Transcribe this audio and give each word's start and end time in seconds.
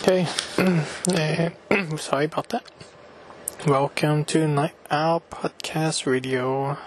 Okay, 0.00 0.26
sorry 1.96 2.26
about 2.26 2.50
that. 2.50 2.62
Welcome 3.66 4.24
to 4.26 4.46
Night 4.46 4.76
Owl 4.92 5.24
Podcast 5.28 6.06
Radio. 6.06 6.78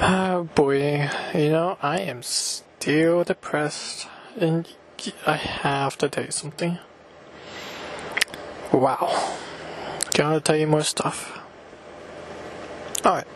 Oh 0.00 0.48
boy, 0.54 1.10
you 1.34 1.50
know, 1.50 1.76
I 1.82 1.98
am 1.98 2.22
still 2.22 3.24
depressed, 3.24 4.06
and 4.38 4.72
I 5.26 5.34
have 5.34 5.98
to 5.98 6.08
tell 6.08 6.24
you 6.24 6.30
something. 6.30 6.78
Wow. 8.72 9.36
Gotta 10.14 10.40
tell 10.40 10.56
you 10.56 10.68
more 10.68 10.84
stuff. 10.84 11.36
Alright. 13.04 13.26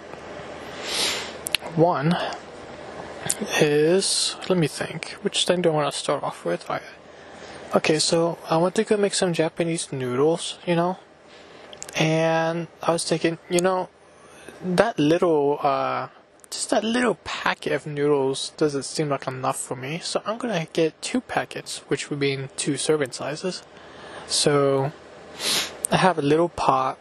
One 1.74 2.16
is, 3.60 4.36
let 4.48 4.56
me 4.56 4.68
think, 4.68 5.16
which 5.22 5.44
thing 5.46 5.62
do 5.62 5.70
I 5.70 5.72
want 5.72 5.92
to 5.92 5.98
start 5.98 6.22
off 6.22 6.44
with? 6.44 6.70
Alright. 6.70 6.83
Okay, 7.74 7.98
so 7.98 8.38
I 8.48 8.56
went 8.56 8.76
to 8.76 8.84
go 8.84 8.96
make 8.96 9.14
some 9.14 9.32
Japanese 9.32 9.90
noodles, 9.90 10.58
you 10.64 10.76
know? 10.76 10.98
And 11.96 12.68
I 12.80 12.92
was 12.92 13.02
thinking, 13.02 13.38
you 13.50 13.58
know, 13.58 13.88
that 14.64 14.96
little, 14.96 15.58
uh, 15.60 16.06
just 16.52 16.70
that 16.70 16.84
little 16.84 17.16
packet 17.24 17.72
of 17.72 17.84
noodles 17.84 18.52
doesn't 18.56 18.84
seem 18.84 19.08
like 19.08 19.26
enough 19.26 19.58
for 19.58 19.74
me. 19.74 19.98
So 20.04 20.22
I'm 20.24 20.38
gonna 20.38 20.68
get 20.72 21.02
two 21.02 21.20
packets, 21.20 21.78
which 21.88 22.10
would 22.10 22.20
be 22.20 22.48
two 22.56 22.76
serving 22.76 23.10
sizes. 23.10 23.64
So 24.28 24.92
I 25.90 25.96
have 25.96 26.16
a 26.16 26.22
little 26.22 26.50
pot, 26.50 26.96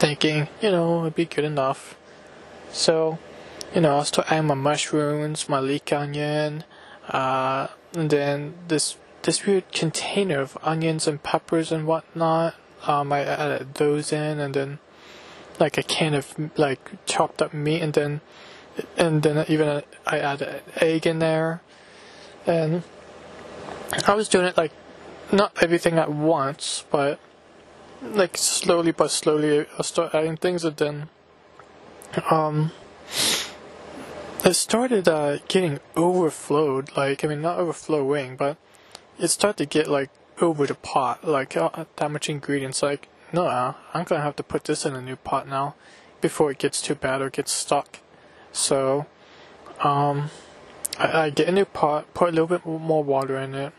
thinking, 0.00 0.48
you 0.60 0.72
know, 0.72 1.02
it'd 1.02 1.14
be 1.14 1.26
good 1.26 1.44
enough. 1.44 1.96
So, 2.72 3.20
you 3.72 3.82
know, 3.82 3.98
I'll 3.98 4.04
start 4.04 4.32
adding 4.32 4.48
my 4.48 4.54
mushrooms, 4.54 5.48
my 5.48 5.60
leek 5.60 5.92
onion, 5.92 6.64
uh, 7.08 7.68
and 7.94 8.10
then 8.10 8.54
this 8.66 8.96
this 9.22 9.46
weird 9.46 9.72
container 9.72 10.40
of 10.40 10.56
onions 10.62 11.06
and 11.06 11.22
peppers 11.22 11.70
and 11.72 11.86
whatnot. 11.86 12.54
Um, 12.86 13.12
I 13.12 13.20
added 13.20 13.74
those 13.74 14.12
in, 14.12 14.38
and 14.38 14.54
then 14.54 14.78
like 15.58 15.76
a 15.76 15.82
can 15.82 16.14
of 16.14 16.34
like 16.56 17.06
chopped 17.06 17.42
up 17.42 17.52
meat, 17.52 17.82
and 17.82 17.92
then 17.92 18.20
and 18.96 19.22
then 19.22 19.44
even 19.48 19.82
I 20.06 20.18
added 20.18 20.48
an 20.48 20.60
egg 20.76 21.06
in 21.06 21.18
there, 21.18 21.60
and 22.46 22.82
I 24.06 24.14
was 24.14 24.28
doing 24.28 24.46
it 24.46 24.56
like 24.56 24.72
not 25.32 25.62
everything 25.62 25.98
at 25.98 26.10
once, 26.10 26.84
but 26.90 27.20
like 28.02 28.38
slowly 28.38 28.92
but 28.92 29.10
slowly 29.10 29.66
I 29.78 29.82
start 29.82 30.14
adding 30.14 30.36
things, 30.36 30.64
and 30.64 30.76
then 30.76 31.08
um 32.30 32.72
it 34.42 34.54
started 34.54 35.06
uh, 35.06 35.38
getting 35.48 35.80
overflowed. 35.96 36.96
Like 36.96 37.24
I 37.24 37.28
mean, 37.28 37.42
not 37.42 37.58
overflowing, 37.58 38.36
but 38.36 38.56
it 39.20 39.28
started 39.28 39.58
to 39.58 39.66
get 39.66 39.88
like 39.88 40.10
over 40.40 40.66
the 40.66 40.74
pot, 40.74 41.26
like 41.26 41.56
uh, 41.56 41.84
that 41.96 42.10
much 42.10 42.28
ingredients. 42.28 42.82
Like, 42.82 43.08
no, 43.32 43.46
uh, 43.46 43.74
I'm 43.92 44.04
gonna 44.04 44.22
have 44.22 44.36
to 44.36 44.42
put 44.42 44.64
this 44.64 44.86
in 44.86 44.96
a 44.96 45.02
new 45.02 45.16
pot 45.16 45.46
now 45.46 45.74
before 46.20 46.50
it 46.50 46.58
gets 46.58 46.80
too 46.80 46.94
bad 46.94 47.20
or 47.20 47.30
gets 47.30 47.52
stuck. 47.52 47.98
So, 48.52 49.06
um, 49.80 50.30
I, 50.98 51.24
I 51.24 51.30
get 51.30 51.48
a 51.48 51.52
new 51.52 51.66
pot, 51.66 52.12
put 52.14 52.30
a 52.30 52.32
little 52.32 52.46
bit 52.46 52.64
more 52.66 53.04
water 53.04 53.36
in 53.36 53.54
it. 53.54 53.72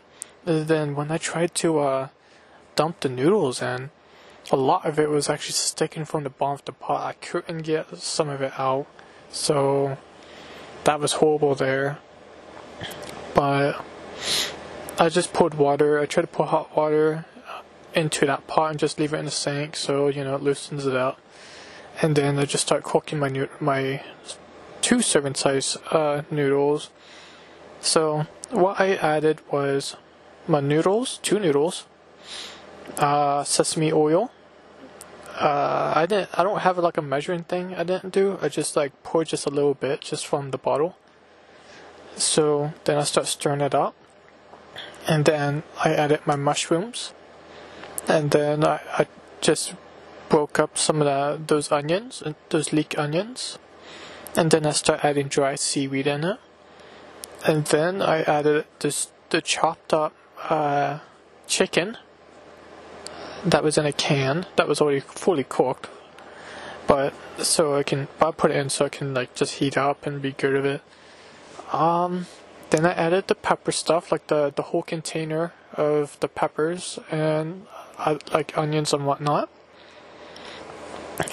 And 0.46 0.66
then 0.68 0.94
when 0.94 1.10
I 1.10 1.18
tried 1.18 1.54
to 1.56 1.80
uh, 1.80 2.08
dump 2.74 3.00
the 3.00 3.08
noodles 3.08 3.60
in, 3.60 3.90
a 4.50 4.56
lot 4.56 4.86
of 4.86 4.98
it 4.98 5.08
was 5.08 5.28
actually 5.28 5.52
sticking 5.52 6.04
from 6.04 6.24
the 6.24 6.30
bottom 6.30 6.54
of 6.54 6.64
the 6.64 6.72
pot. 6.72 7.06
I 7.06 7.12
couldn't 7.12 7.62
get 7.62 7.96
some 7.98 8.28
of 8.28 8.42
it 8.42 8.52
out, 8.58 8.86
so 9.30 9.98
that 10.84 10.98
was 10.98 11.14
horrible 11.14 11.54
there. 11.54 11.98
But 13.34 13.84
I 14.98 15.08
just 15.08 15.32
poured 15.32 15.54
water. 15.54 15.98
I 15.98 16.06
tried 16.06 16.22
to 16.22 16.26
pour 16.28 16.46
hot 16.46 16.76
water 16.76 17.24
into 17.94 18.26
that 18.26 18.46
pot 18.46 18.70
and 18.70 18.78
just 18.78 18.98
leave 18.98 19.12
it 19.12 19.18
in 19.18 19.24
the 19.26 19.30
sink 19.30 19.76
so 19.76 20.08
you 20.08 20.24
know 20.24 20.34
it 20.36 20.42
loosens 20.42 20.86
it 20.86 20.96
out. 20.96 21.18
And 22.00 22.16
then 22.16 22.38
I 22.38 22.44
just 22.44 22.66
start 22.66 22.84
cooking 22.84 23.18
my 23.18 23.48
my 23.60 24.02
two 24.80 25.02
serving 25.02 25.34
size 25.34 25.76
uh, 25.90 26.22
noodles. 26.30 26.90
So 27.80 28.26
what 28.50 28.80
I 28.80 28.94
added 28.96 29.40
was 29.50 29.96
my 30.46 30.60
noodles, 30.60 31.18
two 31.22 31.38
noodles, 31.38 31.86
uh, 32.98 33.44
sesame 33.44 33.92
oil. 33.92 34.30
Uh, 35.34 35.92
I 35.96 36.06
didn't. 36.06 36.30
I 36.38 36.42
don't 36.42 36.60
have 36.60 36.76
like 36.78 36.98
a 36.98 37.02
measuring 37.02 37.44
thing. 37.44 37.74
I 37.74 37.84
didn't 37.84 38.12
do. 38.12 38.38
I 38.42 38.48
just 38.48 38.76
like 38.76 39.02
poured 39.02 39.28
just 39.28 39.46
a 39.46 39.50
little 39.50 39.74
bit, 39.74 40.02
just 40.02 40.26
from 40.26 40.50
the 40.50 40.58
bottle. 40.58 40.96
So 42.16 42.72
then 42.84 42.98
I 42.98 43.04
start 43.04 43.26
stirring 43.26 43.62
it 43.62 43.74
up, 43.74 43.94
and 45.06 45.24
then 45.24 45.62
I 45.84 45.94
added 45.94 46.20
my 46.26 46.36
mushrooms, 46.36 47.12
and 48.08 48.30
then 48.30 48.64
I, 48.64 48.80
I 48.98 49.06
just 49.40 49.74
broke 50.28 50.58
up 50.58 50.78
some 50.78 51.02
of 51.02 51.06
the, 51.06 51.54
those 51.54 51.70
onions, 51.70 52.22
those 52.48 52.72
leek 52.72 52.98
onions, 52.98 53.58
and 54.36 54.50
then 54.50 54.64
I 54.64 54.72
start 54.72 55.04
adding 55.04 55.28
dry 55.28 55.56
seaweed 55.56 56.06
in 56.06 56.24
it, 56.24 56.38
and 57.46 57.64
then 57.66 58.00
I 58.00 58.22
added 58.22 58.66
this 58.80 59.08
the 59.30 59.40
chopped 59.40 59.94
up 59.94 60.12
uh, 60.48 60.98
chicken 61.46 61.96
that 63.44 63.64
was 63.64 63.76
in 63.78 63.86
a 63.86 63.92
can 63.92 64.46
that 64.56 64.68
was 64.68 64.80
already 64.80 65.00
fully 65.00 65.44
cooked. 65.44 65.88
But 66.86 67.14
so 67.38 67.76
I 67.76 67.82
can 67.82 68.08
I 68.20 68.30
put 68.30 68.50
it 68.50 68.56
in 68.56 68.68
so 68.68 68.86
I 68.86 68.88
can 68.88 69.14
like 69.14 69.34
just 69.34 69.54
heat 69.54 69.76
up 69.76 70.06
and 70.06 70.20
be 70.20 70.32
good 70.32 70.54
of 70.54 70.64
it. 70.64 70.82
Um 71.72 72.26
then 72.72 72.86
I 72.86 72.92
added 72.92 73.28
the 73.28 73.34
pepper 73.34 73.72
stuff, 73.72 74.10
like 74.10 74.26
the 74.26 74.52
the 74.54 74.62
whole 74.62 74.82
container 74.82 75.52
of 75.74 76.18
the 76.20 76.28
peppers 76.28 76.98
and 77.10 77.66
uh, 77.98 78.18
like 78.32 78.56
onions 78.58 78.92
and 78.92 79.06
whatnot. 79.06 79.48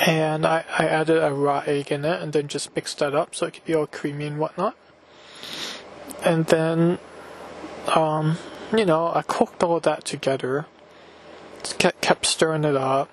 And 0.06 0.46
I, 0.46 0.66
I 0.78 0.86
added 0.86 1.24
a 1.24 1.34
raw 1.34 1.64
egg 1.66 1.92
in 1.92 2.06
it 2.06 2.22
and 2.22 2.34
then 2.34 2.48
just 2.48 2.76
mixed 2.76 3.00
that 3.00 3.16
up 3.16 3.34
so 3.34 3.48
it 3.48 3.56
could 3.56 3.66
be 3.66 3.74
all 3.74 3.88
creamy 3.88 4.26
and 4.26 4.38
whatnot. 4.38 4.76
And 6.24 6.46
then, 6.48 7.00
um, 7.96 8.38
you 8.78 8.86
know, 8.86 9.08
I 9.08 9.22
cooked 9.22 9.64
all 9.64 9.80
that 9.80 10.04
together 10.04 10.68
kept, 11.64 12.02
kept 12.02 12.26
stirring 12.26 12.64
it 12.64 12.76
up. 12.76 13.10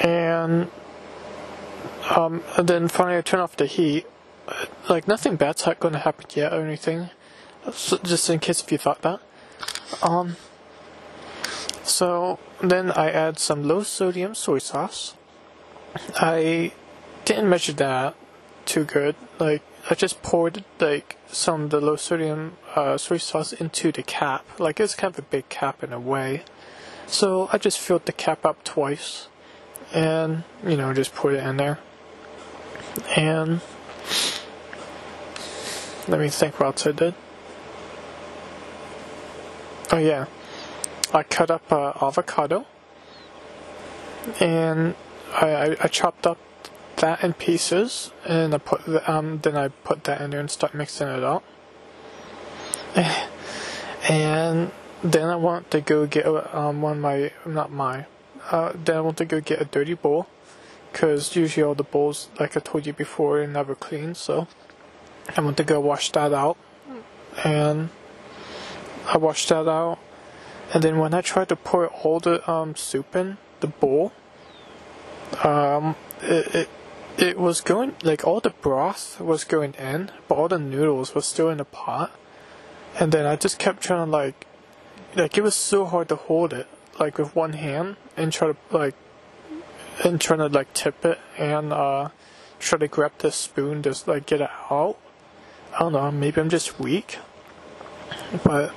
And, 0.00 0.70
um, 2.14 2.42
and 2.56 2.68
then 2.68 2.88
finally 2.88 3.18
I 3.18 3.20
turned 3.20 3.42
off 3.42 3.56
the 3.56 3.66
heat. 3.66 4.06
Like 4.88 5.06
nothing 5.06 5.36
bad's 5.36 5.62
going 5.62 5.92
to 5.92 6.00
happen 6.00 6.26
yet 6.34 6.52
or 6.52 6.62
anything. 6.64 7.10
So 7.72 7.98
just 7.98 8.28
in 8.30 8.38
case 8.38 8.62
if 8.62 8.72
you 8.72 8.78
thought 8.78 9.02
that. 9.02 9.20
Um, 10.02 10.36
so 11.82 12.38
then 12.62 12.90
I 12.92 13.10
add 13.10 13.38
some 13.38 13.66
low 13.66 13.82
sodium 13.82 14.34
soy 14.34 14.58
sauce. 14.58 15.14
I 16.16 16.72
didn't 17.24 17.48
measure 17.48 17.72
that 17.74 18.14
too 18.64 18.84
good. 18.84 19.16
Like 19.38 19.62
I 19.90 19.94
just 19.94 20.22
poured 20.22 20.64
like 20.78 21.16
some 21.28 21.64
of 21.64 21.70
the 21.70 21.80
low 21.80 21.96
sodium 21.96 22.56
uh, 22.74 22.98
soy 22.98 23.18
sauce 23.18 23.52
into 23.52 23.92
the 23.92 24.02
cap. 24.02 24.44
Like 24.58 24.80
it's 24.80 24.94
kind 24.94 25.12
of 25.12 25.18
a 25.18 25.22
big 25.22 25.48
cap 25.48 25.82
in 25.82 25.92
a 25.92 26.00
way. 26.00 26.42
So 27.06 27.48
I 27.52 27.58
just 27.58 27.78
filled 27.78 28.04
the 28.04 28.12
cap 28.12 28.44
up 28.44 28.62
twice 28.64 29.28
and, 29.94 30.44
you 30.64 30.76
know, 30.76 30.92
just 30.92 31.14
put 31.14 31.34
it 31.34 31.42
in 31.42 31.56
there. 31.56 31.78
And 33.16 33.62
let 36.08 36.20
me 36.20 36.28
think 36.30 36.58
what 36.58 36.66
else 36.66 36.86
I 36.86 36.92
did. 36.92 37.14
Oh, 39.92 39.98
yeah. 39.98 40.26
I 41.12 41.22
cut 41.22 41.50
up 41.50 41.70
uh, 41.70 41.92
avocado 42.00 42.66
and 44.40 44.94
I, 45.32 45.46
I, 45.46 45.76
I, 45.84 45.88
chopped 45.88 46.26
up 46.26 46.38
that 46.96 47.22
in 47.24 47.32
pieces 47.32 48.12
and 48.26 48.54
I 48.54 48.58
put 48.58 48.84
the, 48.84 49.10
um 49.10 49.38
then 49.38 49.56
I 49.56 49.68
put 49.68 50.04
that 50.04 50.20
in 50.20 50.30
there 50.30 50.40
and 50.40 50.50
start 50.50 50.74
mixing 50.74 51.08
it 51.08 51.22
up. 51.22 51.44
And 54.08 54.70
then 55.02 55.28
I 55.28 55.36
want 55.36 55.70
to 55.72 55.80
go 55.80 56.06
get 56.06 56.24
um, 56.26 56.80
one 56.80 56.96
of 56.96 57.02
my, 57.02 57.32
not 57.44 57.70
my, 57.70 58.06
uh, 58.50 58.72
then 58.74 58.96
I 58.96 59.00
want 59.00 59.18
to 59.18 59.26
go 59.26 59.40
get 59.40 59.60
a 59.60 59.64
dirty 59.64 59.94
bowl. 59.94 60.28
Because 60.90 61.36
usually 61.36 61.64
all 61.64 61.74
the 61.74 61.82
bowls, 61.82 62.28
like 62.40 62.56
I 62.56 62.60
told 62.60 62.86
you 62.86 62.94
before, 62.94 63.42
are 63.42 63.46
never 63.46 63.74
clean. 63.74 64.14
So 64.14 64.48
I 65.36 65.40
want 65.40 65.56
to 65.58 65.64
go 65.64 65.80
wash 65.80 66.12
that 66.12 66.32
out. 66.32 66.56
And 67.44 67.90
I 69.06 69.18
washed 69.18 69.48
that 69.48 69.68
out. 69.68 69.98
And 70.72 70.82
then 70.82 70.98
when 70.98 71.14
I 71.14 71.20
tried 71.20 71.48
to 71.48 71.56
pour 71.56 71.86
all 71.88 72.20
the 72.20 72.48
um, 72.50 72.76
soup 72.76 73.16
in 73.16 73.38
the 73.60 73.68
bowl, 73.68 74.12
um, 75.42 75.96
it, 76.22 76.54
it 76.54 76.68
it 77.18 77.38
was 77.38 77.60
going 77.60 77.96
like 78.02 78.24
all 78.24 78.40
the 78.40 78.50
broth 78.50 79.20
was 79.20 79.44
going 79.44 79.74
in, 79.74 80.10
but 80.28 80.36
all 80.36 80.48
the 80.48 80.58
noodles 80.58 81.14
was 81.14 81.26
still 81.26 81.50
in 81.50 81.58
the 81.58 81.64
pot. 81.64 82.12
And 82.98 83.12
then 83.12 83.26
I 83.26 83.36
just 83.36 83.58
kept 83.58 83.82
trying 83.82 84.06
to 84.06 84.10
like 84.10 84.46
like 85.16 85.36
it 85.36 85.42
was 85.42 85.54
so 85.54 85.84
hard 85.84 86.08
to 86.10 86.16
hold 86.16 86.52
it 86.52 86.66
like 86.98 87.18
with 87.18 87.34
one 87.34 87.54
hand 87.54 87.96
and 88.16 88.32
try 88.32 88.52
to 88.52 88.56
like 88.70 88.94
and 90.04 90.20
trying 90.20 90.38
to 90.38 90.46
like 90.46 90.72
tip 90.74 91.04
it 91.04 91.18
and 91.36 91.72
uh 91.72 92.10
try 92.60 92.78
to 92.78 92.88
grab 92.88 93.12
the 93.18 93.32
spoon 93.32 93.82
to 93.82 93.94
like 94.06 94.26
get 94.26 94.40
it 94.40 94.50
out. 94.70 94.96
I 95.74 95.80
don't 95.80 95.92
know, 95.92 96.10
maybe 96.10 96.40
I'm 96.40 96.50
just 96.50 96.78
weak. 96.80 97.18
But 98.44 98.72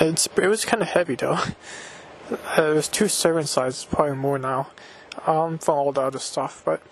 It's 0.00 0.28
it 0.36 0.46
was 0.46 0.64
kind 0.64 0.82
of 0.82 0.88
heavy 0.88 1.14
though. 1.14 1.38
Uh, 2.30 2.72
it 2.72 2.74
was 2.74 2.88
two 2.88 3.08
serving 3.08 3.46
sizes, 3.46 3.86
probably 3.86 4.14
more 4.14 4.38
now, 4.38 4.68
um, 5.26 5.56
from 5.56 5.74
all 5.76 5.92
the 5.92 6.02
other 6.02 6.18
stuff. 6.18 6.60
But 6.62 6.82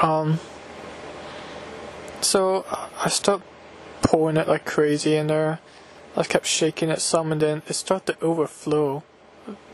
um, 0.00 0.38
so 2.20 2.64
I 3.04 3.08
started 3.08 3.44
pouring 4.02 4.36
it 4.36 4.46
like 4.46 4.64
crazy 4.64 5.16
in 5.16 5.26
there. 5.26 5.58
I 6.16 6.22
kept 6.22 6.46
shaking 6.46 6.90
it 6.90 7.00
some, 7.00 7.32
and 7.32 7.40
then 7.40 7.62
it 7.66 7.72
started 7.72 8.20
to 8.20 8.24
overflow 8.24 9.02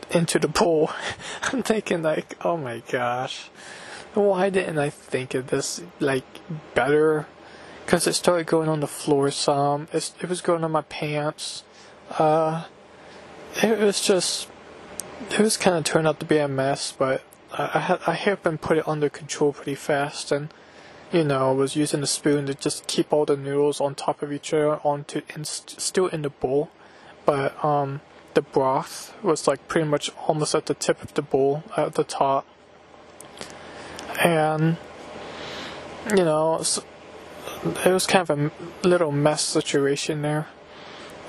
into 0.09 0.39
the 0.39 0.47
bowl. 0.47 0.89
I'm 1.43 1.61
thinking 1.61 2.01
like, 2.01 2.35
oh 2.43 2.57
my 2.57 2.81
gosh, 2.91 3.49
why 4.19 4.49
didn't 4.49 4.77
I 4.77 4.89
think 4.89 5.33
of 5.33 5.47
this 5.47 5.81
like 5.99 6.25
better? 6.75 7.27
Because 7.85 8.05
it 8.05 8.13
started 8.13 8.45
going 8.45 8.69
on 8.69 8.81
the 8.81 8.87
floor 8.87 9.31
some. 9.31 9.87
It, 9.91 10.11
it 10.21 10.29
was 10.29 10.41
going 10.41 10.63
on 10.63 10.71
my 10.71 10.83
pants. 10.83 11.63
Uh, 12.17 12.65
it 13.63 13.79
was 13.79 14.01
just, 14.01 14.47
it 15.31 15.39
was 15.39 15.57
kind 15.57 15.75
of 15.75 15.83
turned 15.83 16.07
out 16.07 16.19
to 16.19 16.25
be 16.25 16.37
a 16.37 16.47
mess, 16.47 16.91
but 16.91 17.23
I, 17.51 17.99
I 18.07 18.11
I 18.11 18.13
happened 18.13 18.61
put 18.61 18.77
it 18.77 18.87
under 18.87 19.09
control 19.09 19.53
pretty 19.53 19.75
fast, 19.75 20.31
and 20.31 20.53
you 21.11 21.23
know, 21.23 21.49
I 21.49 21.53
was 21.53 21.75
using 21.75 22.01
the 22.01 22.07
spoon 22.07 22.45
to 22.45 22.53
just 22.53 22.85
keep 22.87 23.11
all 23.11 23.25
the 23.25 23.35
noodles 23.35 23.81
on 23.81 23.95
top 23.95 24.21
of 24.21 24.31
each 24.31 24.53
other 24.53 24.79
onto 24.83 25.21
and 25.33 25.47
st- 25.47 25.79
still 25.79 26.07
in 26.07 26.21
the 26.21 26.29
bowl, 26.29 26.69
but 27.25 27.63
um, 27.65 28.01
the 28.35 28.41
broth 28.41 29.15
was 29.23 29.47
like 29.47 29.67
pretty 29.67 29.87
much 29.87 30.11
almost 30.27 30.53
at 30.53 30.67
the 30.67 30.75
tip 30.75 31.01
of 31.01 31.13
the 31.15 31.21
bowl 31.23 31.63
at 31.75 31.95
the 31.95 32.03
top, 32.03 32.45
and 34.19 34.77
you 36.09 36.23
know, 36.23 36.55
it 36.55 37.91
was 37.91 38.07
kind 38.07 38.29
of 38.29 38.39
a 38.39 38.51
little 38.87 39.11
mess 39.11 39.41
situation 39.41 40.21
there, 40.21 40.47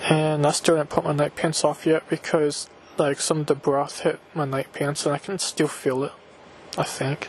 and 0.08 0.46
I 0.46 0.52
still 0.52 0.76
didn't 0.76 0.90
put 0.90 1.04
my 1.04 1.12
night 1.12 1.36
pants 1.36 1.64
off 1.64 1.86
yet 1.86 2.08
because 2.08 2.68
like 2.98 3.20
some 3.20 3.40
of 3.40 3.46
the 3.46 3.54
broth 3.54 4.00
hit 4.00 4.20
my 4.34 4.44
night 4.44 4.72
pants 4.72 5.06
and 5.06 5.14
I 5.14 5.18
can 5.18 5.38
still 5.38 5.68
feel 5.68 6.04
it. 6.04 6.12
I 6.78 6.84
think. 6.84 7.28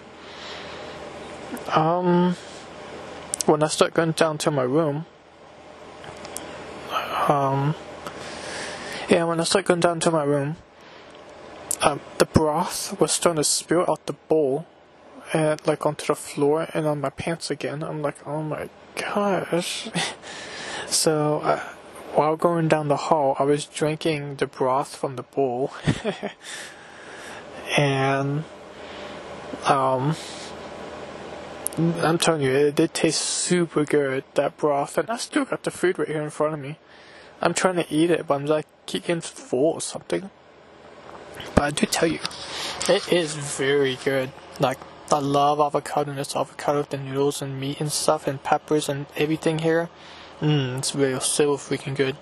Um, 1.75 2.35
when 3.45 3.63
I 3.63 3.67
start 3.67 3.93
going 3.93 4.11
down 4.11 4.37
to 4.39 4.51
my 4.51 4.63
room, 4.63 5.05
um, 7.27 7.75
yeah, 9.09 9.23
when 9.23 9.39
I 9.39 9.43
start 9.43 9.65
going 9.65 9.79
down 9.79 9.99
to 10.01 10.11
my 10.11 10.23
room, 10.23 10.57
um, 11.81 11.99
the 12.19 12.25
broth 12.25 12.99
was 12.99 13.11
starting 13.11 13.37
to 13.37 13.43
spill 13.43 13.85
out 13.89 14.05
the 14.05 14.13
bowl 14.13 14.67
like 15.33 15.85
onto 15.85 16.05
the 16.07 16.15
floor 16.15 16.67
and 16.73 16.85
on 16.85 17.01
my 17.01 17.09
pants 17.09 17.49
again. 17.51 17.83
I'm 17.83 18.01
like, 18.01 18.25
oh 18.27 18.41
my 18.41 18.69
gosh. 18.95 19.89
so 20.87 21.39
uh, 21.39 21.59
while 22.13 22.35
going 22.35 22.67
down 22.67 22.87
the 22.87 22.97
hall, 22.97 23.35
I 23.39 23.43
was 23.43 23.65
drinking 23.65 24.35
the 24.35 24.47
broth 24.47 24.95
from 24.95 25.15
the 25.15 25.23
bowl, 25.23 25.71
and 27.77 28.43
um, 29.65 30.15
I'm 31.77 32.17
telling 32.17 32.41
you, 32.41 32.51
it 32.51 32.75
did 32.75 32.93
taste 32.93 33.21
super 33.21 33.85
good, 33.85 34.25
that 34.33 34.57
broth, 34.57 34.97
and 34.97 35.09
I 35.09 35.17
still 35.17 35.45
got 35.45 35.63
the 35.63 35.71
food 35.71 35.97
right 35.97 36.07
here 36.07 36.21
in 36.21 36.29
front 36.29 36.53
of 36.53 36.59
me. 36.59 36.77
I'm 37.41 37.53
trying 37.53 37.75
to 37.75 37.85
eat 37.89 38.11
it, 38.11 38.27
but 38.27 38.35
I'm 38.35 38.45
like 38.45 38.67
getting 38.85 39.21
full 39.21 39.73
or 39.73 39.81
something. 39.81 40.29
But 41.55 41.63
I 41.63 41.71
do 41.71 41.85
tell 41.85 42.09
you, 42.09 42.19
it 42.89 43.11
is 43.11 43.35
very 43.35 43.97
good. 44.03 44.31
Like, 44.59 44.77
I 45.13 45.19
love 45.19 45.59
avocado 45.59 46.11
and 46.11 46.19
it's 46.19 46.35
avocado 46.35 46.83
the 46.83 46.97
noodles 46.97 47.41
and 47.41 47.59
meat 47.59 47.81
and 47.81 47.91
stuff 47.91 48.27
and 48.27 48.41
peppers 48.41 48.87
and 48.87 49.07
everything 49.17 49.59
here. 49.59 49.89
Mmm, 50.39 50.77
it's 50.77 50.95
really 50.95 51.19
so 51.19 51.57
freaking 51.57 51.95
good. 51.95 52.15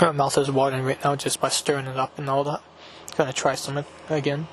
My 0.00 0.10
mouth 0.10 0.36
is 0.36 0.50
watering 0.50 0.84
right 0.84 1.02
now 1.04 1.16
just 1.16 1.40
by 1.40 1.48
stirring 1.48 1.86
it 1.86 1.96
up 1.96 2.18
and 2.18 2.28
all 2.28 2.44
that. 2.44 2.62
Gonna 3.16 3.32
try 3.32 3.54
some 3.54 3.84
again. 4.10 4.48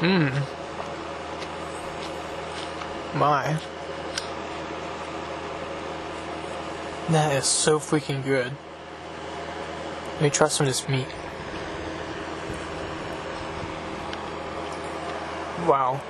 Mmm. 0.00 0.42
My. 3.14 3.58
That 7.10 7.36
is 7.36 7.46
so 7.46 7.78
freaking 7.78 8.24
good. 8.24 8.52
Let 10.22 10.30
me 10.30 10.36
try 10.36 10.46
some 10.46 10.68
of 10.68 10.72
this 10.72 10.88
meat. 10.88 11.08
Wow. 15.66 16.00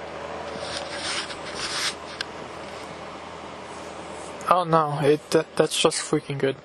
Oh 4.51 4.65
no, 4.65 4.99
it 5.01 5.31
that, 5.31 5.57
that's 5.57 5.81
just 5.81 5.97
freaking 6.03 6.37
good. 6.37 6.57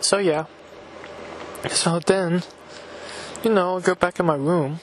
So 0.00 0.18
yeah. 0.18 0.44
So 1.70 1.98
then, 1.98 2.44
you 3.42 3.50
know, 3.50 3.78
I 3.78 3.80
go 3.80 3.96
back 3.96 4.20
in 4.20 4.26
my 4.26 4.36
room 4.36 4.78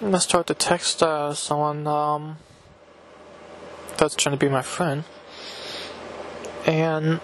and 0.00 0.16
I 0.16 0.18
start 0.20 0.46
to 0.46 0.54
text 0.54 1.02
uh, 1.02 1.34
someone 1.34 1.86
um, 1.86 2.38
that's 3.98 4.14
trying 4.14 4.38
to 4.38 4.42
be 4.42 4.48
my 4.50 4.62
friend. 4.62 5.04
And 6.64 7.20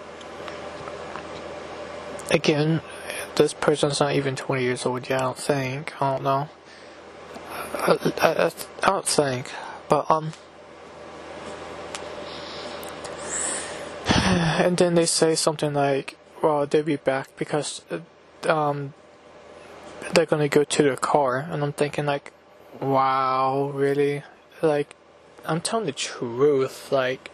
again, 2.29 2.81
this 3.35 3.53
person's 3.53 3.99
not 3.99 4.13
even 4.13 4.35
20 4.35 4.63
years 4.63 4.85
old 4.85 5.09
yet, 5.09 5.19
I 5.19 5.23
don't 5.23 5.37
think. 5.37 6.01
I 6.01 6.13
don't 6.13 6.23
know. 6.23 6.49
I, 7.75 8.13
I, 8.21 8.51
I 8.83 8.87
don't 8.87 9.07
think. 9.07 9.51
But, 9.89 10.09
um. 10.09 10.33
And 14.57 14.77
then 14.77 14.95
they 14.95 15.05
say 15.05 15.35
something 15.35 15.73
like, 15.73 16.17
well, 16.41 16.65
they'll 16.65 16.83
be 16.83 16.95
back 16.95 17.29
because, 17.37 17.81
um, 18.47 18.93
they're 20.13 20.25
gonna 20.25 20.47
go 20.47 20.63
to 20.63 20.83
their 20.83 20.95
car. 20.95 21.47
And 21.49 21.63
I'm 21.63 21.73
thinking, 21.73 22.05
like, 22.05 22.31
Wow, 22.81 23.71
really? 23.73 24.23
Like, 24.61 24.95
I'm 25.45 25.61
telling 25.61 25.85
the 25.85 25.93
truth. 25.93 26.91
Like, 26.91 27.31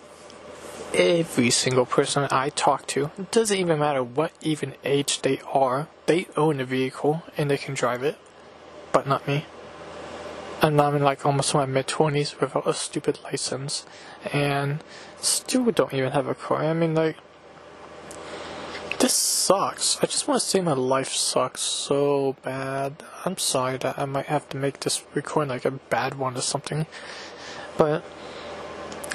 every 0.94 1.50
single 1.50 1.86
person 1.86 2.28
I 2.32 2.50
talk 2.50 2.88
to, 2.88 3.12
it 3.18 3.32
doesn't 3.32 3.58
even 3.58 3.80
matter 3.80 4.04
what 4.04 4.32
even 4.42 4.76
age 4.84 5.22
they 5.22 5.40
are, 5.52 5.88
they 6.06 6.28
own 6.36 6.60
a 6.60 6.66
vehicle 6.66 7.24
and 7.38 7.50
they 7.50 7.58
can 7.58 7.74
drive 7.74 8.04
it, 8.04 8.18
but 8.92 9.08
not 9.08 9.28
me. 9.28 9.46
And 10.62 10.80
I'm 10.80 10.96
in 10.96 11.04
like 11.04 11.26
almost 11.26 11.54
my 11.54 11.66
mid 11.66 11.88
20s 11.88 12.40
without 12.40 12.68
a 12.68 12.74
stupid 12.74 13.20
license, 13.24 13.86
and 14.32 14.84
still 15.20 15.66
don't 15.72 15.94
even 15.94 16.12
have 16.12 16.28
a 16.28 16.36
car. 16.36 16.64
I 16.64 16.74
mean, 16.74 16.94
like, 16.94 17.18
this 19.00 19.14
sucks. 19.14 19.98
I 20.04 20.06
just 20.06 20.28
want 20.28 20.40
to 20.40 20.48
say 20.48 20.62
my 20.62 20.74
life 20.74 21.14
sucks 21.14 21.62
so 21.62 22.36
bad. 22.44 23.04
I'm 23.26 23.40
sorry 23.40 23.78
that 23.78 23.98
I 23.98 24.06
might 24.06 24.28
have 24.28 24.48
to 24.50 24.58
make 24.58 24.82
this 24.82 25.04
recording 25.16 25.50
like 25.50 25.66
a 25.66 25.72
bad 25.72 26.20
one 26.20 26.38
or 26.38 26.42
something. 26.42 26.86
But 27.76 28.04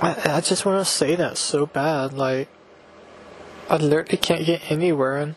I, 0.01 0.37
I 0.37 0.41
just 0.41 0.67
want 0.67 0.85
to 0.85 0.91
say 0.91 1.15
that 1.17 1.39
so 1.39 1.67
bad. 1.67 2.13
Like, 2.13 2.49
I 3.71 3.77
literally 3.77 4.19
can't 4.19 4.45
get 4.45 4.71
anywhere, 4.71 5.17
and 5.17 5.37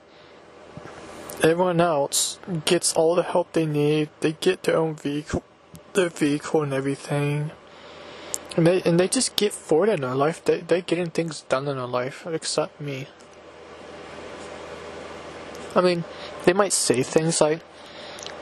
everyone 1.42 1.80
else 1.80 2.40
gets 2.66 2.94
all 2.94 3.16
the 3.16 3.24
help 3.24 3.54
they 3.54 3.66
need. 3.66 4.10
They 4.20 4.34
get 4.34 4.64
their 4.64 4.78
own 4.78 4.96
vehicle, 4.96 5.44
their 5.94 6.10
vehicle 6.10 6.64
and 6.64 6.74
everything. 6.74 7.52
And 8.58 8.68
they 8.68 8.82
and 8.82 9.00
they 9.00 9.08
just 9.08 9.36
get 9.36 9.54
forward 9.54 9.90
in 9.90 10.02
their 10.02 10.16
life. 10.16 10.44
They 10.44 10.60
they're 10.60 10.82
getting 10.82 11.12
things 11.12 11.42
done 11.42 11.68
in 11.68 11.78
their 11.78 11.88
life, 11.88 12.28
except 12.28 12.82
me. 12.82 13.08
I 15.76 15.82
mean, 15.82 16.04
they 16.46 16.54
might 16.54 16.74
say 16.74 17.04
things 17.04 17.40
like 17.40 17.62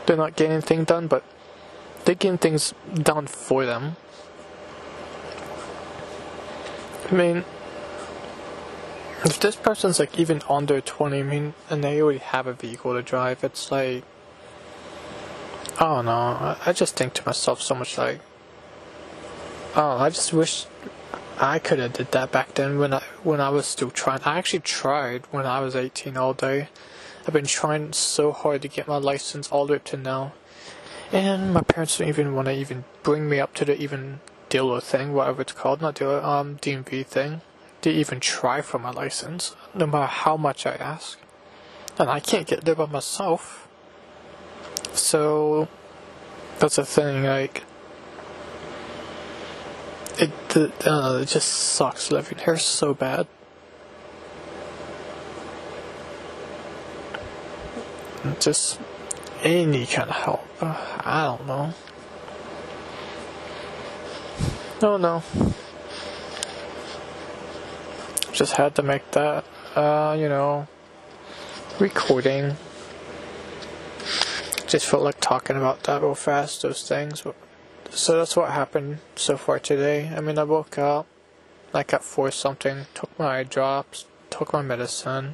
they're 0.06 0.18
not 0.18 0.36
getting 0.36 0.54
anything 0.54 0.86
done, 0.86 1.08
but 1.08 1.24
they're 2.06 2.16
getting 2.16 2.38
things 2.38 2.74
done 2.94 3.28
for 3.28 3.66
them. 3.66 3.98
I 7.10 7.16
mean, 7.16 7.46
if 9.24 9.40
this 9.40 9.56
person's 9.56 10.00
like 10.00 10.20
even 10.20 10.42
under 10.50 10.82
20, 10.82 11.20
I 11.20 11.24
mean, 11.24 11.54
and 11.70 11.84
they 11.84 12.02
already 12.02 12.20
have 12.20 12.48
a 12.48 12.54
vehicle 12.54 12.94
to 12.94 13.02
drive, 13.02 13.44
it's 13.44 13.72
like, 13.72 14.04
I 15.80 15.84
don't 15.84 16.06
know. 16.06 16.58
I 16.66 16.74
just 16.74 16.96
think 16.96 17.14
to 17.16 17.26
myself 17.26 17.62
so 17.62 17.76
much 17.76 17.98
like, 17.98 18.20
oh, 19.76 19.98
I 19.98 20.10
just 20.10 20.34
wish 20.34 20.66
I 21.40 21.60
could 21.60 21.80
have 21.80 21.94
did 21.94 22.12
that 22.12 22.32
back 22.32 22.56
then 22.56 22.80
when 22.80 22.94
I 22.94 23.04
when 23.24 23.40
I 23.40 23.50
was 23.50 23.68
still 23.68 23.92
trying. 23.92 24.22
I 24.26 24.40
actually 24.40 24.62
tried 24.62 25.26
when 25.32 25.46
I 25.46 25.60
was 25.60 25.76
18 25.76 26.18
all 26.18 26.34
day. 26.34 26.70
I've 27.28 27.34
been 27.34 27.46
trying 27.46 27.94
so 27.94 28.32
hard 28.32 28.64
to 28.64 28.68
get 28.68 28.88
my 28.88 28.98
license 28.98 29.52
all 29.52 29.66
the 29.66 29.74
way 29.74 29.78
up 29.78 29.84
to 29.86 29.98
now. 29.98 30.34
And 31.12 31.54
my 31.54 31.62
parents 31.62 31.98
don't 31.98 32.08
even 32.08 32.34
want 32.34 32.48
to 32.48 32.54
even 32.54 32.86
bring 33.04 33.30
me 33.30 33.40
up 33.40 33.54
to 33.56 33.66
the 33.66 33.80
even 33.80 34.20
dealer 34.50 34.82
thing, 34.82 35.14
whatever 35.14 35.42
it's 35.42 35.54
called, 35.54 35.82
not 35.82 35.96
dealer, 35.96 36.24
um, 36.24 36.58
DMV 36.58 37.06
thing. 37.06 37.42
To 37.82 37.92
even 37.92 38.20
try 38.20 38.62
for 38.62 38.80
my 38.80 38.90
license, 38.90 39.56
no 39.74 39.86
matter 39.86 40.08
how 40.08 40.36
much 40.36 40.66
I 40.66 40.76
ask. 40.76 41.20
And 42.00 42.10
I 42.10 42.20
can't 42.20 42.48
get 42.48 42.66
there 42.66 42.76
by 42.76 42.88
myself. 42.88 43.68
So, 44.94 45.68
that's 46.60 46.78
the 46.78 46.86
thing, 46.86 47.24
like, 47.24 47.64
it, 50.18 50.32
uh, 50.88 51.20
it 51.22 51.28
just 51.28 51.48
sucks 51.48 52.12
living 52.12 52.40
here 52.40 52.58
so 52.58 52.96
bad. 52.96 53.28
Just 58.40 58.80
any 59.44 59.86
kind 59.86 60.10
of 60.10 60.16
help. 60.16 60.48
I 60.62 61.24
don't 61.24 61.48
know. 61.48 61.74
No, 64.80 64.98
no. 64.98 65.24
Just 68.32 68.54
had 68.58 68.76
to 68.76 68.84
make 68.84 69.10
that, 69.12 69.44
uh, 69.76 70.16
you 70.20 70.30
know, 70.30 70.68
recording. 71.80 72.58
Just 74.68 74.86
felt 74.86 75.02
like 75.02 75.20
talking 75.20 75.58
about 75.58 75.82
that 75.84 76.04
real 76.04 76.14
fast, 76.14 76.62
those 76.62 76.88
things. 76.88 77.24
So 77.90 78.18
that's 78.18 78.36
what 78.36 78.52
happened 78.52 79.00
so 79.16 79.36
far 79.36 79.58
today. 79.58 80.12
I 80.16 80.22
mean, 80.22 80.38
I 80.38 80.44
woke 80.44 80.78
up 80.78 81.08
like 81.74 81.92
at 81.92 82.04
4 82.04 82.30
something, 82.30 82.86
took 82.94 83.18
my 83.18 83.40
eye 83.40 83.44
drops, 83.44 84.06
took 84.30 84.54
my 84.54 84.62
medicine. 84.62 85.34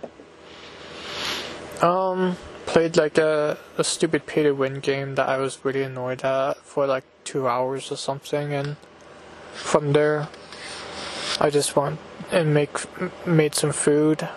Um, 1.81 2.37
played 2.65 2.95
like 2.95 3.17
a, 3.17 3.57
a 3.77 3.83
stupid 3.83 4.25
pay 4.25 4.43
to 4.43 4.51
win 4.51 4.79
game 4.79 5.15
that 5.15 5.27
I 5.27 5.37
was 5.37 5.65
really 5.65 5.83
annoyed 5.83 6.23
at 6.23 6.57
for 6.59 6.87
like 6.87 7.03
two 7.25 7.45
hours 7.45 7.91
or 7.91 7.97
something, 7.97 8.53
and 8.53 8.77
from 9.53 9.93
there, 9.93 10.27
I 11.39 11.49
just 11.49 11.75
went 11.75 11.99
and 12.31 12.53
make 12.53 12.77
made 13.25 13.55
some 13.55 13.71
food. 13.71 14.27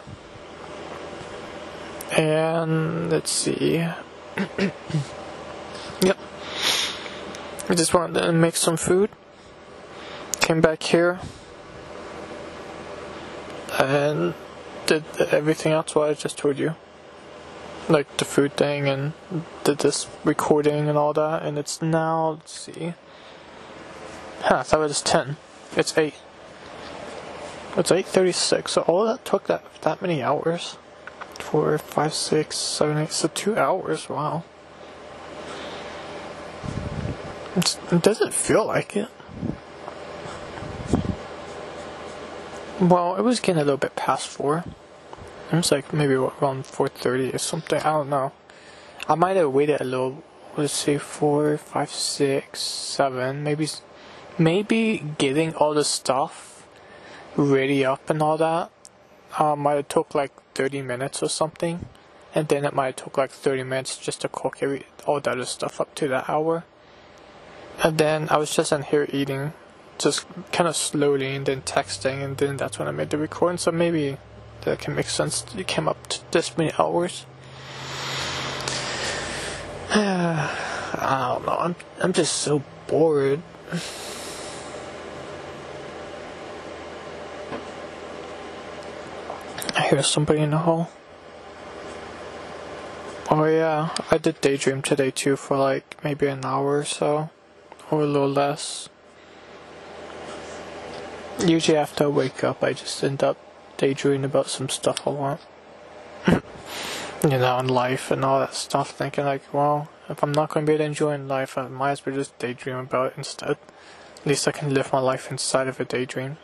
And 2.16 3.10
let's 3.10 3.30
see. 3.30 3.76
yep. 6.00 6.18
I 7.68 7.74
just 7.74 7.92
wanted 7.92 8.20
to 8.20 8.32
make 8.32 8.56
some 8.56 8.76
food. 8.76 9.10
Came 10.40 10.60
back 10.60 10.82
here 10.82 11.18
and 13.78 14.34
did 14.86 15.04
everything 15.30 15.72
else 15.72 15.94
what 15.94 16.08
I 16.08 16.14
just 16.14 16.38
told 16.38 16.58
you 16.58 16.74
like 17.88 18.16
the 18.16 18.24
food 18.24 18.56
thing 18.56 18.88
and 18.88 19.12
did 19.64 19.78
this 19.78 20.08
recording 20.24 20.88
and 20.88 20.96
all 20.98 21.12
that 21.12 21.42
and 21.42 21.58
it's 21.58 21.82
now 21.82 22.30
let's 22.30 22.58
see 22.58 22.94
huh, 24.42 24.56
I 24.56 24.62
thought 24.62 24.80
it 24.80 24.82
was 24.82 25.02
10 25.02 25.36
it's 25.76 25.96
8 25.96 26.14
it's 27.76 27.90
8.36 27.90 28.68
so 28.68 28.82
all 28.82 29.04
that 29.06 29.24
took 29.24 29.46
that 29.46 29.64
that 29.82 30.00
many 30.00 30.22
hours 30.22 30.76
four 31.38 31.76
five 31.78 32.14
six 32.14 32.56
seven 32.56 32.98
eight 32.98 33.12
so 33.12 33.28
two 33.28 33.56
hours 33.56 34.08
wow 34.08 34.42
it's, 37.54 37.78
it 37.90 38.02
doesn't 38.02 38.32
feel 38.32 38.66
like 38.66 38.96
it 38.96 39.08
well 42.80 43.16
it 43.16 43.22
was 43.22 43.40
getting 43.40 43.60
a 43.60 43.64
little 43.64 43.76
bit 43.76 43.94
past 43.96 44.26
four 44.26 44.64
it 45.52 45.54
was 45.54 45.70
like 45.70 45.92
maybe 45.92 46.14
around 46.14 46.64
4.30 46.64 47.34
or 47.34 47.38
something. 47.38 47.78
I 47.78 47.92
don't 47.92 48.10
know. 48.10 48.32
I 49.08 49.14
might 49.14 49.36
have 49.36 49.52
waited 49.52 49.80
a 49.80 49.84
little. 49.84 50.24
Let's 50.56 50.72
see, 50.72 50.98
four, 50.98 51.56
five, 51.56 51.90
six, 51.90 52.60
seven. 52.60 53.44
Maybe, 53.44 53.68
maybe 54.38 55.04
getting 55.18 55.54
all 55.54 55.74
the 55.74 55.84
stuff 55.84 56.66
ready 57.36 57.84
up 57.84 58.08
and 58.10 58.22
all 58.22 58.36
that 58.36 58.70
uh, 59.38 59.56
might 59.56 59.74
have 59.74 59.88
took 59.88 60.14
like 60.14 60.32
30 60.54 60.82
minutes 60.82 61.22
or 61.22 61.28
something. 61.28 61.86
And 62.34 62.48
then 62.48 62.64
it 62.64 62.74
might 62.74 62.86
have 62.86 62.96
took 62.96 63.18
like 63.18 63.30
30 63.30 63.64
minutes 63.64 63.96
just 63.96 64.20
to 64.22 64.28
cook 64.28 64.58
every, 64.60 64.84
all 65.06 65.20
the 65.20 65.30
other 65.30 65.44
stuff 65.44 65.80
up 65.80 65.94
to 65.96 66.08
that 66.08 66.28
hour. 66.28 66.64
And 67.82 67.98
then 67.98 68.28
I 68.30 68.36
was 68.36 68.54
just 68.54 68.72
in 68.72 68.82
here 68.82 69.06
eating, 69.12 69.52
just 69.98 70.26
kind 70.52 70.68
of 70.68 70.76
slowly, 70.76 71.34
and 71.34 71.46
then 71.46 71.62
texting, 71.62 72.22
and 72.22 72.36
then 72.36 72.56
that's 72.56 72.78
when 72.78 72.88
I 72.88 72.90
made 72.90 73.10
the 73.10 73.18
recording. 73.18 73.58
So 73.58 73.70
maybe 73.70 74.16
that 74.62 74.78
can 74.78 74.94
make 74.94 75.06
sense. 75.06 75.44
It 75.56 75.66
came 75.66 75.88
up 75.88 76.06
to 76.08 76.20
this 76.30 76.56
many 76.56 76.72
hours. 76.78 77.26
I 79.90 81.34
don't 81.34 81.46
know. 81.46 81.56
I'm 81.58 81.76
I'm 82.00 82.12
just 82.12 82.36
so 82.36 82.62
bored. 82.86 83.42
I 89.76 89.82
hear 89.82 90.02
somebody 90.02 90.40
in 90.40 90.50
the 90.50 90.58
hall. 90.58 90.90
Oh 93.28 93.44
yeah, 93.44 93.90
I 94.10 94.16
did 94.16 94.40
daydream 94.40 94.80
today 94.80 95.10
too 95.10 95.36
for 95.36 95.58
like 95.58 96.02
maybe 96.02 96.26
an 96.28 96.46
hour 96.46 96.78
or 96.78 96.84
so, 96.84 97.28
or 97.90 98.00
a 98.00 98.06
little 98.06 98.30
less. 98.30 98.88
Usually 101.44 101.76
after 101.76 102.04
I 102.04 102.06
wake 102.06 102.42
up, 102.42 102.64
I 102.64 102.72
just 102.72 103.04
end 103.04 103.22
up 103.22 103.36
daydreaming 103.76 104.24
about 104.24 104.48
some 104.48 104.70
stuff 104.70 105.06
I 105.06 105.10
want. 105.10 105.40
you 106.26 106.42
know, 107.38 107.58
in 107.58 107.68
life 107.68 108.10
and 108.10 108.24
all 108.24 108.40
that 108.40 108.54
stuff, 108.54 108.92
thinking 108.92 109.26
like, 109.26 109.52
well, 109.52 109.90
if 110.08 110.22
I'm 110.22 110.32
not 110.32 110.48
going 110.48 110.64
to 110.64 110.78
be 110.78 110.82
enjoying 110.82 111.28
life, 111.28 111.58
I 111.58 111.68
might 111.68 111.90
as 111.92 112.06
well 112.06 112.14
just 112.14 112.38
daydream 112.38 112.76
about 112.76 113.12
it 113.12 113.18
instead. 113.18 113.58
At 114.20 114.26
least 114.26 114.48
I 114.48 114.52
can 114.52 114.72
live 114.72 114.90
my 114.92 115.00
life 115.00 115.30
inside 115.30 115.68
of 115.68 115.78
a 115.78 115.84
daydream. 115.84 116.38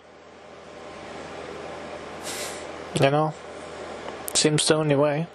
You 3.01 3.11
know? 3.11 3.35
Seems 4.35 4.67
the 4.67 4.75
only 4.75 4.97
way. 4.97 5.27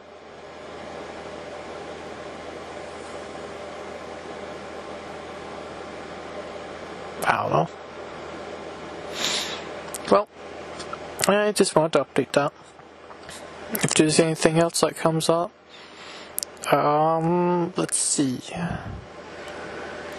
I 7.25 7.31
don't 7.31 7.51
know. 7.51 7.69
Well, 10.09 10.27
I 11.27 11.51
just 11.51 11.75
wanted 11.75 11.93
to 11.93 12.05
update 12.05 12.31
that. 12.33 12.53
If 13.73 13.93
there's 13.95 14.19
anything 14.19 14.57
else 14.59 14.79
that 14.79 14.95
comes 14.95 15.27
up, 15.27 15.51
um, 16.71 17.73
let's 17.75 17.97
see. 17.97 18.39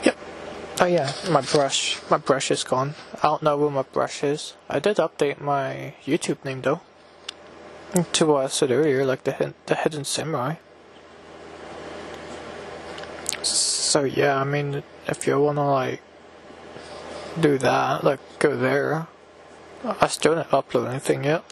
Yep. 0.04 0.16
Oh 0.80 0.84
yeah, 0.84 1.12
my 1.30 1.40
brush. 1.40 1.98
My 2.10 2.18
brush 2.18 2.50
is 2.50 2.62
gone. 2.62 2.94
I 3.22 3.28
don't 3.28 3.42
know 3.42 3.56
where 3.56 3.70
my 3.70 3.82
brush 3.82 4.22
is. 4.22 4.54
I 4.68 4.80
did 4.80 4.98
update 4.98 5.40
my 5.40 5.94
YouTube 6.04 6.44
name 6.44 6.60
though. 6.60 6.82
To 7.94 8.26
what 8.26 8.44
I 8.44 8.48
said 8.48 8.70
earlier, 8.70 9.04
like 9.04 9.24
the 9.24 9.54
the 9.66 9.74
hidden 9.74 10.04
samurai. 10.04 10.56
So 13.42 14.04
yeah, 14.04 14.36
I 14.36 14.44
mean, 14.44 14.82
if 15.06 15.26
you 15.26 15.40
wanna 15.40 15.70
like 15.70 16.02
do 17.40 17.56
that, 17.58 18.04
like 18.04 18.20
go 18.38 18.56
there. 18.56 19.06
I 19.84 20.08
still 20.08 20.34
didn't 20.34 20.50
upload 20.50 20.90
anything 20.90 21.24
yet. 21.24 21.44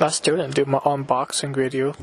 I 0.00 0.08
still 0.08 0.36
didn't 0.36 0.54
do 0.54 0.64
my 0.64 0.78
unboxing 0.78 1.54
video. 1.54 1.94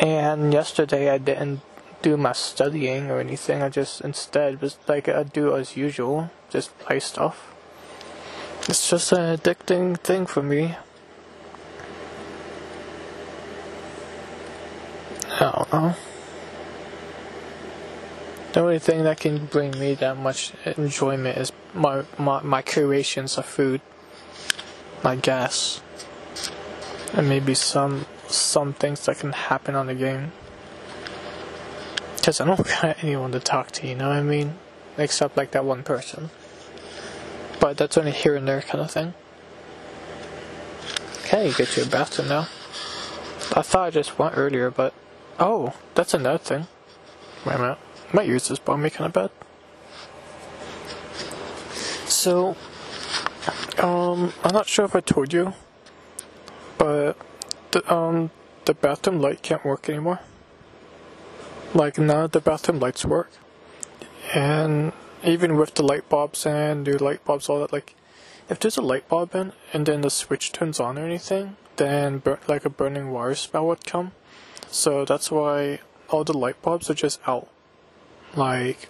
And 0.00 0.52
yesterday 0.52 1.10
I 1.10 1.18
didn't 1.18 1.60
do 2.02 2.16
my 2.16 2.32
studying 2.32 3.10
or 3.10 3.20
anything. 3.20 3.62
I 3.62 3.68
just 3.68 4.00
instead 4.00 4.60
was 4.62 4.78
like 4.88 5.08
I 5.08 5.22
do 5.22 5.54
as 5.54 5.76
usual, 5.76 6.30
just 6.50 6.76
play 6.78 7.00
stuff. 7.00 7.54
It's 8.68 8.90
just 8.90 9.12
an 9.12 9.34
addicting 9.34 9.98
thing 9.98 10.26
for 10.26 10.42
me. 10.42 10.76
I 15.40 15.40
don't 15.40 15.72
know. 15.72 15.94
The 18.52 18.60
only 18.60 18.78
thing 18.78 19.04
that 19.04 19.20
can 19.20 19.46
bring 19.46 19.70
me 19.78 19.94
that 19.94 20.18
much 20.18 20.52
enjoyment 20.76 21.38
is 21.38 21.50
my 21.72 22.04
my, 22.18 22.42
my 22.42 22.60
creations 22.60 23.38
of 23.38 23.46
food, 23.46 23.80
I 25.02 25.16
guess, 25.16 25.80
and 27.14 27.26
maybe 27.26 27.54
some 27.54 28.04
some 28.26 28.74
things 28.74 29.06
that 29.06 29.18
can 29.18 29.32
happen 29.32 29.76
on 29.76 29.86
the 29.86 29.94
game. 29.94 30.32
Cause 32.22 32.38
I 32.42 32.44
don't 32.44 32.58
got 32.82 33.02
anyone 33.02 33.32
to 33.32 33.40
talk 33.40 33.70
to, 33.72 33.86
you 33.86 33.94
know 33.94 34.08
what 34.08 34.18
I 34.18 34.22
mean? 34.22 34.56
Except 34.98 35.38
like 35.38 35.52
that 35.52 35.64
one 35.64 35.84
person. 35.84 36.28
But 37.60 37.76
that's 37.76 37.96
only 37.98 38.12
here 38.12 38.36
and 38.36 38.46
there 38.46 38.62
kind 38.62 38.82
of 38.82 38.90
thing. 38.90 39.14
Okay, 41.24 41.52
get 41.52 41.68
to 41.68 41.80
your 41.82 41.90
bathroom 41.90 42.28
now. 42.28 42.48
I 43.54 43.62
thought 43.62 43.88
I 43.88 43.90
just 43.90 44.18
went 44.18 44.36
earlier, 44.36 44.70
but 44.70 44.94
oh, 45.38 45.74
that's 45.94 46.14
another 46.14 46.38
thing. 46.38 46.66
Wait 47.44 47.56
a 47.56 47.58
minute. 47.58 47.78
My 48.12 48.24
ears 48.24 48.48
just 48.48 48.64
bother 48.64 48.82
me 48.82 48.90
kind 48.90 49.06
of 49.06 49.12
bad. 49.12 49.30
So, 52.08 52.56
um, 53.78 54.32
I'm 54.42 54.52
not 54.52 54.66
sure 54.66 54.84
if 54.84 54.96
I 54.96 55.00
told 55.00 55.32
you, 55.32 55.52
but 56.78 57.16
the, 57.70 57.92
um, 57.92 58.30
the 58.64 58.74
bathroom 58.74 59.20
light 59.20 59.42
can't 59.42 59.64
work 59.64 59.88
anymore. 59.88 60.20
Like, 61.74 61.98
none 61.98 62.24
of 62.24 62.32
the 62.32 62.40
bathroom 62.40 62.80
lights 62.80 63.04
work. 63.04 63.30
And 64.34 64.92
even 65.24 65.56
with 65.56 65.74
the 65.74 65.82
light 65.82 66.08
bulbs 66.08 66.46
and 66.46 66.84
new 66.84 66.96
light 66.96 67.24
bulbs, 67.24 67.48
all 67.48 67.60
that, 67.60 67.72
like, 67.72 67.94
if 68.48 68.58
there's 68.58 68.76
a 68.76 68.82
light 68.82 69.08
bulb 69.08 69.34
in 69.34 69.52
and 69.72 69.86
then 69.86 70.00
the 70.00 70.10
switch 70.10 70.52
turns 70.52 70.80
on 70.80 70.98
or 70.98 71.04
anything, 71.04 71.56
then 71.76 72.22
like 72.46 72.64
a 72.64 72.70
burning 72.70 73.10
wire 73.10 73.34
smell 73.34 73.66
would 73.66 73.84
come. 73.84 74.12
So 74.70 75.04
that's 75.04 75.30
why 75.30 75.80
all 76.08 76.24
the 76.24 76.36
light 76.36 76.60
bulbs 76.62 76.90
are 76.90 76.94
just 76.94 77.20
out 77.26 77.48
like 78.36 78.88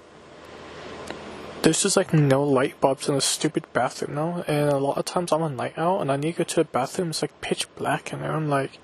there's 1.62 1.82
just 1.82 1.96
like 1.96 2.12
no 2.12 2.42
light 2.44 2.80
bulbs 2.80 3.08
in 3.08 3.16
the 3.16 3.20
stupid 3.20 3.64
bathroom 3.72 4.14
now, 4.14 4.44
and 4.46 4.70
a 4.70 4.78
lot 4.78 4.96
of 4.96 5.04
times 5.04 5.32
I'm 5.32 5.42
a 5.42 5.48
night 5.48 5.76
out 5.76 6.00
and 6.00 6.10
I 6.10 6.16
need 6.16 6.32
to 6.32 6.38
go 6.38 6.44
to 6.44 6.56
the 6.56 6.64
bathroom. 6.64 7.10
It's 7.10 7.22
like 7.22 7.40
pitch 7.40 7.72
black 7.74 8.10
there. 8.10 8.32
I'm 8.32 8.48
like, 8.48 8.78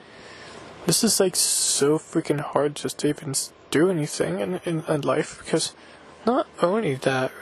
this 0.87 1.05
is 1.05 1.21
like 1.21 1.37
so 1.37 1.99
freaking 1.99 2.41
hard 2.41 2.75
just 2.75 2.99
to 2.99 3.09
even 3.09 3.35
do 3.71 3.91
anything 3.91 4.41
in, 4.41 4.61
in, 4.65 4.85
in 4.89 5.01
life 5.03 5.39
because 5.39 5.73
not 6.27 6.47
only 6.63 6.95
that, 6.97 7.33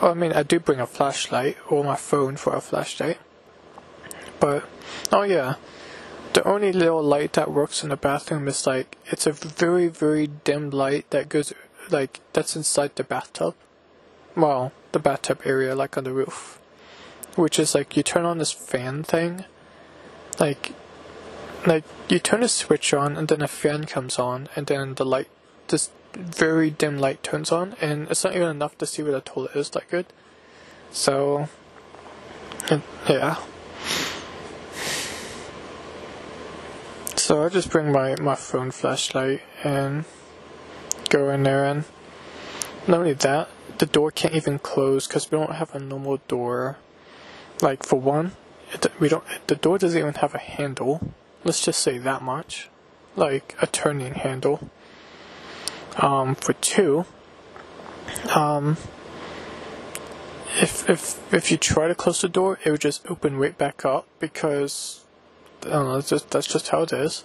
I 0.00 0.14
mean, 0.14 0.32
I 0.32 0.42
do 0.42 0.58
bring 0.58 0.80
a 0.80 0.86
flashlight 0.86 1.56
or 1.68 1.84
my 1.84 1.96
phone 1.96 2.36
for 2.36 2.54
a 2.54 2.60
flashlight, 2.60 3.18
but 4.40 4.64
oh 5.12 5.22
yeah, 5.22 5.54
the 6.32 6.46
only 6.46 6.72
little 6.72 7.02
light 7.02 7.34
that 7.34 7.50
works 7.50 7.82
in 7.82 7.90
the 7.90 7.96
bathroom 7.96 8.48
is 8.48 8.66
like 8.66 8.96
it's 9.06 9.26
a 9.26 9.32
very 9.32 9.88
very 9.88 10.26
dim 10.26 10.70
light 10.70 11.08
that 11.10 11.28
goes 11.28 11.52
like 11.90 12.20
that's 12.32 12.56
inside 12.56 12.96
the 12.96 13.04
bathtub. 13.04 13.54
Well, 14.34 14.72
the 14.92 14.98
bathtub 14.98 15.42
area, 15.44 15.74
like 15.74 15.96
on 15.96 16.04
the 16.04 16.12
roof, 16.12 16.58
which 17.36 17.58
is 17.58 17.74
like 17.74 17.96
you 17.96 18.02
turn 18.02 18.24
on 18.24 18.38
this 18.38 18.52
fan 18.52 19.02
thing, 19.02 19.44
like 20.40 20.72
like 21.66 21.84
you 22.08 22.18
turn 22.18 22.42
a 22.42 22.48
switch 22.48 22.92
on 22.92 23.16
and 23.16 23.28
then 23.28 23.42
a 23.42 23.48
fan 23.48 23.84
comes 23.84 24.18
on 24.18 24.48
and 24.56 24.66
then 24.66 24.94
the 24.94 25.04
light 25.04 25.28
this 25.68 25.90
very 26.14 26.70
dim 26.70 26.98
light 26.98 27.22
turns 27.22 27.50
on 27.50 27.74
and 27.80 28.10
it's 28.10 28.24
not 28.24 28.34
even 28.34 28.48
enough 28.48 28.76
to 28.78 28.86
see 28.86 29.02
where 29.02 29.12
the 29.12 29.20
toilet 29.20 29.54
is 29.54 29.70
that 29.70 29.88
good 29.90 30.06
so 30.90 31.48
yeah 33.08 33.36
so 37.16 37.44
I 37.44 37.48
just 37.48 37.70
bring 37.70 37.92
my, 37.92 38.16
my 38.16 38.34
phone 38.34 38.70
flashlight 38.70 39.42
and 39.64 40.04
go 41.08 41.30
in 41.30 41.42
there 41.42 41.64
and 41.64 41.84
not 42.86 43.00
only 43.00 43.12
that 43.14 43.48
the 43.78 43.86
door 43.86 44.10
can't 44.10 44.34
even 44.34 44.58
close 44.58 45.06
because 45.06 45.30
we 45.30 45.38
don't 45.38 45.54
have 45.54 45.74
a 45.74 45.78
normal 45.78 46.18
door 46.28 46.78
like 47.60 47.84
for 47.84 47.98
one 48.00 48.32
it, 48.72 48.86
we 49.00 49.08
don't 49.08 49.24
the 49.46 49.56
door 49.56 49.78
doesn't 49.78 49.98
even 49.98 50.14
have 50.14 50.34
a 50.34 50.38
handle 50.38 51.12
Let's 51.44 51.64
just 51.64 51.82
say 51.82 51.98
that 51.98 52.22
much. 52.22 52.68
Like 53.16 53.56
a 53.60 53.66
turning 53.66 54.14
handle. 54.14 54.70
Um, 55.96 56.34
for 56.34 56.54
two, 56.54 57.04
um, 58.34 58.76
if 60.60 60.88
if 60.88 61.34
if 61.34 61.50
you 61.50 61.56
try 61.56 61.88
to 61.88 61.94
close 61.94 62.20
the 62.20 62.28
door, 62.28 62.58
it 62.64 62.70
would 62.70 62.80
just 62.80 63.08
open 63.10 63.36
right 63.36 63.56
back 63.56 63.84
up 63.84 64.06
because 64.18 65.04
I 65.62 65.70
don't 65.70 65.86
know. 65.86 66.00
Just 66.00 66.30
that's 66.30 66.46
just 66.46 66.68
how 66.68 66.82
it 66.82 66.92
is. 66.92 67.24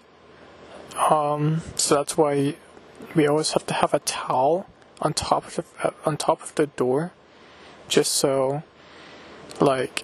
Um, 1.09 1.61
so 1.75 1.95
that's 1.95 2.17
why 2.17 2.55
we 3.15 3.27
always 3.27 3.51
have 3.51 3.65
to 3.67 3.73
have 3.73 3.93
a 3.93 3.99
towel 3.99 4.67
on 5.01 5.13
top 5.13 5.45
of 5.45 5.55
the, 5.55 5.93
on 6.05 6.17
top 6.17 6.41
of 6.41 6.55
the 6.55 6.67
door, 6.67 7.13
just 7.87 8.13
so 8.13 8.63
like 9.59 10.03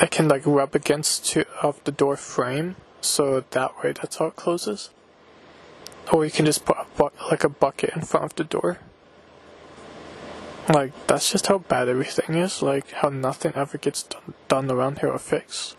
I 0.00 0.06
can 0.06 0.28
like 0.28 0.42
rub 0.44 0.74
against 0.74 1.26
to, 1.32 1.46
of 1.62 1.82
the 1.84 1.92
door 1.92 2.16
frame 2.16 2.76
so 3.00 3.40
that 3.50 3.82
way 3.82 3.92
that's 3.92 4.16
how 4.16 4.26
it 4.26 4.36
closes. 4.36 4.90
Or 6.12 6.24
you 6.24 6.30
can 6.30 6.44
just 6.44 6.64
put 6.64 6.76
a 6.76 6.86
bu- 6.96 7.28
like 7.30 7.44
a 7.44 7.48
bucket 7.48 7.90
in 7.94 8.02
front 8.02 8.26
of 8.26 8.34
the 8.36 8.44
door. 8.44 8.78
Like 10.68 10.92
that's 11.06 11.30
just 11.30 11.46
how 11.46 11.58
bad 11.58 11.88
everything 11.88 12.36
is. 12.36 12.62
Like 12.62 12.90
how 12.92 13.08
nothing 13.08 13.52
ever 13.54 13.78
gets 13.78 14.02
done, 14.02 14.34
done 14.48 14.70
around 14.70 15.00
here 15.00 15.10
or 15.10 15.18
fixed. 15.18 15.76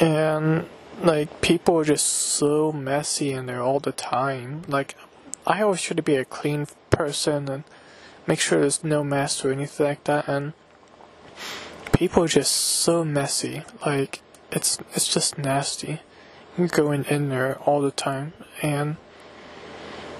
And 0.00 0.66
like 1.02 1.40
people 1.40 1.78
are 1.78 1.84
just 1.84 2.06
so 2.06 2.72
messy 2.72 3.32
in 3.32 3.46
there 3.46 3.62
all 3.62 3.80
the 3.80 3.92
time. 3.92 4.62
Like 4.68 4.96
I 5.46 5.62
always 5.62 5.82
try 5.82 5.96
to 5.96 6.02
be 6.02 6.16
a 6.16 6.24
clean 6.24 6.66
person 6.90 7.48
and 7.48 7.64
make 8.26 8.40
sure 8.40 8.60
there's 8.60 8.84
no 8.84 9.04
mess 9.04 9.44
or 9.44 9.52
anything 9.52 9.86
like 9.86 10.04
that. 10.04 10.28
And 10.28 10.54
people 11.92 12.24
are 12.24 12.28
just 12.28 12.52
so 12.52 13.04
messy. 13.04 13.62
Like 13.84 14.22
it's 14.50 14.78
it's 14.94 15.12
just 15.12 15.38
nasty 15.38 16.00
going 16.70 17.04
in 17.04 17.28
there 17.28 17.56
all 17.60 17.80
the 17.80 17.90
time 17.90 18.32
and 18.62 18.96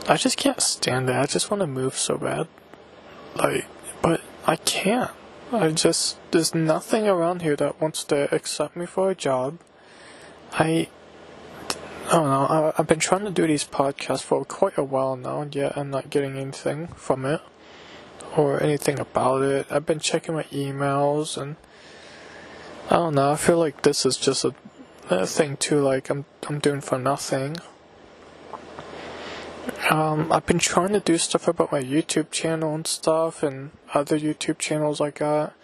I 0.08 0.16
just 0.16 0.36
can't 0.36 0.60
stand 0.60 1.08
that. 1.08 1.20
I 1.20 1.26
just 1.26 1.50
want 1.50 1.62
to 1.62 1.66
move 1.66 1.96
so 1.96 2.18
bad. 2.18 2.48
Like 3.36 3.66
but 4.02 4.20
I 4.46 4.56
can't. 4.56 5.12
I 5.52 5.70
just 5.70 6.18
there's 6.30 6.54
nothing 6.54 7.06
around 7.06 7.42
here 7.42 7.56
that 7.56 7.80
wants 7.80 8.04
to 8.04 8.32
accept 8.34 8.76
me 8.76 8.86
for 8.86 9.10
a 9.10 9.14
job. 9.14 9.58
I 10.52 10.88
I 12.06 12.12
don't 12.12 12.28
know. 12.28 12.44
I, 12.44 12.72
I've 12.76 12.86
been 12.86 12.98
trying 12.98 13.24
to 13.24 13.30
do 13.30 13.46
these 13.46 13.64
podcasts 13.64 14.22
for 14.22 14.44
quite 14.44 14.76
a 14.76 14.84
while 14.84 15.16
now, 15.16 15.40
and 15.40 15.54
yet 15.54 15.76
I'm 15.76 15.90
not 15.90 16.10
getting 16.10 16.36
anything 16.36 16.88
from 16.88 17.24
it 17.24 17.40
or 18.36 18.62
anything 18.62 18.98
about 18.98 19.42
it. 19.42 19.66
I've 19.70 19.86
been 19.86 20.00
checking 20.00 20.34
my 20.34 20.42
emails 20.44 21.40
and 21.40 21.56
I 22.90 22.96
don't 22.96 23.14
know. 23.14 23.32
I 23.32 23.36
feel 23.36 23.58
like 23.58 23.82
this 23.82 24.04
is 24.04 24.16
just 24.16 24.44
a, 24.44 24.54
thing 25.08 25.56
too. 25.56 25.80
Like 25.80 26.10
I'm 26.10 26.24
I'm 26.48 26.58
doing 26.58 26.80
for 26.80 26.98
nothing. 26.98 27.56
Um, 29.90 30.32
I've 30.32 30.46
been 30.46 30.58
trying 30.58 30.92
to 30.92 31.00
do 31.00 31.18
stuff 31.18 31.46
about 31.48 31.72
my 31.72 31.82
YouTube 31.82 32.30
channel 32.30 32.74
and 32.74 32.86
stuff, 32.86 33.42
and 33.42 33.70
other 33.92 34.18
YouTube 34.18 34.58
channels 34.58 35.00
I 35.00 35.10
got. 35.10 35.54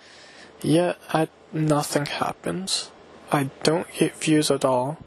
Yet, 0.62 0.98
I, 1.12 1.28
nothing 1.52 2.06
happens. 2.06 2.90
I 3.32 3.50
don't 3.62 3.86
get 3.94 4.14
views 4.16 4.50
at 4.50 4.64
all. 4.64 4.98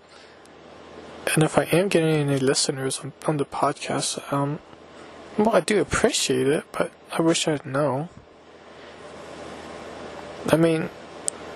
And 1.34 1.44
if 1.44 1.58
I 1.58 1.64
am 1.66 1.88
getting 1.88 2.10
any 2.10 2.40
listeners 2.40 3.00
on, 3.00 3.14
on 3.28 3.38
the 3.38 3.46
podcast, 3.46 4.32
um, 4.34 4.60
well, 5.38 5.56
I 5.56 5.60
do 5.60 5.80
appreciate 5.80 6.48
it, 6.48 6.66
but 6.72 6.92
I 7.12 7.22
wish 7.22 7.48
I'd 7.48 7.66
know. 7.66 8.10
I 10.52 10.58
mean, 10.58 10.90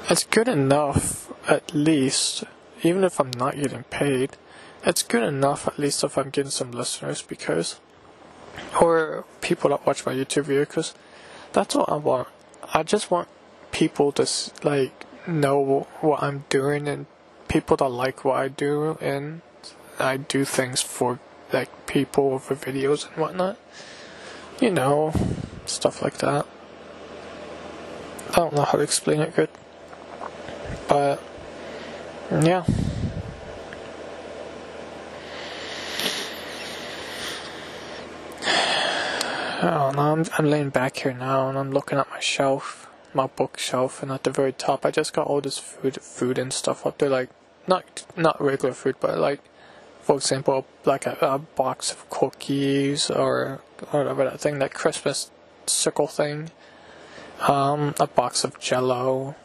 it's 0.10 0.24
good 0.24 0.48
enough, 0.48 1.32
at 1.50 1.74
least, 1.74 2.44
even 2.84 3.04
if 3.04 3.20
I'm 3.20 3.32
not 3.32 3.56
getting 3.56 3.84
paid, 3.84 4.38
it's 4.84 5.04
good 5.04 5.24
enough 5.24 5.68
at 5.68 5.80
least 5.80 6.04
if 6.04 6.18
I'm 6.18 6.30
getting 6.30 6.52
some 6.52 6.72
listeners 6.72 7.22
because, 7.22 7.80
or 8.82 9.26
people 9.42 9.70
that 9.72 9.86
watch 9.86 10.06
my 10.06 10.14
YouTube 10.14 10.44
video 10.44 10.66
because 10.66 10.94
that's 11.54 11.76
what 11.76 11.90
I 11.90 11.96
want. 11.96 12.28
I 12.74 12.84
just 12.84 13.10
want 13.10 13.28
people 13.72 14.12
to 14.14 14.28
like 14.64 15.06
know 15.28 15.88
what 16.02 16.24
I'm 16.24 16.46
doing 16.50 16.88
and 16.88 17.06
people 17.48 17.78
that 17.78 17.90
like 17.90 18.24
what 18.24 18.38
I 18.38 18.48
do 18.48 18.98
and 19.02 19.42
I 20.00 20.18
do 20.18 20.46
things 20.46 20.82
for 20.82 21.20
like 21.52 21.88
people 21.88 22.40
for 22.40 22.56
videos 22.56 23.08
and 23.08 23.18
whatnot. 23.18 23.58
You 24.62 24.72
know, 24.72 25.14
stuff 25.66 26.02
like 26.02 26.18
that. 26.20 26.46
I 28.32 28.36
don't 28.36 28.54
know 28.54 28.64
how 28.64 28.78
to 28.78 28.84
explain 28.84 29.22
it 29.22 29.36
good. 29.36 29.50
But 30.88 31.22
yeah. 32.32 32.66
Don't 39.62 39.96
know. 39.96 40.14
I'm, 40.14 40.26
I'm 40.38 40.50
laying 40.50 40.70
back 40.70 40.98
here 40.98 41.14
now 41.14 41.50
and 41.50 41.58
I'm 41.58 41.72
looking 41.72 41.98
at 41.98 42.10
my 42.10 42.20
shelf, 42.20 42.90
my 43.14 43.28
bookshelf, 43.28 44.04
and 44.04 44.12
at 44.12 44.24
the 44.24 44.32
very 44.32 44.54
top, 44.54 44.86
I 44.86 44.92
just 44.92 45.14
got 45.14 45.28
all 45.28 45.42
this 45.42 45.58
food, 45.58 46.02
food 46.02 46.38
and 46.38 46.54
stuff 46.54 46.86
up 46.86 46.98
there. 46.98 47.10
Like 47.10 47.30
not 47.68 48.06
not 48.16 48.42
regular 48.42 48.74
food, 48.74 48.96
but 49.00 49.18
like 49.18 49.42
for 50.02 50.16
example, 50.16 50.66
like 50.86 51.06
a, 51.06 51.18
a 51.22 51.38
box 51.40 51.92
of 51.92 52.10
cookies 52.10 53.10
or 53.10 53.62
whatever 53.92 54.24
that 54.24 54.40
thing, 54.40 54.60
that 54.60 54.74
Christmas 54.74 55.32
circle 55.66 56.08
thing. 56.08 56.52
Um, 57.42 57.94
a 58.00 58.08
box 58.08 58.44
of 58.44 58.60
Jello, 58.60 59.36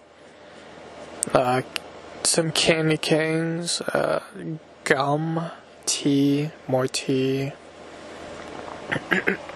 uh, 1.35 1.63
some 2.27 2.53
candy 2.53 2.97
canes, 2.97 3.81
uh, 3.81 4.23
gum, 4.85 5.51
tea, 5.87 6.51
more 6.69 6.87
tea, 6.87 7.53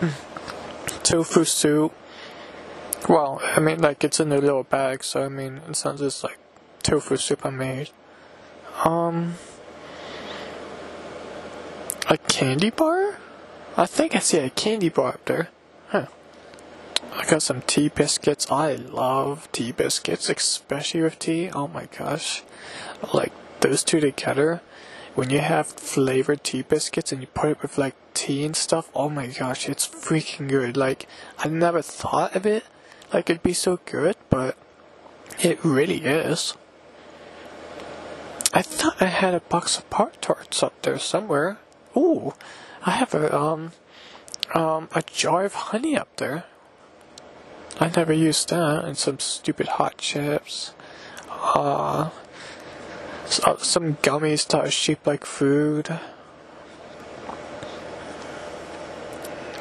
tofu 1.02 1.44
soup. 1.44 1.92
Well, 3.09 3.40
I 3.42 3.61
mean, 3.61 3.81
like 3.81 4.02
it's 4.05 4.20
in 4.20 4.33
a 4.33 4.38
little 4.38 4.64
bag, 4.64 5.05
so 5.05 5.24
I 5.24 5.29
mean, 5.29 5.61
it's 5.68 5.85
not 5.85 5.98
just 5.98 6.24
like 6.24 6.38
tofu 6.83 7.16
soup 7.16 7.44
I 7.44 7.50
made. 7.50 7.90
Um, 8.85 9.35
a 12.09 12.18
candy 12.18 12.70
bar? 12.70 13.18
I 13.76 13.87
think 13.87 14.14
I 14.14 14.20
see 14.20 14.38
a 14.38 14.50
candy 14.50 14.88
bar 14.88 15.09
up 15.14 15.24
there. 15.24 15.48
Huh. 15.88 16.07
I 17.16 17.24
got 17.24 17.42
some 17.42 17.62
tea 17.62 17.88
biscuits. 17.88 18.46
I 18.50 18.74
love 18.74 19.48
tea 19.50 19.72
biscuits, 19.72 20.29
especially 20.29 21.02
with 21.02 21.18
tea. 21.18 21.50
Oh 21.50 21.66
my 21.66 21.88
gosh. 21.98 22.42
Like 23.12 23.33
those 23.61 23.83
two 23.83 24.00
together, 24.00 24.61
when 25.14 25.31
you 25.31 25.38
have 25.38 25.66
flavored 25.66 26.44
tea 26.44 26.62
biscuits 26.62 27.12
and 27.12 27.22
you 27.22 27.26
put 27.29 27.50
it 27.50 27.62
with 27.62 27.79
like 27.79 27.94
tea 28.12 28.44
and 28.44 28.55
stuff, 28.55 28.90
oh 28.94 29.09
my 29.09 29.29
gosh, 29.29 29.68
it's 29.68 29.88
freaking 29.88 30.48
good. 30.48 30.76
Like, 30.76 31.07
I 31.38 31.48
never 31.48 31.81
thought 31.81 32.37
of 32.37 32.44
it 32.44 32.64
like 33.12 33.31
it'd 33.31 33.42
be 33.42 33.55
so 33.55 33.81
good, 33.87 34.16
but 34.29 34.57
it 35.40 35.64
really 35.64 36.05
is. 36.05 36.55
I 38.52 38.62
thought 38.62 39.00
I 39.00 39.07
had 39.07 39.35
a 39.35 39.40
box 39.40 39.79
of 39.79 39.88
Pop 39.90 40.20
Tarts 40.20 40.62
up 40.62 40.81
there 40.83 40.98
somewhere. 40.98 41.59
Ooh, 41.96 42.35
I 42.85 42.90
have 42.90 43.14
a 43.14 43.35
um 43.35 43.72
um 44.55 44.88
a 44.92 45.02
jar 45.02 45.44
of 45.44 45.55
honey 45.55 45.96
up 45.96 46.14
there. 46.16 46.44
I 47.79 47.91
never 47.95 48.12
used 48.12 48.49
that. 48.51 48.85
And 48.85 48.97
some 48.97 49.19
stupid 49.19 49.69
hot 49.69 49.99
chips. 49.99 50.73
Uh, 51.29 52.11
some 53.27 53.97
gummies 53.97 54.47
that 54.49 54.65
are 54.65 54.71
shaped 54.71 55.07
like 55.07 55.25
food. 55.25 55.99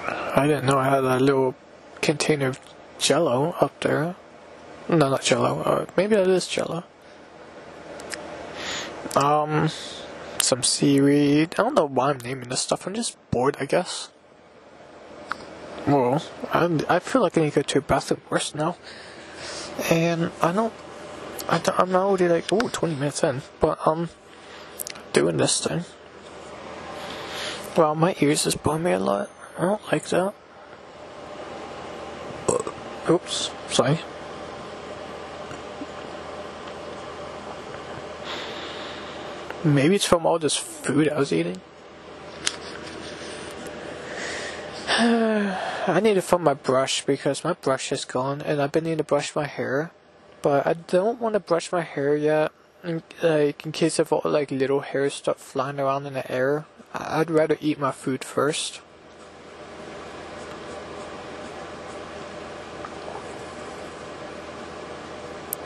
I 0.08 0.48
didn't 0.48 0.66
know 0.66 0.78
I 0.78 0.90
had 0.90 1.04
a 1.04 1.20
little 1.20 1.56
container 2.02 2.48
of 2.48 2.60
jello 3.00 3.56
up 3.60 3.80
there. 3.82 4.16
No, 4.88 5.10
not 5.10 5.22
jello. 5.24 5.62
Uh, 5.62 5.86
maybe 5.98 6.16
that 6.16 6.28
is 6.28 6.48
jello. 6.48 6.84
Um, 9.16 9.70
some 10.42 10.62
seaweed. 10.62 11.56
I 11.58 11.64
don't 11.64 11.76
know 11.76 11.88
why 11.88 12.10
I'm 12.10 12.18
naming 12.20 12.50
this 12.50 12.62
stuff. 12.62 12.86
I'm 12.86 12.94
just 12.94 13.18
bored, 13.32 13.58
I 13.60 13.66
guess. 13.66 14.10
Well, 15.88 16.24
I'm, 16.52 16.82
I 16.90 16.98
feel 16.98 17.22
like 17.22 17.38
I 17.38 17.42
need 17.42 17.54
to 17.54 17.60
go 17.60 17.62
to 17.62 17.78
a 17.78 17.82
bathroom 17.82 18.22
first 18.28 18.56
now. 18.56 18.76
And 19.92 20.32
I 20.42 20.52
don't, 20.52 20.74
I 21.48 21.60
don't, 21.60 21.80
I'm 21.80 21.96
already 21.96 22.28
like, 22.28 22.46
oh, 22.52 22.70
20 22.70 22.96
minutes 22.96 23.24
in. 23.24 23.44
But, 23.60 23.78
I'm 23.86 24.10
doing 25.14 25.38
this 25.38 25.64
thing. 25.66 25.86
Well, 27.78 27.94
my 27.94 28.16
ears 28.20 28.48
is 28.48 28.56
me 28.66 28.92
a 28.94 29.00
lot. 29.00 29.30
I 29.60 29.62
don't 29.62 29.92
like 29.92 30.06
that. 30.06 30.34
Uh, 32.50 33.12
oops, 33.12 33.52
sorry. 33.70 34.00
Maybe 39.64 39.96
it's 39.96 40.06
from 40.06 40.26
all 40.26 40.40
this 40.40 40.56
food 40.56 41.10
I 41.10 41.20
was 41.20 41.32
eating. 41.32 41.62
I 44.98 46.00
need 46.02 46.14
to 46.14 46.22
find 46.22 46.42
my 46.42 46.54
brush 46.54 47.06
because 47.06 47.44
my 47.44 47.52
brush 47.52 47.92
is 47.92 48.06
gone 48.06 48.42
and 48.42 48.62
I've 48.62 48.72
been 48.72 48.86
needing 48.86 49.00
to 49.00 49.04
brush 49.04 49.36
my 49.36 49.46
hair. 49.46 49.92
But 50.42 50.66
I 50.66 50.72
don't 50.72 51.20
want 51.20 51.34
to 51.34 51.42
brush 51.42 51.70
my 51.70 51.82
hair 51.82 52.16
yet. 52.16 52.54
In, 52.82 53.04
like 53.22 53.66
in 53.66 53.74
case 53.74 54.00
of 54.00 54.14
all 54.14 54.22
like 54.24 54.52
little 54.52 54.80
hairs 54.80 55.16
start 55.16 55.38
flying 55.38 55.82
around 55.82 56.06
in 56.06 56.14
the 56.14 56.32
air. 56.32 56.66
I'd 56.94 57.30
rather 57.30 57.58
eat 57.60 57.78
my 57.78 57.92
food 57.92 58.24
first. 58.24 58.80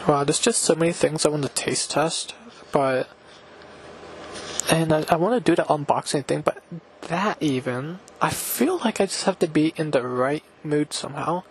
Wow, 0.08 0.24
there's 0.24 0.39
just 0.39 0.63
so 0.63 0.74
many 0.74 0.92
things 0.92 1.24
I 1.24 1.30
want 1.30 1.44
to 1.44 1.50
taste 1.50 1.92
test, 1.92 2.34
but 2.72 3.08
and 4.72 4.92
I, 4.92 5.06
I 5.08 5.18
want 5.18 5.36
to 5.36 5.52
do 5.52 5.56
the 5.56 5.68
unboxing 5.68 6.26
thing, 6.26 6.42
but 6.42 6.63
that 7.08 7.42
even, 7.42 8.00
I 8.22 8.30
feel 8.30 8.78
like 8.80 9.00
I 9.02 9.06
just 9.06 9.24
have 9.26 9.40
to 9.40 9.48
be 9.48 9.74
in 9.76 9.92
the 9.92 10.06
right 10.06 10.44
mood 10.64 10.94
somehow. 10.94 11.44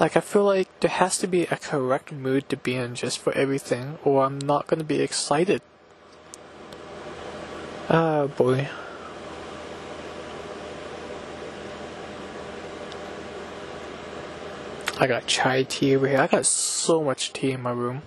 Like, 0.00 0.16
I 0.16 0.20
feel 0.20 0.44
like 0.44 0.68
there 0.80 0.90
has 0.90 1.18
to 1.18 1.26
be 1.26 1.42
a 1.44 1.56
correct 1.56 2.12
mood 2.12 2.48
to 2.48 2.56
be 2.56 2.74
in 2.74 2.94
just 2.94 3.18
for 3.18 3.32
everything, 3.34 3.98
or 4.04 4.24
I'm 4.24 4.38
not 4.38 4.68
to 4.68 4.84
be 4.84 5.00
excited. 5.00 5.60
Oh 7.90 8.28
boy. 8.28 8.68
I 15.00 15.06
got 15.06 15.26
chai 15.26 15.62
tea 15.62 15.94
over 15.94 16.08
here. 16.08 16.20
I 16.20 16.26
got 16.26 16.44
so 16.44 17.02
much 17.02 17.32
tea 17.32 17.52
in 17.52 17.62
my 17.62 17.70
room. 17.70 18.02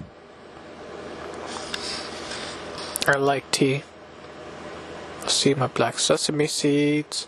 I 3.08 3.17
like 3.17 3.50
tea 3.52 3.84
see 5.27 5.53
my 5.53 5.67
black 5.67 5.99
sesame 5.99 6.47
seeds, 6.47 7.27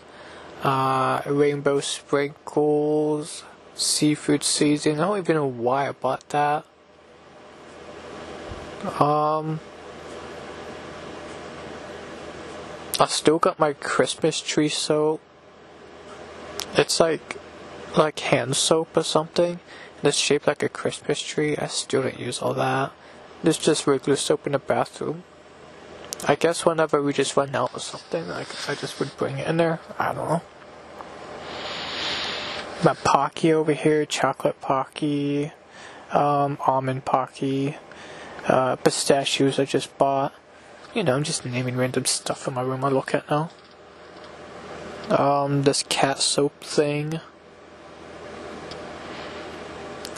uh, 0.62 1.22
rainbow 1.26 1.80
sprinkles, 1.80 3.44
seafood 3.74 4.42
seasoning. 4.42 5.00
I 5.00 5.06
don't 5.06 5.18
even 5.18 5.36
know 5.36 5.46
why 5.46 5.88
I 5.88 5.92
bought 5.92 6.28
that. 6.30 6.64
Um, 9.00 9.60
I 13.00 13.06
still 13.06 13.38
got 13.38 13.58
my 13.58 13.72
Christmas 13.72 14.40
tree 14.40 14.68
soap. 14.68 15.20
It's 16.76 17.00
like 17.00 17.38
like 17.96 18.18
hand 18.18 18.56
soap 18.56 18.96
or 18.96 19.02
something. 19.02 19.60
It's 20.02 20.16
shaped 20.16 20.46
like 20.46 20.62
a 20.62 20.68
Christmas 20.68 21.20
tree. 21.22 21.56
I 21.56 21.66
still 21.68 22.02
don't 22.02 22.20
use 22.20 22.42
all 22.42 22.52
that. 22.54 22.92
There's 23.42 23.58
just 23.58 23.86
regular 23.86 24.16
soap 24.16 24.46
in 24.46 24.52
the 24.52 24.58
bathroom. 24.58 25.22
I 26.26 26.36
guess 26.36 26.64
whenever 26.64 27.02
we 27.02 27.12
just 27.12 27.36
run 27.36 27.54
out 27.54 27.74
of 27.74 27.82
something, 27.82 28.26
like 28.28 28.48
I 28.68 28.74
just 28.74 28.98
would 28.98 29.14
bring 29.18 29.38
it 29.38 29.46
in 29.46 29.58
there. 29.58 29.80
I 29.98 30.14
don't 30.14 30.28
know. 30.28 30.42
My 32.82 32.94
Pocky 32.94 33.52
over 33.52 33.72
here, 33.72 34.06
chocolate 34.06 34.60
Pocky, 34.60 35.52
um, 36.12 36.56
almond 36.66 37.04
Pocky, 37.04 37.76
uh, 38.48 38.76
pistachios 38.76 39.58
I 39.58 39.66
just 39.66 39.96
bought. 39.98 40.32
You 40.94 41.02
know, 41.02 41.16
I'm 41.16 41.24
just 41.24 41.44
naming 41.44 41.76
random 41.76 42.06
stuff 42.06 42.48
in 42.48 42.54
my 42.54 42.62
room 42.62 42.84
I 42.84 42.88
look 42.88 43.14
at 43.14 43.28
now. 43.30 43.50
Um, 45.10 45.64
this 45.64 45.82
cat 45.88 46.20
soap 46.20 46.64
thing. 46.64 47.20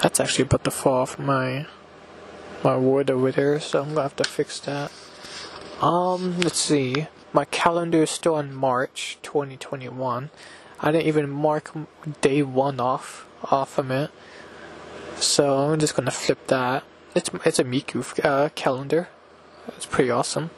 That's 0.03 0.21
actually 0.21 0.45
about 0.45 0.63
to 0.65 0.71
fall 0.71 1.03
off 1.03 1.19
my 1.19 1.67
my 2.63 2.77
wood 2.77 3.11
over 3.11 3.33
there, 3.33 3.59
so 3.59 3.83
I'm 3.83 3.89
gonna 3.89 4.03
have 4.03 4.17
to 4.17 4.25
fix 4.25 4.61
that. 4.61 4.93
Um, 5.81 6.41
let's 6.41 6.59
see. 6.59 7.07
My 7.35 7.45
calendar 7.45 8.05
is 8.05 8.11
still 8.11 8.37
on 8.37 8.55
March 8.55 9.19
2021. 9.23 10.31
I 10.81 10.93
didn't 10.93 11.07
even 11.07 11.29
mark 11.29 11.71
day 12.23 12.43
one 12.43 12.81
off 12.81 13.27
off 13.45 13.77
of 13.77 13.91
it, 13.91 14.11
so 15.17 15.73
I'm 15.73 15.79
just 15.79 15.95
gonna 15.95 16.11
flip 16.11 16.47
that. 16.47 16.83
It's 17.15 17.31
it's 17.45 17.59
a 17.59 17.65
Miku 17.65 18.25
uh, 18.25 18.49
calendar. 18.55 19.09
It's 19.69 19.85
pretty 19.85 20.11
awesome. 20.11 20.49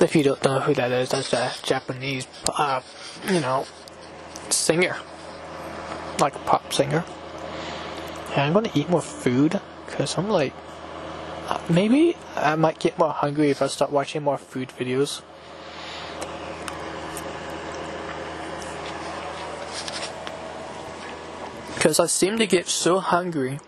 If 0.00 0.14
you 0.14 0.22
don't 0.22 0.44
know 0.44 0.60
who 0.60 0.74
that 0.74 0.92
is, 0.92 1.10
that's 1.10 1.32
a 1.32 1.52
Japanese, 1.62 2.28
uh, 2.48 2.82
you 3.28 3.40
know, 3.40 3.66
singer, 4.50 4.96
like 6.20 6.34
pop 6.46 6.72
singer. 6.72 7.04
And 8.30 8.42
I'm 8.42 8.52
gonna 8.52 8.70
eat 8.74 8.88
more 8.88 9.02
food 9.02 9.60
because 9.86 10.16
I'm 10.18 10.28
like 10.28 10.52
maybe 11.68 12.16
I 12.36 12.56
might 12.56 12.78
get 12.78 12.98
more 12.98 13.12
hungry 13.12 13.50
if 13.50 13.62
I 13.62 13.66
start 13.66 13.90
watching 13.90 14.22
more 14.22 14.38
food 14.38 14.70
videos. 14.78 15.22
Because 21.74 22.00
I 22.00 22.06
seem 22.06 22.38
to 22.38 22.46
get 22.46 22.66
so 22.68 22.98
hungry 22.98 23.58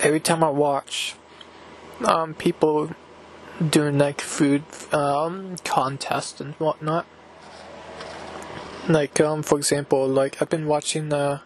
every 0.00 0.20
time 0.20 0.42
I 0.42 0.50
watch 0.50 1.14
um, 2.04 2.34
people 2.34 2.90
doing 3.68 3.98
like 3.98 4.20
food 4.20 4.64
um, 4.92 5.56
contests 5.64 6.40
and 6.40 6.54
whatnot. 6.54 7.06
Like, 8.88 9.20
um, 9.20 9.42
for 9.42 9.58
example, 9.58 10.08
like 10.08 10.40
I've 10.40 10.50
been 10.50 10.66
watching 10.66 11.10
the. 11.10 11.42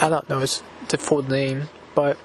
I 0.00 0.08
don't 0.08 0.28
know 0.28 0.40
its 0.40 0.62
the 0.88 0.96
full 0.96 1.22
name, 1.22 1.68
but 1.94 2.16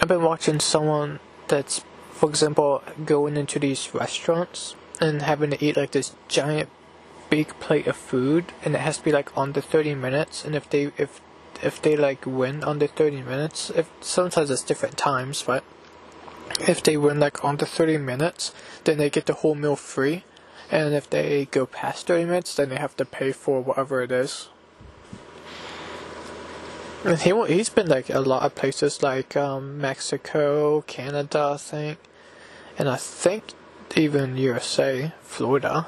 I've 0.00 0.08
been 0.08 0.22
watching 0.22 0.60
someone 0.60 1.20
that's, 1.48 1.84
for 2.12 2.28
example, 2.28 2.82
going 3.04 3.36
into 3.36 3.58
these 3.58 3.94
restaurants 3.94 4.74
and 5.00 5.22
having 5.22 5.50
to 5.50 5.64
eat 5.64 5.76
like 5.76 5.92
this 5.92 6.14
giant 6.28 6.68
big 7.30 7.48
plate 7.60 7.86
of 7.86 7.96
food 7.96 8.52
and 8.64 8.74
it 8.74 8.80
has 8.80 8.98
to 8.98 9.04
be 9.04 9.12
like 9.12 9.30
under 9.36 9.60
30 9.60 9.94
minutes 9.94 10.44
and 10.44 10.54
if 10.56 10.68
they 10.68 10.90
if 10.98 11.20
if 11.62 11.80
they 11.80 11.96
like 11.96 12.26
win 12.26 12.64
under 12.64 12.88
30 12.88 13.22
minutes 13.22 13.70
if 13.70 13.88
sometimes 14.00 14.50
it's 14.50 14.62
different 14.62 14.98
times 14.98 15.44
but 15.46 15.62
if 16.66 16.82
they 16.82 16.96
win 16.96 17.20
like 17.20 17.42
under 17.44 17.64
30 17.64 17.98
minutes 17.98 18.52
then 18.84 18.98
they 18.98 19.08
get 19.08 19.26
the 19.26 19.34
whole 19.34 19.54
meal 19.54 19.76
free 19.76 20.24
and 20.70 20.92
if 20.92 21.08
they 21.08 21.46
go 21.46 21.66
past 21.66 22.08
30 22.08 22.24
minutes 22.24 22.56
then 22.56 22.68
they 22.68 22.76
have 22.76 22.96
to 22.96 23.04
pay 23.04 23.30
for 23.30 23.60
whatever 23.60 24.02
it 24.02 24.10
is 24.10 24.48
he 27.04 27.46
he's 27.46 27.70
been 27.70 27.88
like 27.88 28.10
a 28.10 28.20
lot 28.20 28.42
of 28.42 28.54
places 28.54 29.02
like 29.02 29.36
um, 29.36 29.80
Mexico, 29.80 30.82
Canada, 30.82 31.52
I 31.54 31.56
think, 31.56 31.98
and 32.78 32.88
I 32.88 32.96
think 32.96 33.44
even 33.96 34.36
USA, 34.36 35.12
Florida. 35.22 35.86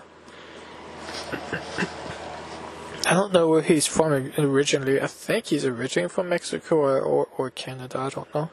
I 3.04 3.14
don't 3.14 3.32
know 3.32 3.48
where 3.48 3.62
he's 3.62 3.86
from 3.86 4.32
originally. 4.38 5.00
I 5.00 5.06
think 5.06 5.46
he's 5.46 5.64
originally 5.64 6.08
from 6.08 6.28
Mexico 6.28 6.76
or, 6.76 7.00
or, 7.00 7.28
or 7.36 7.50
Canada. 7.50 7.98
I 7.98 8.08
don't 8.08 8.34
know. 8.34 8.50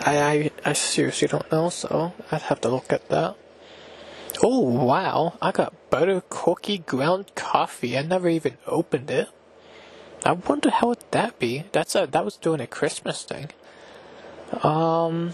I, 0.00 0.18
I 0.18 0.50
I 0.64 0.72
seriously 0.72 1.28
don't 1.28 1.50
know, 1.52 1.68
so 1.68 2.14
I'd 2.32 2.42
have 2.42 2.60
to 2.62 2.68
look 2.68 2.92
at 2.92 3.08
that. 3.10 3.36
Oh 4.42 4.60
wow! 4.60 5.34
I 5.42 5.52
got 5.52 5.90
butter 5.90 6.22
cookie 6.30 6.78
ground 6.78 7.32
coffee. 7.34 7.98
I 7.98 8.02
never 8.02 8.28
even 8.28 8.56
opened 8.66 9.10
it. 9.10 9.28
I 10.24 10.32
wonder 10.32 10.70
how 10.70 10.88
would 10.88 11.04
that 11.12 11.38
be? 11.38 11.64
That's 11.72 11.94
a 11.94 12.06
that 12.06 12.24
was 12.24 12.36
doing 12.36 12.60
a 12.60 12.66
Christmas 12.66 13.24
thing. 13.24 13.50
Um. 14.62 15.32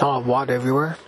Oh, 0.00 0.20
water 0.20 0.54
everywhere. 0.54 0.98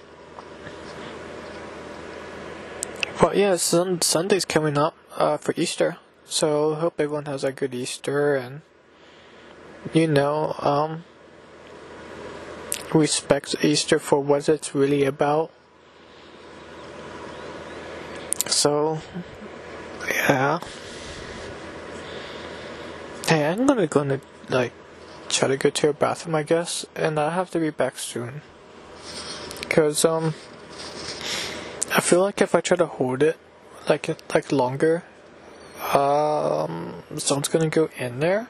But 3.20 3.36
yeah, 3.36 3.56
sun, 3.56 4.00
Sunday's 4.00 4.44
coming 4.46 4.78
up. 4.78 4.96
uh, 5.16 5.36
for 5.36 5.54
Easter. 5.56 5.98
So 6.24 6.74
hope 6.74 6.94
everyone 7.00 7.26
has 7.26 7.44
a 7.44 7.52
good 7.52 7.74
Easter 7.74 8.36
and 8.36 8.62
you 9.92 10.06
know 10.06 10.54
um, 10.60 11.04
respects 12.94 13.54
Easter 13.62 13.98
for 13.98 14.20
what 14.20 14.48
it's 14.48 14.74
really 14.74 15.04
about. 15.04 15.50
So 18.46 19.00
yeah. 20.08 20.60
Hey, 23.30 23.46
I'm 23.46 23.64
gonna 23.64 23.86
gonna 23.86 24.20
like 24.48 24.72
try 25.28 25.46
to 25.46 25.56
go 25.56 25.70
to 25.70 25.90
a 25.90 25.92
bathroom, 25.92 26.34
I 26.34 26.42
guess, 26.42 26.84
and 26.96 27.16
I 27.16 27.30
have 27.30 27.48
to 27.52 27.60
be 27.60 27.70
back 27.70 27.96
soon. 27.96 28.42
Cause 29.68 30.04
um, 30.04 30.34
I 31.94 32.00
feel 32.00 32.22
like 32.22 32.42
if 32.42 32.56
I 32.56 32.60
try 32.60 32.76
to 32.76 32.86
hold 32.86 33.22
it 33.22 33.38
like 33.88 34.08
like 34.34 34.50
longer, 34.50 35.04
um, 35.94 37.04
someone's 37.18 37.46
gonna 37.46 37.68
go 37.68 37.88
in 37.96 38.18
there 38.18 38.48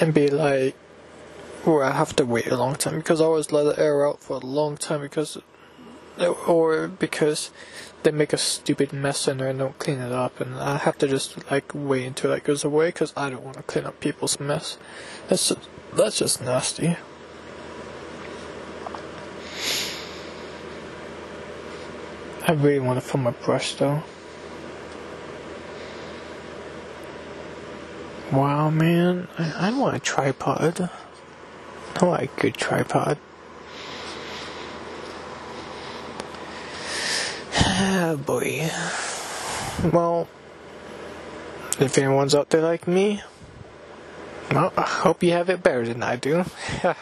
and 0.00 0.12
be 0.12 0.26
like, 0.26 0.74
or 1.64 1.84
I 1.84 1.92
have 1.92 2.16
to 2.16 2.24
wait 2.24 2.48
a 2.48 2.56
long 2.56 2.74
time 2.74 2.96
because 2.96 3.20
I 3.20 3.24
always 3.26 3.52
let 3.52 3.62
the 3.62 3.80
air 3.80 4.04
out 4.04 4.20
for 4.20 4.38
a 4.38 4.44
long 4.44 4.76
time 4.76 5.02
because, 5.02 5.38
or 6.48 6.88
because 6.88 7.52
they 8.02 8.10
make 8.10 8.32
a 8.32 8.38
stupid 8.38 8.92
mess 8.92 9.28
in 9.28 9.38
there 9.38 9.48
and 9.48 9.58
don't 9.58 9.78
clean 9.78 9.98
it 9.98 10.12
up, 10.12 10.40
and 10.40 10.54
I 10.56 10.78
have 10.78 10.98
to 10.98 11.08
just 11.08 11.50
like 11.50 11.70
wait 11.74 12.06
until 12.06 12.30
that 12.30 12.44
goes 12.44 12.64
away 12.64 12.88
because 12.88 13.12
I 13.16 13.30
don't 13.30 13.44
want 13.44 13.56
to 13.56 13.62
clean 13.62 13.84
up 13.84 14.00
people's 14.00 14.40
mess. 14.40 14.78
That's 15.28 15.48
just, 15.48 15.68
that's 15.94 16.18
just 16.18 16.42
nasty. 16.42 16.96
I 22.46 22.52
really 22.52 22.80
want 22.80 23.00
to 23.00 23.06
fill 23.06 23.20
my 23.20 23.30
brush 23.30 23.74
though. 23.76 24.02
Wow, 28.32 28.70
man, 28.70 29.28
I, 29.38 29.68
I 29.68 29.78
want 29.78 29.96
a 29.96 30.00
tripod. 30.00 30.90
I 32.00 32.22
a 32.22 32.26
good 32.40 32.54
tripod. 32.54 33.18
Oh 37.64 38.16
boy. 38.24 38.70
Well, 39.92 40.28
if 41.78 41.96
anyone's 41.98 42.34
out 42.34 42.50
there 42.50 42.60
like 42.60 42.86
me, 42.86 43.22
well, 44.50 44.72
I 44.76 44.82
hope 44.82 45.22
you 45.22 45.32
have 45.32 45.48
it 45.48 45.62
better 45.62 45.86
than 45.86 46.02
I 46.02 46.16
do. 46.16 46.44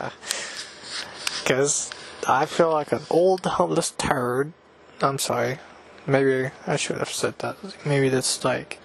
Because 1.43 1.91
I 2.29 2.47
feel 2.47 2.71
like 2.71 2.93
an 2.93 3.03
old 3.11 3.45
homeless 3.45 3.91
turd. 3.91 4.53
I'm 5.01 5.19
sorry. 5.19 5.59
Maybe 6.07 6.51
I 6.65 6.77
should 6.77 6.99
have 6.99 7.11
said 7.11 7.39
that. 7.41 7.57
Maybe 7.85 8.09
that's 8.09 8.45
like 8.45 8.79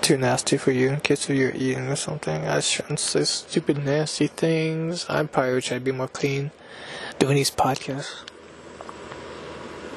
too 0.00 0.16
nasty 0.16 0.56
for 0.56 0.70
you 0.70 0.88
in 0.88 1.00
case 1.00 1.28
you're 1.28 1.54
eating 1.54 1.88
or 1.88 1.96
something. 1.96 2.46
I 2.46 2.60
shouldn't 2.60 3.00
say 3.00 3.24
stupid 3.24 3.84
nasty 3.84 4.28
things. 4.28 5.04
I 5.10 5.22
probably 5.24 5.54
wish 5.54 5.70
I'd 5.70 5.84
be 5.84 5.92
more 5.92 6.08
clean 6.08 6.52
doing 7.18 7.36
these 7.36 7.50
podcasts. 7.50 8.27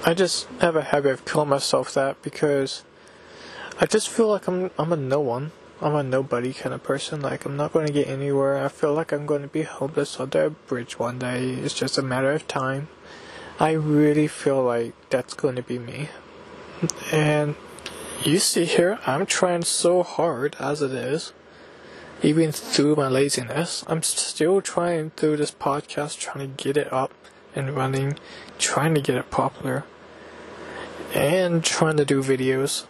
I 0.04 0.16
just 0.16 0.48
have 0.62 0.76
a 0.76 0.82
habit 0.82 1.12
of 1.12 1.26
calling 1.26 1.50
myself 1.50 1.94
that 1.94 2.20
because 2.24 2.84
I 3.80 3.86
just 3.86 4.10
feel 4.10 4.30
like 4.30 4.48
I'm 4.48 4.72
I'm 4.78 4.92
a 4.92 4.98
no 4.98 5.20
one. 5.20 5.52
I'm 5.80 5.94
a 5.94 6.02
nobody 6.02 6.54
kind 6.54 6.74
of 6.74 6.82
person. 6.82 7.22
Like 7.22 7.46
I'm 7.46 7.56
not 7.56 7.72
going 7.72 7.86
to 7.86 7.94
get 7.94 8.08
anywhere. 8.08 8.58
I 8.58 8.68
feel 8.68 8.94
like 8.94 9.12
I'm 9.12 9.28
going 9.28 9.44
to 9.44 9.48
be 9.48 9.62
homeless 9.62 10.20
under 10.20 10.46
a 10.46 10.50
bridge 10.50 10.98
one 10.98 11.20
day. 11.20 11.52
It's 11.52 11.76
just 11.76 12.00
a 12.00 12.02
matter 12.02 12.32
of 12.32 12.48
time. 12.48 12.88
I 13.60 13.74
really 13.74 14.28
feel 14.28 14.64
like 14.64 14.94
that's 15.12 15.36
going 15.36 15.56
to 15.56 15.62
be 15.64 15.78
me. 15.78 16.10
And 17.12 17.56
you 18.24 18.40
see 18.40 18.66
here, 18.66 18.98
I'm 19.06 19.28
trying 19.28 19.64
so 19.64 20.02
hard 20.02 20.56
as 20.60 20.82
it 20.82 20.92
is. 20.92 21.32
Even 22.24 22.52
through 22.52 22.96
my 22.96 23.08
laziness, 23.08 23.84
I'm 23.88 24.02
still 24.02 24.62
trying 24.62 25.12
through 25.12 25.38
this 25.38 25.52
podcast, 25.52 26.20
trying 26.20 26.56
to 26.56 26.64
get 26.64 26.78
it 26.78 26.92
up 26.92 27.14
and 27.56 27.76
running, 27.76 28.18
trying 28.60 28.96
to 28.96 29.02
get 29.02 29.16
it 29.16 29.30
popular, 29.32 29.84
and 31.14 31.64
trying 31.64 31.98
to 31.98 32.06
do 32.06 32.24
videos. 32.24 32.86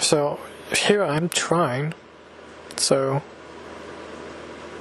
So, 0.00 0.40
here 0.76 1.02
I'm 1.04 1.28
trying. 1.28 1.94
So, 2.76 3.22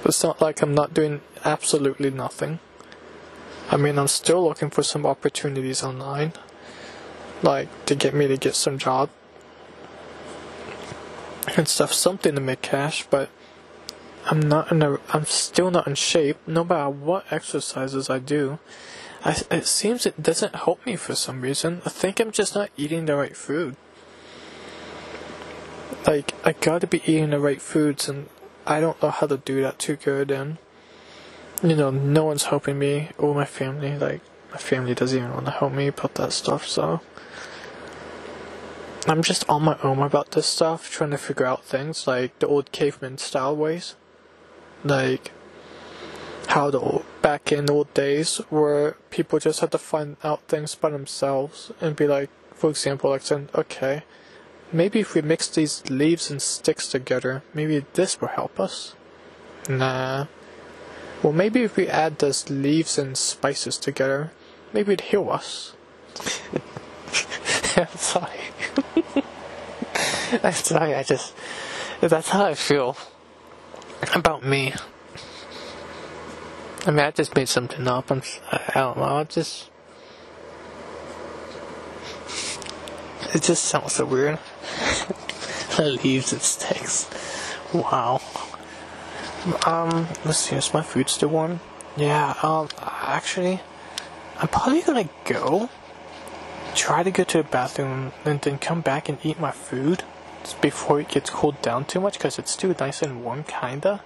it's 0.05 0.23
not 0.23 0.41
like 0.41 0.61
I'm 0.61 0.73
not 0.73 0.93
doing 0.93 1.21
absolutely 1.45 2.11
nothing. 2.11 2.59
I 3.71 3.77
mean, 3.77 3.97
I'm 3.97 4.07
still 4.07 4.43
looking 4.43 4.69
for 4.69 4.83
some 4.83 5.05
opportunities 5.05 5.83
online 5.83 6.33
like 7.43 7.85
to 7.85 7.95
get 7.95 8.13
me 8.13 8.27
to 8.27 8.37
get 8.37 8.55
some 8.55 8.77
job 8.77 9.09
and 11.57 11.67
stuff, 11.67 11.91
something 11.93 12.33
to 12.35 12.41
make 12.41 12.61
cash, 12.61 13.05
but 13.09 13.29
I'm 14.25 14.39
not 14.39 14.71
in 14.71 14.81
a, 14.81 14.97
I'm 15.09 15.25
still 15.25 15.69
not 15.69 15.87
in 15.87 15.95
shape, 15.95 16.37
no 16.47 16.63
matter 16.63 16.89
what 16.89 17.31
exercises 17.31 18.09
I 18.09 18.19
do. 18.19 18.59
I, 19.25 19.41
it 19.51 19.65
seems 19.65 20.05
it 20.05 20.21
doesn't 20.21 20.55
help 20.55 20.85
me 20.85 20.95
for 20.95 21.15
some 21.15 21.41
reason. 21.41 21.81
I 21.85 21.89
think 21.89 22.19
I'm 22.19 22.31
just 22.31 22.55
not 22.55 22.69
eating 22.77 23.05
the 23.05 23.15
right 23.15 23.35
food. 23.35 23.75
Like, 26.07 26.33
I 26.45 26.53
gotta 26.53 26.87
be 26.87 27.01
eating 27.05 27.31
the 27.31 27.39
right 27.39 27.61
foods, 27.61 28.07
and 28.07 28.27
I 28.65 28.79
don't 28.79 29.01
know 29.01 29.09
how 29.09 29.27
to 29.27 29.37
do 29.37 29.61
that 29.61 29.79
too 29.79 29.97
good, 29.97 30.31
and, 30.31 30.57
you 31.61 31.75
know, 31.75 31.91
no 31.91 32.25
one's 32.25 32.45
helping 32.45 32.79
me, 32.79 33.09
or 33.17 33.33
my 33.35 33.45
family, 33.45 33.97
like, 33.97 34.21
my 34.51 34.57
family 34.57 34.93
doesn't 34.93 35.17
even 35.17 35.33
want 35.33 35.45
to 35.45 35.51
help 35.51 35.73
me 35.73 35.87
about 35.87 36.15
that 36.15 36.33
stuff, 36.33 36.65
so. 36.67 37.01
I'm 39.05 39.21
just 39.21 39.49
on 39.49 39.63
my 39.63 39.77
own 39.83 39.99
about 39.99 40.31
this 40.31 40.45
stuff, 40.45 40.89
trying 40.89 41.11
to 41.11 41.17
figure 41.17 41.45
out 41.45 41.65
things 41.65 42.07
like 42.07 42.39
the 42.39 42.47
old 42.47 42.71
caveman 42.71 43.17
style 43.17 43.55
ways. 43.55 43.95
Like 44.83 45.31
how 46.47 46.69
the 46.69 47.01
back 47.21 47.51
in 47.51 47.69
old 47.69 47.93
days 47.93 48.37
where 48.49 48.91
people 49.09 49.39
just 49.39 49.61
had 49.61 49.71
to 49.71 49.77
find 49.77 50.17
out 50.23 50.41
things 50.47 50.75
by 50.75 50.89
themselves 50.89 51.71
and 51.81 51.95
be 51.95 52.05
like, 52.05 52.29
for 52.53 52.69
example, 52.69 53.09
like 53.09 53.21
saying, 53.21 53.49
okay, 53.55 54.03
maybe 54.71 54.99
if 54.99 55.15
we 55.15 55.21
mix 55.21 55.47
these 55.47 55.83
leaves 55.89 56.29
and 56.29 56.41
sticks 56.41 56.87
together, 56.87 57.43
maybe 57.53 57.85
this 57.93 58.19
will 58.19 58.27
help 58.27 58.59
us. 58.59 58.95
Nah. 59.69 60.27
Well, 61.21 61.33
maybe 61.33 61.63
if 61.63 61.77
we 61.77 61.87
add 61.87 62.19
those 62.19 62.49
leaves 62.49 62.99
and 62.99 63.17
spices 63.17 63.77
together, 63.77 64.31
maybe 64.73 64.93
it'd 64.93 65.07
heal 65.07 65.29
us. 65.29 65.73
I'm 67.77 67.87
sorry. 67.97 68.39
I'm 70.43 70.53
sorry, 70.53 70.93
I 70.95 71.03
just. 71.03 71.33
That's 72.01 72.29
how 72.29 72.45
I 72.45 72.53
feel 72.55 72.97
about 74.15 74.43
me. 74.43 74.73
I 76.85 76.91
mean, 76.91 76.99
I 76.99 77.11
just 77.11 77.35
made 77.35 77.47
something 77.47 77.87
up. 77.87 78.11
I'm, 78.11 78.21
I 78.51 78.71
don't 78.75 78.97
know. 78.97 79.03
I 79.03 79.23
just. 79.23 79.69
It 83.33 83.41
just 83.41 83.63
sounds 83.63 83.93
so 83.93 84.05
weird. 84.05 84.37
Leaves 85.79 86.33
and 86.33 86.41
sticks. 86.41 87.09
Wow. 87.73 88.21
Um, 89.65 90.07
let's 90.25 90.39
see. 90.39 90.55
Is 90.55 90.73
my 90.73 90.83
food 90.83 91.09
still 91.09 91.29
warm? 91.29 91.59
Yeah. 91.95 92.35
Um, 92.43 92.69
actually, 92.79 93.61
I'm 94.37 94.49
probably 94.49 94.81
gonna 94.81 95.09
go 95.25 95.69
try 96.75 97.03
to 97.03 97.11
go 97.11 97.23
to 97.23 97.37
the 97.37 97.43
bathroom 97.43 98.11
and 98.25 98.41
then 98.41 98.57
come 98.57 98.81
back 98.81 99.07
and 99.07 99.17
eat 99.23 99.39
my 99.39 99.51
food 99.51 100.03
before 100.61 100.99
it 100.99 101.07
gets 101.07 101.29
cooled 101.29 101.61
down 101.61 101.85
too 101.85 102.01
much 102.01 102.17
because 102.17 102.37
it's 102.37 102.51
still 102.51 102.75
nice 102.79 103.01
and 103.01 103.23
warm, 103.23 103.43
kinda. 103.43 104.01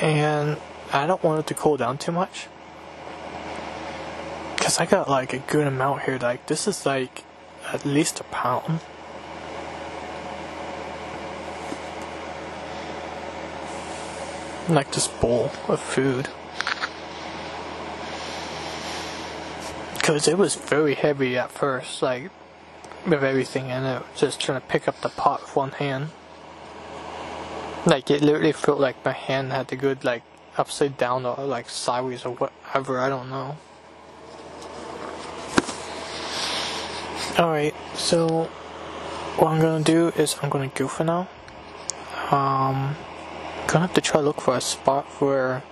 And 0.00 0.58
I 0.92 1.06
don't 1.06 1.22
want 1.22 1.40
it 1.40 1.46
to 1.46 1.54
cool 1.54 1.76
down 1.78 1.96
too 1.96 2.12
much. 2.12 2.48
Because 4.56 4.78
I 4.78 4.84
got 4.86 5.08
like 5.08 5.32
a 5.32 5.38
good 5.38 5.66
amount 5.66 6.02
here. 6.02 6.18
Like, 6.18 6.46
this 6.46 6.68
is 6.68 6.84
like 6.84 7.24
at 7.72 7.86
least 7.86 8.20
a 8.20 8.24
pound. 8.24 8.80
Like 14.68 14.92
this 14.92 15.08
bowl 15.08 15.50
of 15.68 15.80
food. 15.80 16.28
because 20.02 20.26
it 20.26 20.36
was 20.36 20.56
very 20.56 20.96
heavy 20.96 21.38
at 21.38 21.48
first, 21.52 22.02
like 22.02 22.28
with 23.06 23.24
everything 23.24 23.68
in 23.68 23.84
it. 23.84 24.02
Just 24.16 24.40
trying 24.40 24.60
to 24.60 24.66
pick 24.66 24.88
up 24.88 25.00
the 25.00 25.08
pot 25.08 25.42
with 25.42 25.56
one 25.56 25.70
hand. 25.72 26.10
Like 27.84 28.10
it 28.10 28.22
literally 28.22 28.52
felt 28.52 28.78
like 28.78 29.04
my 29.04 29.12
hand 29.12 29.52
had 29.52 29.68
to 29.68 29.76
go 29.76 29.96
like 30.02 30.22
upside 30.56 30.96
down 30.96 31.26
or 31.26 31.44
like 31.44 31.68
sideways 31.68 32.24
or 32.24 32.34
whatever. 32.34 33.00
I 33.00 33.08
don't 33.08 33.30
know. 33.30 33.56
Alright, 37.38 37.74
so 37.94 38.44
what 39.38 39.48
I'm 39.48 39.60
gonna 39.60 39.82
do 39.82 40.08
is 40.08 40.36
I'm 40.42 40.50
gonna 40.50 40.68
go 40.68 40.86
for 40.86 41.04
now. 41.04 41.28
Um, 42.30 42.94
gonna 43.66 43.86
have 43.86 43.94
to 43.94 44.00
try 44.00 44.20
to 44.20 44.26
look 44.26 44.40
for 44.40 44.54
a 44.54 44.60
spot 44.60 45.06
where 45.20 45.62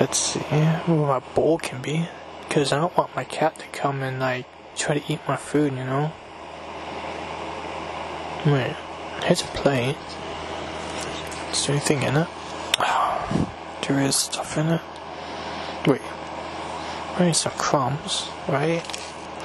let's 0.00 0.18
see 0.18 0.40
where 0.40 0.82
my 0.86 1.20
bowl 1.34 1.58
can 1.58 1.80
be 1.80 2.08
because 2.40 2.72
I 2.72 2.78
don't 2.78 2.96
want 2.96 3.14
my 3.14 3.24
cat 3.24 3.58
to 3.60 3.66
come 3.68 4.02
and 4.02 4.18
like 4.18 4.46
try 4.76 4.98
to 4.98 5.12
eat 5.12 5.20
my 5.26 5.36
food, 5.36 5.72
you 5.72 5.84
know. 5.84 6.12
Wait, 8.46 8.76
here's 9.24 9.42
a 9.42 9.46
plate. 9.46 9.96
Is 11.50 11.66
there 11.66 11.76
anything 11.76 12.02
in 12.02 12.16
it? 12.16 12.28
There 13.86 14.00
is 14.00 14.16
stuff 14.16 14.58
in 14.58 14.66
it. 14.66 14.80
Wait, 15.86 16.00
maybe 17.18 17.32
some 17.32 17.52
crumbs, 17.52 18.28
right? 18.48 18.82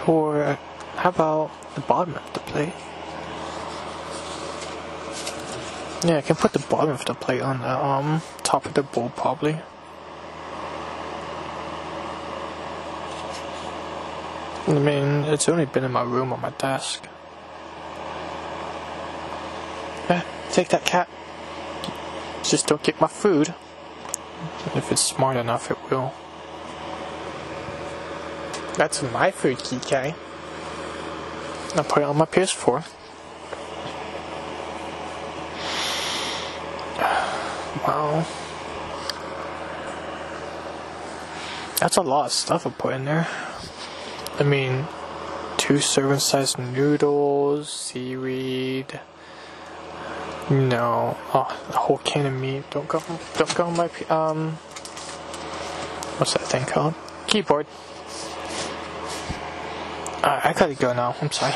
Or 0.08 0.58
how 0.96 1.10
about 1.10 1.52
the 1.76 1.82
bottom 1.82 2.15
of 2.15 2.34
the 2.34 2.39
plate? 2.39 2.74
Yeah, 6.04 6.17
I 6.17 6.22
can 6.22 6.36
put 6.36 6.54
the 6.54 6.60
bottom 6.60 6.89
of 6.89 7.06
the 7.06 7.13
plate 7.13 7.41
on 7.41 7.60
the 7.60 7.86
um 7.86 8.24
top 8.41 8.65
of 8.65 8.74
the 8.74 8.82
bowl 8.82 9.12
probably. 9.15 9.60
I 14.67 14.74
mean, 14.74 15.11
it's 15.34 15.48
only 15.48 15.65
been 15.65 15.84
in 15.84 15.91
my 15.91 16.04
room 16.04 16.34
on 16.34 16.41
my 16.41 16.50
desk. 16.52 17.08
Yeah, 20.10 20.24
take 20.52 20.70
that 20.70 20.86
cat. 20.86 21.10
Just 22.44 22.67
don't 22.67 22.84
get 22.84 23.00
my 23.00 23.08
food. 23.08 23.54
If 24.76 24.91
it's 24.91 25.02
smart 25.02 25.38
enough, 25.38 25.70
it 25.72 25.78
will. 25.89 26.13
That's 28.76 29.02
my 29.12 29.32
food, 29.32 29.58
Kike. 29.58 30.15
I'll 31.76 31.84
put 31.84 32.00
it 32.00 32.06
on 32.06 32.17
my 32.17 32.26
PS4. 32.26 32.86
Wow. 37.88 38.26
That's 41.80 41.98
a 41.98 42.02
lot 42.02 42.26
of 42.26 42.32
stuff 42.32 42.67
I 42.67 42.70
put 42.72 42.94
in 42.94 43.06
there. 43.06 43.28
I 44.39 44.44
mean, 44.44 44.88
two 45.72 45.80
serving 45.80 46.20
sized 46.20 46.60
noodles, 46.60 47.70
seaweed. 47.72 49.00
No, 50.50 51.18
oh, 51.34 51.48
a 51.70 51.78
whole 51.78 51.98
can 52.00 52.26
of 52.26 52.34
meat. 52.34 52.70
Don't 52.72 52.90
go, 52.90 53.02
don't 53.38 53.56
go 53.56 53.68
on 53.68 53.78
my 53.78 53.90
um. 54.10 54.52
What's 56.18 56.34
that 56.34 56.42
thing 56.42 56.66
called? 56.66 56.94
Keyboard. 57.28 57.68
I 60.22 60.54
gotta 60.58 60.76
go 60.76 60.92
now. 60.92 61.16
I'm 61.22 61.32
sorry. 61.32 61.56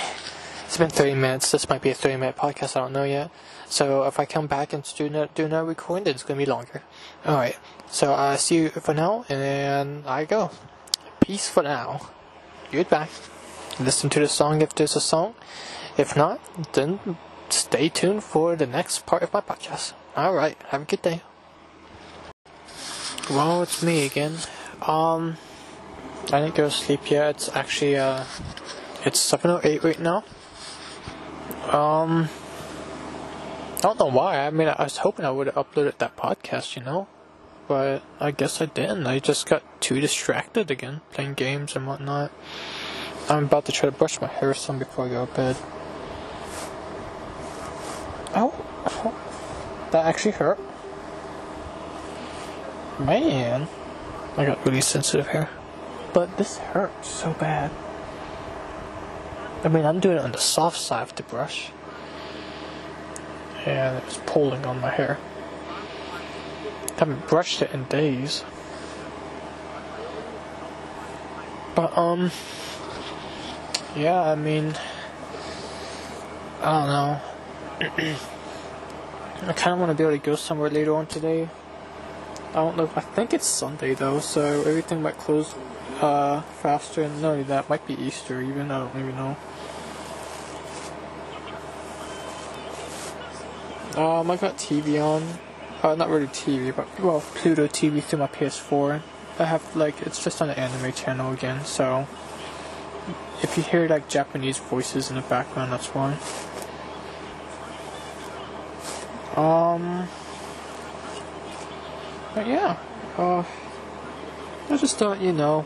It's 0.66 0.78
been 0.78 0.90
30 0.90 1.16
minutes. 1.16 1.52
This 1.52 1.68
might 1.68 1.82
be 1.82 1.90
a 1.90 1.94
30 1.94 2.16
minute 2.16 2.38
podcast. 2.38 2.78
I 2.78 2.80
don't 2.80 2.94
know 2.94 3.04
yet. 3.04 3.32
So 3.68 4.06
if 4.06 4.18
I 4.18 4.24
come 4.24 4.48
back 4.48 4.72
and 4.72 4.90
do 4.96 5.10
no, 5.10 5.28
do 5.36 5.50
no 5.50 5.66
recording, 5.66 6.08
it's 6.08 6.24
gonna 6.24 6.38
be 6.38 6.46
longer. 6.46 6.84
All 7.26 7.36
right. 7.36 7.58
So 7.92 8.14
I 8.14 8.36
uh, 8.36 8.38
see 8.38 8.56
you 8.56 8.70
for 8.70 8.94
now, 8.94 9.26
and 9.28 10.08
I 10.08 10.24
go. 10.24 10.52
Peace 11.20 11.50
for 11.50 11.64
now. 11.64 12.12
Goodbye. 12.72 13.10
Listen 13.80 14.10
to 14.12 14.20
the 14.20 14.28
song 14.28 14.62
if 14.62 14.74
there's 14.76 14.96
a 14.96 15.02
song. 15.02 15.36
If 15.98 16.16
not, 16.16 16.40
then 16.74 17.18
stay 17.50 17.90
tuned 17.90 18.24
for 18.24 18.56
the 18.56 18.68
next 18.68 19.06
part 19.06 19.24
of 19.24 19.34
my 19.34 19.42
podcast. 19.42 19.94
All 20.16 20.34
right. 20.34 20.58
Have 20.70 20.84
a 20.84 20.86
good 20.86 21.02
day. 21.02 21.22
Well, 23.30 23.64
it's 23.64 23.82
me 23.84 24.06
again. 24.06 24.38
Um. 24.82 25.38
I 26.34 26.42
didn't 26.42 26.56
go 26.56 26.66
to 26.66 26.72
sleep 26.72 27.12
yet. 27.12 27.36
It's 27.36 27.50
actually 27.56 27.98
uh, 27.98 28.24
it's 29.06 29.20
7:08 29.20 29.84
right 29.84 30.00
now. 30.00 30.24
Um, 31.70 32.30
I 33.78 33.82
don't 33.82 34.00
know 34.00 34.08
why. 34.08 34.40
I 34.40 34.50
mean, 34.50 34.68
I 34.68 34.84
was 34.84 34.98
hoping 34.98 35.24
I 35.24 35.30
would 35.30 35.48
have 35.48 35.56
uploaded 35.56 36.00
that 36.00 36.18
podcast, 36.18 36.76
you 36.76 36.82
know, 36.82 37.08
but 37.68 38.02
I 38.20 38.32
guess 38.32 38.60
I 38.60 38.66
didn't. 38.66 39.06
I 39.06 39.20
just 39.20 39.48
got 39.48 39.62
too 39.82 40.02
distracted 40.02 40.72
again, 40.72 41.02
playing 41.12 41.36
games 41.36 41.76
and 41.76 41.86
whatnot. 41.86 42.32
I'm 43.28 43.46
about 43.46 43.66
to 43.66 43.72
try 43.72 43.90
to 43.90 43.96
brush 43.96 44.22
my 44.22 44.28
hair 44.28 44.54
some 44.54 44.78
before 44.78 45.06
I 45.06 45.10
go 45.10 45.26
to 45.26 45.34
bed. 45.34 45.58
Oh, 48.36 48.54
that 49.92 50.06
actually 50.06 50.34
hurt. 50.34 50.60
Man, 53.00 53.68
I 54.38 54.46
got 54.46 54.64
really 54.66 54.82
sensitive 54.82 55.28
hair. 55.28 55.50
But 56.14 56.38
this 56.38 56.58
hurts 56.58 57.10
so 57.10 57.34
bad. 57.34 57.72
I 59.64 59.70
mean, 59.70 59.86
I'm 59.86 60.00
doing 60.00 60.18
it 60.18 60.24
on 60.24 60.32
the 60.32 60.38
soft 60.38 60.78
side 60.78 61.02
of 61.02 61.16
the 61.16 61.24
brush. 61.24 61.72
And 63.66 63.98
it's 64.04 64.20
pulling 64.28 64.66
on 64.66 64.80
my 64.80 64.92
hair. 64.92 65.18
Haven't 66.98 67.28
brushed 67.28 67.64
it 67.64 67.72
in 67.72 67.86
days. 67.86 68.44
But, 71.74 71.98
um, 71.98 72.32
yeah, 73.96 74.22
I 74.22 74.36
mean, 74.36 74.76
I 76.62 76.72
don't 76.72 76.88
know. 76.88 78.18
I 79.48 79.54
kind 79.54 79.74
of 79.74 79.80
want 79.80 79.92
to 79.92 79.96
be 79.96 80.04
able 80.04 80.18
to 80.18 80.26
go 80.26 80.36
somewhere 80.36 80.70
later 80.70 80.96
on 80.96 81.08
today. 81.08 81.50
I 82.50 82.54
don't 82.54 82.78
know. 82.78 82.90
I 82.96 83.02
think 83.02 83.34
it's 83.34 83.46
Sunday 83.46 83.94
though, 83.94 84.20
so 84.20 84.62
everything 84.62 85.02
might 85.02 85.18
close 85.18 85.54
uh, 86.02 86.42
faster. 86.42 87.04
And 87.04 87.22
no, 87.22 87.44
that 87.44 87.70
might 87.70 87.86
be 87.86 87.94
Easter 87.96 88.42
even. 88.42 88.72
I 88.72 88.80
don't 88.80 89.00
even 89.00 89.16
know. 89.16 89.38
Um, 94.02 94.32
I 94.32 94.38
got 94.38 94.58
TV 94.58 95.02
on. 95.02 95.40
Uh, 95.84 95.96
not 95.96 96.10
really 96.10 96.28
TV, 96.28 96.76
but 96.76 96.88
well, 97.00 97.22
Pluto 97.36 97.68
TV 97.68 98.02
through 98.02 98.20
my 98.20 98.28
PS4. 98.28 99.02
I 99.38 99.46
have 99.46 99.76
like 99.76 100.02
it's 100.02 100.24
just 100.24 100.42
on 100.42 100.48
the 100.48 100.58
anime 100.58 100.94
channel 100.94 101.32
again. 101.32 101.64
So 101.66 102.08
if 103.42 103.58
you 103.58 103.64
hear 103.64 103.88
like 103.88 104.08
Japanese 104.08 104.58
voices 104.58 105.10
in 105.10 105.16
the 105.16 105.22
background, 105.24 105.72
that's 105.72 105.88
why. 105.88 106.14
Um. 109.36 110.08
But 112.34 112.48
yeah. 112.48 112.78
Uh. 113.18 113.44
I 114.70 114.78
just 114.78 114.98
thought, 114.98 115.22
you 115.22 115.32
know, 115.32 115.66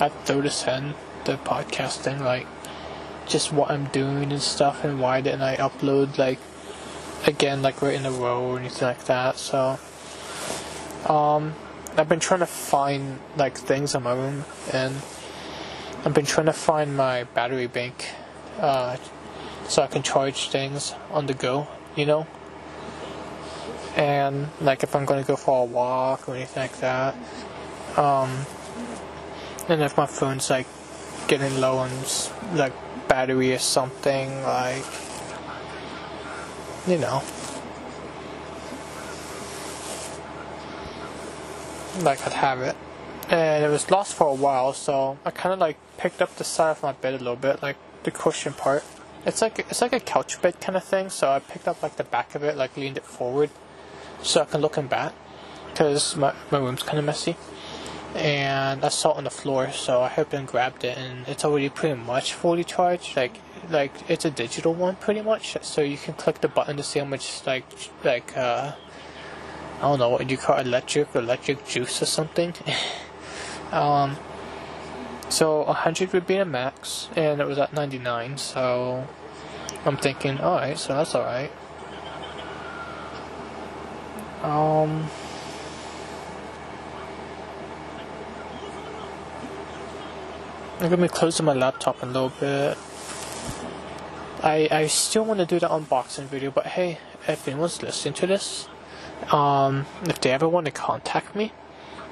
I'd 0.00 0.12
throw 0.24 0.40
this 0.40 0.66
in 0.66 0.94
the 1.24 1.36
podcasting, 1.36 2.20
like 2.20 2.46
just 3.26 3.52
what 3.52 3.70
I'm 3.70 3.86
doing 3.86 4.30
and 4.30 4.42
stuff, 4.42 4.84
and 4.84 5.00
why 5.00 5.20
didn't 5.20 5.42
I 5.42 5.56
upload 5.56 6.18
like 6.18 6.38
again, 7.26 7.62
like 7.62 7.82
right 7.82 7.94
in 7.94 8.06
a 8.06 8.10
row 8.10 8.44
or 8.44 8.58
anything 8.58 8.86
like 8.86 9.04
that. 9.06 9.36
So, 9.38 9.78
um, 11.08 11.54
I've 11.96 12.08
been 12.08 12.20
trying 12.20 12.40
to 12.40 12.46
find 12.46 13.18
like 13.36 13.56
things 13.56 13.94
in 13.94 14.02
my 14.02 14.12
room, 14.12 14.44
and 14.72 14.96
I've 16.04 16.12
been 16.12 16.26
trying 16.26 16.46
to 16.46 16.52
find 16.52 16.94
my 16.94 17.24
battery 17.24 17.66
bank, 17.66 18.10
uh, 18.60 18.98
so 19.68 19.82
I 19.82 19.86
can 19.86 20.02
charge 20.02 20.50
things 20.50 20.94
on 21.10 21.26
the 21.26 21.32
go, 21.32 21.66
you 21.96 22.04
know. 22.04 22.26
And 23.96 24.48
like 24.60 24.82
if 24.82 24.94
I'm 24.94 25.06
gonna 25.06 25.22
go 25.22 25.36
for 25.36 25.62
a 25.62 25.64
walk 25.64 26.28
or 26.28 26.34
anything 26.34 26.62
like 26.62 26.78
that, 26.80 27.14
um, 27.96 28.44
and 29.66 29.80
if 29.80 29.96
my 29.96 30.04
phone's 30.04 30.50
like 30.50 30.66
getting 31.26 31.58
low 31.58 31.78
on 31.78 31.90
like 32.52 32.74
battery 33.08 33.54
or 33.54 33.58
something, 33.58 34.42
like 34.42 34.84
you 36.86 36.98
know, 36.98 37.22
like 42.02 42.26
I'd 42.26 42.34
have 42.34 42.60
it. 42.60 42.76
And 43.28 43.64
it 43.64 43.68
was 43.68 43.90
lost 43.90 44.14
for 44.14 44.28
a 44.28 44.34
while, 44.34 44.72
so 44.72 45.18
I 45.24 45.30
kind 45.30 45.52
of 45.52 45.58
like 45.58 45.78
picked 45.96 46.20
up 46.20 46.36
the 46.36 46.44
side 46.44 46.72
of 46.72 46.82
my 46.82 46.92
bed 46.92 47.14
a 47.14 47.18
little 47.18 47.36
bit, 47.36 47.62
like 47.62 47.76
the 48.02 48.10
cushion 48.10 48.52
part. 48.52 48.84
It's 49.24 49.40
like 49.40 49.58
it's 49.58 49.80
like 49.80 49.94
a 49.94 50.00
couch 50.00 50.40
bed 50.42 50.60
kind 50.60 50.76
of 50.76 50.84
thing, 50.84 51.08
so 51.08 51.30
I 51.30 51.38
picked 51.38 51.66
up 51.66 51.82
like 51.82 51.96
the 51.96 52.04
back 52.04 52.34
of 52.34 52.44
it, 52.44 52.56
like 52.56 52.76
leaned 52.76 52.98
it 52.98 53.04
forward, 53.04 53.50
so 54.22 54.42
I 54.42 54.44
can 54.44 54.60
look 54.60 54.76
in 54.76 54.88
back, 54.88 55.14
because 55.70 56.16
my 56.16 56.34
my 56.50 56.58
room's 56.58 56.82
kind 56.82 56.98
of 56.98 57.04
messy 57.04 57.36
and 58.14 58.84
I 58.84 58.88
saw 58.88 59.12
it 59.12 59.16
on 59.16 59.24
the 59.24 59.30
floor, 59.30 59.72
so 59.72 60.02
I 60.02 60.08
helped 60.08 60.34
and 60.34 60.46
grabbed 60.46 60.84
it, 60.84 60.96
and 60.96 61.26
it's 61.26 61.44
already 61.44 61.68
pretty 61.68 62.00
much 62.00 62.32
fully 62.32 62.64
charged. 62.64 63.16
Like, 63.16 63.38
like 63.68 63.92
it's 64.08 64.24
a 64.24 64.30
digital 64.30 64.72
one, 64.72 64.96
pretty 64.96 65.20
much. 65.20 65.56
So 65.62 65.82
you 65.82 65.96
can 65.96 66.14
click 66.14 66.40
the 66.40 66.48
button 66.48 66.76
to 66.76 66.82
see 66.82 67.00
how 67.00 67.06
much, 67.06 67.44
like, 67.46 67.64
like 68.04 68.36
uh, 68.36 68.72
I 69.78 69.80
don't 69.80 69.98
know 69.98 70.10
what 70.10 70.26
do 70.26 70.32
you 70.32 70.38
call 70.38 70.58
it, 70.58 70.66
electric, 70.66 71.14
electric 71.14 71.66
juice 71.66 72.02
or 72.02 72.06
something. 72.06 72.54
um, 73.72 74.16
so 75.28 75.62
100 75.64 76.12
would 76.12 76.26
be 76.26 76.36
a 76.36 76.44
max, 76.44 77.08
and 77.16 77.40
it 77.40 77.46
was 77.46 77.58
at 77.58 77.72
99. 77.72 78.38
So 78.38 79.06
I'm 79.84 79.96
thinking, 79.96 80.38
all 80.40 80.56
right, 80.56 80.78
so 80.78 80.94
that's 80.94 81.14
all 81.14 81.24
right. 81.24 81.50
Um. 84.42 85.08
I'm 90.80 90.90
gonna 90.90 91.02
be 91.02 91.08
closing 91.08 91.46
my 91.46 91.54
laptop 91.54 92.02
a 92.02 92.06
little 92.06 92.28
bit. 92.28 92.76
I 94.42 94.68
I 94.70 94.86
still 94.88 95.24
want 95.24 95.40
to 95.40 95.46
do 95.46 95.58
the 95.58 95.68
unboxing 95.68 96.24
video, 96.24 96.50
but 96.50 96.66
hey, 96.66 96.98
if 97.26 97.48
anyone's 97.48 97.82
listening 97.82 98.12
to 98.14 98.26
this, 98.26 98.68
um, 99.30 99.86
if 100.02 100.20
they 100.20 100.30
ever 100.30 100.46
want 100.46 100.66
to 100.66 100.72
contact 100.72 101.34
me, 101.34 101.52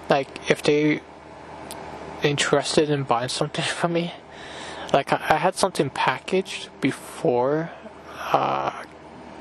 like 0.08 0.50
if 0.50 0.62
they 0.62 1.02
interested 2.22 2.90
in 2.90 3.04
buying 3.04 3.28
something 3.28 3.64
from 3.64 3.92
me, 3.94 4.14
like 4.92 5.12
I, 5.12 5.20
I 5.30 5.36
had 5.36 5.54
something 5.54 5.90
packaged 5.90 6.68
before 6.80 7.70
uh, 8.32 8.84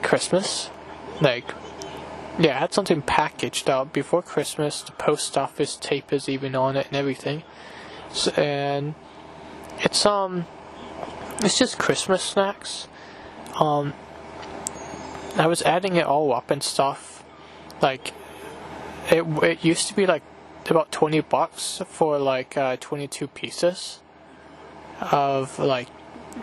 Christmas. 0.02 0.70
Like, 1.20 1.54
yeah, 2.40 2.56
I 2.56 2.60
had 2.60 2.74
something 2.74 3.02
packaged 3.02 3.70
out 3.70 3.94
before 3.94 4.22
Christmas. 4.22 4.82
The 4.82 4.94
post 4.94 5.38
office 5.38 5.76
tape 5.76 6.12
is 6.12 6.28
even 6.28 6.56
on 6.56 6.76
it 6.76 6.88
and 6.88 6.96
everything. 6.96 7.44
So, 8.12 8.32
and 8.32 8.96
it's 9.80 10.06
um, 10.06 10.46
it's 11.44 11.58
just 11.58 11.78
Christmas 11.78 12.24
snacks. 12.24 12.88
Um, 13.60 13.94
I 15.36 15.48
was 15.48 15.62
adding 15.62 15.96
it 15.96 16.06
all 16.06 16.34
up 16.34 16.52
and 16.52 16.64
stuff. 16.64 17.24
Like, 17.82 18.14
it 19.10 19.24
it 19.44 19.64
used 19.64 19.88
to 19.88 19.96
be 19.96 20.06
like 20.06 20.24
about 20.70 20.92
twenty 20.92 21.22
bucks 21.22 21.82
for 21.88 22.20
like 22.20 22.56
uh, 22.58 22.78
twenty 22.80 23.08
two 23.08 23.28
pieces 23.28 24.00
of 25.00 25.58
like 25.58 25.88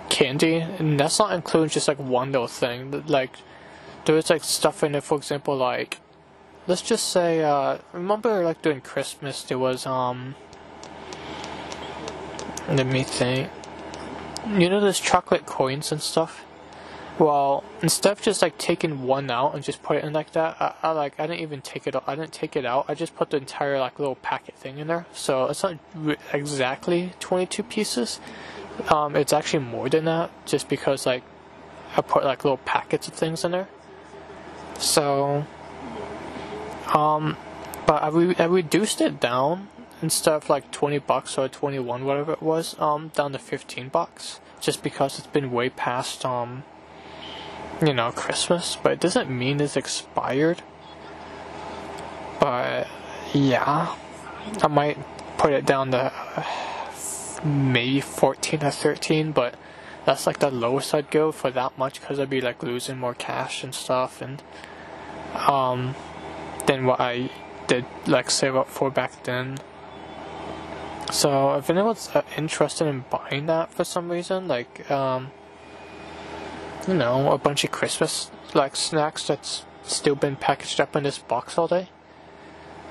candy, 0.09 0.57
and 0.57 0.99
that's 0.99 1.19
not 1.19 1.33
including 1.33 1.69
just 1.71 1.89
like 1.89 1.99
one 1.99 2.33
little 2.33 2.49
thing. 2.49 3.05
Like, 3.07 3.37
there 4.05 4.15
was 4.15 4.31
like 4.31 4.45
stuff 4.45 4.83
in 4.83 4.95
it. 4.95 5.05
For 5.05 5.17
example, 5.17 5.57
like 5.57 5.99
let's 6.67 6.83
just 6.83 7.09
say, 7.09 7.43
uh, 7.43 7.79
remember 7.93 8.45
like 8.45 8.63
during 8.63 8.81
Christmas 8.81 9.43
there 9.43 9.59
was 9.59 9.87
um. 9.87 10.35
Let 12.69 12.87
me 12.87 13.03
think. 13.03 13.51
You 14.47 14.69
know 14.69 14.81
those 14.81 15.01
chocolate 15.01 15.47
coins 15.47 15.93
and 15.93 16.03
stuff. 16.03 16.45
Well, 17.19 17.65
instead 17.83 18.13
of 18.13 18.23
just 18.23 18.43
like 18.43 18.59
taking 18.59 19.03
one 19.03 19.29
out 19.29 19.55
and 19.55 19.65
just 19.65 19.83
put 19.83 19.97
it 19.97 20.05
in 20.05 20.13
like 20.13 20.33
that, 20.33 20.57
I, 20.61 20.75
I 20.83 20.91
like 20.93 21.19
I 21.19 21.27
didn't 21.27 21.41
even 21.41 21.61
take 21.63 21.89
it. 21.89 21.97
I 22.07 22.15
didn't 22.15 22.33
take 22.33 22.55
it 22.55 22.65
out. 22.65 22.85
I 22.87 22.95
just 22.95 23.17
put 23.17 23.31
the 23.31 23.39
entire 23.39 23.81
like 23.81 23.99
little 23.99 24.15
packet 24.15 24.55
thing 24.55 24.79
in 24.79 24.87
there. 24.87 25.05
So 25.13 25.47
it's 25.47 25.65
not 25.65 25.79
exactly 26.33 27.13
22 27.19 27.65
pieces. 27.65 28.21
Um, 28.89 29.17
it's 29.17 29.33
actually 29.33 29.65
more 29.65 29.89
than 29.89 30.05
that, 30.05 30.31
just 30.47 30.69
because 30.69 31.07
like 31.07 31.25
I 31.97 32.03
put 32.03 32.23
like 32.23 32.45
little 32.45 32.59
packets 32.59 33.09
of 33.09 33.15
things 33.15 33.45
in 33.45 33.51
there. 33.51 33.69
So, 34.79 35.45
um, 36.95 37.37
but 37.85 38.01
I, 38.01 38.09
re- 38.11 38.37
I 38.39 38.45
reduced 38.45 39.01
it 39.01 39.19
down 39.19 39.69
instead 40.01 40.35
of 40.35 40.49
like 40.49 40.71
20 40.71 40.99
bucks 41.01 41.37
or 41.37 41.49
21 41.49 42.05
whatever 42.05 42.33
it 42.33 42.41
was 42.41 42.79
um 42.79 43.09
down 43.17 43.33
to 43.33 43.39
15 43.39 43.89
bucks 43.89 44.39
just 44.61 44.81
because 44.81 45.19
it's 45.19 45.27
been 45.27 45.51
way 45.51 45.69
past 45.69 46.25
um 46.25 46.63
you 47.85 47.95
know 47.95 48.11
christmas 48.11 48.77
but 48.83 48.93
it 48.93 49.01
doesn't 49.01 49.31
mean 49.31 49.61
it's 49.61 49.77
expired. 49.77 50.63
But 52.41 52.87
yeah. 53.33 53.95
I 54.63 54.69
might 54.69 54.97
put 55.37 55.53
it 55.53 55.67
down 55.67 55.91
to 55.91 56.13
maybe 57.45 58.01
14 58.01 58.65
or 58.65 58.71
13 58.71 59.33
but 59.33 59.55
that's 60.05 60.27
like 60.27 60.41
the 60.41 60.51
lowest 60.51 60.93
i'd 60.93 61.11
go 61.11 61.31
for 61.31 61.53
that 61.53 61.77
much 61.79 62.01
because 62.01 62.19
i'd 62.19 62.29
be 62.29 62.41
like 62.41 62.63
losing 62.65 62.99
more 62.99 63.15
cash 63.15 63.63
and 63.63 63.73
stuff 63.73 64.21
and 64.21 64.43
um 65.47 65.95
than 66.67 66.85
what 66.85 66.99
i 66.99 67.31
did 67.69 67.85
like 68.07 68.31
save 68.31 68.57
up 68.57 68.67
for 68.67 68.91
back 68.91 69.23
then. 69.23 69.59
So 71.13 71.55
if 71.55 71.71
anyone's 71.71 72.11
uh, 72.13 72.23
interested 72.37 72.87
in 72.87 73.05
buying 73.09 73.47
that 73.47 73.73
for 73.73 73.85
some 73.85 74.11
reason, 74.11 74.49
like 74.49 74.91
um, 74.91 75.31
you 76.89 76.95
know, 76.95 77.31
a 77.31 77.39
bunch 77.39 77.65
of 77.65 77.71
Christmas 77.71 78.31
like 78.55 78.75
snacks 78.75 79.27
that's 79.27 79.67
still 79.83 80.15
been 80.15 80.37
packaged 80.37 80.81
up 80.81 80.97
in 80.97 81.03
this 81.03 81.19
box 81.19 81.59
all 81.59 81.69
day, 81.69 81.91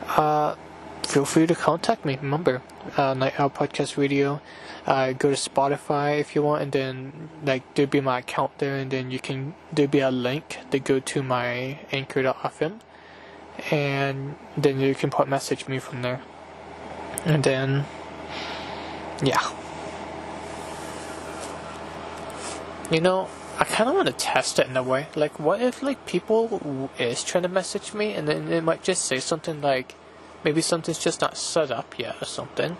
uh, 0.10 0.56
feel 1.04 1.26
free 1.26 1.48
to 1.48 1.56
contact 1.56 2.06
me. 2.06 2.18
Remember, 2.22 2.62
uh, 2.96 3.16
Night 3.16 3.40
Owl 3.40 3.50
Podcast 3.50 3.98
Radio. 3.98 4.40
Uh, 4.86 5.12
go 5.12 5.34
to 5.34 5.36
Spotify 5.36 6.20
if 6.20 6.36
you 6.36 6.44
want, 6.44 6.62
and 6.62 6.72
then 6.72 7.30
like 7.44 7.64
there'll 7.74 7.90
be 7.90 8.00
my 8.00 8.20
account 8.20 8.58
there, 8.60 8.78
and 8.78 8.92
then 8.92 9.12
you 9.12 9.20
can 9.20 9.56
there'll 9.74 9.92
be 9.92 10.00
a 10.00 10.12
link 10.12 10.60
to 10.72 10.80
go 10.80 11.00
to 11.00 11.24
my 11.24 11.80
Anchor.fm, 11.92 12.80
and 13.72 14.36
then 14.56 14.80
you 14.80 14.96
can 14.96 15.10
put 15.10 15.28
message 15.28 15.68
me 15.68 15.80
from 15.80 16.04
there, 16.04 16.22
and 17.26 17.44
then 17.44 17.86
yeah. 19.24 19.52
You 22.90 23.02
know, 23.02 23.28
I 23.60 23.64
kind 23.64 23.90
of 23.90 23.96
want 23.96 24.08
to 24.08 24.14
test 24.14 24.60
it 24.60 24.68
in 24.68 24.78
a 24.78 24.84
way. 24.84 25.08
Like, 25.16 25.40
what 25.40 25.62
if 25.62 25.82
like 25.82 26.06
people 26.06 26.92
is 27.00 27.24
trying 27.24 27.44
to 27.44 27.50
message 27.50 27.94
me 27.94 28.14
and 28.14 28.28
then 28.28 28.52
it 28.52 28.64
might 28.64 28.84
just 28.84 29.06
say 29.06 29.20
something 29.20 29.62
like, 29.62 29.96
maybe 30.44 30.62
something's 30.62 31.00
just 31.00 31.22
not 31.22 31.38
set 31.38 31.72
up 31.72 31.98
yet 31.98 32.22
or 32.22 32.26
something. 32.26 32.78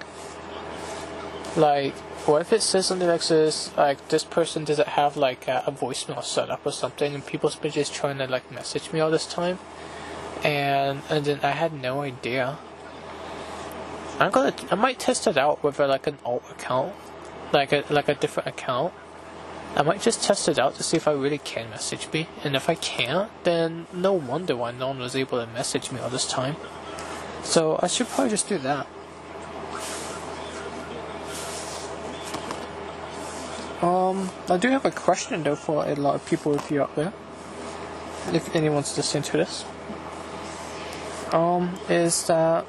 Like, 1.56 1.96
what 2.28 2.42
if 2.42 2.54
it 2.54 2.62
says 2.62 2.86
something 2.86 3.08
like 3.08 3.26
this, 3.26 3.76
like 3.76 4.10
this 4.10 4.24
person 4.24 4.66
doesn't 4.66 4.90
have 4.90 5.18
like 5.18 5.48
a, 5.48 5.64
a 5.66 5.72
voicemail 5.72 6.24
set 6.24 6.50
up 6.52 6.66
or 6.66 6.72
something, 6.72 7.16
and 7.16 7.26
people's 7.26 7.56
been 7.56 7.72
just 7.72 7.94
trying 7.94 8.20
to 8.20 8.28
like 8.28 8.52
message 8.52 8.92
me 8.94 9.00
all 9.00 9.10
this 9.10 9.26
time, 9.26 9.58
and 10.44 11.02
and 11.10 11.26
then 11.26 11.40
I 11.42 11.52
had 11.52 11.74
no 11.74 12.02
idea. 12.02 12.60
I'm 14.20 14.30
gonna. 14.30 14.54
I 14.70 14.76
might 14.76 15.00
test 15.00 15.26
it 15.26 15.38
out 15.38 15.64
with 15.64 15.80
like 15.80 16.06
an 16.06 16.18
alt 16.24 16.44
account, 16.52 16.94
like 17.54 17.72
a 17.72 17.84
like 17.90 18.10
a 18.10 18.16
different 18.16 18.50
account. 18.50 18.94
I 19.78 19.84
might 19.84 20.02
just 20.02 20.24
test 20.24 20.50
it 20.50 20.58
out 20.58 20.74
to 20.76 20.84
see 20.84 20.98
if 20.98 21.08
I 21.08 21.12
really 21.12 21.38
can 21.38 21.70
message 21.70 22.12
me, 22.12 22.28
and 22.44 22.56
if 22.56 22.68
I 22.68 22.74
can't, 22.74 23.30
then 23.44 23.86
no 23.94 24.12
wonder 24.12 24.56
why 24.56 24.72
no 24.72 24.88
one 24.88 24.98
was 24.98 25.16
able 25.16 25.40
to 25.40 25.46
message 25.54 25.92
me 25.92 26.00
all 26.00 26.10
this 26.10 26.26
time. 26.26 26.56
So 27.44 27.80
I 27.80 27.86
should 27.86 28.08
probably 28.08 28.32
just 28.32 28.50
do 28.50 28.58
that. 28.58 28.88
Um, 33.84 34.32
I 34.50 34.58
do 34.58 34.70
have 34.70 34.84
a 34.84 34.90
question 34.90 35.44
though 35.44 35.56
for 35.56 35.86
a 35.86 35.94
lot 35.94 36.16
of 36.16 36.26
people 36.26 36.56
if 36.56 36.72
you're 36.72 36.82
out 36.82 36.96
there. 36.96 37.14
If 38.34 38.56
anyone's 38.56 38.98
listening 38.98 39.22
to 39.24 39.38
this, 39.38 39.64
um, 41.32 41.78
is 41.88 42.26
that 42.26 42.66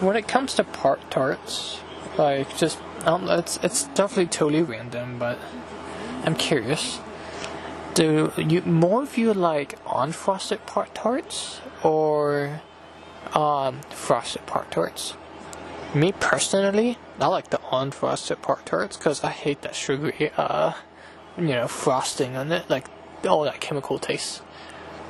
when 0.00 0.16
it 0.16 0.26
comes 0.26 0.54
to 0.54 0.64
Pop-Tarts, 0.64 1.78
like 2.18 2.56
just 2.56 2.78
um, 3.04 3.28
it's 3.28 3.58
it's 3.62 3.84
definitely 3.84 4.26
totally 4.26 4.62
random, 4.62 5.18
but 5.18 5.38
I'm 6.24 6.34
curious. 6.34 7.00
Do 7.94 8.32
you 8.36 8.62
more 8.62 9.02
of 9.02 9.16
you 9.16 9.32
like 9.34 9.82
unfrosted 9.84 10.64
Pop-Tarts 10.66 11.60
or 11.82 12.60
um, 13.34 13.80
frosted 13.90 14.46
Pop-Tarts? 14.46 15.14
Me 15.94 16.12
personally, 16.12 16.98
I 17.18 17.26
like 17.26 17.50
the 17.50 17.58
unfrosted 17.72 18.42
Pop-Tarts 18.42 18.96
because 18.96 19.24
I 19.24 19.30
hate 19.30 19.62
that 19.62 19.74
sugary, 19.74 20.30
uh, 20.36 20.74
you 21.36 21.48
know, 21.48 21.66
frosting 21.66 22.36
on 22.36 22.52
it, 22.52 22.70
like 22.70 22.86
all 23.26 23.44
that 23.44 23.60
chemical 23.60 23.98
taste. 23.98 24.42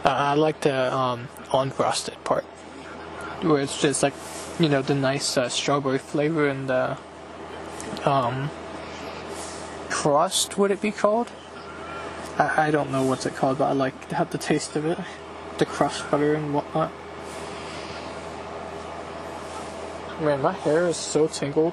Uh, 0.05 0.09
I 0.09 0.35
like 0.35 0.61
the 0.63 0.95
um, 0.95 1.29
unfrosted 1.51 2.23
part, 2.25 2.45
where 3.43 3.61
it's 3.61 3.81
just 3.81 4.03
like 4.03 4.15
you 4.59 4.69
know 4.69 4.81
the 4.81 4.95
nice 4.95 5.37
uh, 5.37 5.49
strawberry 5.49 5.99
flavor 5.99 6.49
and 6.49 6.69
the 6.69 6.97
um, 8.05 8.51
crust. 9.89 10.57
Would 10.59 10.71
it 10.71 10.81
be 10.81 10.91
called? 10.91 11.31
I, 12.39 12.69
I 12.69 12.71
don't 12.71 12.91
know 12.91 13.05
what's 13.05 13.27
it 13.27 13.35
called, 13.35 13.59
but 13.59 13.67
I 13.67 13.73
like 13.73 14.09
to 14.09 14.15
have 14.15 14.31
the 14.31 14.39
taste 14.39 14.77
of 14.77 14.87
it, 14.87 14.99
the 15.59 15.67
crust 15.67 16.11
butter 16.11 16.35
and 16.35 16.55
whatnot. 16.55 16.93
Man, 20.21 20.43
my 20.43 20.53
hair 20.53 20.87
is 20.87 20.97
so 20.97 21.27
tingled. 21.27 21.73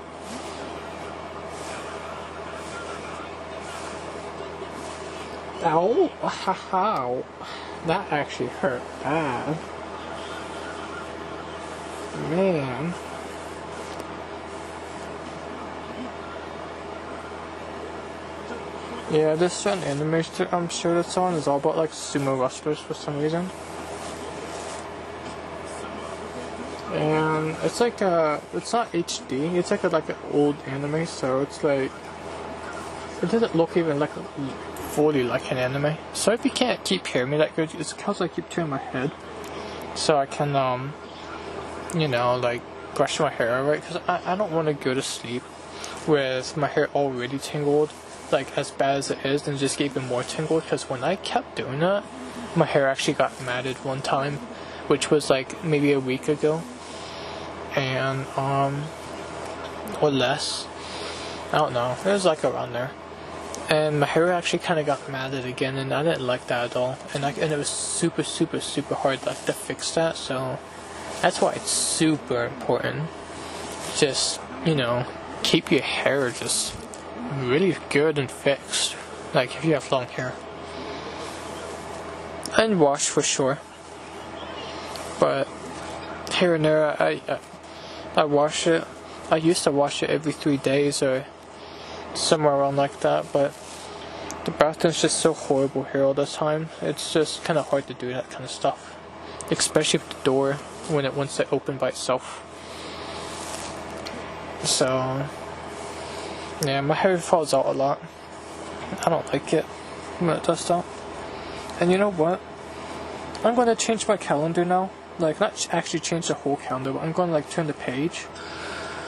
Ow! 5.63 6.09
Ow! 6.23 7.25
That 7.85 8.11
actually 8.11 8.49
hurt 8.49 8.81
bad. 9.03 9.57
Man. 12.29 12.93
Yeah, 19.09 19.35
this 19.35 19.53
certain 19.53 19.83
anime 19.83 20.21
I'm 20.51 20.67
sure 20.67 20.93
that's 20.93 21.15
on 21.15 21.35
is 21.35 21.47
all 21.47 21.57
about 21.57 21.77
like 21.77 21.91
sumo 21.91 22.39
wrestlers 22.39 22.79
for 22.79 22.93
some 22.93 23.17
reason. 23.19 23.49
And 26.91 27.55
it's 27.63 27.79
like 27.79 28.01
a, 28.01 28.41
it's 28.53 28.73
not 28.73 28.91
HD. 28.91 29.53
It's 29.55 29.71
like 29.71 29.83
a 29.85 29.87
like 29.87 30.09
an 30.09 30.17
old 30.31 30.57
anime, 30.65 31.05
so 31.05 31.41
it's 31.41 31.63
like 31.63 31.91
it 33.21 33.31
doesn't 33.31 33.55
look 33.55 33.77
even 33.77 33.97
like 33.97 34.11
fully 34.91 35.23
like 35.23 35.51
an 35.51 35.57
anime. 35.57 35.95
So 36.13 36.33
if 36.33 36.43
you 36.43 36.51
can't 36.51 36.83
keep 36.83 37.07
hearing 37.07 37.29
me 37.29 37.37
that 37.37 37.55
good, 37.55 37.73
it's 37.75 37.93
because 37.93 38.19
I 38.19 38.27
keep 38.27 38.49
turning 38.49 38.71
my 38.71 38.77
head, 38.77 39.11
so 39.95 40.17
I 40.17 40.25
can 40.25 40.55
um 40.55 40.93
you 41.95 42.07
know, 42.07 42.35
like 42.35 42.61
brush 42.95 43.19
my 43.19 43.29
hair, 43.29 43.63
right? 43.63 43.79
Because 43.79 44.01
I, 44.07 44.33
I 44.33 44.35
don't 44.35 44.51
want 44.51 44.67
to 44.67 44.73
go 44.73 44.93
to 44.93 45.01
sleep 45.01 45.43
with 46.07 46.57
my 46.57 46.67
hair 46.67 46.89
already 46.95 47.37
tangled, 47.37 47.91
like 48.31 48.57
as 48.57 48.71
bad 48.71 48.97
as 48.97 49.11
it 49.11 49.25
is, 49.25 49.47
and 49.47 49.57
just 49.57 49.77
get 49.77 49.95
it 49.95 49.99
more 50.01 50.23
tangled. 50.23 50.63
Because 50.63 50.89
when 50.89 51.03
I 51.03 51.15
kept 51.15 51.55
doing 51.55 51.79
that, 51.79 52.03
my 52.55 52.65
hair 52.65 52.87
actually 52.87 53.13
got 53.13 53.31
matted 53.43 53.77
one 53.77 54.01
time, 54.01 54.35
which 54.87 55.09
was 55.11 55.29
like 55.29 55.63
maybe 55.63 55.91
a 55.91 55.99
week 55.99 56.27
ago, 56.27 56.61
and 57.75 58.25
um, 58.37 58.83
or 60.01 60.09
less. 60.09 60.67
I 61.51 61.59
don't 61.59 61.73
know. 61.73 61.95
It 62.05 62.09
was 62.09 62.25
like 62.25 62.43
around 62.43 62.73
there, 62.73 62.91
and 63.69 63.99
my 64.01 64.05
hair 64.05 64.31
actually 64.31 64.59
kind 64.59 64.79
of 64.79 64.85
got 64.85 65.09
matted 65.09 65.45
again, 65.45 65.77
and 65.77 65.93
I 65.93 66.03
didn't 66.03 66.25
like 66.25 66.47
that 66.47 66.71
at 66.71 66.75
all. 66.75 66.97
And 67.13 67.25
I, 67.25 67.31
and 67.31 67.53
it 67.53 67.57
was 67.57 67.69
super, 67.69 68.23
super, 68.23 68.59
super 68.59 68.95
hard 68.95 69.25
like, 69.25 69.45
to 69.45 69.53
fix 69.53 69.91
that. 69.91 70.17
So 70.17 70.59
that's 71.21 71.39
why 71.39 71.53
it's 71.53 71.71
super 71.71 72.45
important. 72.45 73.09
Just 73.97 74.41
you 74.65 74.75
know, 74.75 75.05
keep 75.43 75.71
your 75.71 75.81
hair 75.81 76.29
just 76.31 76.75
really 77.39 77.77
good 77.89 78.17
and 78.17 78.29
fixed. 78.29 78.95
Like 79.33 79.55
if 79.55 79.65
you 79.65 79.73
have 79.73 79.91
long 79.91 80.05
hair, 80.05 80.33
and 82.57 82.79
wash 82.79 83.07
for 83.07 83.21
sure. 83.21 83.59
But 85.19 85.47
here 86.33 86.55
and 86.55 86.63
there, 86.63 87.01
I, 87.01 87.21
I 87.27 87.39
I 88.15 88.23
wash 88.23 88.67
it. 88.67 88.85
I 89.29 89.37
used 89.37 89.63
to 89.65 89.71
wash 89.71 90.01
it 90.01 90.09
every 90.09 90.31
three 90.31 90.57
days 90.57 91.03
or 91.03 91.25
somewhere 92.13 92.53
around 92.53 92.77
like 92.77 92.99
that, 93.01 93.25
but 93.31 93.53
the 94.45 94.51
bathroom's 94.51 95.01
just 95.01 95.19
so 95.19 95.33
horrible 95.33 95.83
here 95.83 96.03
all 96.03 96.13
the 96.13 96.25
time. 96.25 96.69
It's 96.81 97.13
just 97.13 97.43
kind 97.43 97.59
of 97.59 97.67
hard 97.67 97.85
to 97.87 97.93
do 97.93 98.09
that 98.09 98.29
kind 98.29 98.43
of 98.43 98.49
stuff, 98.49 98.95
especially 99.51 99.99
with 99.99 100.09
the 100.09 100.23
door 100.23 100.53
when 100.87 101.05
it 101.05 101.13
wants 101.13 101.35
to 101.37 101.49
open 101.51 101.77
by 101.77 101.89
itself. 101.89 102.43
So, 104.63 105.27
yeah, 106.61 106.81
my 106.81 106.95
hair 106.95 107.17
falls 107.17 107.53
out 107.53 107.65
a 107.65 107.71
lot. 107.71 108.01
I 109.05 109.09
don't 109.09 109.31
like 109.31 109.53
it 109.53 109.65
when 110.19 110.37
it 110.37 110.43
does 110.43 110.67
that. 110.67 110.85
And 111.79 111.91
you 111.91 111.97
know 111.97 112.11
what? 112.11 112.41
I'm 113.43 113.55
going 113.55 113.67
to 113.67 113.75
change 113.75 114.07
my 114.07 114.17
calendar 114.17 114.65
now. 114.65 114.89
Like, 115.19 115.39
not 115.39 115.67
actually 115.71 115.99
change 115.99 116.27
the 116.27 116.33
whole 116.33 116.57
calendar, 116.57 116.93
but 116.93 117.03
I'm 117.03 117.11
going 117.11 117.29
to 117.29 117.33
like 117.33 117.49
turn 117.49 117.67
the 117.67 117.73
page 117.73 118.25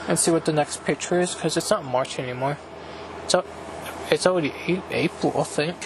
and 0.08 0.18
see 0.18 0.30
what 0.30 0.44
the 0.44 0.52
next 0.52 0.84
picture 0.84 1.20
is 1.20 1.34
because 1.34 1.56
it's 1.56 1.70
not 1.70 1.84
March 1.84 2.18
anymore. 2.18 2.58
It's, 3.24 3.34
it's 4.10 4.26
already 4.26 4.52
April, 4.90 5.40
I 5.40 5.44
think. 5.44 5.76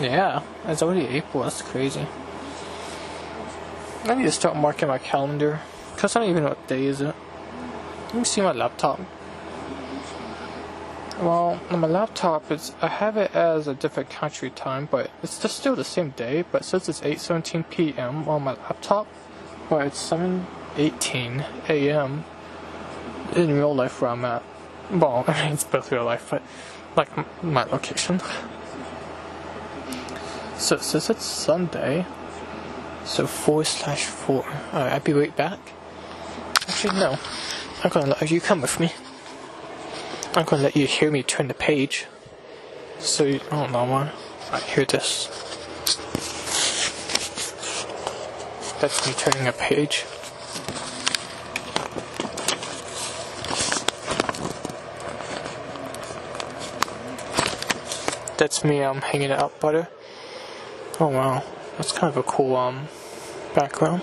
Yeah, 0.00 0.42
it's 0.66 0.82
already 0.82 1.06
April. 1.06 1.44
That's 1.44 1.62
crazy. 1.62 2.06
I 4.04 4.14
need 4.14 4.24
to 4.24 4.32
start 4.32 4.56
marking 4.56 4.88
my 4.88 4.98
calendar 4.98 5.60
because 5.94 6.14
I 6.14 6.20
don't 6.20 6.30
even 6.30 6.42
know 6.44 6.50
what 6.50 6.66
day 6.68 6.84
is 6.84 7.00
it. 7.00 7.14
Let 8.06 8.14
me 8.14 8.24
see 8.24 8.40
my 8.40 8.52
laptop. 8.52 9.00
Well, 11.18 11.58
on 11.70 11.80
my 11.80 11.88
laptop, 11.88 12.50
it's 12.50 12.74
I 12.82 12.88
have 12.88 13.16
it 13.16 13.34
as 13.34 13.66
a 13.66 13.74
different 13.74 14.10
country 14.10 14.50
time, 14.50 14.86
but 14.90 15.10
it's 15.22 15.38
just 15.38 15.56
still 15.56 15.74
the 15.74 15.82
same 15.82 16.10
day. 16.10 16.44
But 16.52 16.62
since 16.62 16.90
it's 16.90 17.00
8:17 17.00 17.70
p.m. 17.70 18.28
on 18.28 18.42
my 18.42 18.52
laptop, 18.52 19.06
but 19.70 19.86
it's 19.86 20.10
7:18 20.10 21.70
a.m. 21.70 22.24
in 23.34 23.54
real 23.54 23.74
life 23.74 24.02
where 24.02 24.10
I'm 24.10 24.26
at. 24.26 24.42
Well, 24.90 25.24
I 25.28 25.44
mean 25.44 25.54
it's 25.54 25.64
both 25.64 25.90
real 25.90 26.04
life, 26.04 26.28
but 26.30 26.42
like 26.96 27.08
my 27.42 27.64
location. 27.64 28.20
So 30.58 30.76
says 30.76 31.08
it's 31.08 31.24
Sunday. 31.24 32.04
So 33.06 33.26
four 33.26 33.64
slash 33.64 34.04
four. 34.04 34.44
Alright, 34.74 34.92
I'll 34.92 35.00
be 35.00 35.14
right 35.14 35.34
back. 35.34 35.60
Actually, 36.68 36.98
no. 36.98 37.18
I'm 37.84 37.90
gonna 37.90 38.08
let 38.08 38.30
you 38.30 38.40
come 38.40 38.60
with 38.60 38.78
me. 38.80 38.92
I'm 40.36 40.44
gonna 40.44 40.64
let 40.64 40.76
you 40.76 40.86
hear 40.86 41.10
me 41.10 41.22
turn 41.22 41.48
the 41.48 41.54
page. 41.54 42.04
So 42.98 43.24
you 43.24 43.40
don't 43.50 43.72
know 43.72 43.84
why. 43.84 44.12
I 44.52 44.60
hear 44.60 44.84
this. 44.84 45.28
That's 48.78 49.06
me 49.06 49.14
turning 49.14 49.48
a 49.48 49.52
page. 49.52 50.04
That's 58.36 58.62
me 58.62 58.82
um 58.82 59.00
hanging 59.00 59.30
it 59.30 59.38
up 59.38 59.58
butter. 59.58 59.88
Oh 61.00 61.08
wow. 61.08 61.44
That's 61.78 61.92
kind 61.92 62.10
of 62.10 62.18
a 62.18 62.22
cool 62.22 62.56
um 62.56 62.88
background. 63.54 64.02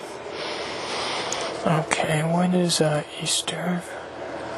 Okay, 1.64 2.24
when 2.24 2.56
is 2.56 2.82
uh, 2.82 3.04
Easter? 3.22 3.84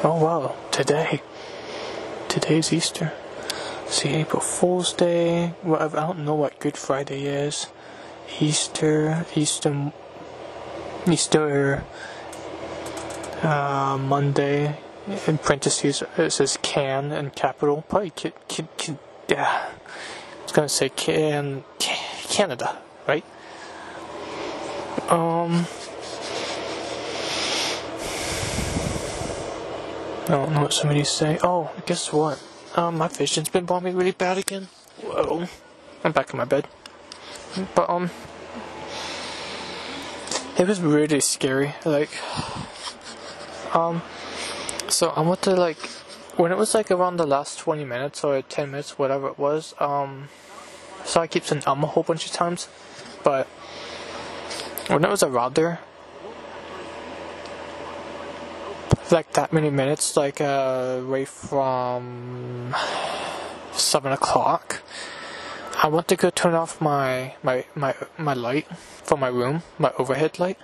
Oh 0.05 0.23
wow, 0.23 0.55
today. 0.71 1.21
Today's 2.35 2.73
Easter. 2.73 3.13
See, 3.87 4.09
April 4.09 4.41
Fool's 4.41 4.91
Day. 4.91 5.53
Well, 5.63 5.81
I 5.81 5.87
don't 5.87 6.25
know 6.25 6.35
what 6.35 6.59
Good 6.59 6.75
Friday 6.75 7.27
is. 7.27 7.67
Easter, 8.41 9.25
Easter, 9.37 9.93
Easter, 11.09 11.85
uh, 13.41 13.97
Monday. 14.01 14.77
In 15.27 15.37
parentheses, 15.37 16.03
it 16.17 16.31
says 16.31 16.57
can 16.61 17.13
in 17.13 17.29
capital. 17.29 17.85
Probably 17.87 18.11
yeah. 19.29 19.69
I 19.69 20.43
was 20.43 20.51
gonna 20.51 20.67
say 20.67 20.89
can, 20.89 21.63
Canada, 21.79 22.79
right? 23.07 23.23
Um. 25.07 25.67
I 30.25 30.29
don't 30.29 30.53
know 30.53 30.61
what 30.63 30.73
somebody's 30.73 31.09
saying. 31.09 31.39
Oh, 31.43 31.71
guess 31.85 32.11
what? 32.11 32.41
Um, 32.75 32.97
my 32.97 33.07
vision's 33.07 33.47
been 33.47 33.65
bombing 33.65 33.95
really 33.95 34.11
bad 34.11 34.39
again. 34.39 34.69
Whoa. 35.03 35.47
I'm 36.03 36.11
back 36.13 36.33
in 36.33 36.37
my 36.37 36.45
bed. 36.45 36.67
But, 37.75 37.87
um, 37.87 38.09
it 40.57 40.67
was 40.67 40.81
really 40.81 41.19
scary. 41.19 41.75
Like, 41.85 42.09
um, 43.75 44.01
so 44.89 45.09
I 45.09 45.21
went 45.21 45.43
to, 45.43 45.51
like, 45.51 45.77
when 46.37 46.51
it 46.51 46.57
was, 46.57 46.73
like, 46.73 46.89
around 46.89 47.17
the 47.17 47.27
last 47.27 47.59
20 47.59 47.85
minutes 47.85 48.23
or 48.23 48.41
10 48.41 48.71
minutes, 48.71 48.97
whatever 48.97 49.27
it 49.27 49.37
was, 49.37 49.75
um, 49.79 50.29
so 51.05 51.21
I 51.21 51.27
keep 51.27 51.45
saying 51.45 51.61
um 51.67 51.83
a 51.83 51.87
whole 51.87 52.01
bunch 52.01 52.25
of 52.25 52.31
times, 52.31 52.67
but 53.23 53.45
when 54.87 55.05
it 55.05 55.09
was 55.09 55.21
around 55.21 55.53
there, 55.53 55.81
like 59.11 59.33
that 59.33 59.53
many 59.53 59.69
minutes, 59.69 60.17
like 60.17 60.41
uh, 60.41 60.99
right 61.03 61.27
from 61.27 62.73
seven 63.73 64.11
o'clock. 64.11 64.81
I 65.83 65.87
want 65.87 66.07
to 66.07 66.15
go 66.15 66.29
turn 66.29 66.53
off 66.53 66.79
my 66.81 67.35
my 67.43 67.65
my 67.75 67.93
my 68.17 68.33
light 68.33 68.67
for 69.03 69.17
my 69.17 69.27
room, 69.27 69.63
my 69.77 69.91
overhead 69.97 70.39
light, 70.39 70.57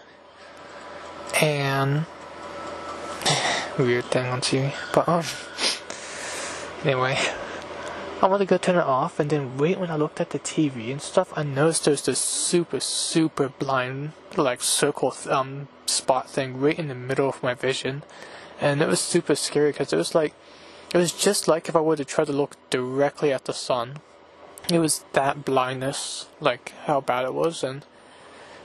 and 1.41 2.05
weird 3.77 4.05
thing 4.05 4.25
on 4.27 4.41
TV. 4.41 4.73
But 4.93 5.07
um, 5.07 5.23
anyway, 6.83 7.17
I 8.22 8.28
went 8.28 8.41
to 8.41 8.45
go 8.45 8.57
turn 8.57 8.76
it 8.76 8.84
off, 8.84 9.19
and 9.19 9.32
then 9.32 9.57
wait 9.57 9.80
when 9.80 9.89
I 9.89 9.95
looked 9.95 10.22
at 10.22 10.30
the 10.30 10.38
TV 10.38 10.91
and 10.91 11.01
stuff, 11.01 11.34
I 11.36 11.41
noticed 11.41 11.86
there's 11.86 12.05
this 12.05 12.19
super 12.19 12.80
super 12.80 13.49
blind 13.49 14.11
like 14.38 14.61
circle 14.61 15.15
um 15.28 15.67
spot 15.88 16.30
thing 16.30 16.59
right 16.61 16.78
in 16.78 16.88
the 16.88 16.95
middle 16.95 17.28
of 17.28 17.41
my 17.41 17.55
vision, 17.55 18.03
and 18.59 18.80
it 18.82 18.88
was 18.88 18.99
super 18.99 19.34
scary 19.34 19.72
because 19.72 19.91
it 19.91 19.97
was 19.97 20.13
like 20.13 20.36
it 20.93 20.97
was 20.97 21.13
just 21.13 21.47
like 21.47 21.67
if 21.67 21.76
I 21.76 21.82
were 21.82 21.95
to 21.95 22.05
try 22.05 22.24
to 22.24 22.32
look 22.32 22.57
directly 22.69 23.34
at 23.34 23.45
the 23.45 23.53
sun. 23.53 23.97
It 24.72 24.78
was 24.78 25.03
that 25.13 25.43
blindness, 25.43 26.28
like 26.39 26.74
how 26.86 27.01
bad 27.01 27.26
it 27.26 27.34
was, 27.34 27.63
and 27.63 27.84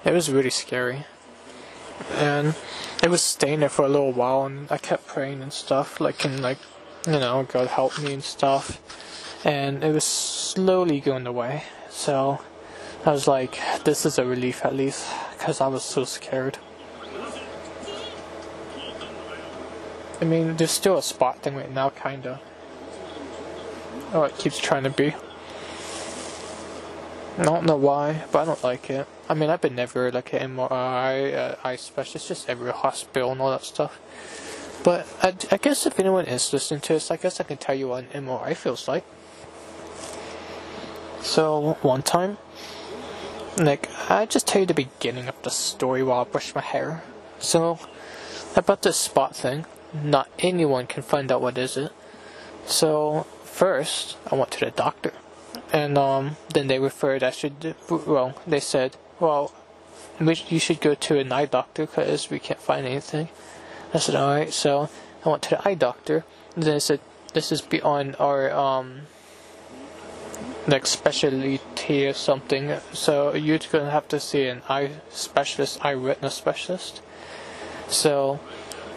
it 0.05 0.13
was 0.13 0.31
really 0.31 0.51
scary. 0.51 1.07
And 2.15 2.55
it 3.03 3.09
was 3.09 3.23
staying 3.23 3.61
there 3.61 3.71
for 3.71 3.87
a 3.87 3.89
little 3.89 4.13
while, 4.13 4.45
and 4.45 4.71
I 4.71 4.77
kept 4.77 5.07
praying 5.07 5.41
and 5.41 5.53
stuff, 5.53 5.99
like 5.99 6.25
and 6.27 6.43
like, 6.43 6.59
you 7.07 7.13
know, 7.13 7.47
God 7.51 7.69
help 7.69 7.99
me 7.99 8.13
and 8.13 8.23
stuff. 8.23 8.79
And 9.47 9.85
it 9.85 9.93
was 9.93 10.03
slowly 10.03 10.99
going 10.99 11.25
away. 11.25 11.63
So 11.89 12.41
I 13.05 13.13
was 13.13 13.29
like, 13.29 13.61
this 13.85 14.05
is 14.05 14.19
a 14.19 14.27
relief 14.27 14.65
at 14.65 14.75
least, 14.75 15.07
because 15.39 15.61
I 15.61 15.69
was 15.69 15.85
so 15.85 16.03
scared. 16.03 16.59
I 20.21 20.25
mean, 20.25 20.57
there's 20.57 20.73
still 20.73 20.99
a 20.99 21.03
spot 21.03 21.43
thing 21.43 21.55
right 21.55 21.73
now, 21.73 21.91
kinda. 21.91 22.41
Oh, 24.13 24.25
it 24.25 24.37
keeps 24.37 24.59
trying 24.59 24.83
to 24.83 24.91
be. 24.91 25.15
I 27.39 27.45
don't 27.45 27.67
know 27.67 27.77
why, 27.77 28.25
but 28.33 28.41
I 28.41 28.45
don't 28.47 28.65
like 28.65 28.91
it. 28.91 29.07
I 29.29 29.35
mean, 29.35 29.49
I've 29.49 29.61
been 29.61 29.77
never 29.77 30.11
like 30.11 30.33
an 30.33 30.57
MRI, 30.57 31.35
uh, 31.35 31.55
eye 31.63 31.77
specialist, 31.77 32.27
just 32.27 32.49
every 32.49 32.73
hospital 32.73 33.31
and 33.31 33.41
all 33.41 33.53
that 33.53 33.63
stuff. 33.63 34.01
But 34.83 35.07
I, 35.23 35.35
I 35.53 35.59
guess 35.59 35.87
if 35.87 36.01
anyone 36.01 36.25
is 36.25 36.53
listening 36.53 36.81
to 36.81 36.95
this, 36.95 37.13
I 37.13 37.17
guess 37.17 37.39
I 37.39 37.45
can 37.45 37.59
tell 37.59 37.77
you 37.77 37.89
what 37.89 38.07
an 38.13 38.25
MRI 38.25 38.57
feels 38.57 38.89
like. 38.89 39.05
So, 41.27 41.77
one 41.83 42.03
time, 42.03 42.39
like, 43.59 43.91
I 44.09 44.27
just 44.27 44.47
tell 44.47 44.61
you 44.61 44.67
the 44.67 44.75
beginning 44.75 45.27
of 45.27 45.43
the 45.43 45.51
story 45.51 46.03
while 46.05 46.21
I 46.21 46.25
brush 46.25 46.55
my 46.55 46.61
hair. 46.61 47.03
So, 47.41 47.81
about 48.55 48.83
this 48.83 48.97
spot 48.97 49.35
thing, 49.35 49.67
not 49.93 50.31
anyone 50.39 50.87
can 50.87 51.03
find 51.03 51.31
out 51.33 51.43
what 51.43 51.59
is 51.59 51.77
it. 51.77 51.91
So 52.65 53.27
first, 53.43 54.17
I 54.31 54.37
went 54.37 54.53
to 54.53 54.65
the 54.65 54.71
doctor, 54.71 55.13
and 55.73 55.99
um, 55.99 56.37
then 56.55 56.69
they 56.69 56.79
referred. 56.79 57.25
I 57.25 57.33
should 57.33 57.75
well, 57.91 58.41
they 58.47 58.61
said, 58.61 58.97
well, 59.19 59.53
you 60.21 60.61
should 60.61 60.81
go 60.81 60.95
to 60.95 61.19
an 61.19 61.33
eye 61.33 61.47
doctor 61.47 61.87
because 61.87 62.31
we 62.31 62.39
can't 62.39 62.61
find 62.61 62.87
anything. 62.87 63.29
I 63.93 63.99
said, 63.99 64.15
all 64.15 64.33
right. 64.33 64.53
So 64.53 64.89
I 65.25 65.29
went 65.29 65.43
to 65.43 65.51
the 65.51 65.69
eye 65.69 65.75
doctor, 65.75 66.25
and 66.55 66.63
they 66.63 66.79
said, 66.79 67.01
this 67.35 67.51
is 67.51 67.61
beyond 67.61 68.15
our 68.21 68.51
um, 68.53 69.03
like 70.67 70.87
specialty 70.87 72.07
or 72.07 72.13
something. 72.13 72.77
So 72.93 73.35
you're 73.35 73.59
gonna 73.59 73.91
have 73.91 74.09
to 74.09 74.21
see 74.21 74.47
an 74.47 74.63
eye 74.69 74.91
specialist, 75.11 75.85
eye 75.85 75.95
retina 75.95 76.31
specialist. 76.31 77.03
So 77.89 78.41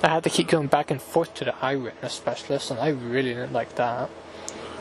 I 0.03 0.07
had 0.07 0.23
to 0.23 0.29
keep 0.29 0.47
going 0.47 0.67
back 0.67 0.91
and 0.91 1.01
forth 1.01 1.33
to 1.35 1.45
the 1.45 1.55
eye 1.63 1.75
retina 1.75 2.09
specialist, 2.09 2.71
and 2.71 2.79
I 2.79 2.89
really 2.89 3.33
didn't 3.33 3.53
like 3.53 3.75
that 3.75 4.09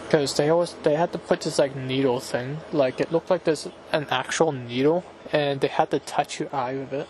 because 0.09 0.35
they 0.37 0.49
always 0.49 0.75
they 0.85 0.95
had 0.95 1.13
to 1.13 1.19
put 1.19 1.43
this 1.43 1.59
like 1.59 1.77
needle 1.77 2.19
thing, 2.19 2.59
like 2.73 2.99
it 2.99 3.13
looked 3.13 3.29
like 3.29 3.45
there's 3.45 3.69
an 3.93 4.07
actual 4.11 4.53
needle, 4.53 5.05
and 5.33 5.61
they 5.61 5.69
had 5.69 5.91
to 5.91 5.99
touch 5.99 6.41
your 6.41 6.55
eye 6.55 6.75
with 6.75 6.93
it, 6.95 7.09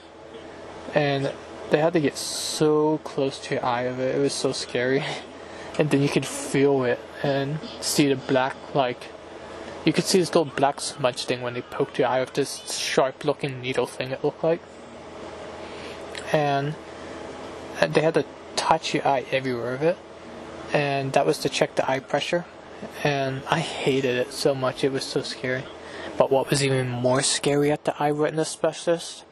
and 0.95 1.33
they 1.71 1.79
had 1.79 1.93
to 1.93 2.01
get 2.01 2.17
so 2.17 2.99
close 3.05 3.39
to 3.39 3.55
your 3.55 3.65
eye 3.65 3.85
with 3.85 4.01
it. 4.01 4.17
It 4.17 4.19
was 4.19 4.33
so 4.33 4.51
scary, 4.53 5.05
and 5.79 5.91
then 5.91 6.03
you 6.03 6.09
could 6.09 6.27
feel 6.27 6.85
it 6.85 6.99
and 7.23 7.61
see 7.81 8.09
the 8.09 8.17
black 8.17 8.57
like. 8.75 9.05
You 9.89 9.95
could 9.95 10.05
see 10.05 10.19
this 10.19 10.35
little 10.35 10.53
black 10.55 10.83
smudge 10.83 11.25
thing 11.25 11.41
when 11.41 11.55
they 11.55 11.63
poked 11.63 11.99
your 11.99 12.09
eye 12.09 12.21
with 12.21 12.35
this 12.35 12.79
sharp 12.79 13.25
looking 13.25 13.63
needle 13.63 13.87
thing 13.87 14.11
it 14.11 14.23
looked 14.23 14.45
like. 14.45 14.61
And 16.31 16.75
they 17.81 18.03
had 18.03 18.13
to 18.13 18.27
touch 18.55 18.93
your 18.93 19.09
eye 19.09 19.25
everywhere 19.33 19.73
with 19.73 19.83
it. 19.83 19.99
And 20.75 21.15
that 21.15 21.25
was 21.25 21.39
to 21.39 21.49
check 21.49 21.75
the 21.77 21.91
eye 21.91 22.01
pressure 22.01 22.45
and 23.03 23.41
I 23.51 23.61
hated 23.61 24.17
it 24.17 24.35
so 24.35 24.55
much. 24.55 24.85
It 24.85 24.93
was 24.93 25.05
so 25.05 25.23
scary. 25.23 25.65
But 26.19 26.31
what 26.31 26.51
was 26.51 26.63
even 26.63 26.91
more 26.91 27.23
scary 27.23 27.73
at 27.73 27.87
the 27.87 27.95
eye 27.99 28.11
retina 28.11 28.45
specialist? 28.45 29.25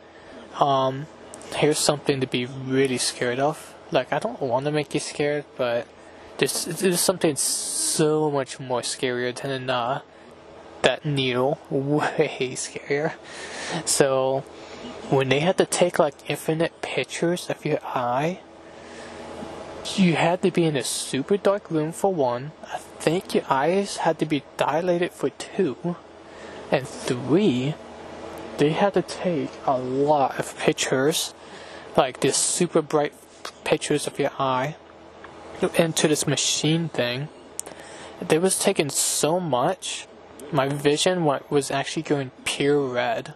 Um, 0.58 1.06
here's 1.54 1.78
something 1.78 2.18
to 2.22 2.26
be 2.26 2.46
really 2.46 2.96
scared 2.96 3.40
of. 3.40 3.74
Like 3.90 4.10
I 4.10 4.20
don't 4.20 4.40
want 4.40 4.64
to 4.64 4.72
make 4.72 4.94
you 4.94 5.00
scared, 5.00 5.44
but 5.58 5.86
there's 6.38 6.64
there's 6.64 7.00
something 7.00 7.36
so 7.36 8.30
much 8.30 8.58
more 8.58 8.80
scarier 8.80 9.34
than 9.38 9.68
uh, 9.68 10.00
that 10.86 11.04
needle. 11.04 11.58
Way 11.70 12.54
scarier. 12.54 13.12
So 13.84 14.40
when 15.10 15.28
they 15.28 15.40
had 15.40 15.58
to 15.58 15.66
take 15.66 15.98
like 15.98 16.14
infinite 16.30 16.80
pictures 16.80 17.50
of 17.50 17.64
your 17.64 17.80
eye 17.84 18.40
you 19.94 20.14
had 20.16 20.42
to 20.42 20.50
be 20.50 20.64
in 20.64 20.76
a 20.76 20.82
super 20.82 21.36
dark 21.36 21.70
room 21.70 21.92
for 21.92 22.12
one. 22.12 22.52
I 22.72 22.78
think 22.98 23.34
your 23.34 23.44
eyes 23.48 23.98
had 23.98 24.18
to 24.18 24.26
be 24.26 24.42
dilated 24.56 25.12
for 25.12 25.30
two. 25.30 25.96
And 26.70 26.86
three, 26.86 27.74
they 28.58 28.70
had 28.70 28.94
to 28.94 29.02
take 29.02 29.50
a 29.64 29.78
lot 29.78 30.38
of 30.38 30.58
pictures, 30.58 31.32
like 31.96 32.20
this 32.20 32.36
super 32.36 32.82
bright 32.82 33.14
pictures 33.64 34.06
of 34.06 34.18
your 34.18 34.32
eye, 34.38 34.76
into 35.76 36.08
this 36.08 36.26
machine 36.26 36.88
thing. 36.88 37.28
They 38.20 38.38
was 38.38 38.58
taking 38.58 38.90
so 38.90 39.38
much, 39.38 40.06
my 40.52 40.68
vision 40.68 41.24
was 41.24 41.70
actually 41.70 42.02
going 42.02 42.30
pure 42.44 42.80
red. 42.80 43.34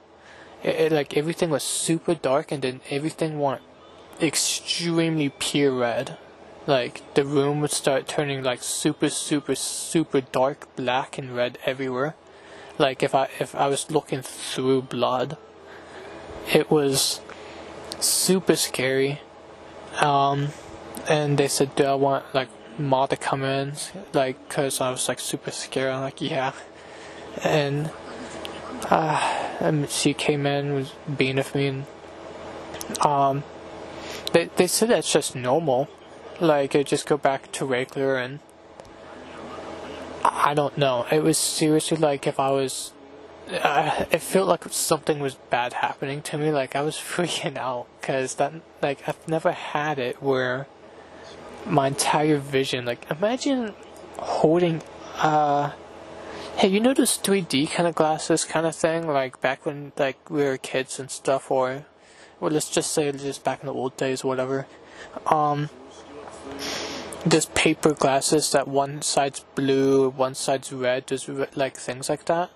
It, 0.62 0.74
it, 0.76 0.92
like 0.92 1.16
everything 1.16 1.50
was 1.50 1.62
super 1.62 2.14
dark, 2.14 2.52
and 2.52 2.62
then 2.62 2.80
everything 2.90 3.38
went 3.38 3.62
extremely 4.20 5.30
pure 5.30 5.72
red. 5.72 6.16
Like 6.66 7.02
the 7.14 7.24
room 7.24 7.60
would 7.60 7.70
start 7.70 8.06
turning 8.06 8.42
like 8.42 8.62
super 8.62 9.08
super 9.08 9.54
super 9.54 10.20
dark 10.20 10.74
black 10.76 11.18
and 11.18 11.34
red 11.34 11.58
everywhere. 11.64 12.14
Like 12.78 13.02
if 13.02 13.14
i 13.14 13.28
if 13.38 13.54
i 13.54 13.66
was 13.66 13.90
looking 13.90 14.22
through 14.22 14.82
blood 14.82 15.36
it 16.52 16.70
was 16.70 17.20
super 17.98 18.56
scary. 18.56 19.20
Um 20.00 20.48
and 21.08 21.38
they 21.38 21.48
said 21.48 21.74
do 21.76 21.84
i 21.84 21.94
want 21.94 22.24
like 22.34 22.48
ma 22.78 23.06
to 23.06 23.16
come 23.16 23.42
in? 23.42 23.72
Like 24.12 24.36
because 24.48 24.80
i 24.80 24.90
was 24.90 25.08
like 25.08 25.18
super 25.18 25.50
scared. 25.50 25.92
I'm 25.92 26.02
like 26.02 26.20
yeah 26.20 26.52
and 27.44 27.90
uh 28.86 29.56
and 29.60 29.88
she 29.90 30.14
came 30.14 30.46
in 30.46 30.74
was 30.74 30.92
being 31.16 31.36
with 31.36 31.54
me 31.54 31.66
and 31.66 31.86
um 33.00 33.42
they 34.32 34.46
they 34.56 34.66
said 34.66 34.88
that's 34.88 35.12
just 35.12 35.34
normal 35.36 35.88
like 36.40 36.74
I 36.74 36.82
just 36.82 37.06
go 37.06 37.16
back 37.16 37.52
to 37.52 37.64
regular 37.64 38.16
and 38.16 38.40
I 40.24 40.54
don't 40.54 40.76
know. 40.76 41.06
It 41.10 41.22
was 41.22 41.38
seriously 41.38 41.96
like 41.96 42.26
if 42.26 42.40
I 42.40 42.50
was. 42.50 42.92
Uh, 43.50 44.04
it 44.12 44.20
felt 44.22 44.46
like 44.46 44.62
something 44.70 45.18
was 45.18 45.34
bad 45.34 45.72
happening 45.72 46.22
to 46.22 46.38
me. 46.38 46.50
Like 46.52 46.76
I 46.76 46.82
was 46.82 46.96
freaking 47.14 47.56
out 47.56 47.86
because 48.00 48.36
that 48.36 48.52
like 48.82 49.06
I've 49.08 49.28
never 49.28 49.52
had 49.52 49.98
it 49.98 50.22
where 50.22 50.66
my 51.66 51.88
entire 51.88 52.38
vision. 52.38 52.84
Like 52.84 53.10
imagine 53.10 53.74
holding. 54.18 54.82
uh 55.16 55.72
Hey, 56.56 56.68
you 56.68 56.80
know 56.80 56.92
those 56.92 57.16
3D 57.18 57.70
kind 57.70 57.88
of 57.88 57.94
glasses 57.94 58.44
kind 58.44 58.66
of 58.66 58.76
thing? 58.76 59.06
Like 59.06 59.40
back 59.40 59.64
when 59.64 59.92
like 59.96 60.28
we 60.28 60.42
were 60.42 60.58
kids 60.58 61.00
and 61.00 61.10
stuff, 61.10 61.50
or 61.50 61.86
well, 62.38 62.50
let's 62.50 62.68
just 62.68 62.92
say 62.92 63.10
just 63.12 63.44
back 63.44 63.60
in 63.60 63.66
the 63.66 63.74
old 63.74 63.96
days, 63.96 64.24
whatever. 64.24 64.66
Um, 65.26 65.70
this 67.24 67.46
paper 67.54 67.92
glasses 67.92 68.52
that 68.52 68.68
one 68.68 69.02
side's 69.02 69.40
blue, 69.54 70.10
one 70.10 70.34
side's 70.34 70.72
red, 70.72 71.06
just 71.06 71.28
like 71.56 71.76
things 71.76 72.08
like 72.08 72.26
that. 72.26 72.50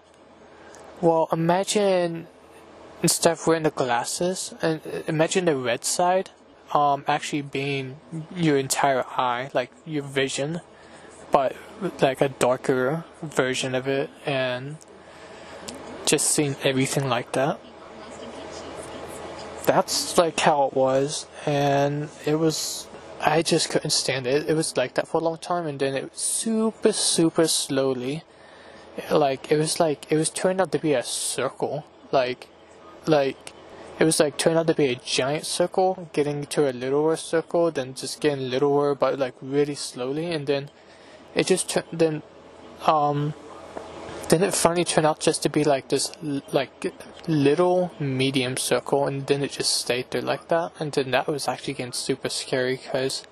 Well, 1.01 1.29
imagine 1.33 2.27
instead 3.03 3.33
of 3.33 3.47
wearing 3.47 3.65
the 3.65 3.71
glasses, 3.71 4.55
and 4.63 4.81
imagine 5.07 5.45
the 5.45 5.57
red 5.57 5.85
side, 5.85 6.31
um, 6.73 7.05
actually 7.07 7.43
being 7.43 7.97
your 8.35 8.57
entire 8.57 9.05
eye, 9.17 9.51
like 9.53 9.71
your 9.85 10.03
vision, 10.03 10.61
but 11.31 11.55
like 12.01 12.21
a 12.21 12.29
darker 12.29 13.05
version 13.23 13.75
of 13.75 13.87
it, 13.89 14.11
and 14.25 14.77
just 16.07 16.27
seeing 16.31 16.57
everything 16.63 17.09
like 17.09 17.33
that. 17.33 17.59
That's 19.67 20.19
like 20.19 20.39
how 20.41 20.65
it 20.65 20.75
was, 20.75 21.27
and 21.47 22.11
it 22.27 22.37
was 22.37 22.87
I 23.21 23.41
just 23.41 23.71
couldn't 23.71 23.91
stand 23.91 24.27
it. 24.27 24.49
It 24.49 24.55
was 24.55 24.77
like 24.77 24.95
that 24.95 25.09
for 25.09 25.21
a 25.21 25.25
long 25.25 25.39
time, 25.39 25.67
and 25.67 25.79
then 25.79 25.95
it 25.95 26.17
super, 26.17 26.93
super 26.93 27.49
slowly, 27.49 28.23
like 29.11 29.51
it 29.51 29.57
was 29.57 29.81
like 29.81 30.07
it 30.11 30.17
was 30.17 30.29
turned 30.29 30.61
out 30.61 30.73
to 30.73 30.79
be 30.79 30.93
a 30.93 31.03
circle, 31.03 31.85
like, 32.13 32.49
like 33.07 33.53
it 33.99 34.05
was 34.05 34.21
like 34.21 34.37
turned 34.37 34.59
out 34.59 34.67
to 34.67 34.75
be 34.75 34.87
a 34.87 34.97
giant 34.97 35.47
circle, 35.47 36.11
getting 36.13 36.45
to 36.47 36.69
a 36.69 36.73
littler 36.73 37.17
circle, 37.17 37.71
then 37.71 37.95
just 37.95 38.21
getting 38.21 38.51
littler, 38.51 38.95
but 38.95 39.19
like 39.19 39.35
really 39.41 39.75
slowly, 39.75 40.31
and 40.31 40.47
then 40.47 40.69
it 41.35 41.47
just 41.47 41.69
turned 41.69 41.87
then, 41.93 42.23
um, 42.87 43.35
then 44.29 44.43
it 44.43 44.55
finally 44.55 44.85
turned 44.85 45.07
out 45.07 45.21
just 45.21 45.43
to 45.43 45.49
be 45.49 45.65
like 45.65 45.89
this 45.89 46.13
like 46.53 46.95
little 47.29 47.93
medium 47.99 48.57
circle 48.57 49.07
and 49.07 49.27
then 49.27 49.43
it 49.43 49.53
just 49.53 49.75
stayed 49.77 50.11
there 50.11 50.23
like 50.23 50.49
that 50.49 50.73
and 50.79 50.93
then 50.93 51.11
that 51.11 51.27
was 51.27 51.49
actually 51.49 51.75
getting 51.75 51.93
super 51.93 52.29
scary 52.29 52.77
because 52.77 53.25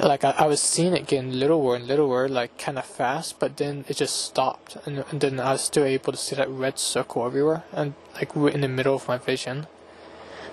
like 0.00 0.24
I, 0.24 0.30
I 0.38 0.46
was 0.46 0.60
seeing 0.60 0.96
it 0.96 1.06
getting 1.06 1.32
littler 1.32 1.76
and 1.76 1.86
littler 1.86 2.28
like 2.28 2.58
kind 2.58 2.78
of 2.78 2.84
fast 2.84 3.38
but 3.38 3.56
then 3.56 3.84
it 3.88 3.96
just 3.96 4.16
stopped 4.24 4.76
and, 4.86 5.04
and 5.10 5.20
then 5.20 5.38
I 5.40 5.52
was 5.52 5.62
still 5.62 5.84
able 5.84 6.12
to 6.12 6.18
see 6.18 6.36
that 6.36 6.48
red 6.48 6.78
circle 6.78 7.26
everywhere 7.26 7.64
and 7.72 7.94
like 8.14 8.34
in 8.34 8.60
the 8.60 8.68
middle 8.68 8.94
of 8.94 9.08
my 9.08 9.18
vision. 9.18 9.66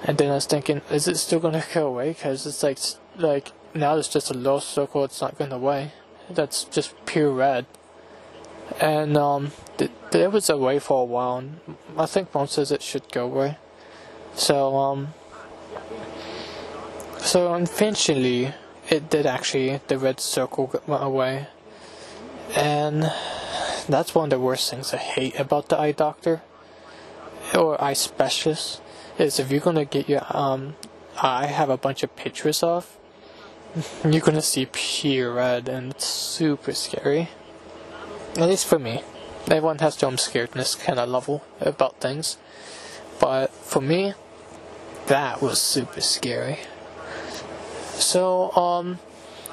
And 0.03 0.17
then 0.17 0.31
I 0.31 0.35
was 0.35 0.45
thinking 0.45 0.81
is 0.89 1.07
it 1.07 1.17
still 1.17 1.39
gonna 1.39 1.63
go 1.73 1.87
away? 1.87 2.09
Because 2.09 2.45
it's 2.45 2.63
like 2.63 2.79
like 3.17 3.51
now 3.73 3.95
it's 3.97 4.07
just 4.07 4.31
a 4.31 4.33
little 4.33 4.61
circle 4.61 5.03
it's 5.03 5.21
not 5.21 5.37
going 5.37 5.51
away 5.51 5.91
that's 6.29 6.63
just 6.65 6.93
pure 7.05 7.31
red 7.31 7.65
and 8.79 9.17
um, 9.17 9.51
th- 9.77 9.91
there 10.11 10.29
was 10.29 10.49
away 10.49 10.79
for 10.79 11.01
a 11.01 11.05
while. 11.05 11.43
I 11.97 12.05
think 12.05 12.33
mom 12.33 12.47
says 12.47 12.71
it 12.71 12.81
should 12.81 13.11
go 13.11 13.25
away. 13.25 13.57
So 14.35 14.75
um, 14.75 15.13
so 17.17 17.53
eventually 17.55 18.53
it 18.89 19.09
did 19.09 19.25
actually. 19.25 19.79
The 19.87 19.97
red 19.97 20.19
circle 20.19 20.71
went 20.85 21.03
away, 21.03 21.47
and 22.55 23.11
that's 23.87 24.13
one 24.13 24.25
of 24.25 24.29
the 24.29 24.39
worst 24.39 24.69
things 24.69 24.93
I 24.93 24.97
hate 24.97 25.39
about 25.39 25.69
the 25.69 25.79
eye 25.79 25.91
doctor 25.91 26.41
or 27.55 27.81
eye 27.83 27.93
specialist 27.93 28.81
is 29.17 29.39
if 29.39 29.51
you're 29.51 29.59
gonna 29.59 29.85
get 29.85 30.07
your 30.07 30.25
um 30.29 30.75
eye 31.21 31.47
have 31.47 31.69
a 31.69 31.77
bunch 31.77 32.03
of 32.03 32.15
pictures 32.15 32.63
of, 32.63 32.97
you're 34.03 34.21
gonna 34.21 34.41
see 34.41 34.67
pure 34.71 35.33
red 35.33 35.69
and 35.69 35.91
it's 35.91 36.05
super 36.05 36.73
scary. 36.73 37.29
At 38.37 38.47
least 38.47 38.67
for 38.67 38.79
me. 38.79 39.03
Everyone 39.45 39.79
has 39.79 39.97
their 39.97 40.09
own 40.09 40.17
scaredness 40.17 40.79
kind 40.79 40.99
of 40.99 41.09
level 41.09 41.43
about 41.59 41.99
things. 41.99 42.37
But 43.19 43.51
for 43.51 43.81
me, 43.81 44.13
that 45.07 45.41
was 45.41 45.59
super 45.59 46.01
scary. 46.01 46.59
So, 47.95 48.51
um, 48.55 48.99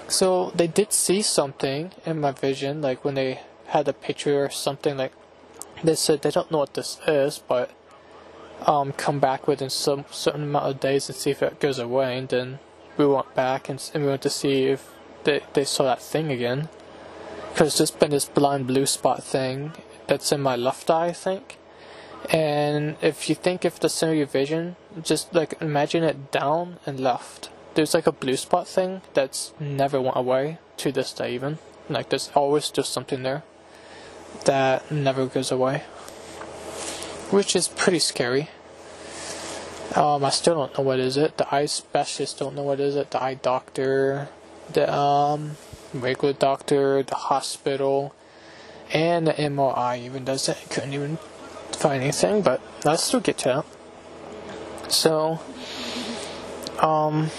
so 0.08 0.52
they 0.54 0.66
did 0.66 0.92
see 0.92 1.22
something 1.22 1.92
in 2.04 2.20
my 2.20 2.30
vision, 2.30 2.82
like 2.82 3.04
when 3.04 3.14
they 3.14 3.40
had 3.68 3.88
a 3.88 3.92
picture 3.92 4.44
or 4.44 4.50
something, 4.50 4.96
like 4.96 5.12
they 5.82 5.94
said 5.94 6.22
they 6.22 6.30
don't 6.30 6.50
know 6.50 6.58
what 6.58 6.74
this 6.74 7.00
is, 7.06 7.38
but 7.38 7.70
um, 8.66 8.92
come 8.92 9.18
back 9.18 9.46
within 9.48 9.70
some 9.70 10.04
certain 10.10 10.44
amount 10.44 10.66
of 10.66 10.80
days 10.80 11.08
and 11.08 11.16
see 11.16 11.30
if 11.30 11.42
it 11.42 11.58
goes 11.58 11.78
away. 11.78 12.16
And 12.18 12.28
then 12.28 12.58
we 12.96 13.06
went 13.06 13.34
back 13.34 13.68
and, 13.68 13.90
and 13.94 14.04
we 14.04 14.10
went 14.10 14.22
to 14.22 14.30
see 14.30 14.64
if 14.64 14.88
they, 15.24 15.42
they 15.54 15.64
saw 15.64 15.84
that 15.84 16.02
thing 16.02 16.30
again 16.30 16.68
because 17.52 17.78
there's 17.78 17.90
been 17.90 18.10
this 18.10 18.26
blind 18.26 18.66
blue 18.66 18.84
spot 18.84 19.24
thing 19.24 19.72
that's 20.06 20.30
in 20.30 20.40
my 20.42 20.56
left 20.56 20.90
eye, 20.90 21.06
I 21.06 21.12
think. 21.12 21.58
And 22.30 22.96
if 23.00 23.28
you 23.28 23.34
think 23.34 23.64
of 23.64 23.80
the 23.80 23.88
center 23.88 24.12
of 24.12 24.18
your 24.18 24.26
vision, 24.26 24.76
just 25.02 25.34
like 25.34 25.54
imagine 25.60 26.02
it 26.02 26.30
down 26.30 26.78
and 26.84 27.00
left. 27.00 27.50
There's 27.74 27.94
like 27.94 28.06
a 28.06 28.12
blue 28.12 28.36
spot 28.36 28.66
thing 28.66 29.02
that's 29.14 29.52
never 29.60 30.00
went 30.00 30.16
away 30.16 30.58
to 30.78 30.92
this 30.92 31.12
day 31.12 31.34
even. 31.34 31.58
Like 31.88 32.08
there's 32.08 32.30
always 32.34 32.70
just 32.70 32.92
something 32.92 33.22
there 33.22 33.42
that 34.44 34.90
never 34.90 35.26
goes 35.26 35.50
away. 35.50 35.78
Which 37.30 37.56
is 37.56 37.68
pretty 37.68 38.00
scary. 38.00 38.50
Um, 39.96 40.26
I 40.26 40.30
still 40.30 40.54
don't 40.54 40.76
know 40.76 40.84
what 40.84 40.98
is 40.98 41.16
it. 41.16 41.38
The 41.38 41.54
eye 41.54 41.64
specialist 41.64 42.38
don't 42.38 42.54
know 42.54 42.62
what 42.62 42.80
is 42.80 42.96
it. 42.96 43.10
The 43.12 43.22
eye 43.22 43.34
doctor, 43.34 44.28
the 44.70 44.92
um, 44.92 45.56
regular 45.94 46.34
doctor, 46.34 47.02
the 47.02 47.14
hospital, 47.14 48.14
and 48.92 49.26
the 49.26 49.32
MRI 49.32 49.98
even 50.04 50.24
does 50.24 50.50
it. 50.50 50.58
Couldn't 50.68 50.92
even 50.92 51.16
find 51.72 52.02
anything, 52.02 52.42
but 52.42 52.60
let's 52.84 53.04
still 53.04 53.20
get 53.20 53.38
to 53.38 53.64
that. 54.84 54.92
So, 54.92 55.40
um, 56.80 57.30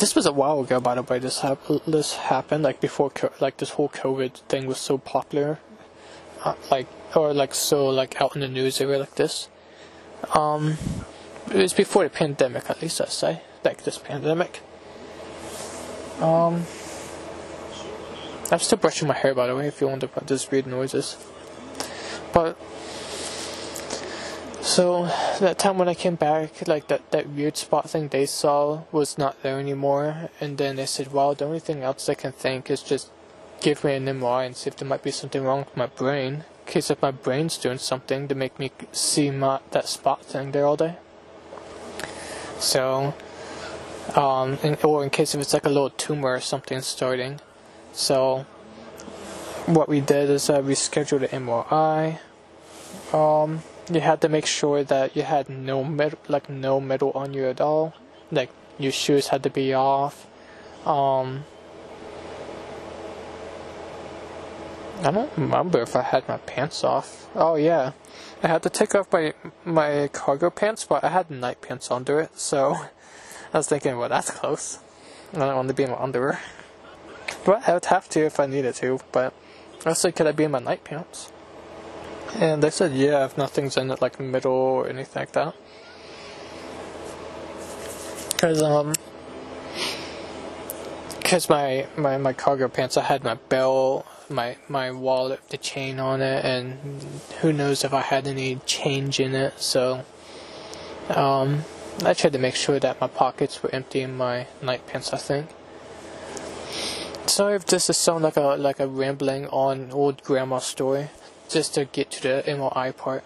this 0.00 0.16
was 0.16 0.26
a 0.26 0.32
while 0.32 0.60
ago, 0.60 0.80
by 0.80 0.96
the 0.96 1.02
way. 1.02 1.20
This 1.20 1.38
hap- 1.38 1.62
this 1.86 2.16
happened 2.16 2.64
like 2.64 2.80
before, 2.80 3.10
co- 3.10 3.32
like 3.40 3.58
this 3.58 3.70
whole 3.70 3.88
COVID 3.88 4.34
thing 4.48 4.66
was 4.66 4.78
so 4.78 4.98
popular, 4.98 5.60
uh, 6.42 6.54
like 6.68 6.88
or 7.14 7.32
like 7.32 7.54
so 7.54 7.88
like 7.88 8.20
out 8.20 8.34
in 8.34 8.40
the 8.40 8.48
news 8.48 8.80
area 8.80 8.98
like 8.98 9.14
this. 9.14 9.48
Um, 10.34 10.78
it 11.50 11.56
was 11.56 11.72
before 11.72 12.04
the 12.04 12.10
pandemic, 12.10 12.70
at 12.70 12.80
least 12.82 13.00
I 13.00 13.06
say, 13.06 13.42
like 13.64 13.84
this 13.84 13.98
pandemic. 13.98 14.60
Um, 16.20 16.66
I'm 18.50 18.58
still 18.58 18.78
brushing 18.78 19.08
my 19.08 19.14
hair, 19.14 19.34
by 19.34 19.46
the 19.46 19.56
way, 19.56 19.66
if 19.66 19.80
you 19.80 19.88
wonder 19.88 20.06
about 20.06 20.26
these 20.26 20.50
weird 20.50 20.66
noises. 20.66 21.16
But 22.32 22.56
so 24.60 25.06
that 25.40 25.58
time 25.58 25.76
when 25.76 25.88
I 25.88 25.94
came 25.94 26.14
back, 26.14 26.66
like 26.68 26.88
that, 26.88 27.10
that 27.10 27.28
weird 27.28 27.56
spot 27.56 27.90
thing 27.90 28.08
they 28.08 28.26
saw 28.26 28.82
was 28.92 29.18
not 29.18 29.42
there 29.42 29.58
anymore. 29.58 30.30
And 30.40 30.56
then 30.56 30.76
they 30.76 30.86
said, 30.86 31.12
well, 31.12 31.34
the 31.34 31.46
only 31.46 31.58
thing 31.58 31.82
else 31.82 32.08
I 32.08 32.14
can 32.14 32.32
think 32.32 32.70
is 32.70 32.82
just 32.82 33.10
give 33.60 33.84
me 33.84 33.94
an 33.94 34.06
MRI 34.06 34.46
and 34.46 34.56
see 34.56 34.68
if 34.68 34.76
there 34.76 34.88
might 34.88 35.02
be 35.02 35.10
something 35.10 35.42
wrong 35.42 35.60
with 35.60 35.76
my 35.76 35.86
brain. 35.86 36.44
In 36.66 36.72
case 36.72 36.90
if 36.90 37.02
my 37.02 37.10
brain's 37.10 37.58
doing 37.58 37.78
something 37.78 38.28
to 38.28 38.34
make 38.34 38.58
me 38.58 38.70
see 38.92 39.30
my, 39.30 39.60
that 39.72 39.88
spot 39.88 40.24
thing 40.24 40.52
there 40.52 40.64
all 40.64 40.76
day. 40.76 40.96
So, 42.62 43.12
um, 44.14 44.56
in, 44.62 44.78
or 44.84 45.02
in 45.02 45.10
case 45.10 45.34
if 45.34 45.40
it's 45.40 45.52
like 45.52 45.66
a 45.66 45.68
little 45.68 45.90
tumor 45.90 46.34
or 46.34 46.40
something 46.40 46.80
starting. 46.80 47.40
So, 47.92 48.46
what 49.66 49.88
we 49.88 50.00
did 50.00 50.30
is 50.30 50.48
uh, 50.48 50.62
we 50.64 50.76
scheduled 50.76 51.24
an 51.24 51.44
MRI. 51.44 52.20
Um, 53.12 53.62
you 53.92 54.00
had 54.00 54.20
to 54.20 54.28
make 54.28 54.46
sure 54.46 54.84
that 54.84 55.16
you 55.16 55.22
had 55.22 55.48
no 55.48 55.82
metal, 55.82 56.18
like 56.28 56.48
no 56.48 56.80
metal 56.80 57.10
on 57.16 57.34
you 57.34 57.46
at 57.46 57.60
all. 57.60 57.94
Like 58.30 58.50
your 58.78 58.92
shoes 58.92 59.28
had 59.28 59.42
to 59.42 59.50
be 59.50 59.74
off. 59.74 60.26
Um, 60.86 61.44
I 65.02 65.10
don't 65.10 65.32
remember 65.36 65.82
if 65.82 65.96
I 65.96 66.02
had 66.02 66.28
my 66.28 66.36
pants 66.38 66.84
off. 66.84 67.28
Oh 67.34 67.56
yeah, 67.56 67.92
I 68.42 68.48
had 68.48 68.62
to 68.64 68.70
take 68.70 68.94
off 68.94 69.12
my 69.12 69.34
my 69.64 70.08
cargo 70.12 70.50
pants, 70.50 70.84
but 70.84 71.04
I 71.04 71.10
had 71.10 71.30
night 71.30 71.60
pants 71.60 71.90
under 71.90 72.20
it. 72.20 72.38
So 72.38 72.74
I 73.54 73.58
was 73.58 73.68
thinking, 73.68 73.96
well, 73.96 74.08
that's 74.08 74.30
close. 74.30 74.80
I 75.32 75.38
don't 75.38 75.56
want 75.56 75.68
to 75.68 75.74
be 75.74 75.84
in 75.84 75.90
my 75.90 75.96
underwear, 76.02 76.40
but 77.44 77.68
I 77.68 77.74
would 77.74 77.84
have 77.86 78.08
to 78.10 78.20
if 78.26 78.40
I 78.40 78.46
needed 78.46 78.74
to. 78.76 78.98
But 79.12 79.32
I 79.86 79.92
said, 79.92 80.16
could 80.16 80.26
I 80.26 80.32
be 80.32 80.44
in 80.44 80.50
my 80.50 80.58
night 80.58 80.84
pants? 80.84 81.32
And 82.34 82.62
they 82.62 82.70
said, 82.70 82.92
yeah, 82.92 83.24
if 83.24 83.38
nothing's 83.38 83.76
in 83.76 83.90
it, 83.90 84.02
like 84.02 84.18
middle 84.18 84.52
or 84.52 84.88
anything 84.88 85.20
like 85.20 85.32
that. 85.32 85.54
Cause 88.38 88.60
um, 88.60 88.92
cause 91.22 91.48
my 91.48 91.86
my 91.96 92.18
my 92.18 92.32
cargo 92.32 92.68
pants, 92.68 92.96
I 92.96 93.02
had 93.02 93.22
my 93.22 93.34
belt, 93.34 94.04
my 94.32 94.56
my 94.68 94.90
wallet, 94.90 95.40
the 95.50 95.56
chain 95.56 96.00
on 96.00 96.20
it, 96.20 96.44
and 96.44 97.02
who 97.40 97.52
knows 97.52 97.84
if 97.84 97.92
I 97.92 98.00
had 98.00 98.26
any 98.26 98.56
change 98.66 99.20
in 99.20 99.34
it. 99.34 99.60
So, 99.60 100.04
um, 101.08 101.64
I 102.04 102.14
tried 102.14 102.32
to 102.32 102.38
make 102.38 102.54
sure 102.54 102.80
that 102.80 103.00
my 103.00 103.06
pockets 103.06 103.62
were 103.62 103.74
empty 103.74 104.00
in 104.00 104.16
my 104.16 104.46
night 104.60 104.86
pants. 104.86 105.12
I 105.12 105.18
think. 105.18 105.48
Sorry 107.26 107.54
if 107.54 107.66
this 107.66 107.88
is 107.88 107.96
sound 107.96 108.24
like 108.24 108.36
a 108.36 108.56
like 108.56 108.80
a 108.80 108.86
rambling 108.86 109.46
on 109.48 109.92
old 109.92 110.22
grandma 110.22 110.58
story 110.58 111.08
just 111.48 111.74
to 111.74 111.84
get 111.84 112.10
to 112.10 112.22
the 112.22 112.42
MRI 112.46 112.96
part, 112.96 113.24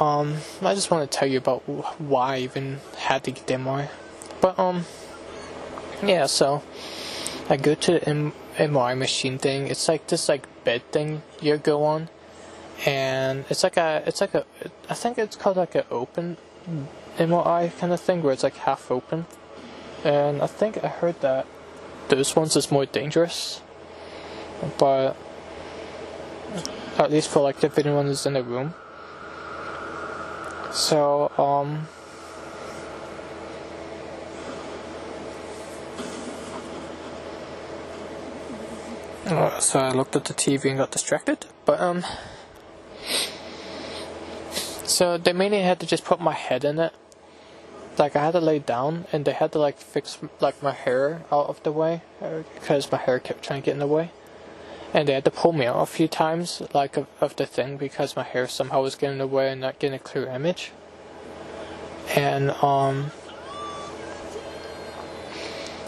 um, 0.00 0.38
I 0.60 0.74
just 0.74 0.90
want 0.90 1.10
to 1.10 1.18
tell 1.18 1.28
you 1.28 1.38
about 1.38 1.60
why 2.00 2.36
I 2.36 2.38
even 2.40 2.80
had 2.98 3.24
to 3.24 3.30
get 3.30 3.46
the 3.46 3.54
MRI. 3.54 3.88
But 4.40 4.58
um, 4.58 4.84
yeah, 6.02 6.26
so 6.26 6.62
I 7.48 7.56
go 7.56 7.74
to 7.74 7.92
the 7.92 8.08
M- 8.08 8.32
MRI 8.56 8.96
machine 8.96 9.38
thing. 9.38 9.68
It's 9.68 9.88
like 9.88 10.06
this 10.08 10.28
like 10.28 10.46
bed 10.64 10.82
thing 10.92 11.22
you 11.40 11.56
go 11.56 11.84
on, 11.84 12.08
and 12.86 13.44
it's 13.48 13.62
like 13.62 13.76
a 13.76 14.02
it's 14.06 14.20
like 14.20 14.34
a 14.34 14.44
I 14.88 14.94
think 14.94 15.18
it's 15.18 15.36
called 15.36 15.56
like 15.56 15.74
an 15.74 15.84
open 15.90 16.36
MRI 17.18 17.76
kind 17.78 17.92
of 17.92 18.00
thing 18.00 18.22
where 18.22 18.32
it's 18.32 18.42
like 18.42 18.56
half 18.56 18.90
open, 18.90 19.26
and 20.04 20.42
I 20.42 20.46
think 20.46 20.82
I 20.82 20.88
heard 20.88 21.20
that 21.20 21.46
those 22.08 22.36
ones 22.36 22.56
is 22.56 22.70
more 22.70 22.86
dangerous, 22.86 23.62
but 24.78 25.16
at 26.98 27.10
least 27.10 27.28
for 27.30 27.40
like 27.40 27.64
if 27.64 27.78
anyone 27.78 28.06
is 28.06 28.26
in 28.26 28.34
the 28.34 28.42
room. 28.42 28.74
So, 30.72 31.30
um, 31.36 31.86
so 39.60 39.78
I 39.78 39.90
looked 39.92 40.16
at 40.16 40.24
the 40.24 40.34
TV 40.34 40.70
and 40.70 40.78
got 40.78 40.90
distracted, 40.90 41.46
but 41.64 41.80
um, 41.80 42.04
so 44.84 45.18
they 45.18 45.32
mainly 45.32 45.62
had 45.62 45.80
to 45.80 45.86
just 45.86 46.04
put 46.04 46.20
my 46.20 46.32
head 46.32 46.64
in 46.64 46.78
it. 46.78 46.92
Like 47.98 48.16
I 48.16 48.24
had 48.24 48.32
to 48.32 48.40
lay 48.40 48.58
down, 48.58 49.06
and 49.12 49.24
they 49.24 49.32
had 49.32 49.52
to 49.52 49.58
like 49.58 49.78
fix 49.78 50.18
like 50.40 50.62
my 50.62 50.72
hair 50.72 51.22
out 51.30 51.46
of 51.46 51.62
the 51.62 51.72
way 51.72 52.02
because 52.54 52.90
my 52.90 52.98
hair 52.98 53.18
kept 53.18 53.44
trying 53.44 53.62
to 53.62 53.66
get 53.66 53.72
in 53.72 53.78
the 53.78 53.86
way 53.86 54.10
and 54.94 55.08
they 55.08 55.14
had 55.14 55.24
to 55.24 55.30
pull 55.30 55.52
me 55.52 55.66
out 55.66 55.76
a 55.76 55.86
few 55.86 56.06
times, 56.06 56.62
like 56.74 56.96
of, 56.96 57.06
of 57.20 57.36
the 57.36 57.46
thing, 57.46 57.76
because 57.76 58.14
my 58.14 58.22
hair 58.22 58.46
somehow 58.46 58.82
was 58.82 58.94
getting 58.94 59.14
in 59.14 59.18
the 59.18 59.26
way 59.26 59.50
and 59.50 59.60
not 59.60 59.78
getting 59.78 59.96
a 59.96 59.98
clear 59.98 60.26
image. 60.26 60.72
And 62.14 62.50
um, 62.50 63.10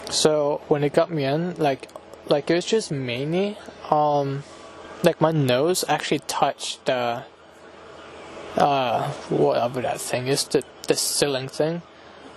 so 0.09 0.61
when 0.67 0.83
it 0.83 0.93
got 0.93 1.11
me 1.11 1.23
in, 1.23 1.55
like, 1.55 1.87
like 2.27 2.49
it 2.49 2.55
was 2.55 2.65
just 2.65 2.91
mainly 2.91 3.57
um, 3.89 4.43
like 5.03 5.21
my 5.21 5.31
nose 5.31 5.85
actually 5.87 6.19
touched 6.19 6.85
the 6.85 7.23
uh, 8.57 9.11
whatever 9.29 9.81
that 9.81 9.99
thing 9.99 10.27
is, 10.27 10.45
the 10.45 10.63
the 10.87 10.95
ceiling 10.95 11.47
thing. 11.47 11.81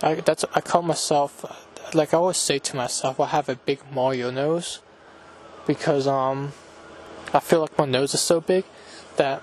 I 0.01 0.15
that's 0.15 0.45
I 0.53 0.61
call 0.61 0.81
myself 0.81 1.45
like 1.93 2.13
I 2.13 2.17
always 2.17 2.37
say 2.37 2.59
to 2.59 2.75
myself, 2.75 3.19
I 3.19 3.27
have 3.27 3.49
a 3.49 3.55
big 3.55 3.79
Mario 3.91 4.31
nose 4.31 4.79
because 5.65 6.07
um 6.07 6.53
I 7.33 7.39
feel 7.39 7.61
like 7.61 7.77
my 7.77 7.85
nose 7.85 8.13
is 8.13 8.21
so 8.21 8.41
big 8.41 8.65
that 9.17 9.41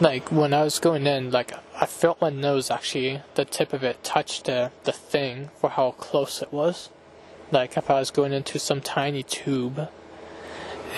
like 0.00 0.30
when 0.30 0.52
I 0.52 0.62
was 0.64 0.78
going 0.78 1.06
in 1.06 1.30
like 1.30 1.52
I 1.80 1.86
felt 1.86 2.20
my 2.20 2.30
nose 2.30 2.70
actually 2.70 3.22
the 3.34 3.44
tip 3.44 3.72
of 3.72 3.82
it 3.82 4.02
touched 4.04 4.44
the 4.44 4.70
the 4.84 4.92
thing 4.92 5.50
for 5.60 5.70
how 5.70 5.92
close 5.92 6.42
it 6.42 6.52
was 6.52 6.90
like 7.50 7.76
if 7.76 7.90
I 7.90 8.00
was 8.00 8.10
going 8.10 8.32
into 8.32 8.58
some 8.58 8.80
tiny 8.80 9.22
tube 9.22 9.88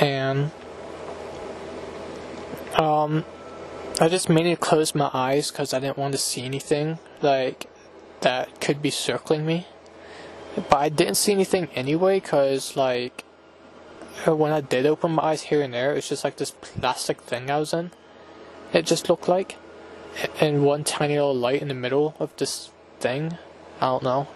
and 0.01 0.51
um 2.75 3.25
I 4.01 4.09
just 4.09 4.29
mainly 4.29 4.57
closed 4.57 4.95
my 4.95 5.11
eyes 5.13 5.51
because 5.51 5.75
I 5.75 5.81
didn't 5.81 5.99
want 5.99 6.13
to 6.13 6.19
see 6.19 6.45
anything 6.45 6.99
like 7.21 7.67
that 8.21 8.61
could 8.61 8.81
be 8.81 8.91
circling 8.91 9.45
me 9.47 9.67
but 10.57 10.77
I 10.77 10.89
didn't 10.89 11.17
see 11.17 11.33
anything 11.33 11.69
anyway 11.75 12.21
because 12.21 12.77
like 12.77 13.25
when 14.27 14.53
I 14.53 14.61
did 14.61 14.87
open 14.87 15.13
my 15.13 15.23
eyes 15.23 15.43
here 15.43 15.63
and 15.63 15.73
there, 15.73 15.95
it's 15.95 16.09
just 16.09 16.25
like 16.25 16.37
this 16.37 16.51
plastic 16.51 17.21
thing 17.21 17.51
I 17.51 17.59
was 17.59 17.73
in. 17.73 17.93
It 18.73 18.85
just 18.85 19.09
looked 19.09 19.29
like, 19.29 19.57
and 20.41 20.65
one 20.65 20.85
tiny 20.85 21.15
little 21.15 21.35
light 21.35 21.63
in 21.63 21.69
the 21.69 21.75
middle 21.75 22.15
of 22.19 22.35
this 22.37 22.71
thing. 23.01 23.39
I 23.81 23.87
don't 23.87 24.03
know, 24.03 24.29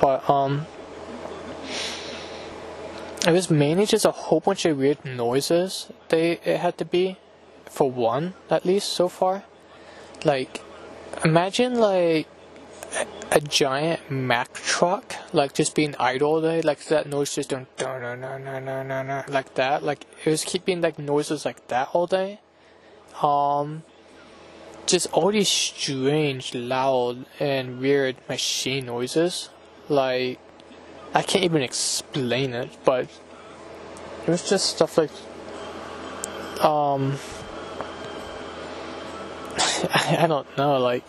but 0.00 0.28
um, 0.28 0.66
it 3.26 3.32
was 3.32 3.50
mainly 3.50 3.86
just 3.86 4.04
a 4.04 4.10
whole 4.10 4.40
bunch 4.40 4.64
of 4.64 4.78
weird 4.78 5.04
noises. 5.04 5.90
They 6.08 6.32
it 6.44 6.58
had 6.58 6.78
to 6.78 6.84
be, 6.84 7.18
for 7.64 7.90
one 7.90 8.34
at 8.50 8.64
least 8.64 8.92
so 8.92 9.08
far. 9.08 9.44
Like, 10.24 10.62
imagine 11.24 11.74
like 11.74 12.28
a 13.32 13.40
giant 13.40 14.10
Mack 14.10 14.54
truck, 14.54 15.14
like 15.32 15.52
just 15.54 15.74
being 15.74 15.94
idle 15.98 16.30
all 16.30 16.40
day, 16.40 16.62
like 16.62 16.84
that 16.86 17.06
noise 17.06 17.34
just 17.34 17.50
doing 17.50 17.66
like 19.28 19.54
that. 19.54 19.82
Like 19.82 20.06
it 20.24 20.30
was 20.30 20.44
keeping 20.44 20.80
like 20.80 20.98
noises 20.98 21.44
like 21.44 21.66
that 21.68 21.88
all 21.92 22.06
day, 22.06 22.40
um, 23.22 23.82
just 24.86 25.08
all 25.12 25.32
these 25.32 25.48
strange, 25.48 26.54
loud, 26.54 27.26
and 27.40 27.80
weird 27.80 28.16
machine 28.28 28.86
noises. 28.86 29.50
Like, 29.88 30.38
I 31.14 31.22
can't 31.22 31.44
even 31.44 31.62
explain 31.62 32.52
it, 32.54 32.70
but 32.84 33.08
it 34.26 34.30
was 34.30 34.48
just 34.48 34.66
stuff 34.66 34.98
like, 34.98 35.10
um, 36.64 37.18
I 39.94 40.26
don't 40.26 40.56
know, 40.56 40.78
like, 40.78 41.04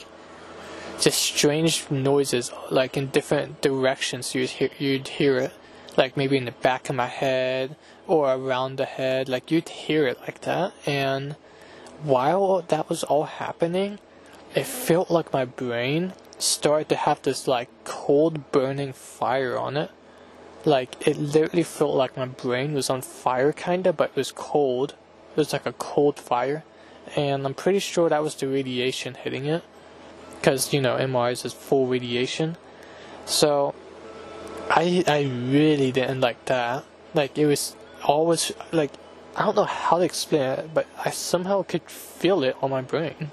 just 1.00 1.20
strange 1.20 1.90
noises, 1.92 2.52
like 2.72 2.98
in 2.98 3.08
different 3.08 3.62
directions. 3.62 4.34
You'd 4.34 4.50
hear, 4.50 4.70
you'd 4.80 5.08
hear 5.08 5.38
it, 5.38 5.54
like 5.96 6.18
maybe 6.18 6.38
in 6.38 6.46
the 6.46 6.52
back 6.52 6.90
of 6.90 6.96
my 6.96 7.08
head 7.08 7.76
or 8.08 8.32
around 8.32 8.78
the 8.78 8.86
head. 8.86 9.30
Like 9.30 9.52
you'd 9.52 9.70
hear 9.70 10.08
it 10.08 10.20
like 10.22 10.42
that, 10.42 10.74
and 10.86 11.36
while 12.04 12.64
that 12.68 12.90
was 12.90 13.04
all 13.04 13.26
happening, 13.26 14.00
it 14.56 14.66
felt 14.66 15.12
like 15.12 15.34
my 15.34 15.46
brain 15.46 16.14
started 16.40 16.90
to 16.90 16.96
have 16.96 17.22
this 17.22 17.48
like 17.48 17.70
cold 17.84 18.52
burning 18.52 18.94
fire 18.94 19.58
on 19.58 19.78
it. 19.78 19.92
Like 20.66 21.08
it 21.08 21.18
literally 21.18 21.64
felt 21.64 21.96
like 21.96 22.18
my 22.18 22.26
brain 22.26 22.74
was 22.74 22.90
on 22.90 23.02
fire 23.02 23.52
kinda, 23.52 23.94
but 23.94 24.12
it 24.12 24.16
was 24.16 24.32
cold. 24.32 24.96
It 25.32 25.38
was 25.38 25.54
like 25.54 25.66
a 25.66 25.74
cold 25.74 26.20
fire. 26.20 26.64
And 27.16 27.46
I'm 27.46 27.54
pretty 27.54 27.80
sure 27.80 28.10
that 28.10 28.22
was 28.22 28.36
the 28.36 28.48
radiation 28.48 29.14
hitting 29.16 29.46
it. 29.46 29.64
Because, 30.36 30.74
you 30.74 30.82
know, 30.82 30.98
MRIs 30.98 31.46
is 31.46 31.54
full 31.54 31.88
radiation. 31.88 32.58
So 33.26 33.74
I 34.70 35.04
I 35.08 35.24
really 35.24 35.92
didn't 35.92 36.22
like 36.22 36.46
that. 36.46 36.84
Like 37.14 37.38
it 37.38 37.46
was 37.46 37.76
always 38.04 38.52
like 38.72 38.92
I 39.38 39.46
don't 39.46 39.56
know 39.56 39.66
how 39.66 40.00
to 40.00 40.04
explain 40.04 40.42
it, 40.42 40.74
but 40.74 40.88
I 41.06 41.12
somehow 41.12 41.62
could 41.62 41.84
feel 41.84 42.44
it 42.44 42.56
on 42.62 42.72
my 42.72 42.82
brain. 42.82 43.30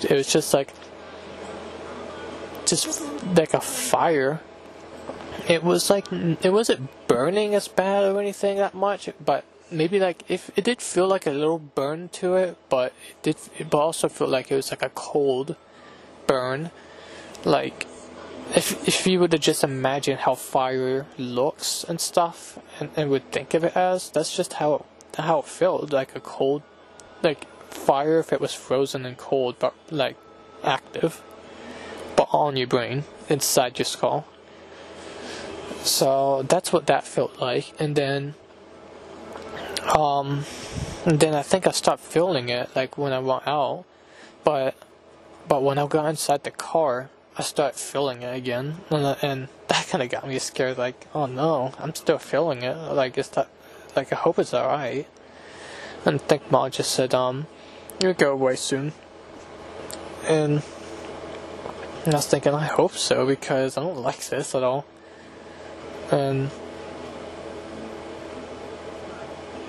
It 0.00 0.12
was 0.12 0.32
just 0.32 0.54
like, 0.54 0.72
just 2.70 3.02
like 3.36 3.54
a 3.54 3.60
fire. 3.60 4.40
It 5.48 5.62
was 5.64 5.90
like 5.90 6.12
it 6.12 6.52
wasn't 6.52 6.88
burning 7.08 7.54
as 7.54 7.68
bad 7.68 8.04
or 8.04 8.20
anything 8.20 8.58
that 8.58 8.74
much, 8.74 9.08
but 9.24 9.44
maybe 9.70 9.98
like 9.98 10.22
if 10.28 10.50
it 10.56 10.64
did 10.64 10.80
feel 10.82 11.08
like 11.08 11.26
a 11.26 11.30
little 11.30 11.58
burn 11.58 12.08
to 12.10 12.36
it, 12.36 12.56
but 12.68 12.92
it 13.08 13.22
did, 13.22 13.36
it 13.58 13.74
also 13.74 14.08
felt 14.08 14.30
like 14.30 14.50
it 14.50 14.56
was 14.56 14.70
like 14.70 14.82
a 14.82 14.90
cold 14.90 15.56
burn, 16.26 16.70
like 17.44 17.86
if 18.54 18.86
if 18.88 19.06
you 19.06 19.20
were 19.20 19.28
to 19.28 19.38
just 19.38 19.62
imagine 19.62 20.18
how 20.18 20.34
fire 20.34 21.06
looks 21.18 21.84
and 21.84 22.00
stuff 22.00 22.58
and, 22.80 22.90
and 22.96 23.10
would 23.10 23.30
think 23.30 23.54
of 23.54 23.64
it 23.64 23.76
as 23.76 24.10
that's 24.10 24.34
just 24.34 24.54
how 24.54 24.74
it 24.74 24.84
how 25.20 25.40
it 25.40 25.46
felt 25.46 25.92
like 25.92 26.14
a 26.14 26.20
cold, 26.20 26.62
like 27.22 27.46
fire 27.72 28.18
if 28.18 28.32
it 28.32 28.40
was 28.40 28.54
frozen 28.54 29.04
and 29.04 29.16
cold, 29.16 29.56
but 29.58 29.74
like 29.90 30.16
active, 30.62 31.22
but 32.18 32.28
on 32.32 32.56
your 32.56 32.66
brain 32.66 33.04
inside 33.28 33.78
your 33.78 33.86
skull. 33.86 34.26
So 35.84 36.42
that's 36.42 36.72
what 36.72 36.88
that 36.88 37.04
felt 37.04 37.40
like, 37.40 37.72
and 37.78 37.94
then, 37.94 38.34
um, 39.96 40.44
and 41.06 41.20
then 41.20 41.32
I 41.32 41.42
think 41.42 41.68
I 41.68 41.70
stopped 41.70 42.02
feeling 42.02 42.48
it 42.48 42.74
like 42.74 42.98
when 42.98 43.12
I 43.12 43.20
went 43.20 43.46
out, 43.46 43.84
but 44.42 44.74
but 45.46 45.62
when 45.62 45.78
I 45.78 45.86
got 45.86 46.06
inside 46.06 46.42
the 46.42 46.50
car, 46.50 47.08
I 47.38 47.42
started 47.42 47.78
feeling 47.78 48.22
it 48.22 48.36
again, 48.36 48.78
and, 48.90 49.16
and 49.22 49.48
that 49.68 49.86
kind 49.86 50.02
of 50.02 50.10
got 50.10 50.26
me 50.26 50.40
scared. 50.40 50.76
Like, 50.76 51.06
oh 51.14 51.26
no, 51.26 51.72
I'm 51.78 51.94
still 51.94 52.18
feeling 52.18 52.64
it. 52.64 52.76
Like, 52.76 53.16
is 53.16 53.28
that 53.30 53.48
like 53.94 54.12
I 54.12 54.16
hope 54.16 54.40
it's 54.40 54.52
alright. 54.52 55.06
And 56.04 56.16
I 56.16 56.18
think 56.18 56.50
Mom 56.50 56.70
just 56.72 56.90
said, 56.90 57.14
um, 57.14 57.46
you'll 58.00 58.14
go 58.14 58.32
away 58.32 58.56
soon. 58.56 58.92
And, 60.24 60.62
and 62.04 62.14
I 62.14 62.18
was 62.18 62.26
thinking, 62.26 62.54
I 62.54 62.66
hope 62.66 62.92
so 62.92 63.26
because 63.26 63.76
I 63.76 63.82
don't 63.82 63.98
like 63.98 64.26
this 64.28 64.54
at 64.54 64.62
all. 64.62 64.86
And 66.10 66.50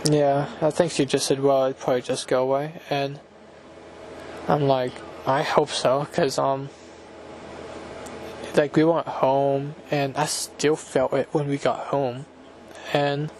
yeah, 0.10 0.50
I 0.62 0.70
think 0.70 0.92
she 0.92 1.06
just 1.06 1.28
said, 1.28 1.42
well, 1.42 1.66
it'd 1.66 1.80
probably 1.80 2.02
just 2.02 2.28
go 2.28 2.44
away. 2.44 2.82
And 2.90 3.20
I'm 4.48 4.64
like, 4.64 4.94
I 5.26 5.44
hope 5.44 5.70
so 5.70 6.08
because 6.10 6.38
um, 6.38 6.70
like 8.56 8.76
we 8.76 8.84
went 8.84 9.08
home 9.08 9.76
and 9.92 10.16
I 10.18 10.26
still 10.26 10.76
felt 10.76 11.14
it 11.14 11.30
when 11.32 11.48
we 11.48 11.58
got 11.58 11.88
home, 11.88 12.26
and 12.94 13.32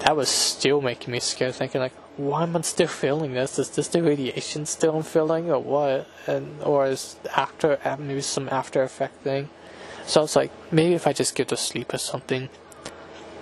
that 0.00 0.16
was 0.16 0.28
still 0.28 0.80
making 0.80 1.12
me 1.12 1.20
scared, 1.20 1.54
thinking 1.54 1.80
like, 1.80 1.92
why 2.16 2.44
am 2.44 2.56
I 2.56 2.60
still 2.60 2.86
feeling 2.86 3.34
this? 3.34 3.58
Is 3.58 3.70
this 3.70 3.88
the 3.88 4.02
radiation 4.02 4.66
still 4.66 4.96
I'm 4.96 5.02
feeling, 5.02 5.50
or 5.50 5.58
what? 5.58 6.06
And 6.26 6.62
or 6.62 6.86
is 6.86 7.16
after 7.36 7.78
maybe 7.98 8.20
some 8.20 8.48
after 8.50 8.82
effect 8.82 9.22
thing? 9.22 9.50
So 10.06 10.20
I 10.20 10.22
was 10.22 10.36
like, 10.36 10.52
maybe 10.70 10.94
if 10.94 11.06
I 11.06 11.12
just 11.12 11.34
get 11.34 11.48
to 11.48 11.56
sleep 11.56 11.92
or 11.92 11.98
something. 11.98 12.50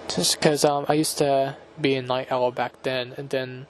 Just 0.09 0.39
because 0.39 0.65
um, 0.65 0.87
I 0.89 0.95
used 0.95 1.19
to 1.19 1.57
be 1.81 1.95
a 1.95 2.03
night 2.03 2.31
owl 2.31 2.51
back 2.51 2.83
then, 2.83 3.15
and 3.17 3.31
then 3.31 3.67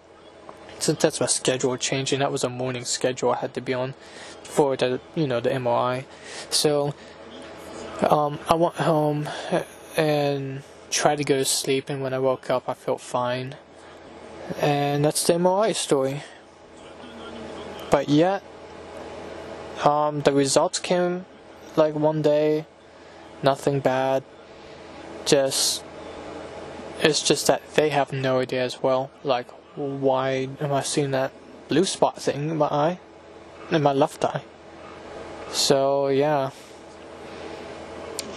since 0.79 1.01
that's 1.01 1.21
my 1.21 1.27
schedule 1.27 1.77
changing, 1.77 2.21
that 2.21 2.33
was 2.33 2.45
a 2.45 2.49
morning 2.49 2.85
schedule 2.85 3.33
I 3.33 3.39
had 3.39 3.55
to 3.55 3.61
be 3.61 3.75
on 3.75 3.95
for 4.43 4.77
the 4.77 5.01
you 5.15 5.27
know 5.27 5.41
the 5.41 5.51
MRI. 5.51 6.05
So 6.51 6.95
um, 8.09 8.39
I 8.49 8.55
went 8.55 8.75
home 8.77 9.29
and 9.97 10.63
tried 10.91 11.17
to 11.19 11.25
go 11.25 11.39
to 11.39 11.45
sleep, 11.45 11.89
and 11.89 12.03
when 12.03 12.15
I 12.15 12.19
woke 12.19 12.51
up, 12.51 12.69
I 12.69 12.75
felt 12.75 13.01
fine. 13.01 13.57
And 14.61 15.05
that's 15.05 15.27
the 15.27 15.35
MRI 15.35 15.75
story. 15.75 16.23
But 17.91 18.09
yet, 18.09 18.43
um, 19.85 20.21
the 20.23 20.33
results 20.33 20.79
came 20.79 21.27
like 21.77 21.95
one 21.95 22.23
day, 22.23 22.67
nothing 23.43 23.81
bad. 23.81 24.23
Just, 25.25 25.85
it's 27.01 27.23
just 27.23 27.47
that 27.47 27.63
they 27.75 27.91
have 27.91 28.13
no 28.13 28.41
idea 28.41 28.63
as 28.63 28.83
well. 28.83 29.11
Like, 29.23 29.49
why 29.77 30.49
am 30.61 30.73
I 30.73 30.83
seeing 30.83 31.13
that 31.13 31.33
blue 31.69 31.85
spot 31.85 32.21
thing 32.21 32.51
in 32.51 32.57
my 32.57 32.67
eye, 32.67 32.99
in 33.71 33.83
my 33.83 33.93
left 33.93 34.25
eye? 34.25 34.43
So, 35.51 36.09
yeah. 36.09 36.51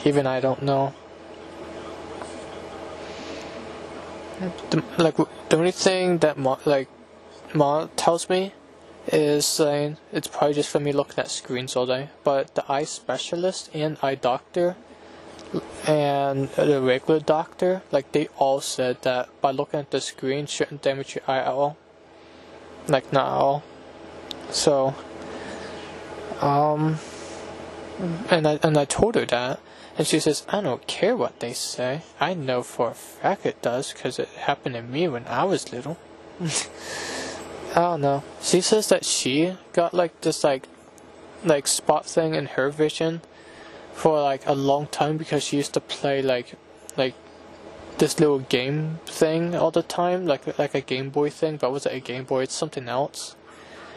Even 0.03 0.27
I 0.27 0.39
don't 0.39 0.61
know. 0.61 0.93
The, 4.69 4.83
like 4.97 5.15
the 5.17 5.57
only 5.57 5.71
thing 5.71 6.19
that 6.19 6.37
Ma, 6.37 6.57
like 6.65 6.89
Ma 7.53 7.87
tells 7.95 8.29
me 8.29 8.53
is 9.07 9.45
saying 9.45 9.97
it's 10.11 10.27
probably 10.27 10.55
just 10.55 10.69
for 10.69 10.79
me 10.79 10.91
looking 10.91 11.19
at 11.19 11.29
screens 11.29 11.75
all 11.75 11.85
day. 11.85 12.09
But 12.23 12.55
the 12.55 12.69
eye 12.71 12.83
specialist 12.83 13.69
and 13.73 13.97
eye 14.01 14.15
doctor 14.15 14.75
and 15.87 16.49
the 16.49 16.81
regular 16.81 17.19
doctor, 17.19 17.83
like 17.91 18.11
they 18.11 18.27
all 18.37 18.61
said 18.61 19.01
that 19.03 19.29
by 19.41 19.51
looking 19.51 19.79
at 19.79 19.91
the 19.91 20.01
screen 20.01 20.47
shouldn't 20.47 20.81
damage 20.81 21.15
your 21.15 21.23
eye 21.27 21.39
at 21.39 21.47
all. 21.47 21.77
Like 22.87 23.11
not 23.13 23.27
at 23.27 23.41
all. 23.41 23.63
So 24.51 24.95
um 26.41 26.97
and 28.29 28.47
I 28.47 28.59
and 28.61 28.77
I 28.77 28.85
told 28.85 29.15
her 29.15 29.25
that 29.25 29.59
and 29.97 30.05
she 30.05 30.19
says, 30.19 30.45
I 30.49 30.61
don't 30.61 30.85
care 30.87 31.15
what 31.15 31.39
they 31.39 31.53
say. 31.53 32.01
I 32.19 32.33
know 32.33 32.63
for 32.63 32.89
a 32.89 32.93
fact 32.93 33.45
it 33.45 33.61
does 33.61 33.93
because 33.93 34.19
it 34.19 34.27
happened 34.29 34.75
to 34.75 34.81
me 34.81 35.07
when 35.07 35.25
I 35.27 35.45
was 35.45 35.71
little. 35.71 35.97
I 36.41 37.81
don't 37.81 38.01
know. 38.01 38.23
She 38.41 38.61
says 38.61 38.89
that 38.89 39.05
she 39.05 39.55
got 39.73 39.93
like 39.93 40.21
this 40.21 40.43
like 40.43 40.67
like 41.43 41.67
spot 41.67 42.05
thing 42.05 42.33
in 42.33 42.47
her 42.47 42.69
vision 42.69 43.21
for 43.93 44.21
like 44.21 44.45
a 44.45 44.53
long 44.53 44.87
time 44.87 45.17
because 45.17 45.43
she 45.43 45.57
used 45.57 45.73
to 45.73 45.79
play 45.79 46.21
like 46.21 46.55
like 46.97 47.13
this 47.97 48.19
little 48.19 48.39
game 48.39 48.99
thing 49.05 49.55
all 49.55 49.71
the 49.71 49.83
time, 49.83 50.25
like 50.25 50.57
like 50.59 50.75
a 50.75 50.81
Game 50.81 51.09
Boy 51.09 51.29
thing, 51.29 51.55
but 51.55 51.71
was 51.71 51.85
it 51.85 51.93
a 51.93 51.99
Game 52.01 52.25
Boy? 52.25 52.43
It's 52.43 52.53
something 52.53 52.89
else. 52.89 53.35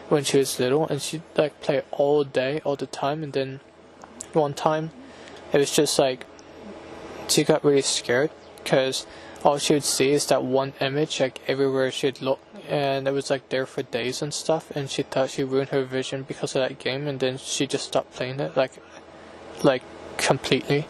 When 0.07 0.23
she 0.23 0.37
was 0.39 0.59
little, 0.59 0.87
and 0.87 1.01
she 1.01 1.21
like 1.37 1.61
play 1.61 1.83
all 1.91 2.23
day, 2.23 2.61
all 2.63 2.75
the 2.75 2.87
time, 2.87 3.21
and 3.21 3.33
then 3.33 3.59
one 4.33 4.53
time 4.53 4.91
it 5.51 5.57
was 5.57 5.71
just 5.71 5.97
like 5.99 6.25
she 7.27 7.43
got 7.43 7.63
really 7.63 7.81
scared 7.81 8.31
because 8.63 9.05
all 9.43 9.57
she 9.57 9.73
would 9.73 9.83
see 9.83 10.11
is 10.11 10.25
that 10.27 10.43
one 10.43 10.73
image 10.81 11.19
like 11.19 11.39
everywhere 11.47 11.91
she'd 11.91 12.21
look 12.21 12.39
and 12.67 13.07
it 13.07 13.11
was 13.11 13.29
like 13.29 13.47
there 13.49 13.65
for 13.65 13.83
days 13.83 14.21
and 14.21 14.33
stuff 14.33 14.69
and 14.71 14.89
she 14.89 15.01
thought 15.01 15.29
she 15.29 15.43
ruined 15.43 15.69
her 15.69 15.83
vision 15.83 16.23
because 16.23 16.55
of 16.55 16.67
that 16.67 16.77
game 16.79 17.07
and 17.07 17.19
then 17.19 17.37
she 17.37 17.65
just 17.65 17.85
stopped 17.85 18.11
playing 18.13 18.39
it 18.39 18.55
like 18.57 18.71
like 19.63 19.83
completely. 20.17 20.87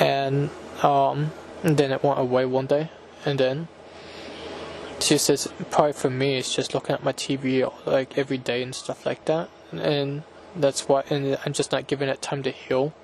And 0.00 0.50
um 0.82 1.32
and 1.62 1.76
then 1.78 1.92
it 1.92 2.02
went 2.02 2.18
away 2.20 2.44
one 2.44 2.66
day 2.66 2.90
and 3.24 3.40
then 3.40 3.68
she 5.00 5.18
says 5.18 5.48
probably 5.70 5.92
for 5.92 6.10
me 6.10 6.36
it's 6.36 6.54
just 6.54 6.74
looking 6.74 6.94
at 6.94 7.02
my 7.02 7.12
TV 7.12 7.70
like 7.86 8.16
every 8.18 8.38
day 8.38 8.62
and 8.62 8.74
stuff 8.74 9.04
like 9.06 9.24
that 9.24 9.48
and 9.72 10.22
that's 10.54 10.88
why 10.88 11.02
and 11.10 11.38
I'm 11.44 11.52
just 11.52 11.72
not 11.72 11.86
giving 11.86 12.08
it 12.08 12.22
time 12.22 12.42
to 12.44 12.50
heal 12.50 12.94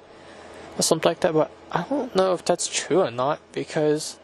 something 0.82 1.10
like 1.10 1.20
that. 1.20 1.32
But 1.32 1.50
I 1.70 1.84
don't 1.88 2.14
know 2.14 2.34
if 2.34 2.44
that's 2.44 2.66
true 2.66 3.00
or 3.00 3.10
not 3.10 3.40
because 3.52 4.18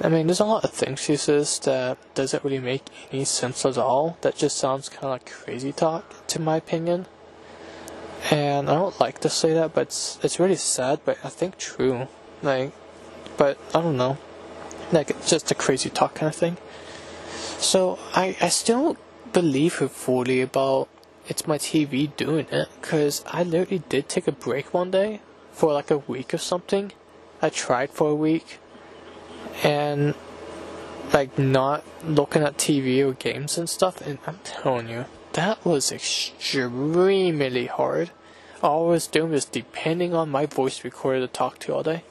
I 0.00 0.08
mean, 0.08 0.28
there's 0.28 0.38
a 0.38 0.44
lot 0.44 0.64
of 0.64 0.70
things 0.70 1.00
she 1.00 1.16
says 1.16 1.58
that 1.60 1.98
doesn't 2.14 2.44
really 2.44 2.60
make 2.60 2.84
any 3.10 3.24
sense 3.24 3.66
at 3.66 3.76
all. 3.78 4.16
That 4.20 4.36
just 4.36 4.56
sounds 4.56 4.88
kind 4.88 5.04
of 5.04 5.10
like 5.10 5.30
crazy 5.30 5.72
talk, 5.72 6.26
to 6.28 6.40
my 6.40 6.56
opinion. 6.56 7.06
And 8.30 8.70
I 8.70 8.74
don't 8.74 8.98
like 9.00 9.18
to 9.20 9.28
say 9.28 9.54
that, 9.54 9.74
but 9.74 9.88
it's, 9.88 10.18
it's 10.22 10.38
really 10.38 10.54
sad, 10.54 11.00
but 11.04 11.18
I 11.24 11.28
think 11.28 11.58
true. 11.58 12.06
Like, 12.42 12.72
but 13.36 13.58
I 13.74 13.80
don't 13.80 13.96
know. 13.96 14.18
Like, 14.92 15.10
it's 15.10 15.30
just 15.30 15.50
a 15.50 15.54
crazy 15.56 15.90
talk 15.90 16.14
kind 16.14 16.30
of 16.30 16.36
thing. 16.36 16.58
So, 17.58 17.98
I, 18.14 18.36
I 18.40 18.50
still 18.50 18.96
believe 19.32 19.76
her 19.76 19.88
fully 19.88 20.40
about 20.40 20.88
it's 21.26 21.46
my 21.46 21.58
TV 21.58 22.14
doing 22.16 22.46
it, 22.52 22.68
because 22.80 23.24
I 23.26 23.42
literally 23.42 23.82
did 23.88 24.08
take 24.08 24.28
a 24.28 24.32
break 24.32 24.72
one 24.72 24.92
day 24.92 25.20
for 25.58 25.72
like 25.72 25.90
a 25.90 25.98
week 25.98 26.32
or 26.32 26.38
something. 26.38 26.92
I 27.42 27.50
tried 27.50 27.90
for 27.90 28.10
a 28.10 28.14
week 28.14 28.58
and 29.64 30.14
like 31.12 31.36
not 31.36 31.84
looking 32.04 32.42
at 32.44 32.56
TV 32.56 33.04
or 33.04 33.12
games 33.12 33.58
and 33.58 33.68
stuff. 33.68 34.00
And 34.06 34.18
I'm 34.24 34.38
telling 34.44 34.88
you, 34.88 35.06
that 35.32 35.64
was 35.64 35.90
extremely 35.90 37.66
hard. 37.66 38.12
All 38.62 38.86
I 38.86 38.90
was 38.90 39.08
doing 39.08 39.32
was 39.32 39.44
depending 39.44 40.14
on 40.14 40.30
my 40.30 40.46
voice 40.46 40.84
recorder 40.84 41.26
to 41.26 41.26
talk 41.26 41.58
to 41.60 41.74
all 41.74 41.82
day. 41.82 42.04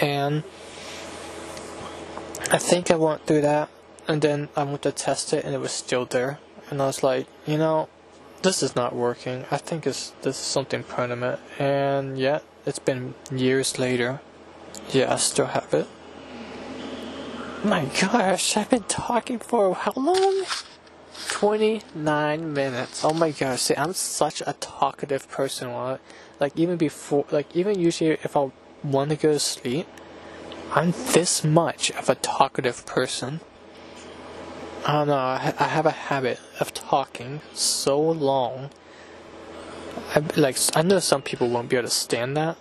And 0.00 0.42
I 2.50 2.58
think 2.58 2.90
I 2.90 2.96
went 2.96 3.26
through 3.26 3.42
that, 3.42 3.68
and 4.08 4.22
then 4.22 4.48
I 4.56 4.64
went 4.64 4.82
to 4.82 4.92
test 4.92 5.32
it, 5.32 5.44
and 5.44 5.54
it 5.54 5.58
was 5.58 5.70
still 5.70 6.04
there. 6.04 6.40
And 6.68 6.82
I 6.82 6.86
was 6.86 7.04
like, 7.04 7.28
you 7.46 7.58
know, 7.58 7.88
this 8.42 8.62
is 8.62 8.74
not 8.74 8.94
working. 8.94 9.44
I 9.52 9.56
think 9.56 9.86
it's 9.86 10.10
this 10.22 10.36
is 10.36 10.44
something 10.44 10.82
permanent. 10.82 11.40
And 11.58 12.18
yet, 12.18 12.42
it's 12.66 12.78
been 12.80 13.14
years 13.30 13.78
later. 13.78 14.20
Yeah, 14.90 15.12
I 15.12 15.16
still 15.16 15.46
have 15.46 15.72
it. 15.72 15.86
My 17.64 17.86
gosh, 18.00 18.56
I've 18.56 18.70
been 18.70 18.82
talking 18.82 19.38
for 19.38 19.74
how 19.74 19.92
long? 19.96 20.44
29 21.28 22.52
minutes. 22.52 23.04
Oh 23.04 23.14
my 23.14 23.30
gosh, 23.30 23.62
see, 23.62 23.76
I'm 23.76 23.94
such 23.94 24.42
a 24.46 24.54
talkative 24.60 25.28
person. 25.28 25.72
Like, 26.38 26.52
even 26.56 26.76
before, 26.76 27.24
like, 27.30 27.54
even 27.56 27.78
usually 27.78 28.10
if 28.10 28.36
I 28.36 28.50
want 28.82 29.10
to 29.10 29.16
go 29.16 29.32
to 29.32 29.38
sleep, 29.38 29.86
I'm 30.72 30.92
this 31.12 31.44
much 31.44 31.90
of 31.92 32.08
a 32.08 32.14
talkative 32.16 32.84
person. 32.84 33.40
I 34.86 34.92
don't 34.92 35.08
know, 35.08 35.16
I, 35.16 35.54
I 35.58 35.64
have 35.64 35.86
a 35.86 35.90
habit 35.90 36.38
of 36.60 36.74
talking 36.74 37.40
so 37.54 38.00
long. 38.00 38.70
I, 40.14 40.20
like, 40.36 40.56
I 40.74 40.82
know 40.82 40.98
some 40.98 41.22
people 41.22 41.48
won't 41.48 41.68
be 41.68 41.76
able 41.76 41.88
to 41.88 41.94
stand 41.94 42.36
that. 42.36 42.56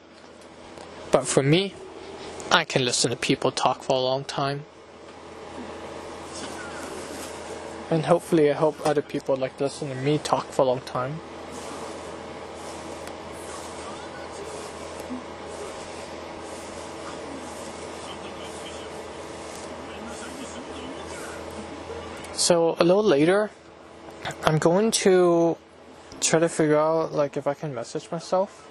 But 1.12 1.28
for 1.28 1.44
me, 1.44 1.74
I 2.52 2.64
can 2.64 2.84
listen 2.84 3.12
to 3.12 3.18
people 3.18 3.52
talk 3.52 3.84
for 3.84 3.96
a 3.96 4.00
long 4.00 4.24
time. 4.24 4.66
And 7.90 8.06
hopefully, 8.06 8.50
I 8.50 8.54
hope 8.54 8.76
other 8.86 9.02
people 9.02 9.36
like 9.36 9.60
listen 9.60 9.90
to 9.90 9.96
me 9.96 10.18
talk 10.18 10.48
for 10.52 10.64
a 10.64 10.66
long 10.66 10.82
time. 10.82 11.20
So 22.34 22.76
a 22.80 22.84
little 22.84 23.04
later, 23.04 23.50
I'm 24.44 24.58
going 24.58 24.92
to 24.92 25.58
try 26.26 26.40
to 26.40 26.50
figure 26.50 26.78
out 26.78 27.14
like 27.14 27.38
if 27.38 27.48
I 27.48 27.54
can 27.54 27.74
message 27.74 28.10
myself 28.12 28.68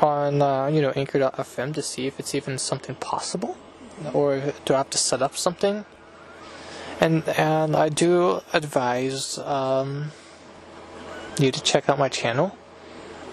on 0.00 0.42
uh, 0.42 0.66
you 0.66 0.80
know 0.80 0.90
Anchor.fm 0.90 1.74
to 1.74 1.82
see 1.82 2.06
if 2.06 2.18
it's 2.20 2.34
even 2.34 2.58
something 2.58 2.94
possible, 2.96 3.56
or 4.12 4.52
do 4.64 4.74
I 4.74 4.78
have 4.78 4.90
to 4.90 4.98
set 4.98 5.22
up 5.22 5.36
something? 5.36 5.84
And 7.00 7.28
and 7.28 7.74
I 7.76 7.88
do 7.88 8.40
advise 8.52 9.38
um, 9.38 10.12
you 11.38 11.50
to 11.50 11.60
check 11.62 11.88
out 11.88 11.98
my 11.98 12.08
channel, 12.08 12.56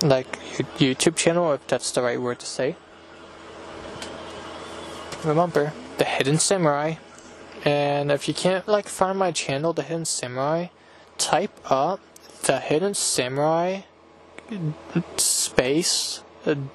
like 0.02 0.40
YouTube 0.78 1.16
channel, 1.16 1.54
if 1.54 1.66
that's 1.68 1.92
the 1.92 2.02
right 2.02 2.20
word 2.20 2.40
to 2.40 2.46
say. 2.46 2.76
Remember 5.24 5.74
the 5.98 6.06
Hidden 6.06 6.40
Samurai, 6.40 6.96
and 7.64 8.12
if 8.12 8.28
you 8.28 8.34
can't 8.34 8.68
like 8.68 8.88
find 8.88 9.20
my 9.20 9.32
channel, 9.32 9.72
the 9.74 9.84
Hidden 9.84 10.06
Samurai, 10.06 10.68
type 11.18 11.60
up 11.70 12.00
the 12.44 12.60
Hidden 12.60 12.94
Samurai 12.94 13.82
space 15.18 16.24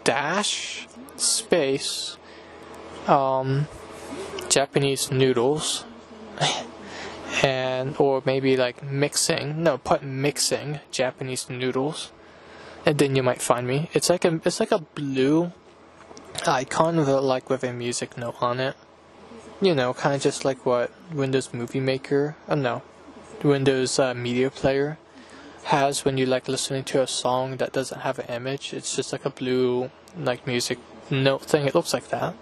dash 0.04 0.86
space 1.16 2.16
um 3.06 3.66
Japanese 4.48 5.10
noodles 5.10 5.84
and 7.42 7.94
or 7.98 8.22
maybe 8.24 8.56
like 8.56 8.82
mixing 8.82 9.62
no 9.62 9.78
put 9.78 10.02
mixing 10.02 10.80
Japanese 10.90 11.50
noodles 11.50 12.12
and 12.86 12.98
then 12.98 13.16
you 13.16 13.22
might 13.22 13.42
find 13.42 13.66
me. 13.66 13.90
It's 13.92 14.08
like 14.08 14.24
a 14.24 14.40
it's 14.44 14.60
like 14.60 14.70
a 14.70 14.78
blue 14.78 15.52
icon 16.46 16.96
with 16.96 17.08
like 17.08 17.50
with 17.50 17.64
a 17.64 17.72
music 17.72 18.16
note 18.16 18.36
on 18.40 18.60
it. 18.60 18.76
You 19.60 19.74
know 19.74 19.92
kind 19.92 20.14
of 20.14 20.22
just 20.22 20.44
like 20.44 20.64
what 20.64 20.92
Windows 21.12 21.52
Movie 21.52 21.80
Maker 21.80 22.36
oh 22.48 22.54
no 22.54 22.82
Windows 23.42 23.98
uh, 23.98 24.14
Media 24.14 24.50
Player 24.50 24.98
has 25.66 26.04
when 26.04 26.16
you 26.16 26.26
like 26.26 26.48
listening 26.48 26.84
to 26.84 27.02
a 27.02 27.06
song 27.06 27.56
that 27.56 27.72
doesn't 27.72 28.00
have 28.00 28.18
an 28.18 28.26
image 28.26 28.72
it's 28.72 28.94
just 28.94 29.12
like 29.12 29.24
a 29.24 29.30
blue 29.30 29.90
like 30.16 30.46
music 30.46 30.78
note 31.10 31.42
thing 31.42 31.66
it 31.66 31.74
looks 31.74 31.92
like 31.92 32.08
that 32.08 32.34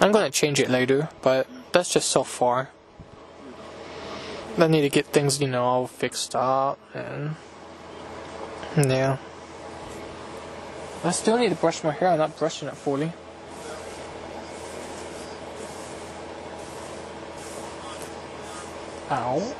I'm 0.00 0.12
gonna 0.12 0.30
change 0.30 0.60
it 0.60 0.70
later 0.70 1.08
but 1.22 1.46
that's 1.72 1.92
just 1.92 2.08
so 2.08 2.24
far 2.24 2.70
I 4.58 4.66
need 4.66 4.82
to 4.82 4.88
get 4.88 5.06
things, 5.06 5.40
you 5.40 5.46
know, 5.48 5.64
all 5.64 5.86
fixed 5.86 6.34
up 6.34 6.78
and 6.94 7.36
yeah. 8.76 9.16
I 11.02 11.12
still 11.12 11.38
need 11.38 11.48
to 11.48 11.54
brush 11.54 11.82
my 11.82 11.92
hair. 11.92 12.08
I'm 12.08 12.18
not 12.18 12.38
brushing 12.38 12.68
it 12.68 12.76
fully. 12.76 13.12
Ow. 19.10 19.54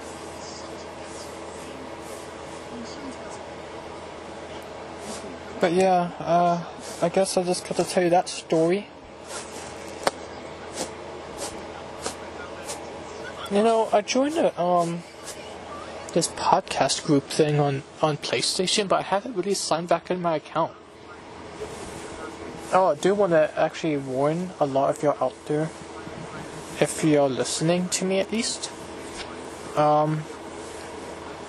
But 5.60 5.72
yeah, 5.74 6.10
uh, 6.18 6.64
I 7.02 7.10
guess 7.10 7.36
I 7.36 7.42
just 7.42 7.68
got 7.68 7.76
to 7.76 7.84
tell 7.84 8.02
you 8.02 8.10
that 8.10 8.30
story. 8.30 8.88
You 13.50 13.62
know, 13.62 13.88
I 13.92 14.00
joined 14.00 14.38
a, 14.38 14.58
um, 14.58 15.02
this 16.14 16.28
podcast 16.28 17.04
group 17.04 17.24
thing 17.24 17.60
on, 17.60 17.82
on 18.00 18.16
PlayStation, 18.16 18.88
but 18.88 19.00
I 19.00 19.02
haven't 19.02 19.36
really 19.36 19.54
signed 19.54 19.88
back 19.88 20.10
in 20.10 20.22
my 20.22 20.36
account. 20.36 20.72
Oh, 22.72 22.86
I 22.86 22.94
do 22.94 23.14
want 23.14 23.32
to 23.32 23.52
actually 23.58 23.98
warn 23.98 24.50
a 24.60 24.66
lot 24.66 24.96
of 24.96 25.02
you 25.02 25.10
out 25.20 25.34
there, 25.46 25.68
if 26.80 27.02
you're 27.04 27.28
listening 27.28 27.88
to 27.90 28.04
me 28.06 28.20
at 28.20 28.32
least. 28.32 28.70
Um, 29.76 30.22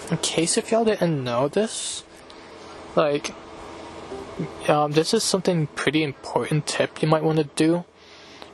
in 0.10 0.18
case 0.18 0.58
if 0.58 0.72
y'all 0.72 0.84
didn't 0.84 1.24
know 1.24 1.48
this, 1.48 2.04
like, 2.96 3.34
um, 4.68 4.92
this 4.92 5.14
is 5.14 5.24
something 5.24 5.68
pretty 5.68 6.04
important 6.04 6.68
tip 6.68 7.02
you 7.02 7.08
might 7.08 7.24
want 7.24 7.38
to 7.38 7.44
do, 7.44 7.86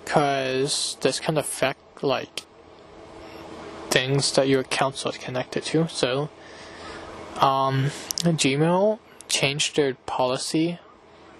cause 0.05 0.97
this 1.01 1.19
can 1.19 1.38
affect 1.38 2.03
like 2.03 2.43
things 3.89 4.31
that 4.33 4.47
your 4.47 4.61
accounts 4.61 5.05
are 5.05 5.11
connected 5.11 5.63
to. 5.63 5.88
So, 5.88 6.29
um, 7.39 7.85
Gmail 8.23 8.99
changed 9.27 9.75
their 9.75 9.93
policy 9.93 10.79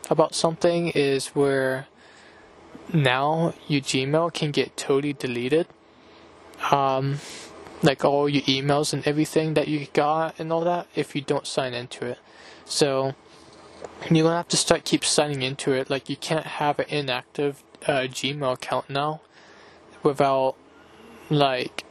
about 0.10 0.36
something 0.36 0.90
is 0.90 1.28
where 1.30 1.88
now 2.94 3.54
your 3.68 3.82
Gmail 3.82 4.34
can 4.34 4.52
get 4.52 4.78
totally 4.78 5.14
deleted. 5.14 5.68
Um, 6.72 7.20
like 7.84 8.04
all 8.04 8.28
your 8.28 8.42
emails 8.44 8.94
and 8.94 9.08
everything 9.08 9.54
that 9.54 9.68
you 9.68 9.88
got 9.94 10.40
and 10.40 10.52
all 10.52 10.64
that 10.64 10.88
if 10.96 11.16
you 11.16 11.22
don't 11.22 11.46
sign 11.46 11.74
into 11.74 12.06
it. 12.06 12.18
So 12.66 13.14
you're 14.10 14.24
gonna 14.24 14.38
have 14.38 14.48
to 14.50 14.58
start 14.58 14.86
keep 14.86 15.04
signing 15.04 15.42
into 15.42 15.74
it. 15.74 15.90
Like 15.90 16.10
you 16.10 16.16
can't 16.16 16.46
have 16.46 16.80
an 16.80 16.86
inactive 16.90 17.64
uh, 17.86 18.08
Gmail 18.08 18.54
account 18.54 18.90
now 18.90 19.22
without 20.04 20.56
like 21.30 21.84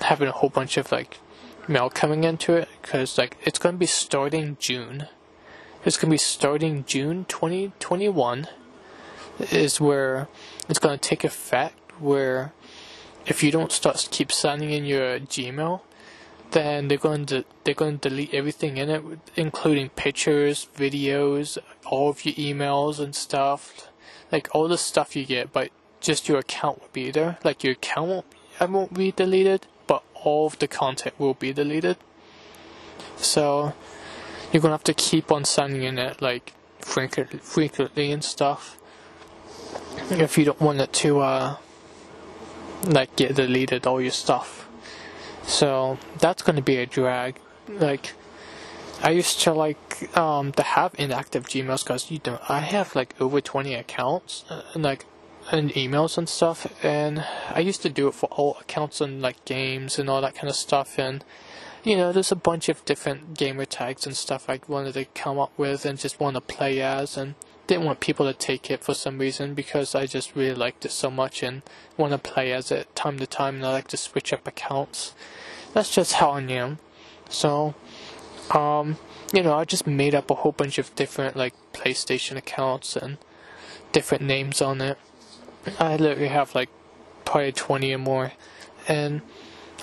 having 0.00 0.28
a 0.28 0.32
whole 0.32 0.50
bunch 0.50 0.76
of 0.76 0.90
like 0.90 1.18
mail 1.66 1.90
coming 1.90 2.24
into 2.24 2.54
it 2.54 2.68
because 2.80 3.18
like 3.18 3.36
it's 3.42 3.58
to 3.74 3.78
be 3.78 3.86
starting 3.86 4.56
June. 4.58 5.08
It's 5.84 5.96
to 6.10 6.14
be 6.14 6.18
starting 6.18 6.84
June 6.84 7.24
2021 7.26 8.48
is 9.50 9.80
where 9.80 10.28
it's 10.68 10.78
to 10.98 11.08
take 11.08 11.24
effect 11.24 11.74
where 12.00 12.52
if 13.26 13.42
you 13.42 13.50
don't 13.50 13.70
start 13.70 14.08
keep 14.10 14.32
signing 14.32 14.70
in 14.70 14.84
your 14.84 15.20
Gmail, 15.20 15.82
then 16.52 16.88
they're 16.88 16.98
going 16.98 17.26
to 17.26 17.44
they're 17.64 17.74
going 17.74 17.98
to 17.98 18.08
delete 18.08 18.34
everything 18.34 18.76
in 18.76 18.88
it, 18.88 19.02
including 19.36 19.90
pictures, 19.90 20.68
videos, 20.76 21.58
all 21.86 22.10
of 22.10 22.24
your 22.24 22.34
emails 22.34 22.98
and 22.98 23.14
stuff, 23.14 23.88
like 24.32 24.48
all 24.52 24.68
the 24.68 24.78
stuff 24.78 25.16
you 25.16 25.24
get. 25.24 25.52
But 25.52 25.70
just 26.00 26.28
your 26.28 26.38
account 26.38 26.80
will 26.80 26.88
be 26.92 27.10
there. 27.10 27.38
Like 27.44 27.64
your 27.64 27.72
account 27.72 28.08
won't, 28.08 28.70
won't 28.70 28.94
be 28.94 29.12
deleted, 29.12 29.66
but 29.86 30.02
all 30.14 30.46
of 30.46 30.58
the 30.58 30.68
content 30.68 31.18
will 31.18 31.34
be 31.34 31.52
deleted. 31.52 31.96
So 33.16 33.74
you're 34.52 34.62
gonna 34.62 34.74
have 34.74 34.84
to 34.84 34.94
keep 34.94 35.30
on 35.30 35.44
sending 35.44 35.82
in 35.82 35.98
it 35.98 36.22
like 36.22 36.54
frequently 36.80 38.10
and 38.12 38.24
stuff. 38.24 38.78
If 40.10 40.38
you 40.38 40.44
don't 40.44 40.60
want 40.60 40.80
it 40.80 40.92
to 40.94 41.20
uh, 41.20 41.56
like 42.84 43.14
get 43.16 43.34
deleted 43.34 43.86
all 43.86 44.00
your 44.00 44.12
stuff. 44.12 44.67
So 45.48 45.98
that's 46.18 46.42
gonna 46.42 46.62
be 46.62 46.76
a 46.76 46.86
drag. 46.86 47.40
Like 47.68 48.12
I 49.02 49.10
used 49.10 49.40
to 49.42 49.52
like 49.54 50.16
um 50.16 50.52
to 50.52 50.62
have 50.62 50.94
inactive 50.98 51.46
Gmails 51.46 51.84
because 51.84 52.10
you 52.10 52.20
know 52.26 52.38
I 52.48 52.60
have 52.60 52.94
like 52.94 53.18
over 53.20 53.40
20 53.40 53.74
accounts 53.74 54.44
uh, 54.50 54.62
and 54.74 54.84
like 54.84 55.06
and 55.50 55.70
emails 55.70 56.18
and 56.18 56.28
stuff 56.28 56.66
and 56.84 57.24
I 57.50 57.60
used 57.60 57.80
to 57.82 57.88
do 57.88 58.08
it 58.08 58.14
for 58.14 58.26
all 58.26 58.58
accounts 58.60 59.00
and 59.00 59.22
like 59.22 59.42
games 59.46 59.98
and 59.98 60.10
all 60.10 60.20
that 60.20 60.34
kind 60.34 60.50
of 60.50 60.56
stuff 60.56 60.98
and 60.98 61.24
you 61.82 61.96
know 61.96 62.12
there's 62.12 62.30
a 62.30 62.36
bunch 62.36 62.68
of 62.68 62.84
different 62.84 63.34
gamer 63.38 63.64
tags 63.64 64.04
and 64.04 64.14
stuff 64.14 64.50
I 64.50 64.60
wanted 64.68 64.94
to 64.94 65.06
come 65.06 65.38
up 65.38 65.52
with 65.56 65.86
and 65.86 65.98
just 65.98 66.20
want 66.20 66.34
to 66.34 66.42
play 66.42 66.82
as 66.82 67.16
and 67.16 67.34
didn't 67.68 67.84
want 67.84 68.00
people 68.00 68.26
to 68.26 68.32
take 68.32 68.70
it 68.70 68.82
for 68.82 68.94
some 68.94 69.18
reason 69.18 69.54
because 69.54 69.94
I 69.94 70.06
just 70.06 70.34
really 70.34 70.54
liked 70.54 70.84
it 70.84 70.90
so 70.90 71.10
much 71.10 71.42
and 71.42 71.62
want 71.96 72.12
to 72.12 72.18
play 72.18 72.52
as 72.52 72.72
it 72.72 72.94
time 72.96 73.18
to 73.18 73.26
time 73.26 73.56
and 73.56 73.66
I 73.66 73.72
like 73.72 73.88
to 73.88 73.96
switch 73.96 74.32
up 74.32 74.46
accounts. 74.46 75.14
That's 75.78 75.94
just 75.94 76.14
how 76.14 76.30
I 76.30 76.40
am. 76.40 76.78
So, 77.28 77.72
um, 78.50 78.96
you 79.32 79.44
know, 79.44 79.54
I 79.54 79.64
just 79.64 79.86
made 79.86 80.12
up 80.12 80.28
a 80.28 80.34
whole 80.34 80.50
bunch 80.50 80.76
of 80.76 80.92
different 80.96 81.36
like 81.36 81.54
PlayStation 81.72 82.36
accounts 82.36 82.96
and 82.96 83.16
different 83.92 84.24
names 84.24 84.60
on 84.60 84.80
it. 84.80 84.98
I 85.78 85.94
literally 85.94 86.30
have 86.30 86.52
like 86.52 86.68
probably 87.24 87.52
20 87.52 87.94
or 87.94 87.98
more. 87.98 88.32
And 88.88 89.20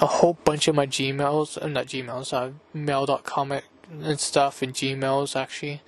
a 0.01 0.07
whole 0.07 0.33
bunch 0.43 0.67
of 0.67 0.75
my 0.75 0.85
Gmails, 0.85 1.63
uh, 1.63 1.67
not 1.69 1.85
Gmails, 1.85 2.33
uh, 2.33 2.51
mail.com 2.73 3.53
and 3.53 4.19
stuff 4.19 4.61
and 4.61 4.73
Gmails 4.73 5.33
actually. 5.33 5.81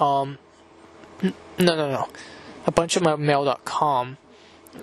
Um, 0.00 0.38
no, 1.22 1.32
no, 1.76 1.92
no. 1.92 2.08
A 2.66 2.72
bunch 2.72 2.96
of 2.96 3.04
my 3.04 3.14
mail.com 3.14 4.16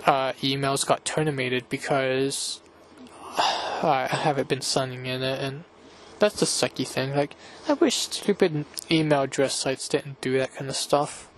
uh, 0.06 0.32
emails 0.40 0.86
got 0.86 1.04
terminated 1.04 1.68
because 1.68 2.62
I 3.38 4.08
haven't 4.10 4.48
been 4.48 4.60
signing 4.60 5.06
in 5.06 5.22
it, 5.22 5.40
and 5.42 5.64
that's 6.18 6.40
the 6.40 6.46
sucky 6.46 6.86
thing. 6.86 7.14
Like, 7.14 7.34
I 7.68 7.72
wish 7.74 7.96
stupid 7.96 8.64
email 8.90 9.22
address 9.22 9.54
sites 9.54 9.88
didn't 9.88 10.20
do 10.20 10.38
that 10.38 10.54
kind 10.54 10.70
of 10.70 10.76
stuff. 10.76 11.28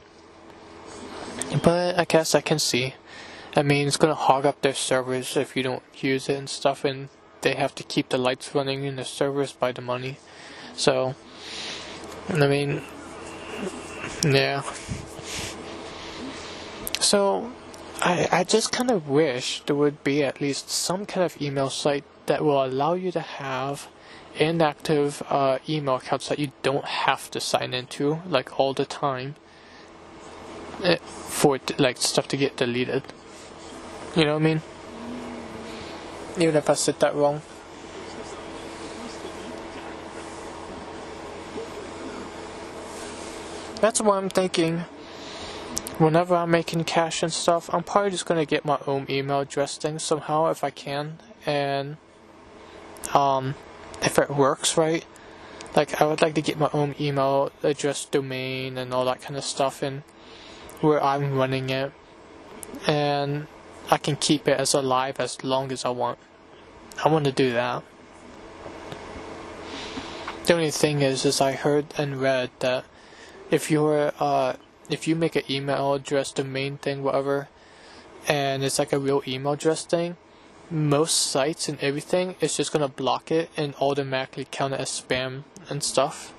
But 1.62 1.98
I 1.98 2.04
guess 2.04 2.34
I 2.34 2.40
can 2.40 2.58
see. 2.58 2.94
I 3.56 3.62
mean, 3.62 3.86
it's 3.86 3.96
gonna 3.96 4.14
hog 4.14 4.44
up 4.44 4.60
their 4.62 4.74
servers 4.74 5.36
if 5.36 5.56
you 5.56 5.62
don't 5.62 5.82
use 5.96 6.28
it 6.28 6.36
and 6.36 6.50
stuff, 6.50 6.84
and 6.84 7.08
they 7.42 7.54
have 7.54 7.74
to 7.76 7.82
keep 7.82 8.08
the 8.08 8.18
lights 8.18 8.54
running 8.54 8.84
in 8.84 8.96
the 8.96 9.04
servers 9.04 9.52
by 9.52 9.72
the 9.72 9.82
money. 9.82 10.18
So, 10.76 11.14
I 12.28 12.46
mean, 12.46 12.82
yeah. 14.24 14.62
So, 17.00 17.52
I, 18.04 18.28
I 18.30 18.44
just 18.44 18.70
kind 18.70 18.90
of 18.90 19.08
wish 19.08 19.62
there 19.64 19.74
would 19.74 20.04
be 20.04 20.22
at 20.22 20.38
least 20.38 20.68
some 20.68 21.06
kind 21.06 21.24
of 21.24 21.40
email 21.40 21.70
site 21.70 22.04
that 22.26 22.44
will 22.44 22.62
allow 22.62 22.92
you 22.92 23.10
to 23.12 23.20
have 23.20 23.88
inactive 24.36 25.22
uh, 25.30 25.58
email 25.66 25.94
accounts 25.96 26.28
that 26.28 26.38
you 26.38 26.52
don't 26.62 26.84
have 26.84 27.30
to 27.30 27.40
sign 27.40 27.72
into 27.72 28.20
like 28.28 28.60
all 28.60 28.74
the 28.74 28.84
time 28.84 29.36
eh, 30.82 30.96
for 30.96 31.58
like 31.78 31.96
stuff 31.96 32.28
to 32.28 32.36
get 32.36 32.58
deleted. 32.58 33.04
You 34.14 34.26
know 34.26 34.34
what 34.34 34.42
I 34.42 34.44
mean? 34.44 34.62
Even 36.36 36.56
if 36.56 36.68
I 36.68 36.74
said 36.74 37.00
that 37.00 37.14
wrong. 37.14 37.40
That's 43.80 44.02
what 44.02 44.16
I'm 44.16 44.28
thinking. 44.28 44.84
Whenever 45.98 46.34
I'm 46.34 46.50
making 46.50 46.84
cash 46.84 47.22
and 47.22 47.32
stuff, 47.32 47.72
I'm 47.72 47.84
probably 47.84 48.10
just 48.10 48.26
gonna 48.26 48.44
get 48.44 48.64
my 48.64 48.78
own 48.86 49.06
email 49.08 49.40
address 49.40 49.78
thing 49.78 50.00
somehow 50.00 50.50
if 50.50 50.64
I 50.64 50.70
can, 50.70 51.20
and 51.46 51.98
um, 53.14 53.54
if 54.02 54.18
it 54.18 54.30
works 54.30 54.76
right. 54.76 55.04
Like 55.76 56.00
I 56.00 56.06
would 56.06 56.20
like 56.20 56.34
to 56.34 56.42
get 56.42 56.58
my 56.58 56.70
own 56.72 56.94
email 57.00 57.52
address 57.62 58.04
domain 58.04 58.76
and 58.76 58.92
all 58.92 59.04
that 59.04 59.20
kind 59.20 59.36
of 59.36 59.44
stuff, 59.44 59.82
and 59.82 60.02
where 60.80 61.02
I'm 61.02 61.34
running 61.34 61.70
it, 61.70 61.92
and 62.88 63.46
I 63.90 63.96
can 63.98 64.16
keep 64.16 64.48
it 64.48 64.58
as 64.58 64.74
alive 64.74 65.20
as 65.20 65.44
long 65.44 65.70
as 65.70 65.84
I 65.84 65.90
want. 65.90 66.18
I 67.04 67.08
want 67.08 67.24
to 67.26 67.32
do 67.32 67.52
that. 67.52 67.82
The 70.46 70.54
only 70.54 70.70
thing 70.70 71.02
is, 71.02 71.24
is 71.24 71.40
I 71.40 71.52
heard 71.52 71.86
and 71.96 72.20
read 72.20 72.50
that 72.58 72.84
if 73.50 73.70
you're 73.70 74.12
uh, 74.18 74.54
if 74.90 75.08
you 75.08 75.16
make 75.16 75.36
an 75.36 75.42
email 75.50 75.94
address 75.94 76.32
domain 76.32 76.76
thing, 76.76 77.02
whatever, 77.02 77.48
and 78.28 78.62
it's 78.64 78.78
like 78.78 78.92
a 78.92 78.98
real 78.98 79.22
email 79.26 79.52
address 79.52 79.84
thing, 79.84 80.16
most 80.70 81.14
sites 81.14 81.68
and 81.68 81.78
everything 81.80 82.36
is 82.40 82.56
just 82.56 82.72
gonna 82.72 82.88
block 82.88 83.30
it 83.30 83.50
and 83.56 83.74
automatically 83.80 84.46
count 84.50 84.74
it 84.74 84.80
as 84.80 84.88
spam 84.90 85.44
and 85.68 85.82
stuff. 85.82 86.32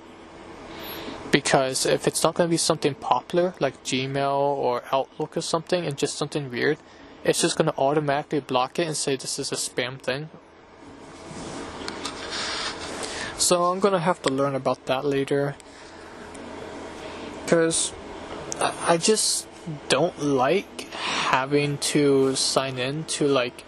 Because 1.30 1.86
if 1.86 2.06
it's 2.06 2.22
not 2.22 2.34
gonna 2.34 2.48
be 2.48 2.56
something 2.56 2.94
popular 2.94 3.54
like 3.60 3.82
Gmail 3.84 4.38
or 4.38 4.82
Outlook 4.92 5.36
or 5.36 5.40
something, 5.40 5.84
and 5.84 5.96
just 5.96 6.16
something 6.16 6.50
weird, 6.50 6.78
it's 7.24 7.40
just 7.40 7.56
gonna 7.56 7.74
automatically 7.76 8.40
block 8.40 8.78
it 8.78 8.86
and 8.86 8.96
say 8.96 9.16
this 9.16 9.38
is 9.38 9.52
a 9.52 9.56
spam 9.56 9.98
thing. 9.98 10.28
So 13.38 13.66
I'm 13.66 13.80
gonna 13.80 14.00
have 14.00 14.22
to 14.22 14.30
learn 14.30 14.54
about 14.54 14.86
that 14.86 15.04
later 15.04 15.56
because 17.44 17.92
I 18.60 18.96
just 18.96 19.46
don't 19.88 20.18
like 20.22 20.88
having 20.92 21.78
to 21.78 22.34
sign 22.36 22.78
in 22.78 23.04
to 23.04 23.26
like 23.26 23.64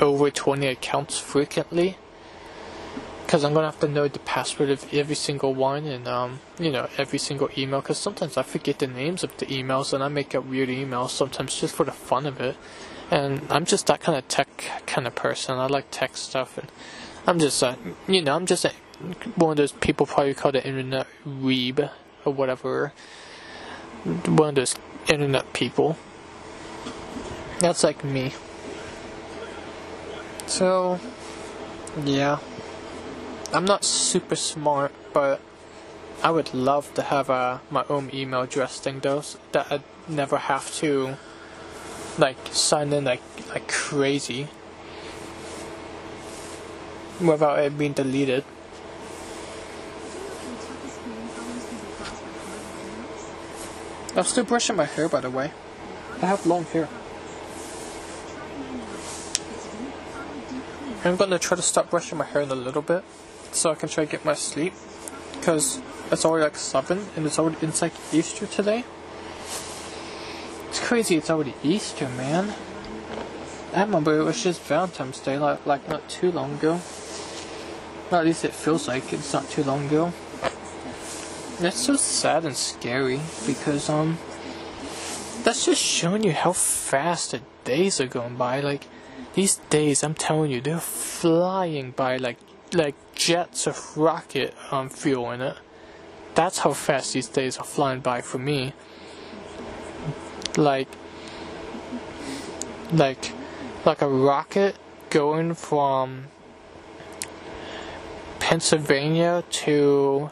over 0.00 0.30
20 0.30 0.66
accounts 0.66 1.18
frequently. 1.18 1.96
Because 3.24 3.44
I'm 3.44 3.54
gonna 3.54 3.66
have 3.66 3.80
to 3.80 3.88
know 3.88 4.06
the 4.06 4.18
password 4.20 4.70
of 4.70 4.92
every 4.92 5.14
single 5.14 5.54
one 5.54 5.86
and 5.86 6.06
um, 6.06 6.40
you 6.58 6.70
know 6.70 6.88
every 6.98 7.18
single 7.18 7.48
email. 7.56 7.80
Because 7.80 7.98
sometimes 7.98 8.36
I 8.36 8.42
forget 8.42 8.78
the 8.78 8.86
names 8.86 9.24
of 9.24 9.36
the 9.38 9.46
emails 9.46 9.92
and 9.92 10.02
I 10.02 10.08
make 10.08 10.34
up 10.34 10.44
weird 10.44 10.68
emails 10.68 11.10
sometimes 11.10 11.58
just 11.58 11.74
for 11.74 11.84
the 11.84 11.92
fun 11.92 12.26
of 12.26 12.40
it. 12.40 12.56
And 13.10 13.42
I'm 13.50 13.64
just 13.64 13.86
that 13.86 14.00
kind 14.00 14.18
of 14.18 14.28
tech 14.28 14.64
kind 14.86 15.06
of 15.06 15.14
person. 15.14 15.58
I 15.58 15.66
like 15.66 15.86
tech 15.90 16.16
stuff 16.16 16.58
and 16.58 16.70
I'm 17.26 17.38
just 17.38 17.62
uh, 17.62 17.76
you 18.06 18.20
know 18.22 18.34
I'm 18.36 18.46
just 18.46 18.66
one 19.36 19.52
of 19.52 19.56
those 19.56 19.72
people 19.72 20.06
probably 20.06 20.34
call 20.34 20.52
the 20.52 20.66
internet 20.66 21.06
weeb 21.26 21.90
or 22.24 22.32
whatever. 22.32 22.92
One 24.04 24.50
of 24.50 24.54
those 24.56 24.76
internet 25.08 25.52
people. 25.52 25.96
That's 27.60 27.82
like 27.82 28.04
me. 28.04 28.32
So, 30.46 31.00
yeah. 32.04 32.38
I'm 33.52 33.64
not 33.64 33.84
super 33.84 34.36
smart, 34.36 34.92
but 35.12 35.40
I 36.22 36.30
would 36.30 36.52
love 36.54 36.92
to 36.94 37.02
have 37.02 37.30
uh, 37.30 37.58
my 37.70 37.84
own 37.88 38.10
email 38.12 38.42
address 38.42 38.80
thing 38.80 39.00
though, 39.00 39.20
so 39.20 39.38
that 39.52 39.70
I'd 39.70 39.82
never 40.08 40.38
have 40.38 40.74
to 40.76 41.16
like 42.18 42.36
sign 42.50 42.92
in 42.92 43.04
like 43.04 43.22
like 43.50 43.68
crazy 43.68 44.48
without 47.20 47.58
it 47.58 47.78
being 47.78 47.92
deleted. 47.92 48.44
I'm 54.16 54.24
still 54.24 54.44
brushing 54.44 54.76
my 54.76 54.84
hair, 54.84 55.08
by 55.08 55.20
the 55.20 55.30
way. 55.30 55.50
I 56.22 56.26
have 56.26 56.46
long 56.46 56.64
hair. 56.66 56.88
I'm 61.04 61.16
gonna 61.16 61.38
try 61.38 61.56
to 61.56 61.62
stop 61.62 61.90
brushing 61.90 62.18
my 62.18 62.24
hair 62.24 62.42
in 62.42 62.50
a 62.50 62.54
little 62.54 62.80
bit 62.80 63.02
so 63.50 63.70
I 63.72 63.74
can 63.74 63.88
try 63.88 64.04
to 64.04 64.10
get 64.10 64.24
my 64.24 64.34
sleep 64.34 64.72
because 65.32 65.80
it's 66.12 66.24
already 66.24 66.44
like 66.44 66.56
7 66.56 67.06
and 67.16 67.26
it's 67.26 67.38
already 67.38 67.56
it's 67.66 67.82
like 67.82 67.92
Easter 68.12 68.46
today. 68.46 68.84
It's 70.68 70.80
crazy 70.80 71.16
it's 71.16 71.28
already 71.28 71.54
Easter, 71.62 72.08
man. 72.08 72.54
I 73.74 73.82
remember 73.82 74.18
it 74.18 74.22
was 74.22 74.42
just 74.42 74.62
Valentine's 74.62 75.18
Day 75.18 75.36
like, 75.38 75.66
like 75.66 75.88
not 75.88 76.08
too 76.08 76.30
long 76.30 76.54
ago. 76.54 76.80
Well, 78.10 78.20
at 78.20 78.26
least 78.26 78.44
it 78.44 78.52
feels 78.52 78.86
like 78.86 79.12
it's 79.12 79.32
not 79.32 79.50
too 79.50 79.64
long 79.64 79.86
ago. 79.86 80.12
That's 81.60 81.78
so 81.78 81.96
sad 81.96 82.44
and 82.44 82.56
scary 82.56 83.20
because 83.46 83.88
um 83.88 84.18
that's 85.44 85.66
just 85.66 85.82
showing 85.82 86.24
you 86.24 86.32
how 86.32 86.52
fast 86.52 87.32
the 87.32 87.42
days 87.64 88.00
are 88.00 88.06
going 88.06 88.36
by. 88.36 88.60
Like 88.60 88.86
these 89.34 89.56
days, 89.68 90.02
I'm 90.02 90.14
telling 90.14 90.50
you, 90.50 90.60
they're 90.60 90.78
flying 90.78 91.90
by 91.90 92.16
like 92.16 92.38
like 92.72 92.94
jets 93.14 93.66
of 93.66 93.96
rocket 93.96 94.54
um, 94.70 94.88
fuel 94.88 95.30
in 95.30 95.40
it. 95.40 95.56
That's 96.34 96.58
how 96.58 96.72
fast 96.72 97.12
these 97.12 97.28
days 97.28 97.58
are 97.58 97.64
flying 97.64 98.00
by 98.00 98.20
for 98.20 98.38
me. 98.38 98.72
Like 100.56 100.88
like 102.92 103.32
like 103.84 104.02
a 104.02 104.08
rocket 104.08 104.76
going 105.10 105.54
from 105.54 106.26
Pennsylvania 108.38 109.44
to 109.50 110.30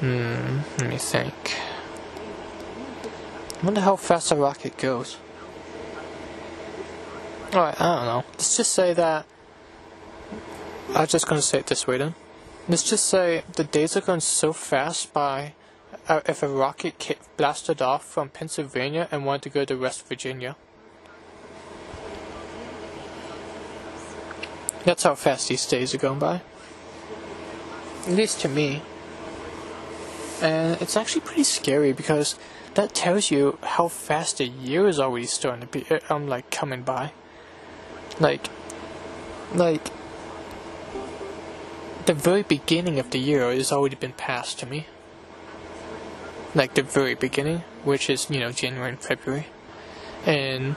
hmm 0.00 0.58
let 0.78 0.88
me 0.88 0.98
think 0.98 1.56
I 3.60 3.64
wonder 3.64 3.80
how 3.80 3.96
fast 3.96 4.30
a 4.30 4.36
rocket 4.36 4.76
goes 4.76 5.16
alright 7.54 7.80
I 7.80 7.96
don't 7.96 8.06
know 8.06 8.24
let's 8.32 8.56
just 8.56 8.72
say 8.72 8.94
that 8.94 9.26
I'm 10.94 11.06
just 11.06 11.26
gonna 11.26 11.42
say 11.42 11.58
it 11.58 11.66
this 11.66 11.86
way 11.86 11.98
then 11.98 12.14
let's 12.68 12.88
just 12.88 13.06
say 13.06 13.42
the 13.54 13.64
days 13.64 13.96
are 13.96 14.00
going 14.00 14.20
so 14.20 14.52
fast 14.52 15.12
by 15.12 15.54
uh, 16.08 16.20
if 16.26 16.42
a 16.42 16.48
rocket 16.48 17.18
blasted 17.36 17.82
off 17.82 18.04
from 18.04 18.28
Pennsylvania 18.28 19.08
and 19.10 19.26
wanted 19.26 19.42
to 19.42 19.50
go 19.50 19.64
to 19.64 19.74
West 19.74 20.06
Virginia. 20.06 20.56
That's 24.84 25.02
how 25.02 25.14
fast 25.14 25.48
these 25.48 25.66
days 25.66 25.94
are 25.94 25.98
going 25.98 26.18
by. 26.18 26.40
At 28.06 28.12
least 28.12 28.40
to 28.40 28.48
me. 28.48 28.82
And 30.40 30.80
it's 30.80 30.96
actually 30.96 31.22
pretty 31.22 31.44
scary 31.44 31.92
because 31.92 32.36
that 32.74 32.94
tells 32.94 33.30
you 33.30 33.58
how 33.62 33.88
fast 33.88 34.38
the 34.38 34.46
year 34.46 34.86
is 34.86 34.98
already 34.98 35.26
starting 35.26 35.62
to 35.62 35.66
be, 35.66 35.86
um, 36.08 36.28
like, 36.28 36.50
coming 36.50 36.82
by. 36.82 37.12
Like, 38.20 38.48
like, 39.54 39.88
the 42.06 42.14
very 42.14 42.42
beginning 42.42 42.98
of 42.98 43.10
the 43.10 43.18
year 43.18 43.52
has 43.52 43.72
already 43.72 43.96
been 43.96 44.12
passed 44.12 44.58
to 44.60 44.66
me 44.66 44.86
like 46.54 46.74
the 46.74 46.82
very 46.82 47.14
beginning, 47.14 47.62
which 47.84 48.10
is, 48.10 48.30
you 48.30 48.40
know, 48.40 48.52
January 48.52 48.90
and 48.90 49.00
February. 49.00 49.46
And, 50.24 50.76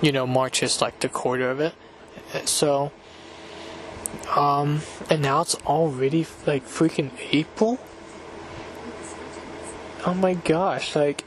you 0.00 0.12
know, 0.12 0.26
March 0.26 0.62
is 0.62 0.80
like 0.80 1.00
the 1.00 1.08
quarter 1.08 1.50
of 1.50 1.60
it. 1.60 1.74
So, 2.46 2.92
um, 4.34 4.80
and 5.08 5.22
now 5.22 5.42
it's 5.42 5.56
already 5.66 6.26
like 6.46 6.66
freaking 6.66 7.10
April? 7.32 7.78
Oh 10.06 10.14
my 10.14 10.34
gosh, 10.34 10.96
like, 10.96 11.24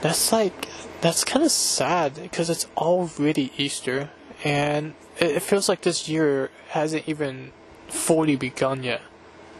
that's 0.00 0.32
like, 0.32 0.68
that's 1.00 1.24
kind 1.24 1.44
of 1.44 1.52
sad 1.52 2.14
because 2.14 2.48
it's 2.48 2.66
already 2.76 3.52
Easter 3.56 4.10
and 4.44 4.94
it 5.18 5.40
feels 5.40 5.68
like 5.68 5.82
this 5.82 6.08
year 6.08 6.50
hasn't 6.68 7.06
even 7.06 7.52
fully 7.88 8.36
begun 8.36 8.82
yet 8.82 9.02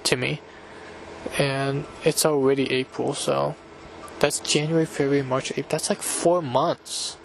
to 0.04 0.16
me 0.16 0.40
and 1.38 1.84
it's 2.04 2.24
already 2.24 2.70
April, 2.72 3.14
so 3.14 3.54
that's 4.18 4.38
January, 4.40 4.86
February, 4.86 5.22
March, 5.22 5.50
April. 5.52 5.66
That's 5.68 5.88
like 5.88 6.02
four 6.02 6.42
months. 6.42 7.16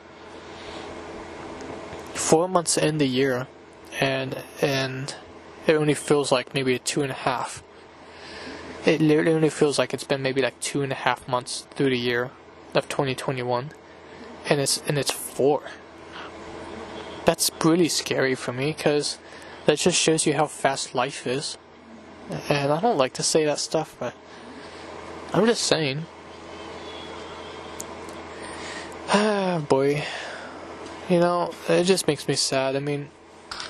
Four 2.13 2.47
months 2.47 2.77
in 2.77 2.97
the 2.97 3.07
year, 3.07 3.47
and 3.99 4.41
and 4.61 5.15
it 5.67 5.75
only 5.75 5.93
feels 5.93 6.31
like 6.31 6.53
maybe 6.53 6.77
two 6.79 7.01
and 7.01 7.11
a 7.11 7.15
half. 7.15 7.63
It 8.85 9.01
literally 9.01 9.33
only 9.33 9.49
feels 9.49 9.79
like 9.79 9.95
it's 9.95 10.03
been 10.03 10.21
maybe 10.21 10.43
like 10.43 10.59
two 10.59 10.83
and 10.83 10.91
a 10.91 10.95
half 10.95 11.27
months 11.27 11.67
through 11.71 11.89
the 11.89 11.97
year 11.97 12.29
of 12.75 12.87
2021, 12.87 13.71
and 14.47 14.61
it's 14.61 14.81
and 14.87 14.99
it's 14.99 15.11
four. 15.11 15.63
That's 17.25 17.49
really 17.63 17.89
scary 17.89 18.35
for 18.35 18.53
me 18.53 18.73
because 18.73 19.17
that 19.65 19.79
just 19.79 19.99
shows 19.99 20.27
you 20.27 20.35
how 20.35 20.45
fast 20.45 20.93
life 20.93 21.25
is. 21.25 21.57
And 22.47 22.71
I 22.71 22.79
don't 22.79 22.97
like 22.97 23.13
to 23.13 23.23
say 23.23 23.43
that 23.45 23.57
stuff, 23.57 23.95
but 23.99 24.13
I'm 25.33 25.47
just 25.47 25.63
saying. 25.63 26.05
Ah, 29.09 29.63
boy. 29.67 30.03
You 31.09 31.19
know, 31.19 31.51
it 31.67 31.83
just 31.85 32.07
makes 32.07 32.27
me 32.27 32.35
sad. 32.35 32.75
I 32.75 32.79
mean, 32.79 33.09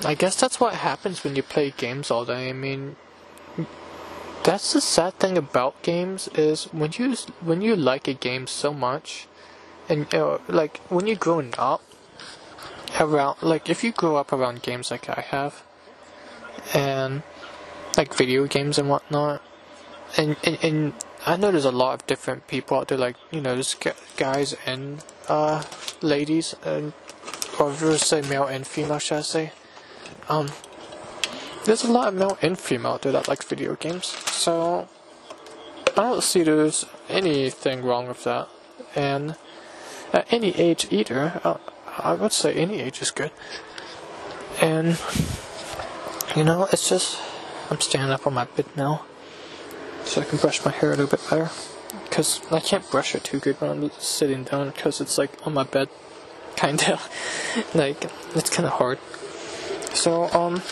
I 0.04 0.14
guess 0.14 0.38
that's 0.38 0.60
what 0.60 0.74
happens 0.74 1.24
when 1.24 1.36
you 1.36 1.42
play 1.42 1.72
games 1.74 2.10
all 2.10 2.24
day. 2.24 2.48
I 2.50 2.52
mean, 2.52 2.96
that's 4.46 4.72
the 4.72 4.80
sad 4.80 5.18
thing 5.18 5.36
about 5.36 5.82
games 5.82 6.28
is 6.34 6.64
when 6.72 6.92
you 6.96 7.14
when 7.40 7.60
you 7.60 7.74
like 7.74 8.06
a 8.08 8.14
game 8.14 8.46
so 8.46 8.72
much, 8.72 9.26
and 9.88 10.06
like 10.48 10.78
when 10.88 11.06
you're 11.06 11.16
growing 11.16 11.52
up 11.58 11.82
around, 13.00 13.36
like 13.42 13.68
if 13.68 13.82
you 13.84 13.92
grow 13.92 14.16
up 14.16 14.32
around 14.32 14.62
games 14.62 14.90
like 14.90 15.08
I 15.08 15.20
have, 15.20 15.62
and 16.72 17.22
like 17.96 18.14
video 18.14 18.46
games 18.46 18.78
and 18.78 18.88
whatnot. 18.88 19.42
And, 20.16 20.36
and, 20.44 20.58
and 20.62 20.92
I 21.26 21.36
know 21.36 21.50
there's 21.50 21.64
a 21.64 21.72
lot 21.72 21.94
of 21.94 22.06
different 22.06 22.46
people 22.46 22.78
out 22.78 22.88
there, 22.88 22.98
like, 22.98 23.16
you 23.30 23.40
know, 23.40 23.54
there's 23.54 23.76
guys 24.16 24.54
and 24.64 25.04
uh, 25.28 25.64
ladies, 26.00 26.54
and, 26.64 26.92
or 27.58 27.72
just 27.74 28.06
say 28.06 28.22
male 28.22 28.44
and 28.44 28.66
female, 28.66 28.98
should 28.98 29.18
I 29.18 29.22
say. 29.22 29.52
Um, 30.28 30.48
there's 31.66 31.82
a 31.82 31.90
lot 31.90 32.08
of 32.08 32.14
male 32.14 32.38
and 32.40 32.56
female 32.56 32.92
out 32.92 33.02
that 33.02 33.26
like 33.26 33.42
video 33.42 33.74
games, 33.74 34.06
so 34.06 34.88
I 35.96 36.02
don't 36.02 36.22
see 36.22 36.44
there's 36.44 36.86
anything 37.08 37.82
wrong 37.82 38.06
with 38.06 38.22
that. 38.22 38.48
And 38.94 39.34
at 40.12 40.32
any 40.32 40.54
age 40.54 40.86
either, 40.90 41.40
uh, 41.42 41.56
I 41.98 42.14
would 42.14 42.32
say 42.32 42.54
any 42.54 42.80
age 42.80 43.02
is 43.02 43.10
good. 43.10 43.32
And, 44.60 44.98
you 46.36 46.44
know, 46.44 46.68
it's 46.72 46.88
just 46.88 47.18
I'm 47.68 47.80
standing 47.80 48.12
up 48.12 48.28
on 48.28 48.34
my 48.34 48.44
bed 48.44 48.66
now, 48.76 49.04
so 50.04 50.20
I 50.20 50.24
can 50.24 50.38
brush 50.38 50.64
my 50.64 50.70
hair 50.70 50.92
a 50.92 50.96
little 50.96 51.10
bit 51.10 51.28
better. 51.28 51.50
Because 52.04 52.40
I 52.52 52.60
can't 52.60 52.88
brush 52.90 53.16
it 53.16 53.24
too 53.24 53.40
good 53.40 53.60
when 53.60 53.70
I'm 53.70 53.90
sitting 53.98 54.44
down, 54.44 54.70
because 54.70 55.00
it's 55.00 55.18
like 55.18 55.30
on 55.44 55.54
my 55.54 55.64
bed, 55.64 55.88
kinda. 56.56 57.00
like, 57.74 58.08
it's 58.36 58.50
kinda 58.50 58.70
hard. 58.70 59.00
So, 59.94 60.30
um, 60.30 60.62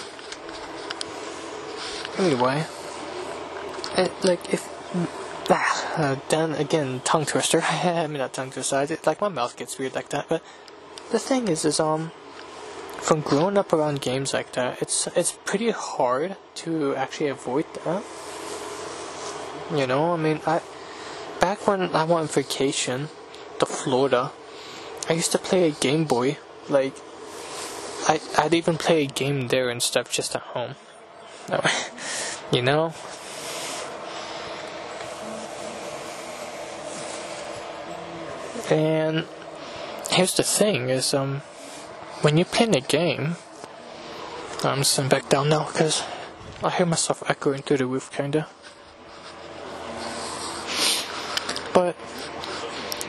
anyway, 2.19 2.67
it, 3.97 4.13
like, 4.25 4.53
if, 4.53 4.69
ah, 5.51 5.95
uh, 5.97 6.17
then 6.29 6.53
again, 6.53 7.01
tongue 7.05 7.27
twister. 7.27 7.61
I 7.63 8.07
mean, 8.07 8.19
not 8.19 8.33
tongue 8.33 8.51
twister, 8.51 8.77
I, 8.77 8.99
like, 9.07 9.21
my 9.21 9.29
mouth 9.29 9.57
gets 9.57 9.79
weird 9.79 9.95
like 9.95 10.11
that, 10.11 10.29
but 10.29 10.43
the 11.11 11.19
thing 11.19 11.49
is, 11.49 11.65
is, 11.65 11.81
um, 11.81 12.11
from 13.05 13.21
growing 13.21 13.59
up 13.59 13.73
around 13.73 14.01
games 14.01 14.33
like 14.33 14.53
that, 14.53 14.81
it's 14.81 15.07
it's 15.09 15.33
pretty 15.45 15.71
hard 15.71 16.37
to 16.55 16.97
actually 16.97 17.29
avoid 17.29 17.67
that. 17.85 18.03
You 19.71 19.87
know, 19.87 20.15
I 20.15 20.17
mean, 20.17 20.41
I 20.47 20.63
back 21.39 21.67
when 21.67 21.95
I 21.95 22.05
went 22.05 22.21
on 22.21 22.27
vacation 22.29 23.09
to 23.59 23.67
Florida, 23.67 24.33
I 25.09 25.13
used 25.13 25.33
to 25.33 25.39
play 25.39 25.69
a 25.69 25.73
Game 25.73 26.05
Boy. 26.05 26.39
Like, 26.71 26.97
I 28.09 28.21
I'd 28.39 28.55
even 28.55 28.79
play 28.79 29.03
a 29.03 29.07
game 29.07 29.49
there 29.49 29.69
and 29.69 29.83
stuff 29.83 30.11
just 30.11 30.35
at 30.35 30.43
home. 30.57 30.75
You 32.53 32.63
know. 32.63 32.93
And 38.71 39.27
here's 40.11 40.35
the 40.35 40.43
thing: 40.43 40.89
is 40.89 41.13
um 41.15 41.43
when 42.23 42.37
you're 42.37 42.47
playing 42.47 42.75
a 42.75 42.81
game, 42.81 43.37
I'm 44.63 44.85
sitting 44.85 45.11
back 45.11 45.29
down 45.29 45.51
now 45.51 45.67
because 45.67 46.03
I 46.63 46.71
hear 46.71 46.87
myself 46.87 47.23
echoing 47.29 47.63
through 47.63 47.79
the 47.79 47.87
roof, 47.87 48.11
kinda. 48.11 48.49
But 51.75 51.97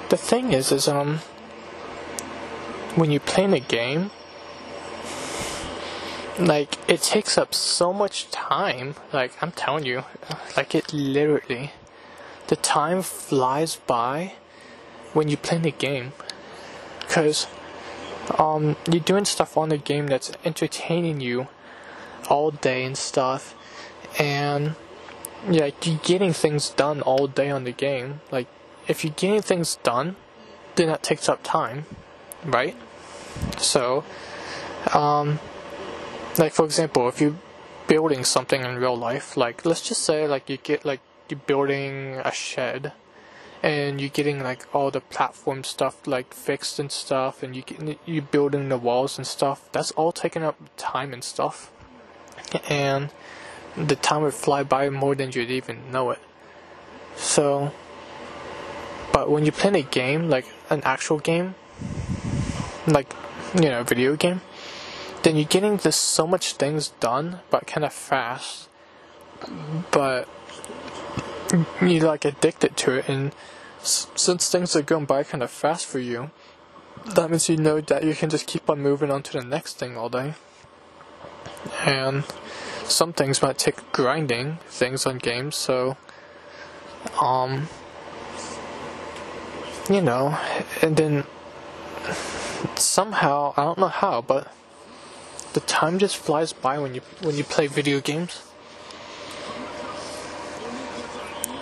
the 0.10 0.18
thing 0.18 0.52
is, 0.52 0.72
is 0.72 0.88
um, 0.88 1.20
when 2.96 3.12
you're 3.12 3.20
playing 3.20 3.54
a 3.54 3.60
game, 3.60 4.12
like 6.40 6.78
it 6.90 7.02
takes 7.02 7.38
up 7.38 7.54
so 7.54 7.94
much 7.94 8.30
time. 8.32 8.96
Like 9.14 9.32
I'm 9.42 9.52
telling 9.52 9.86
you, 9.86 10.04
like 10.58 10.76
it 10.76 10.94
literally, 10.94 11.72
the 12.48 12.56
time 12.56 13.02
flies 13.02 13.76
by 13.76 14.34
when 15.14 15.30
you 15.30 15.38
play 15.38 15.58
the 15.58 15.72
game, 15.72 16.14
because 17.00 17.48
um, 18.38 18.76
you're 18.92 19.00
doing 19.00 19.26
stuff 19.26 19.58
on 19.58 19.70
the 19.70 19.78
game 19.78 20.08
that's 20.08 20.32
entertaining 20.44 21.22
you 21.22 21.48
all 22.30 22.52
day 22.52 22.84
and 22.84 22.98
stuff, 22.98 23.56
and 24.20 24.76
yeah, 25.50 25.70
you're 25.84 26.00
getting 26.04 26.34
things 26.34 26.70
done 26.70 27.02
all 27.02 27.28
day 27.28 27.50
on 27.50 27.64
the 27.64 27.72
game. 27.72 28.22
Like, 28.32 28.48
if 28.88 29.04
you're 29.04 29.14
getting 29.16 29.42
things 29.42 29.78
done, 29.84 30.16
then 30.76 30.88
that 30.88 31.04
takes 31.04 31.30
up 31.30 31.42
time, 31.44 31.86
right? 32.44 32.76
So, 33.58 34.04
um, 34.94 35.40
like 36.38 36.54
for 36.54 36.66
example, 36.66 37.08
if 37.08 37.22
you're 37.22 37.36
building 37.88 38.24
something 38.24 38.62
in 38.64 38.76
real 38.78 38.96
life, 38.98 39.38
like 39.38 39.66
let's 39.66 39.82
just 39.82 40.02
say 40.04 40.28
like 40.28 40.50
you 40.50 40.58
get 40.58 40.86
like 40.86 41.02
you're 41.30 41.40
building 41.40 42.22
a 42.24 42.32
shed 42.32 42.94
and 43.64 44.00
you're 44.00 44.10
getting 44.10 44.44
like 44.44 44.68
all 44.76 44.92
the 44.92 45.02
platform 45.02 45.64
stuff 45.64 46.06
like 46.06 46.34
fixed 46.34 46.78
and 46.78 46.92
stuff, 46.92 47.42
and 47.42 47.56
you 47.56 47.64
get, 47.64 48.00
you're 48.06 48.22
building 48.22 48.70
the 48.70 48.78
walls 48.78 49.18
and 49.18 49.26
stuff. 49.26 49.70
That's 49.72 49.92
all 49.92 50.12
taking 50.12 50.44
up 50.44 50.58
time 50.78 51.14
and 51.14 51.24
stuff, 51.24 51.72
and 52.70 53.10
the 53.76 53.96
time 53.96 54.22
would 54.22 54.34
fly 54.34 54.64
by 54.64 54.90
more 54.90 55.16
than 55.16 55.32
you'd 55.32 55.50
even 55.50 55.92
know 55.92 56.12
it. 56.12 56.20
So, 57.16 57.72
But 59.16 59.32
when 59.32 59.46
you 59.46 59.52
play 59.54 59.80
a 59.80 59.84
game, 59.84 60.30
like 60.30 60.46
an 60.70 60.82
actual 60.84 61.20
game, 61.20 61.56
like 62.86 63.14
you 63.56 63.70
know, 63.70 63.82
video 63.84 64.18
game, 64.18 64.42
then 65.26 65.36
you're 65.36 65.46
getting 65.46 65.78
this 65.78 65.96
so 65.96 66.28
much 66.28 66.54
things 66.54 66.90
done, 67.00 67.40
but 67.50 67.66
kind 67.66 67.84
of 67.84 67.92
fast. 67.92 68.70
But 69.90 70.30
you're 71.82 72.06
like 72.06 72.26
addicted 72.26 72.78
to 72.78 72.98
it, 72.98 73.10
and 73.10 73.34
since 73.82 74.52
things 74.52 74.76
are 74.76 74.84
going 74.84 75.06
by 75.06 75.24
kind 75.24 75.42
of 75.42 75.50
fast 75.50 75.88
for 75.88 75.98
you, 75.98 76.30
that 77.16 77.32
means 77.32 77.50
you 77.50 77.58
know 77.58 77.82
that 77.82 78.04
you 78.04 78.14
can 78.14 78.30
just 78.30 78.46
keep 78.46 78.70
on 78.70 78.80
moving 78.80 79.10
on 79.10 79.24
to 79.24 79.34
the 79.34 79.44
next 79.44 79.80
thing 79.80 79.98
all 79.98 80.10
day. 80.10 80.36
And 81.84 82.24
some 82.84 83.12
things 83.12 83.42
might 83.42 83.58
take 83.58 83.92
grinding 83.92 84.60
things 84.68 85.08
on 85.08 85.18
games, 85.18 85.56
so 85.56 85.98
um 87.20 87.68
you 89.90 90.02
know, 90.02 90.38
and 90.84 90.96
then 90.96 91.24
somehow 92.76 93.56
I 93.58 93.64
don't 93.64 93.80
know 93.80 93.88
how, 93.88 94.22
but 94.22 94.52
the 95.56 95.62
time 95.62 95.98
just 95.98 96.18
flies 96.18 96.52
by 96.52 96.78
when 96.78 96.94
you 96.94 97.02
when 97.22 97.36
you 97.38 97.44
play 97.46 97.66
video 97.68 98.02
games. 98.02 98.44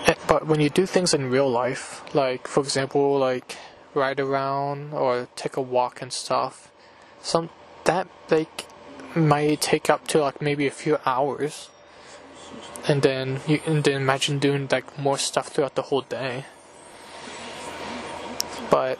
Eh, 0.07 0.15
but 0.27 0.47
when 0.47 0.59
you 0.59 0.69
do 0.71 0.87
things 0.87 1.13
in 1.13 1.29
real 1.29 1.49
life, 1.49 2.03
like 2.15 2.47
for 2.47 2.61
example, 2.61 3.19
like 3.19 3.55
ride 3.93 4.19
around 4.19 4.93
or 4.93 5.27
take 5.35 5.55
a 5.57 5.61
walk 5.61 6.01
and 6.01 6.11
stuff, 6.11 6.71
some 7.21 7.51
that 7.83 8.07
like 8.31 8.65
might 9.15 9.61
take 9.61 9.91
up 9.91 10.07
to 10.07 10.19
like 10.19 10.41
maybe 10.41 10.65
a 10.65 10.71
few 10.71 10.97
hours. 11.05 11.69
And 12.87 13.03
then 13.03 13.41
you 13.47 13.61
and 13.67 13.83
then 13.83 14.01
imagine 14.01 14.39
doing 14.39 14.67
like 14.71 14.97
more 14.97 15.19
stuff 15.19 15.49
throughout 15.49 15.75
the 15.75 15.83
whole 15.83 16.01
day. 16.01 16.45
But 18.71 18.97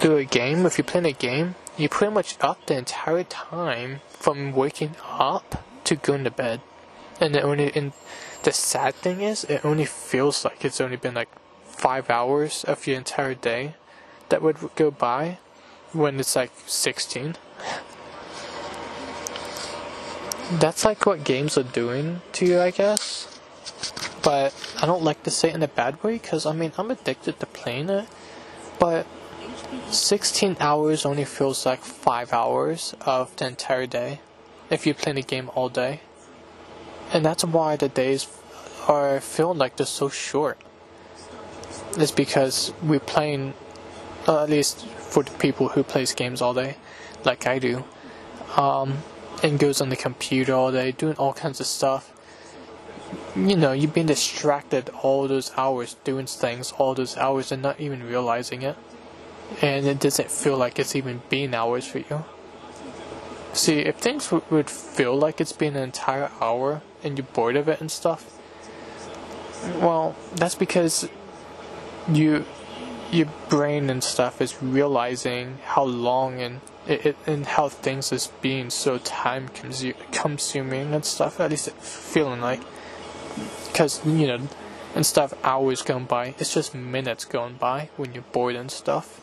through 0.00 0.16
a 0.16 0.24
game, 0.24 0.64
if 0.64 0.78
you're 0.78 0.86
playing 0.86 1.04
a 1.04 1.12
game, 1.12 1.54
you're 1.76 1.88
pretty 1.88 2.12
much 2.12 2.36
up 2.40 2.64
the 2.66 2.76
entire 2.76 3.24
time 3.24 4.00
from 4.08 4.52
waking 4.52 4.96
up 5.04 5.64
to 5.84 5.96
going 5.96 6.24
to 6.24 6.30
bed. 6.30 6.60
And 7.20 7.34
the 7.34 7.42
only 7.42 7.72
and 7.74 7.92
the 8.42 8.52
sad 8.52 8.94
thing 8.94 9.20
is, 9.20 9.44
it 9.44 9.64
only 9.64 9.84
feels 9.84 10.44
like 10.44 10.64
it's 10.64 10.80
only 10.80 10.96
been 10.96 11.14
like 11.14 11.28
five 11.64 12.10
hours 12.10 12.64
of 12.64 12.86
your 12.86 12.96
entire 12.96 13.34
day 13.34 13.74
that 14.28 14.42
would 14.42 14.56
go 14.74 14.90
by 14.90 15.38
when 15.92 16.18
it's 16.18 16.36
like 16.36 16.52
16. 16.66 17.36
That's 20.52 20.84
like 20.84 21.04
what 21.06 21.24
games 21.24 21.58
are 21.58 21.62
doing 21.62 22.22
to 22.32 22.46
you, 22.46 22.60
I 22.60 22.70
guess. 22.70 23.40
But 24.22 24.54
I 24.80 24.86
don't 24.86 25.02
like 25.02 25.22
to 25.24 25.30
say 25.30 25.50
it 25.50 25.54
in 25.54 25.62
a 25.62 25.68
bad 25.68 26.02
way 26.02 26.14
because 26.14 26.46
I 26.46 26.52
mean, 26.52 26.72
I'm 26.78 26.90
addicted 26.90 27.40
to 27.40 27.46
playing 27.46 27.90
it. 27.90 28.06
But 28.78 29.06
16 29.90 30.56
hours 30.60 31.06
only 31.06 31.24
feels 31.24 31.64
like 31.64 31.80
5 31.80 32.32
hours 32.32 32.94
of 33.02 33.34
the 33.36 33.46
entire 33.46 33.86
day 33.86 34.20
if 34.70 34.86
you 34.86 34.94
play 34.94 35.12
the 35.12 35.22
game 35.22 35.50
all 35.54 35.68
day. 35.68 36.00
And 37.12 37.24
that's 37.24 37.44
why 37.44 37.76
the 37.76 37.88
days 37.88 38.26
are 38.88 39.20
feeling 39.20 39.58
like 39.58 39.76
they're 39.76 39.86
so 39.86 40.08
short. 40.08 40.58
It's 41.96 42.10
because 42.10 42.72
we're 42.82 43.00
playing, 43.00 43.54
uh, 44.26 44.42
at 44.42 44.50
least 44.50 44.86
for 44.86 45.22
the 45.22 45.30
people 45.32 45.68
who 45.68 45.82
plays 45.82 46.14
games 46.14 46.42
all 46.42 46.54
day, 46.54 46.76
like 47.24 47.46
I 47.46 47.58
do, 47.58 47.84
um, 48.56 48.98
and 49.42 49.58
goes 49.58 49.80
on 49.80 49.88
the 49.88 49.96
computer 49.96 50.52
all 50.54 50.72
day, 50.72 50.92
doing 50.92 51.16
all 51.16 51.32
kinds 51.32 51.60
of 51.60 51.66
stuff. 51.66 52.12
You 53.36 53.56
know, 53.56 53.72
you've 53.72 53.94
been 53.94 54.06
distracted 54.06 54.90
all 55.02 55.28
those 55.28 55.52
hours 55.56 55.94
doing 56.04 56.26
things, 56.26 56.72
all 56.72 56.94
those 56.94 57.16
hours, 57.16 57.52
and 57.52 57.62
not 57.62 57.80
even 57.80 58.02
realizing 58.02 58.62
it. 58.62 58.76
And 59.62 59.86
it 59.86 60.00
doesn't 60.00 60.30
feel 60.30 60.56
like 60.56 60.78
it's 60.78 60.96
even 60.96 61.22
been 61.28 61.54
hours 61.54 61.86
for 61.86 61.98
you. 61.98 62.24
See, 63.52 63.78
if 63.78 63.96
things 63.96 64.26
w- 64.26 64.44
would 64.50 64.68
feel 64.68 65.16
like 65.16 65.40
it's 65.40 65.52
been 65.52 65.76
an 65.76 65.82
entire 65.82 66.30
hour 66.40 66.82
and 67.02 67.16
you're 67.16 67.26
bored 67.26 67.56
of 67.56 67.68
it 67.68 67.80
and 67.80 67.90
stuff, 67.90 68.38
well, 69.80 70.14
that's 70.34 70.54
because 70.54 71.08
you, 72.12 72.44
your 73.10 73.28
brain 73.48 73.88
and 73.88 74.04
stuff 74.04 74.40
is 74.40 74.62
realizing 74.62 75.58
how 75.64 75.84
long 75.84 76.40
and 76.40 76.60
it, 76.86 77.06
it 77.06 77.16
and 77.26 77.46
how 77.46 77.68
things 77.68 78.12
is 78.12 78.28
being 78.40 78.70
so 78.70 78.98
time 78.98 79.48
consu- 79.48 79.94
consuming 80.12 80.94
and 80.94 81.04
stuff. 81.04 81.40
At 81.40 81.50
least 81.50 81.70
feeling 81.70 82.40
like, 82.40 82.60
because 83.66 84.04
you 84.04 84.26
know, 84.26 84.48
instead 84.94 85.24
of 85.24 85.34
hours 85.44 85.82
going 85.82 86.04
by, 86.04 86.34
it's 86.38 86.52
just 86.54 86.74
minutes 86.74 87.24
going 87.24 87.54
by 87.54 87.88
when 87.96 88.12
you're 88.12 88.22
bored 88.32 88.54
and 88.54 88.70
stuff. 88.70 89.20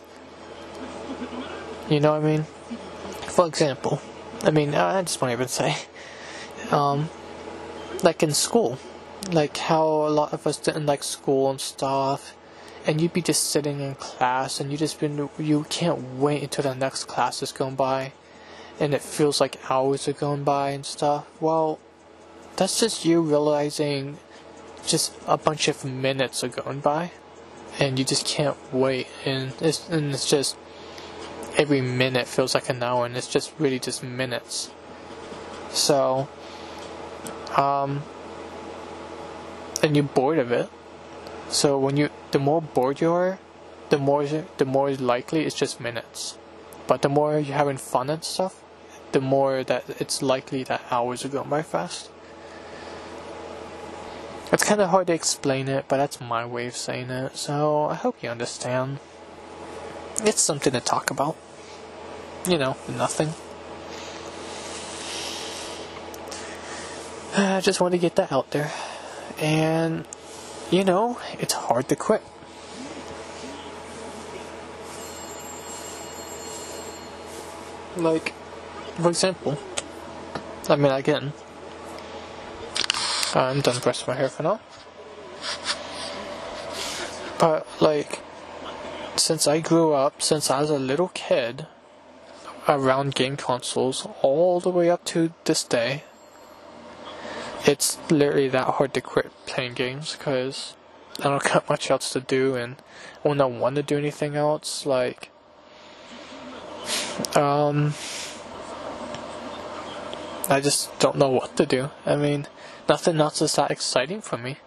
You 1.89 1.99
know 1.99 2.13
what 2.13 2.23
I 2.23 2.25
mean? 2.25 2.43
For 3.27 3.45
example, 3.45 4.01
I 4.43 4.51
mean, 4.51 4.73
I 4.73 5.01
just 5.01 5.21
want 5.21 5.29
to 5.29 5.33
even 5.33 5.47
say, 5.47 5.75
um, 6.71 7.09
like 8.03 8.23
in 8.23 8.31
school, 8.31 8.77
like 9.31 9.57
how 9.57 9.85
a 9.85 10.09
lot 10.09 10.33
of 10.33 10.45
us 10.47 10.57
didn't 10.57 10.85
like 10.85 11.03
school 11.03 11.49
and 11.49 11.59
stuff, 11.59 12.35
and 12.85 12.99
you'd 12.99 13.13
be 13.13 13.21
just 13.21 13.49
sitting 13.49 13.79
in 13.79 13.95
class 13.95 14.59
and 14.59 14.71
you 14.71 14.77
just 14.77 14.99
been 14.99 15.29
you 15.37 15.65
can't 15.69 16.17
wait 16.17 16.43
until 16.43 16.63
the 16.63 16.75
next 16.75 17.05
class 17.05 17.41
is 17.41 17.51
going 17.51 17.75
by, 17.75 18.11
and 18.79 18.93
it 18.93 19.01
feels 19.01 19.39
like 19.39 19.59
hours 19.69 20.07
are 20.07 20.13
going 20.13 20.43
by 20.43 20.71
and 20.71 20.85
stuff. 20.85 21.25
Well, 21.39 21.79
that's 22.55 22.79
just 22.79 23.05
you 23.05 23.21
realizing 23.21 24.17
just 24.85 25.13
a 25.27 25.37
bunch 25.37 25.67
of 25.67 25.85
minutes 25.85 26.43
are 26.43 26.49
going 26.49 26.81
by, 26.81 27.11
and 27.79 27.97
you 27.97 28.05
just 28.05 28.25
can't 28.25 28.57
wait, 28.73 29.07
and 29.25 29.53
it's 29.61 29.87
and 29.89 30.13
it's 30.13 30.29
just 30.29 30.57
every 31.57 31.81
minute 31.81 32.27
feels 32.27 32.53
like 32.53 32.69
an 32.69 32.81
hour, 32.81 33.05
and 33.05 33.15
it's 33.15 33.27
just 33.27 33.53
really 33.59 33.79
just 33.79 34.03
minutes. 34.03 34.71
So, 35.71 36.27
um, 37.57 38.03
and 39.81 39.95
you're 39.95 40.05
bored 40.05 40.39
of 40.39 40.51
it. 40.51 40.69
So 41.49 41.77
when 41.77 41.97
you, 41.97 42.09
the 42.31 42.39
more 42.39 42.61
bored 42.61 43.01
you 43.01 43.11
are, 43.11 43.39
the 43.89 43.97
more 43.97 44.25
the 44.25 44.65
more 44.65 44.91
likely 44.91 45.45
it's 45.45 45.55
just 45.55 45.79
minutes. 45.79 46.37
But 46.87 47.01
the 47.01 47.09
more 47.09 47.39
you're 47.39 47.55
having 47.55 47.77
fun 47.77 48.09
and 48.09 48.23
stuff, 48.23 48.61
the 49.11 49.21
more 49.21 49.63
that 49.63 49.83
it's 50.01 50.21
likely 50.21 50.63
that 50.63 50.81
hours 50.91 51.23
are 51.23 51.29
going 51.29 51.49
by 51.49 51.61
fast. 51.61 52.09
It's 54.51 54.63
kind 54.63 54.81
of 54.81 54.89
hard 54.89 55.07
to 55.07 55.13
explain 55.13 55.67
it, 55.67 55.85
but 55.87 55.97
that's 55.97 56.21
my 56.21 56.45
way 56.45 56.67
of 56.67 56.75
saying 56.75 57.09
it. 57.09 57.37
So 57.37 57.85
I 57.85 57.95
hope 57.95 58.21
you 58.21 58.29
understand. 58.29 58.99
It's 60.23 60.41
something 60.41 60.73
to 60.73 60.79
talk 60.79 61.09
about. 61.09 61.35
You 62.47 62.57
know, 62.57 62.75
nothing. 62.89 63.29
I 67.37 67.61
just 67.61 67.79
want 67.79 67.93
to 67.93 67.97
get 67.97 68.15
that 68.17 68.31
out 68.31 68.51
there. 68.51 68.71
And, 69.39 70.05
you 70.69 70.83
know, 70.83 71.19
it's 71.39 71.53
hard 71.53 71.87
to 71.89 71.95
quit. 71.95 72.21
Like, 77.95 78.33
for 78.97 79.09
example, 79.09 79.57
I 80.67 80.75
mean, 80.75 80.91
again, 80.91 81.31
I'm 83.33 83.61
done 83.61 83.79
brushing 83.79 84.05
my 84.07 84.15
hair 84.15 84.29
for 84.29 84.43
now. 84.43 84.59
But, 87.39 87.67
like, 87.81 88.19
since 89.15 89.47
I 89.47 89.59
grew 89.59 89.93
up, 89.93 90.21
since 90.21 90.51
I 90.51 90.61
was 90.61 90.69
a 90.69 90.79
little 90.79 91.09
kid, 91.13 91.67
around 92.67 93.15
game 93.15 93.37
consoles, 93.37 94.07
all 94.21 94.59
the 94.59 94.69
way 94.69 94.89
up 94.89 95.03
to 95.05 95.33
this 95.45 95.63
day, 95.63 96.03
it's 97.65 97.97
literally 98.09 98.49
that 98.49 98.67
hard 98.67 98.93
to 98.93 99.01
quit 99.01 99.31
playing 99.45 99.73
games 99.73 100.15
because 100.15 100.75
I 101.19 101.23
don't 101.23 101.43
got 101.43 101.69
much 101.69 101.91
else 101.91 102.11
to 102.13 102.19
do, 102.19 102.55
and 102.55 102.75
when 103.21 103.39
I 103.39 103.45
want 103.45 103.75
to 103.75 103.83
do 103.83 103.97
anything 103.97 104.35
else, 104.35 104.85
like, 104.85 105.29
um, 107.35 107.93
I 110.49 110.59
just 110.59 110.97
don't 110.99 111.17
know 111.17 111.29
what 111.29 111.55
to 111.57 111.65
do. 111.65 111.89
I 112.05 112.15
mean, 112.15 112.47
nothing 112.89 113.19
else 113.19 113.41
is 113.41 113.55
that 113.55 113.71
exciting 113.71 114.21
for 114.21 114.37
me. 114.37 114.57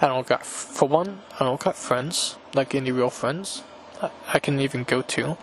I 0.00 0.08
don't 0.08 0.26
got, 0.26 0.44
for 0.44 0.88
one, 0.88 1.20
I 1.40 1.44
don't 1.44 1.60
got 1.60 1.76
friends, 1.76 2.36
like 2.52 2.74
any 2.74 2.90
real 2.90 3.10
friends, 3.10 3.62
I, 4.02 4.10
I 4.34 4.38
can 4.38 4.60
even 4.60 4.84
go 4.84 5.00
to. 5.02 5.38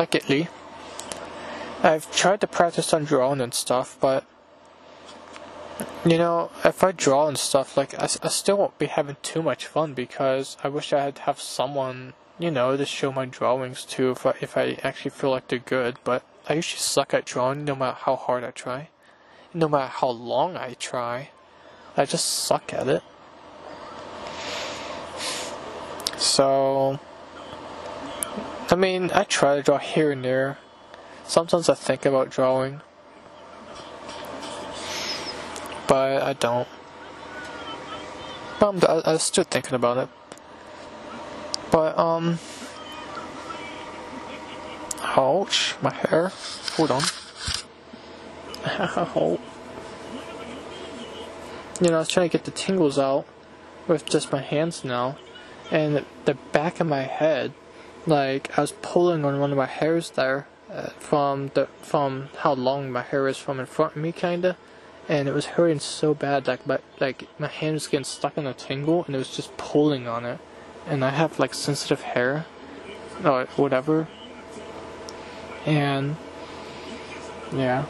Secondly, 0.00 0.48
I've 1.82 2.10
tried 2.10 2.40
to 2.40 2.46
practice 2.46 2.94
on 2.94 3.04
drawing 3.04 3.42
and 3.42 3.52
stuff, 3.52 3.98
but 4.00 4.24
you 6.06 6.16
know, 6.16 6.50
if 6.64 6.82
I 6.82 6.92
draw 6.92 7.28
and 7.28 7.36
stuff, 7.36 7.76
like 7.76 7.92
I, 7.92 8.04
I 8.04 8.28
still 8.28 8.56
won't 8.56 8.78
be 8.78 8.86
having 8.86 9.18
too 9.20 9.42
much 9.42 9.66
fun 9.66 9.92
because 9.92 10.56
I 10.64 10.68
wish 10.68 10.94
I 10.94 11.02
had 11.02 11.18
have 11.18 11.38
someone, 11.38 12.14
you 12.38 12.50
know, 12.50 12.78
to 12.78 12.86
show 12.86 13.12
my 13.12 13.26
drawings 13.26 13.84
to 13.92 14.12
if 14.12 14.24
I 14.24 14.34
if 14.40 14.56
I 14.56 14.78
actually 14.82 15.10
feel 15.10 15.32
like 15.32 15.48
they're 15.48 15.58
good. 15.58 15.98
But 16.02 16.22
I 16.48 16.54
usually 16.54 16.78
suck 16.78 17.12
at 17.12 17.26
drawing, 17.26 17.66
no 17.66 17.76
matter 17.76 17.98
how 18.00 18.16
hard 18.16 18.42
I 18.42 18.52
try, 18.52 18.88
no 19.52 19.68
matter 19.68 19.88
how 19.88 20.08
long 20.08 20.56
I 20.56 20.76
try. 20.80 21.28
I 21.94 22.06
just 22.06 22.24
suck 22.24 22.72
at 22.72 22.88
it. 22.88 23.02
So, 26.16 26.98
I 28.72 28.76
mean, 28.76 29.10
I 29.12 29.24
try 29.24 29.56
to 29.56 29.62
draw 29.62 29.78
here 29.78 30.12
and 30.12 30.24
there. 30.24 30.58
Sometimes 31.24 31.68
I 31.68 31.74
think 31.74 32.06
about 32.06 32.30
drawing, 32.30 32.80
but 35.88 36.22
I 36.22 36.34
don't. 36.34 36.68
But 38.60 38.68
I'm, 38.68 38.80
I, 38.88 39.12
I'm 39.12 39.18
still 39.18 39.44
thinking 39.44 39.74
about 39.74 39.96
it. 39.98 40.08
But, 41.70 41.98
um, 41.98 42.38
ouch, 45.02 45.74
my 45.82 45.92
hair. 45.92 46.32
Hold 46.76 46.90
on. 46.90 47.02
Ow. 48.66 49.38
You 51.82 51.88
know, 51.88 51.96
I 51.96 52.00
was 52.00 52.08
trying 52.08 52.28
to 52.28 52.32
get 52.36 52.44
the 52.44 52.50
tingles 52.50 52.98
out 52.98 53.24
with 53.88 54.04
just 54.04 54.30
my 54.30 54.42
hands 54.42 54.84
now, 54.84 55.16
and 55.70 56.04
the 56.26 56.34
back 56.52 56.78
of 56.78 56.86
my 56.86 57.04
head, 57.04 57.54
like 58.06 58.56
I 58.58 58.62
was 58.62 58.72
pulling 58.82 59.24
on 59.24 59.38
one 59.40 59.50
of 59.50 59.56
my 59.56 59.66
hairs 59.66 60.10
there, 60.10 60.46
uh, 60.72 60.90
from 60.98 61.50
the 61.54 61.66
from 61.82 62.28
how 62.38 62.54
long 62.54 62.90
my 62.90 63.02
hair 63.02 63.28
is 63.28 63.36
from 63.36 63.60
in 63.60 63.66
front 63.66 63.96
of 63.96 64.02
me, 64.02 64.12
kinda, 64.12 64.56
and 65.08 65.28
it 65.28 65.34
was 65.34 65.46
hurting 65.46 65.80
so 65.80 66.14
bad, 66.14 66.46
like 66.46 66.66
my 66.66 66.78
like 66.98 67.28
my 67.38 67.48
hand 67.48 67.74
was 67.74 67.86
getting 67.86 68.04
stuck 68.04 68.36
in 68.38 68.46
a 68.46 68.54
tingle, 68.54 69.04
and 69.04 69.14
it 69.14 69.18
was 69.18 69.34
just 69.34 69.56
pulling 69.56 70.06
on 70.08 70.24
it, 70.24 70.38
and 70.86 71.04
I 71.04 71.10
have 71.10 71.38
like 71.38 71.54
sensitive 71.54 72.02
hair, 72.02 72.46
or 73.24 73.46
whatever, 73.56 74.08
and 75.66 76.16
yeah. 77.52 77.84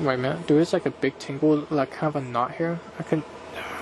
Wait 0.00 0.14
a 0.14 0.16
minute, 0.16 0.46
there 0.46 0.60
is 0.60 0.72
like 0.72 0.86
a 0.86 0.92
big 0.92 1.18
tingle, 1.18 1.66
like 1.70 1.90
kind 1.90 2.14
of 2.14 2.22
a 2.22 2.24
knot 2.24 2.54
here. 2.54 2.78
I 3.00 3.02
can, 3.02 3.24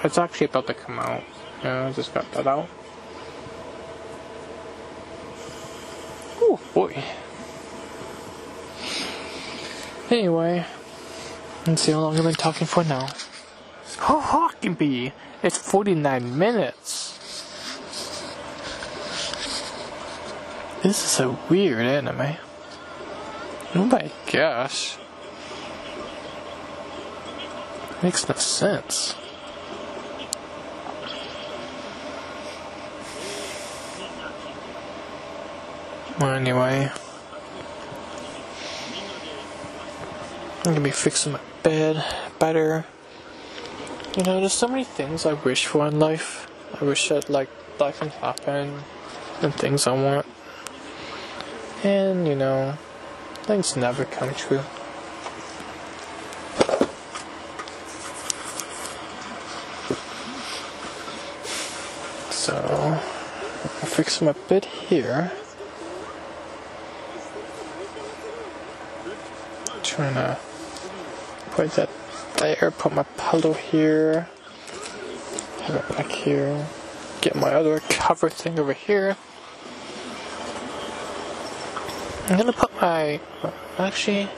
it's 0.03 0.17
actually 0.17 0.47
about 0.47 0.67
to 0.67 0.73
come 0.73 0.99
out. 0.99 1.23
I 1.67 1.93
just 1.93 2.15
got 2.15 2.31
that 2.33 2.47
out. 2.47 2.69
Oh 6.41 6.61
boy. 6.73 7.03
Anyway, 10.11 10.65
let's 11.67 11.83
see 11.83 11.93
how 11.93 12.01
long 12.01 12.17
I've 12.17 12.23
been 12.23 12.35
talking 12.35 12.67
for 12.67 12.85
now. 12.85 13.09
Oh, 14.09 14.21
Hawking 14.21 14.75
be? 14.75 15.13
It's 15.43 15.59
49 15.59 16.39
minutes! 16.39 17.07
This 20.83 21.05
is 21.05 21.21
a 21.21 21.37
weird 21.51 21.85
anime. 21.85 22.37
Oh 23.75 23.85
my 23.87 24.13
gosh. 24.31 24.97
Makes 28.03 28.29
no 28.29 28.37
sense. 28.37 29.17
Well, 36.19 36.31
anyway, 36.31 36.91
I'm 40.65 40.65
gonna 40.65 40.81
be 40.81 40.91
fixing 40.91 41.33
my 41.33 41.41
bed 41.63 42.03
better. 42.39 42.87
You 44.17 44.23
know, 44.23 44.41
there's 44.41 44.55
so 44.55 44.67
many 44.67 44.85
things 44.85 45.27
I 45.27 45.35
wish 45.35 45.67
for 45.67 45.87
in 45.87 45.99
life. 45.99 46.51
I 46.81 46.85
wish 46.87 47.11
that 47.11 47.29
like 47.29 47.51
life 47.79 47.99
can 47.99 48.09
happen 48.09 48.83
and 49.43 49.55
things 49.55 49.87
I 49.87 49.93
want. 49.93 50.25
And 51.85 52.27
you 52.27 52.35
know, 52.35 52.79
things 53.43 53.77
never 53.77 54.07
come 54.07 54.33
true. 54.35 54.63
So, 62.31 62.55
I'll 62.55 63.91
fix 63.91 64.23
my 64.23 64.33
bed 64.33 64.65
here. 64.65 65.31
To 69.97 70.39
put 71.53 71.71
that 71.73 71.89
there, 72.37 72.71
put 72.71 72.93
my 72.93 73.05
pillow 73.17 73.55
here, 73.55 74.29
have 75.63 75.77
it 75.77 75.89
back 75.97 76.11
here, 76.11 76.67
get 77.23 77.35
my 77.35 77.55
other 77.55 77.81
cover 77.89 78.29
thing 78.29 78.59
over 78.59 78.75
here. 78.75 79.17
I'm 82.29 82.37
gonna 82.37 82.53
put 82.53 82.79
my, 82.79 83.21
actually, 83.79 84.29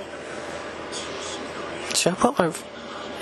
should 1.93 2.12
I 2.12 2.16
put 2.16 2.39
my, 2.39 2.47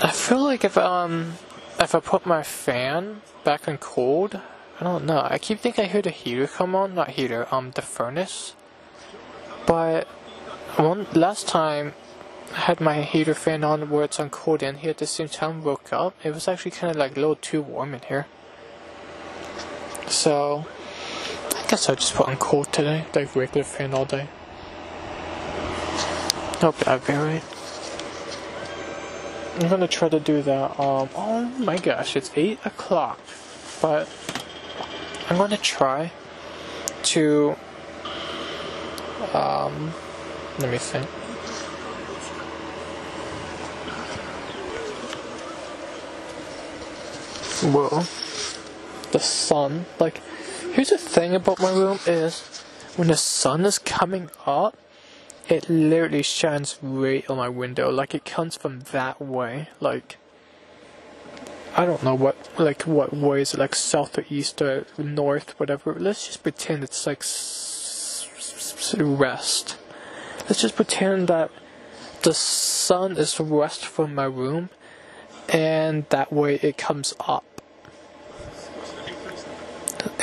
I 0.03 0.11
feel 0.11 0.43
like 0.43 0.63
if, 0.63 0.77
um, 0.77 1.33
if 1.79 1.95
I 1.95 1.99
put 1.99 2.27
my 2.27 2.43
fan 2.43 3.21
back 3.43 3.67
on 3.67 3.79
cold, 3.79 4.39
I 4.79 4.83
don't 4.83 5.05
know. 5.05 5.25
I 5.27 5.39
keep 5.39 5.59
thinking 5.59 5.85
I 5.85 5.87
hear 5.87 6.03
the 6.03 6.11
heater 6.11 6.45
come 6.45 6.75
on. 6.75 6.93
Not 6.93 7.09
heater, 7.09 7.47
um, 7.51 7.71
the 7.71 7.81
furnace. 7.81 8.53
But 9.65 10.05
one 10.75 11.07
last 11.13 11.47
time 11.47 11.93
had 12.53 12.79
my 12.79 13.01
heater 13.01 13.33
fan 13.33 13.63
on 13.63 13.89
where 13.89 14.03
it's 14.03 14.19
on 14.19 14.29
cold 14.29 14.63
and 14.63 14.79
here 14.79 14.91
at 14.91 14.97
the 14.97 15.07
same 15.07 15.29
time 15.29 15.63
woke 15.63 15.91
up. 15.91 16.13
It 16.23 16.33
was 16.33 16.47
actually 16.47 16.71
kind 16.71 16.91
of 16.91 16.97
like 16.97 17.17
a 17.17 17.19
little 17.19 17.35
too 17.35 17.61
warm 17.61 17.93
in 17.93 18.01
here. 18.01 18.25
So 20.07 20.65
I 21.55 21.67
guess 21.67 21.89
I'll 21.89 21.95
just 21.95 22.13
put 22.13 22.27
on 22.27 22.37
cold 22.37 22.71
today, 22.71 23.05
like 23.13 23.35
regular 23.35 23.63
fan 23.63 23.93
all 23.93 24.05
day. 24.05 24.27
Hope 26.59 26.77
that'll 26.77 27.05
be 27.05 27.13
alright. 27.13 27.43
I'm 29.59 29.69
gonna 29.69 29.87
try 29.87 30.09
to 30.09 30.19
do 30.19 30.41
that. 30.43 30.79
Um, 30.79 31.09
oh 31.15 31.45
my 31.59 31.77
gosh, 31.77 32.15
it's 32.15 32.31
8 32.35 32.59
o'clock. 32.65 33.19
But 33.81 34.09
I'm 35.29 35.49
to 35.49 35.57
try 35.57 36.11
to 37.03 37.55
um, 39.33 39.93
let 40.59 40.71
me 40.71 40.77
think. 40.77 41.07
Well, 47.67 48.07
the 49.11 49.19
sun, 49.19 49.85
like, 49.99 50.21
here's 50.71 50.89
the 50.89 50.97
thing 50.97 51.35
about 51.35 51.59
my 51.59 51.71
room 51.71 51.99
is 52.07 52.63
when 52.95 53.09
the 53.09 53.17
sun 53.17 53.65
is 53.65 53.77
coming 53.77 54.29
up, 54.45 54.77
it 55.49 55.69
literally 55.69 56.23
shines 56.23 56.79
right 56.81 57.29
on 57.29 57.37
my 57.37 57.49
window. 57.49 57.91
Like, 57.91 58.15
it 58.15 58.23
comes 58.23 58.55
from 58.55 58.79
that 58.91 59.21
way. 59.21 59.67
Like, 59.81 60.17
I 61.75 61.85
don't 61.85 62.01
know 62.03 62.15
what 62.15 62.35
like 62.57 62.83
what 62.83 63.13
way 63.13 63.41
is 63.41 63.53
it 63.53 63.59
like 63.59 63.75
south 63.75 64.17
or 64.17 64.25
east 64.31 64.61
or 64.63 64.87
north 64.97 65.51
whatever. 65.59 65.93
Let's 65.93 66.25
just 66.25 66.41
pretend 66.41 66.83
it's 66.83 67.05
like 67.05 67.23
west. 68.99 69.77
Let's 70.45 70.61
just 70.61 70.75
pretend 70.75 71.27
that 71.27 71.51
the 72.23 72.33
sun 72.33 73.17
is 73.17 73.39
west 73.39 73.85
from 73.85 74.15
my 74.15 74.23
room, 74.25 74.69
and 75.49 76.05
that 76.09 76.33
way 76.33 76.55
it 76.55 76.77
comes 76.77 77.13
up, 77.19 77.43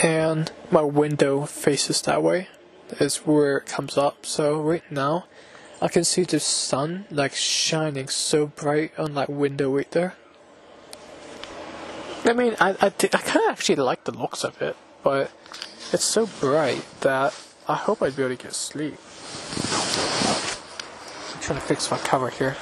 and 0.05 0.53
my 0.71 0.83
window 0.83 1.47
faces 1.47 2.03
that 2.03 2.23
way. 2.23 2.49
Is 3.01 3.17
where 3.27 3.57
it 3.57 3.67
comes 3.67 3.97
up. 3.97 4.27
So 4.27 4.61
right 4.61 4.85
now, 4.91 5.25
I 5.81 5.89
can 5.89 6.05
see 6.05 6.23
the 6.23 6.39
sun 6.39 7.07
like 7.11 7.35
shining 7.35 8.09
so 8.09 8.47
bright 8.47 8.97
on 8.99 9.15
that 9.15 9.31
window 9.31 9.75
right 9.75 9.91
there. 9.91 10.15
I 12.27 12.35
mean, 12.35 12.55
I, 12.61 12.71
I, 12.73 12.87
I 12.87 12.91
kind 12.91 13.47
of 13.47 13.51
actually 13.51 13.77
like 13.77 14.05
the 14.05 14.13
looks 14.13 14.45
of 14.45 14.61
it, 14.61 14.77
but 15.03 15.31
it's 15.93 16.05
so 16.05 16.27
bright 16.27 16.85
that 17.01 17.35
I 17.67 17.75
hope 17.75 18.03
I'd 18.03 18.15
be 18.15 18.23
able 18.23 18.37
to 18.37 18.43
get 18.43 18.53
sleep. 18.55 18.99
I'm 21.35 21.41
trying 21.41 21.61
to 21.61 21.67
fix 21.67 21.91
my 21.91 21.99
cover 21.99 22.29
here. 22.29 22.57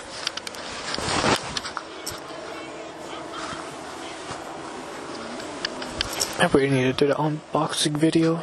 I 6.42 6.46
really 6.46 6.70
need 6.70 6.82
to 6.82 6.92
do 6.92 7.06
the 7.06 7.14
unboxing 7.14 7.96
video. 7.96 8.42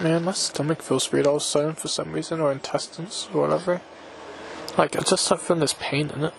Man, 0.00 0.24
my 0.24 0.32
stomach 0.32 0.80
feels 0.80 1.12
weird 1.12 1.26
all 1.26 1.36
of 1.36 1.42
a 1.42 1.44
sudden 1.44 1.74
for 1.74 1.88
some 1.88 2.10
reason, 2.10 2.40
or 2.40 2.50
intestines, 2.50 3.28
or 3.34 3.42
whatever. 3.42 3.82
Like, 4.78 4.96
I 4.96 5.00
just 5.00 5.26
start 5.26 5.42
feeling 5.42 5.60
this 5.60 5.74
pain 5.78 6.08
in 6.08 6.24
it. 6.24 6.34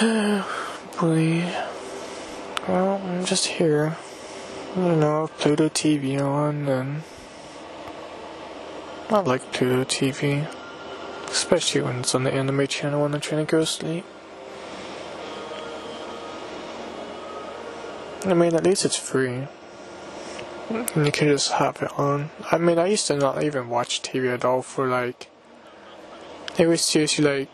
Boy. 1.00 1.44
Well, 2.66 3.00
I'm 3.04 3.24
just 3.24 3.46
here. 3.46 3.96
I 4.72 4.74
don't 4.74 4.98
know, 4.98 5.30
Pluto 5.38 5.68
TV 5.68 6.20
on, 6.20 6.68
and 6.68 7.02
I 9.10 9.20
like 9.20 9.52
Pluto 9.52 9.84
TV. 9.84 10.44
Especially 11.32 11.80
when 11.80 12.00
it's 12.00 12.14
on 12.14 12.24
the 12.24 12.32
anime 12.32 12.66
channel 12.66 13.00
when 13.02 13.14
I'm 13.14 13.20
trying 13.20 13.46
to 13.46 13.50
go 13.50 13.60
to 13.60 13.66
sleep. 13.66 14.04
I 18.26 18.34
mean, 18.34 18.54
at 18.54 18.64
least 18.64 18.84
it's 18.84 18.98
free. 18.98 19.48
And 20.68 21.06
you 21.06 21.10
can 21.10 21.28
just 21.28 21.52
have 21.52 21.80
it 21.80 21.98
on. 21.98 22.30
I 22.50 22.58
mean, 22.58 22.78
I 22.78 22.86
used 22.86 23.06
to 23.06 23.16
not 23.16 23.42
even 23.42 23.70
watch 23.70 24.02
TV 24.02 24.32
at 24.32 24.44
all 24.44 24.60
for 24.60 24.86
like. 24.86 25.28
It 26.58 26.66
was 26.66 26.84
seriously 26.84 27.24
like. 27.24 27.48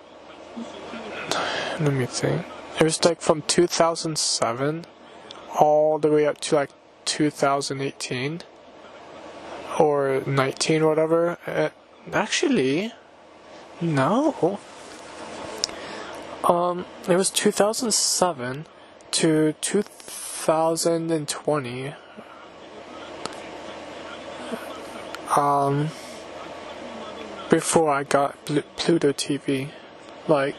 Let 1.80 1.92
me 1.92 2.06
think. 2.06 2.44
It 2.80 2.82
was 2.82 3.04
like 3.04 3.20
from 3.20 3.42
2007 3.42 4.86
all 5.58 5.98
the 6.00 6.10
way 6.10 6.26
up 6.26 6.40
to 6.40 6.56
like 6.56 6.70
2018 7.04 8.42
or 9.78 10.22
19, 10.26 10.84
whatever. 10.84 11.38
Uh, 11.46 11.70
actually, 12.12 12.92
no. 13.80 14.58
Um, 16.44 16.84
it 17.08 17.16
was 17.16 17.30
2007 17.30 18.66
to 19.10 19.54
2020. 19.60 21.94
Um, 25.36 25.88
before 27.50 27.90
I 27.90 28.04
got 28.04 28.36
Pluto 28.76 29.12
TV, 29.12 29.68
like, 30.26 30.56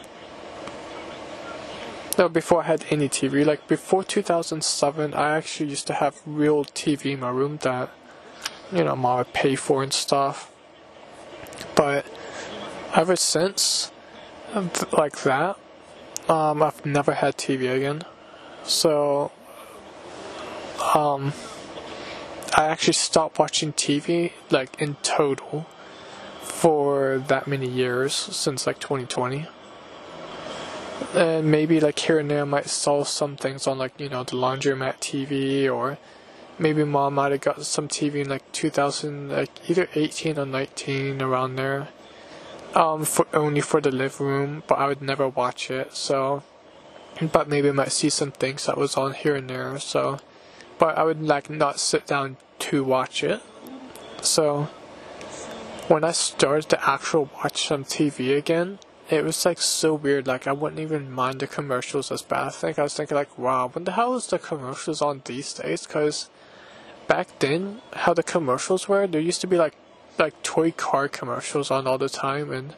no, 2.16 2.28
before 2.28 2.62
I 2.62 2.66
had 2.66 2.84
any 2.90 3.08
TV, 3.08 3.44
like 3.44 3.66
before 3.66 4.04
2007, 4.04 5.12
I 5.14 5.36
actually 5.36 5.70
used 5.70 5.86
to 5.86 5.94
have 5.94 6.20
real 6.26 6.64
TV 6.64 7.14
in 7.14 7.20
my 7.20 7.30
room 7.30 7.58
that, 7.62 7.90
you 8.70 8.84
know, 8.84 8.94
mom 8.94 9.18
would 9.18 9.32
pay 9.32 9.56
for 9.56 9.82
and 9.82 9.92
stuff. 9.92 10.52
But 11.74 12.06
ever 12.94 13.16
since, 13.16 13.90
like 14.92 15.16
that, 15.22 15.56
um, 16.28 16.62
I've 16.62 16.84
never 16.84 17.14
had 17.14 17.36
TV 17.36 17.74
again. 17.74 18.02
So, 18.64 19.32
um, 20.94 21.32
I 22.54 22.66
actually 22.66 22.94
stopped 22.94 23.38
watching 23.38 23.72
TV, 23.72 24.32
like, 24.50 24.80
in 24.80 24.96
total 25.02 25.66
for 26.42 27.18
that 27.28 27.46
many 27.46 27.68
years 27.68 28.12
since, 28.12 28.66
like, 28.66 28.80
2020. 28.80 29.46
And 31.14 31.50
maybe, 31.50 31.80
like, 31.80 31.98
here 31.98 32.18
and 32.18 32.30
there 32.30 32.42
I 32.42 32.44
might 32.44 32.68
saw 32.68 33.04
some 33.04 33.36
things 33.36 33.66
on, 33.66 33.78
like, 33.78 33.98
you 33.98 34.08
know, 34.08 34.24
the 34.24 34.36
laundromat 34.36 35.00
TV 35.00 35.68
or 35.68 35.98
maybe 36.58 36.84
mom 36.84 37.14
might 37.14 37.32
have 37.32 37.40
got 37.40 37.64
some 37.64 37.88
TV 37.88 38.16
in, 38.16 38.28
like, 38.28 38.50
2000, 38.52 39.30
like, 39.30 39.70
either 39.70 39.88
18 39.94 40.38
or 40.38 40.46
19 40.46 41.22
around 41.22 41.56
there 41.56 41.88
um, 42.74 43.04
for 43.04 43.26
only 43.32 43.60
for 43.60 43.80
the 43.80 43.90
living 43.90 44.26
room, 44.26 44.62
but 44.66 44.78
I 44.78 44.86
would 44.86 45.02
never 45.02 45.28
watch 45.28 45.70
it. 45.70 45.94
So, 45.94 46.42
but 47.32 47.48
maybe 47.48 47.68
I 47.68 47.72
might 47.72 47.92
see 47.92 48.10
some 48.10 48.32
things 48.32 48.66
that 48.66 48.78
was 48.78 48.96
on 48.96 49.14
here 49.14 49.36
and 49.36 49.50
there. 49.50 49.78
So, 49.78 50.18
but 50.78 50.96
I 50.96 51.04
would 51.04 51.22
like 51.22 51.50
not 51.50 51.80
sit 51.80 52.06
down 52.06 52.36
to 52.60 52.84
watch 52.84 53.22
it. 53.24 53.40
So, 54.22 54.64
when 55.88 56.04
I 56.04 56.12
started 56.12 56.68
to 56.70 56.88
actually 56.88 57.28
watch 57.42 57.66
some 57.66 57.84
TV 57.84 58.36
again, 58.36 58.78
it 59.10 59.24
was 59.24 59.44
like 59.44 59.60
so 59.60 59.94
weird. 59.94 60.26
Like 60.26 60.46
I 60.46 60.52
wouldn't 60.52 60.80
even 60.80 61.10
mind 61.10 61.40
the 61.40 61.46
commercials 61.46 62.12
as 62.12 62.22
bad. 62.22 62.46
I 62.46 62.50
think 62.50 62.78
I 62.78 62.84
was 62.84 62.94
thinking 62.94 63.16
like, 63.16 63.36
wow, 63.36 63.68
when 63.68 63.84
the 63.84 63.92
hell 63.92 64.14
is 64.14 64.26
the 64.28 64.38
commercials 64.38 65.02
on 65.02 65.22
these 65.24 65.52
days? 65.52 65.86
Because 65.86 66.30
back 67.08 67.40
then, 67.40 67.80
how 67.94 68.14
the 68.14 68.22
commercials 68.22 68.88
were, 68.88 69.06
there 69.08 69.20
used 69.20 69.40
to 69.40 69.48
be 69.48 69.56
like 69.56 69.74
like 70.18 70.42
toy 70.42 70.70
car 70.72 71.08
commercials 71.08 71.70
on 71.70 71.86
all 71.86 71.98
the 71.98 72.08
time, 72.08 72.52
and 72.52 72.74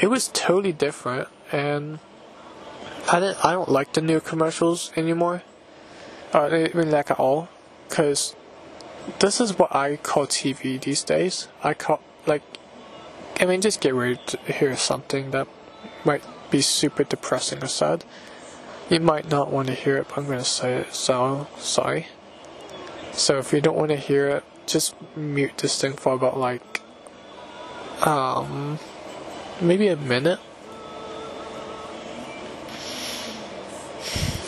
it 0.00 0.08
was 0.08 0.28
totally 0.28 0.72
different. 0.72 1.28
And 1.50 1.98
I 3.10 3.20
didn't, 3.20 3.44
I 3.44 3.52
don't 3.52 3.68
like 3.68 3.92
the 3.92 4.00
new 4.00 4.20
commercials 4.20 4.92
anymore. 4.96 5.42
Uh, 6.34 6.46
I 6.46 6.70
mean, 6.74 6.90
like 6.90 7.10
at 7.10 7.18
all, 7.18 7.48
because 7.88 8.34
this 9.18 9.40
is 9.40 9.58
what 9.58 9.74
I 9.74 9.96
call 9.96 10.26
TV 10.26 10.80
these 10.80 11.02
days. 11.02 11.48
I 11.62 11.74
call 11.74 12.00
like, 12.26 12.42
I 13.40 13.46
mean, 13.46 13.60
just 13.60 13.80
get 13.80 13.94
ready 13.94 14.18
to 14.26 14.38
hear 14.52 14.76
something 14.76 15.30
that 15.32 15.48
might 16.04 16.22
be 16.50 16.60
super 16.60 17.04
depressing 17.04 17.62
or 17.62 17.66
sad. 17.66 18.04
You 18.88 19.00
might 19.00 19.28
not 19.28 19.50
want 19.50 19.68
to 19.68 19.74
hear 19.74 19.96
it, 19.98 20.08
but 20.08 20.18
I'm 20.18 20.26
gonna 20.26 20.44
say 20.44 20.76
it. 20.76 20.94
So 20.94 21.48
sorry. 21.58 22.06
So 23.12 23.38
if 23.38 23.52
you 23.52 23.60
don't 23.60 23.76
want 23.76 23.90
to 23.90 23.96
hear 23.96 24.28
it, 24.28 24.44
just 24.66 24.94
mute 25.16 25.58
this 25.58 25.80
thing 25.80 25.92
for 25.94 26.14
about 26.14 26.38
like 26.38 26.80
um 28.06 28.78
maybe 29.60 29.88
a 29.88 29.96
minute. 29.96 30.40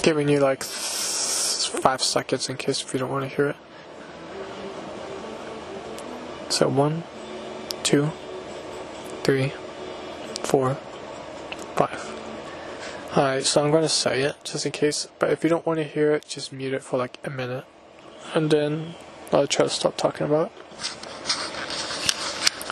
Giving 0.03 0.29
you 0.29 0.41
like 0.41 0.63
five 0.63 2.03
seconds 2.03 2.49
in 2.49 2.57
case 2.57 2.83
if 2.83 2.93
you 2.93 2.99
don't 2.99 3.11
want 3.11 3.29
to 3.29 3.35
hear 3.35 3.49
it. 3.49 3.57
So 6.51 6.69
one, 6.69 7.03
two, 7.83 8.11
three, 9.23 9.53
four, 10.43 10.75
five. 11.75 12.11
Alright, 13.17 13.45
so 13.45 13.65
I'm 13.65 13.71
gonna 13.71 13.89
say 13.89 14.23
it 14.23 14.37
just 14.45 14.67
in 14.67 14.73
case, 14.73 15.09
but 15.19 15.31
if 15.31 15.43
you 15.43 15.51
don't 15.51 15.65
want 15.65 15.79
to 15.79 15.85
hear 15.85 16.13
it, 16.13 16.27
just 16.27 16.53
mute 16.53 16.75
it 16.75 16.83
for 16.83 16.97
like 16.99 17.19
a 17.25 17.31
minute. 17.31 17.65
And 18.35 18.51
then 18.51 18.95
I'll 19.35 19.47
try 19.47 19.65
to 19.67 19.71
stop 19.71 19.97
talking 19.97 20.27
about. 20.27 20.53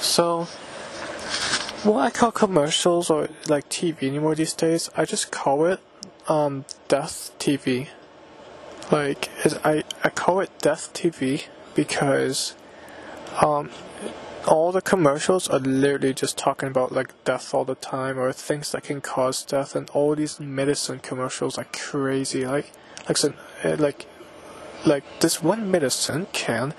So, 0.00 0.44
what 1.84 2.00
I 2.00 2.10
call 2.10 2.30
commercials 2.30 3.10
or 3.10 3.28
like 3.48 3.68
TV 3.68 4.04
anymore 4.04 4.34
these 4.34 4.52
days, 4.52 4.90
I 4.96 5.04
just 5.04 5.32
call 5.32 5.64
it 5.66 5.80
um, 6.28 6.64
death 6.88 7.32
TV. 7.38 7.88
Like, 8.90 9.30
I, 9.64 9.84
I 10.04 10.10
call 10.10 10.40
it 10.40 10.50
death 10.58 10.92
TV 10.92 11.46
because 11.74 12.54
um, 13.40 13.70
all 14.46 14.72
the 14.72 14.82
commercials 14.82 15.48
are 15.48 15.58
literally 15.58 16.12
just 16.14 16.36
talking 16.36 16.68
about 16.68 16.92
like 16.92 17.24
death 17.24 17.54
all 17.54 17.64
the 17.64 17.74
time 17.74 18.18
or 18.18 18.32
things 18.32 18.72
that 18.72 18.84
can 18.84 19.00
cause 19.00 19.44
death, 19.44 19.74
and 19.74 19.88
all 19.90 20.14
these 20.14 20.38
medicine 20.38 20.98
commercials 20.98 21.58
are 21.58 21.66
crazy. 21.72 22.46
Like, 22.46 22.70
like, 23.08 23.80
like 23.80 24.06
like 24.84 25.04
this 25.20 25.42
one 25.42 25.70
medicine 25.70 26.26
can 26.32 26.74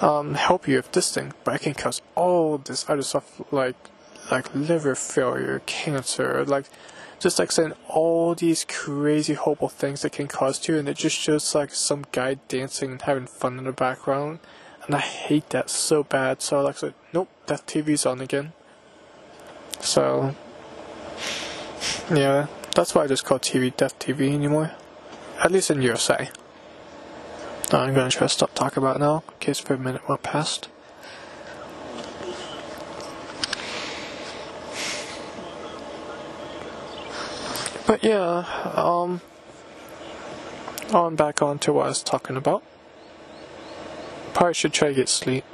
um, 0.00 0.34
help 0.34 0.68
you 0.68 0.76
with 0.76 0.92
this 0.92 1.12
thing, 1.12 1.32
but 1.44 1.56
it 1.56 1.62
can 1.62 1.74
cause 1.74 2.02
all 2.14 2.58
this 2.58 2.88
other 2.88 3.02
stuff 3.02 3.40
like 3.52 3.76
like 4.30 4.54
liver 4.54 4.94
failure, 4.94 5.62
cancer, 5.66 6.44
like 6.44 6.66
just 7.18 7.38
like 7.38 7.50
saying 7.50 7.72
all 7.88 8.34
these 8.34 8.64
crazy 8.68 9.34
horrible 9.34 9.68
things 9.68 10.02
that 10.02 10.12
can 10.12 10.28
cause 10.28 10.68
you, 10.68 10.76
and 10.76 10.88
it 10.88 10.96
just 10.96 11.16
shows 11.16 11.54
like 11.54 11.74
some 11.74 12.04
guy 12.12 12.34
dancing 12.48 12.92
and 12.92 13.02
having 13.02 13.26
fun 13.26 13.58
in 13.58 13.64
the 13.64 13.72
background, 13.72 14.38
and 14.86 14.94
I 14.94 15.00
hate 15.00 15.50
that 15.50 15.70
so 15.70 16.02
bad. 16.02 16.42
So 16.42 16.58
I 16.58 16.62
like 16.62 16.78
said, 16.78 16.94
nope, 17.12 17.28
Death 17.46 17.66
TV's 17.66 18.06
on 18.06 18.20
again. 18.20 18.52
So 19.80 20.34
yeah, 22.10 22.46
that's 22.74 22.94
why 22.94 23.04
I 23.04 23.06
just 23.06 23.24
call 23.24 23.38
TV 23.38 23.74
Death 23.76 23.98
TV 23.98 24.32
anymore, 24.32 24.72
at 25.42 25.50
least 25.50 25.70
in 25.70 25.82
USA. 25.82 26.30
I'm 27.74 27.94
going 27.94 28.10
to 28.10 28.16
try 28.16 28.26
to 28.26 28.32
stop 28.32 28.54
talking 28.54 28.82
about 28.82 28.98
now, 28.98 29.22
in 29.28 29.34
case 29.40 29.58
for 29.58 29.74
a 29.74 29.78
minute 29.78 30.02
we're 30.08 30.16
past. 30.16 30.68
But 37.86 38.04
yeah, 38.04 38.44
um, 38.74 39.20
on 40.92 41.16
back 41.16 41.40
on 41.42 41.58
to 41.60 41.72
what 41.72 41.86
I 41.86 41.88
was 41.88 42.02
talking 42.02 42.36
about. 42.36 42.62
Probably 44.34 44.54
should 44.54 44.72
try 44.72 44.88
to 44.88 44.94
get 44.94 45.08
sleep. 45.08 45.44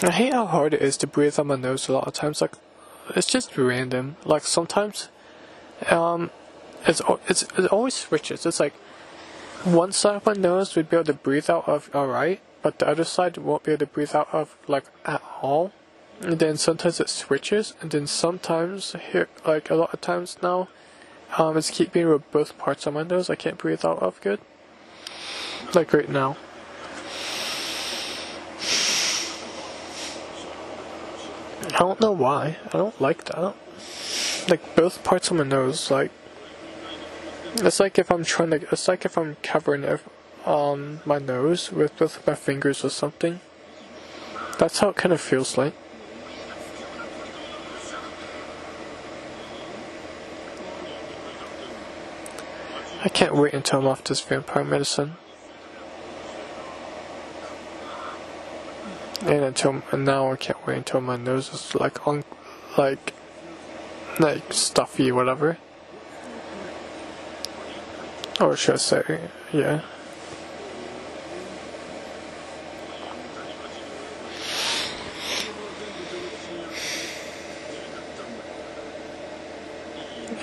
I 0.00 0.12
hate 0.12 0.32
how 0.32 0.46
hard 0.46 0.74
it 0.74 0.82
is 0.82 0.96
to 0.98 1.06
breathe 1.08 1.38
on 1.40 1.48
my 1.48 1.56
nose 1.56 1.88
a 1.88 1.92
lot 1.92 2.06
of 2.06 2.14
times. 2.14 2.40
Like, 2.40 2.52
it's 3.16 3.26
just 3.26 3.56
random. 3.58 4.16
Like, 4.24 4.44
sometimes, 4.44 5.08
um, 5.90 6.30
it's 6.86 7.02
it's 7.28 7.42
it 7.42 7.66
always 7.66 7.94
switches. 7.94 8.46
It's 8.46 8.60
like 8.60 8.74
one 9.64 9.92
side 9.92 10.16
of 10.16 10.26
my 10.26 10.34
nose 10.34 10.76
would 10.76 10.88
be 10.88 10.96
able 10.96 11.04
to 11.06 11.14
breathe 11.14 11.50
out 11.50 11.68
of 11.68 11.90
alright, 11.94 12.40
but 12.62 12.78
the 12.78 12.88
other 12.88 13.04
side 13.04 13.36
won't 13.36 13.64
be 13.64 13.72
able 13.72 13.80
to 13.80 13.86
breathe 13.86 14.14
out 14.14 14.28
of 14.32 14.56
like 14.66 14.84
at 15.04 15.22
all. 15.42 15.72
And 16.20 16.38
then 16.38 16.56
sometimes 16.56 16.98
it 17.00 17.08
switches, 17.08 17.74
and 17.80 17.90
then 17.90 18.06
sometimes 18.06 18.94
here 19.12 19.28
like 19.46 19.70
a 19.70 19.74
lot 19.74 19.94
of 19.94 20.00
times 20.00 20.36
now, 20.42 20.68
um, 21.36 21.56
it's 21.56 21.70
keeping 21.70 22.08
with 22.08 22.30
both 22.32 22.58
parts 22.58 22.86
of 22.86 22.94
my 22.94 23.02
nose. 23.02 23.30
I 23.30 23.36
can't 23.36 23.58
breathe 23.58 23.84
out 23.84 23.98
of 23.98 24.20
good. 24.20 24.40
Like 25.74 25.92
right 25.92 26.08
now. 26.08 26.36
I 31.74 31.78
don't 31.78 32.00
know 32.00 32.12
why. 32.12 32.56
I 32.72 32.78
don't 32.78 33.00
like 33.00 33.24
that. 33.24 33.54
Like 34.48 34.74
both 34.74 35.04
parts 35.04 35.30
of 35.30 35.36
my 35.36 35.44
nose, 35.44 35.90
like 35.90 36.10
it's 37.56 37.80
like 37.80 37.98
if 37.98 38.10
I'm 38.10 38.24
trying 38.24 38.50
to. 38.50 38.56
It's 38.70 38.88
like 38.88 39.04
if 39.04 39.16
I'm 39.18 39.36
covering 39.42 39.84
it 39.84 40.00
on 40.44 41.00
my 41.04 41.18
nose 41.18 41.72
with, 41.72 41.98
with 42.00 42.26
my 42.26 42.34
fingers 42.34 42.84
or 42.84 42.90
something. 42.90 43.40
That's 44.58 44.78
how 44.80 44.90
it 44.90 44.96
kind 44.96 45.12
of 45.12 45.20
feels 45.20 45.56
like. 45.56 45.74
I 53.04 53.08
can't 53.08 53.36
wait 53.36 53.54
until 53.54 53.80
I'm 53.80 53.86
off 53.86 54.02
this 54.02 54.20
vampire 54.20 54.64
medicine. 54.64 55.16
And 59.22 59.44
until 59.44 59.82
and 59.92 60.04
now 60.04 60.32
I 60.32 60.36
can't 60.36 60.66
wait 60.66 60.78
until 60.78 61.00
my 61.00 61.16
nose 61.16 61.52
is 61.52 61.74
like 61.74 62.06
on 62.06 62.24
like 62.76 63.14
like 64.18 64.52
stuffy 64.52 65.12
whatever. 65.12 65.58
Or 68.40 68.56
should 68.56 68.74
I 68.74 68.78
say 68.78 69.20
yeah. 69.52 69.80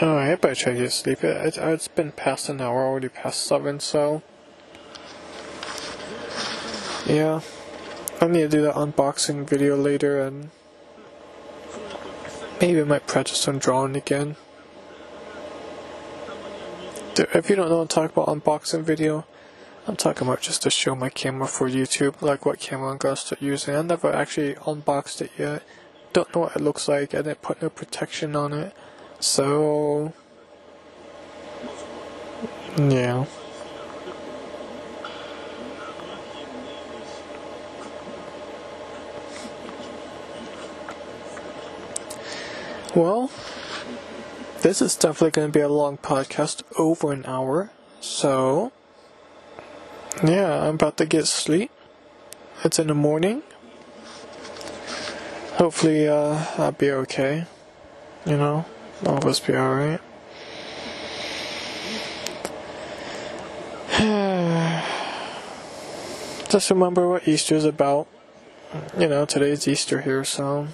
Alright, 0.02 0.32
I 0.32 0.36
better 0.36 0.56
try 0.56 0.74
to 0.74 0.90
sleep. 0.92 1.24
It, 1.24 1.58
it's 1.58 1.88
been 1.88 2.12
past 2.12 2.50
an 2.50 2.60
hour, 2.60 2.84
already 2.86 3.08
past 3.08 3.46
7, 3.46 3.80
so. 3.80 4.22
Yeah. 7.06 7.40
I 8.20 8.28
need 8.28 8.42
to 8.42 8.50
do 8.50 8.62
that 8.64 8.76
unboxing 8.76 9.48
video 9.48 9.78
later 9.78 10.22
and. 10.22 10.50
Maybe 12.60 12.82
I 12.82 12.84
might 12.84 13.08
practice 13.08 13.38
some 13.38 13.58
drawing 13.58 13.96
again. 13.96 14.36
If 17.18 17.50
you 17.50 17.56
don't 17.56 17.70
know 17.70 17.80
I'm 17.80 17.88
talking 17.88 18.12
about 18.12 18.28
unboxing 18.28 18.84
video, 18.84 19.26
I'm 19.88 19.96
talking 19.96 20.28
about 20.28 20.42
just 20.42 20.64
to 20.64 20.70
show 20.70 20.96
my 20.96 21.08
camera 21.08 21.48
for 21.48 21.70
YouTube, 21.70 22.22
like 22.22 22.46
what 22.46 22.60
camera 22.60 22.92
I'm 22.92 22.98
gonna 22.98 23.16
start 23.16 23.42
using. 23.42 23.74
I 23.74 23.82
never 23.84 24.12
actually 24.12 24.56
unboxed 24.56 25.22
it 25.22 25.32
yet. 25.38 25.64
Don't 26.12 26.34
know 26.36 26.42
what 26.42 26.58
it 26.58 26.62
looks 26.62 26.90
like. 26.90 27.14
I 27.14 27.20
didn't 27.20 27.42
put 27.42 27.62
no 27.62 27.70
protection 27.70 28.36
on 28.36 28.52
it. 28.52 28.74
So, 29.22 30.14
yeah. 32.78 33.26
Well, 42.94 43.30
this 44.66 44.82
is 44.82 44.96
definitely 44.96 45.30
going 45.30 45.52
to 45.52 45.52
be 45.52 45.62
a 45.62 45.70
long 45.70 45.96
podcast, 45.96 46.64
over 46.80 47.12
an 47.12 47.24
hour. 47.28 47.70
So, 48.02 48.72
yeah, 50.24 50.68
I'm 50.68 50.74
about 50.74 50.98
to 50.98 51.06
get 51.06 51.28
sleep. 51.28 51.70
It's 52.64 52.80
in 52.80 52.88
the 52.88 52.96
morning. 52.96 53.44
Hopefully, 55.58 56.08
uh, 56.08 56.46
I'll 56.58 56.72
be 56.72 56.90
okay. 56.90 57.46
You 58.26 58.38
know? 58.38 58.66
All 59.06 59.18
of 59.18 59.26
us 59.26 59.40
be 59.40 59.56
alright. 59.56 60.02
Just 66.50 66.72
remember 66.72 67.08
what 67.08 67.28
Easter 67.28 67.54
is 67.54 67.66
about. 67.66 68.08
You 68.98 69.10
know, 69.10 69.26
today's 69.26 69.68
Easter 69.68 70.02
here, 70.02 70.24
so 70.24 70.70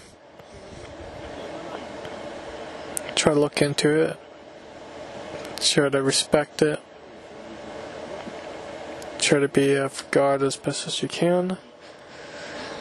try 3.21 3.33
to 3.35 3.39
look 3.39 3.61
into 3.61 4.01
it. 4.01 4.17
Try 5.59 5.89
to 5.89 6.01
respect 6.01 6.63
it. 6.63 6.79
Try 9.19 9.37
to 9.37 9.47
be 9.47 9.75
of 9.75 10.03
God 10.09 10.41
as 10.41 10.55
best 10.55 10.87
as 10.87 11.03
you 11.03 11.07
can. 11.07 11.59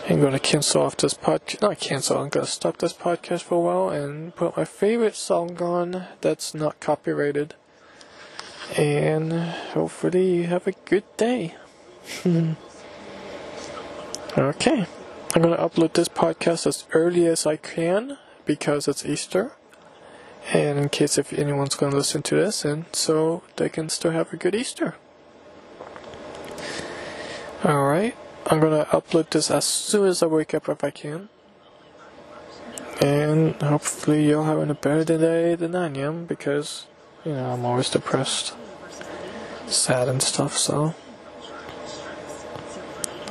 I'm 0.09 0.19
going 0.19 0.33
to 0.33 0.39
cancel 0.39 0.81
off 0.81 0.97
this 0.97 1.13
podcast. 1.13 1.61
Not 1.61 1.79
cancel, 1.79 2.17
I'm 2.17 2.31
going 2.31 2.47
to 2.47 2.51
stop 2.51 2.79
this 2.79 2.95
podcast 2.95 3.43
for 3.43 3.57
a 3.57 3.61
while 3.61 3.91
and 3.91 4.35
put 4.35 4.57
my 4.57 4.65
favorite 4.65 5.15
song 5.15 5.61
on 5.61 6.07
that's 6.23 6.55
not 6.55 6.81
copyrighted. 6.81 7.55
And 8.79 9.35
hopefully 9.35 10.37
you 10.37 10.45
have 10.45 10.67
a 10.67 10.73
good 10.73 11.05
day. 11.19 11.55
okay. 12.25 12.57
I'm 15.35 15.43
going 15.43 15.55
to 15.55 15.63
upload 15.63 15.93
this 15.93 16.09
podcast 16.09 16.67
as 16.67 16.87
early 16.95 17.27
as 17.27 17.45
I 17.45 17.57
can 17.57 18.17
because 18.47 18.89
it's 18.89 19.05
Easter. 19.05 19.53
And 20.53 20.79
in 20.79 20.89
case 20.89 21.19
if 21.19 21.33
anyone's 21.33 21.75
going 21.75 21.93
to 21.93 21.99
listen 21.99 22.23
to 22.23 22.35
this, 22.35 22.65
and 22.65 22.87
so 22.93 23.43
they 23.57 23.69
can 23.69 23.89
still 23.89 24.11
have 24.11 24.33
a 24.33 24.37
good 24.37 24.55
Easter. 24.55 24.97
Alright. 27.65 28.17
I'm 28.47 28.59
gonna 28.59 28.87
upload 28.87 29.31
this 29.31 29.51
as 29.51 29.65
soon 29.65 30.09
as 30.09 30.23
I 30.23 30.27
wake 30.27 30.55
up 30.55 30.69
if 30.69 30.83
I 30.83 30.91
can. 30.91 31.29
And 33.01 33.55
hopefully 33.63 34.27
you're 34.27 34.45
having 34.45 34.71
a 34.71 34.75
better 34.75 35.05
day 35.05 35.55
than 35.55 35.77
I 35.77 35.87
am 35.99 36.25
because, 36.25 36.87
you 37.25 37.33
know, 37.33 37.53
I'm 37.53 37.65
always 37.65 37.91
depressed, 37.91 38.55
sad 39.67 40.09
and 40.09 40.23
stuff, 40.23 40.57
so. 40.57 40.95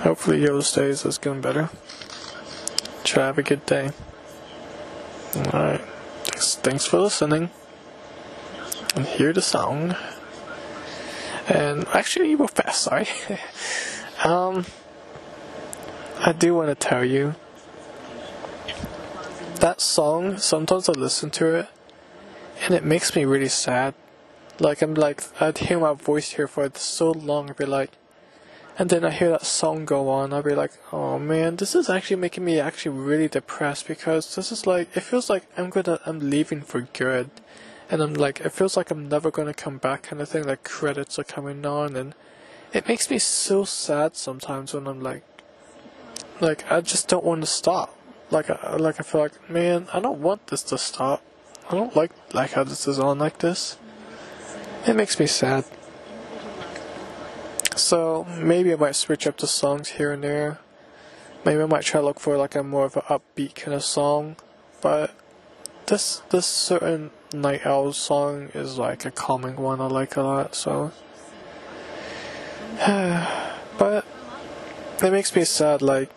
Hopefully 0.02 0.42
yours 0.42 0.72
days 0.72 1.06
is 1.06 1.18
getting 1.18 1.42
better. 1.42 1.70
Try 3.04 3.26
have 3.26 3.38
a 3.38 3.44
good 3.44 3.66
day. 3.66 3.92
Alright. 5.36 5.82
Thanks, 6.40 6.56
thanks 6.56 6.86
for 6.86 7.02
listening. 7.02 7.50
And 8.96 9.06
hear 9.06 9.34
the 9.34 9.42
song. 9.42 9.98
And 11.50 11.86
actually, 11.90 12.30
you 12.30 12.38
were 12.38 12.48
fast, 12.48 12.84
sorry. 12.84 13.10
um, 14.24 14.66
I 16.22 16.32
do 16.32 16.56
want 16.56 16.70
to 16.70 16.76
tell 16.76 17.04
you 17.04 17.36
that 19.56 19.82
song, 19.82 20.38
sometimes 20.38 20.88
I 20.88 20.94
listen 20.94 21.30
to 21.32 21.56
it 21.56 21.68
and 22.62 22.74
it 22.74 22.86
makes 22.86 23.18
me 23.18 23.26
really 23.26 23.50
sad. 23.50 23.94
Like, 24.62 24.82
I'm 24.82 24.94
like, 24.94 25.22
I'd 25.42 25.58
hear 25.58 25.78
my 25.78 25.92
voice 25.92 26.30
here 26.30 26.48
for 26.48 26.72
so 26.76 27.12
long, 27.12 27.50
I'd 27.50 27.58
be 27.58 27.66
like, 27.66 27.92
and 28.80 28.90
then 28.90 29.04
I 29.04 29.12
hear 29.12 29.30
that 29.32 29.46
song 29.46 29.84
go 29.84 30.10
on, 30.10 30.32
I'll 30.32 30.42
be 30.42 30.56
like, 30.56 30.72
oh 30.94 31.20
man, 31.20 31.58
this 31.58 31.76
is 31.76 31.90
actually 31.90 32.16
making 32.16 32.46
me 32.46 32.62
actually 32.62 32.98
really 32.98 33.28
depressed 33.28 33.90
because 33.90 34.36
this 34.36 34.54
is 34.54 34.66
like, 34.66 34.96
it 34.96 35.02
feels 35.02 35.30
like 35.30 35.44
I'm 35.58 35.70
gonna, 35.70 36.00
I'm 36.06 36.30
leaving 36.30 36.62
for 36.62 36.82
good. 36.94 37.30
And 37.92 38.02
I'm 38.02 38.14
like, 38.14 38.40
it 38.40 38.54
feels 38.54 38.78
like 38.78 38.90
I'm 38.90 39.10
never 39.10 39.32
gonna 39.32 39.54
come 39.54 39.80
back 39.80 40.04
kind 40.04 40.22
of 40.22 40.30
thing, 40.30 40.46
like 40.46 40.64
credits 40.64 41.20
are 41.20 41.26
coming 41.26 41.66
on 41.66 41.98
and 41.98 42.16
it 42.72 42.88
makes 42.88 43.10
me 43.10 43.20
so 43.20 43.66
sad 43.66 44.16
sometimes 44.16 44.74
when 44.74 44.88
I'm 44.88 45.02
like, 45.02 45.24
like 46.40 46.72
I 46.72 46.80
just 46.80 47.10
don't 47.10 47.26
want 47.26 47.42
to 47.42 47.48
stop. 47.48 47.94
Like 48.32 48.50
I 48.50 48.78
like 48.78 49.02
I 49.02 49.04
feel 49.04 49.20
like 49.20 49.50
man, 49.50 49.90
I 49.92 50.00
don't 50.00 50.22
want 50.22 50.48
this 50.48 50.64
to 50.64 50.78
stop. 50.78 51.22
I 51.70 51.76
don't 51.76 51.94
like 51.98 52.12
like 52.34 52.52
how 52.52 52.64
this 52.64 52.88
is 52.88 52.98
on 52.98 53.20
like 53.20 53.40
this. 53.40 53.78
It 54.88 54.96
makes 54.96 55.20
me 55.20 55.28
sad. 55.28 55.66
So 57.80 58.28
maybe 58.38 58.74
I 58.74 58.76
might 58.76 58.96
switch 58.96 59.26
up 59.26 59.38
the 59.38 59.48
songs 59.48 59.90
here 59.90 60.12
and 60.12 60.24
there. 60.24 60.60
Maybe 61.46 61.62
I 61.62 61.66
might 61.66 61.84
try 61.84 62.02
to 62.02 62.06
look 62.06 62.20
for 62.20 62.38
like 62.38 62.54
a 62.54 62.64
more 62.64 62.86
of 62.86 62.98
an 62.98 63.04
upbeat 63.04 63.56
kind 63.56 63.74
of 63.74 63.84
song. 63.84 64.36
But 64.82 65.16
this 65.88 66.22
this 66.30 66.46
certain 66.46 67.12
Night 67.34 67.66
Owl 67.66 67.94
song 67.94 68.50
is 68.54 68.78
like 68.78 69.06
a 69.06 69.12
calming 69.12 69.56
one 69.56 69.80
I 69.82 69.88
like 69.88 70.16
a 70.16 70.22
lot, 70.22 70.56
so 70.56 70.92
but 73.78 74.06
it 75.02 75.12
makes 75.12 75.36
me 75.36 75.44
sad 75.44 75.82
like 75.82 76.10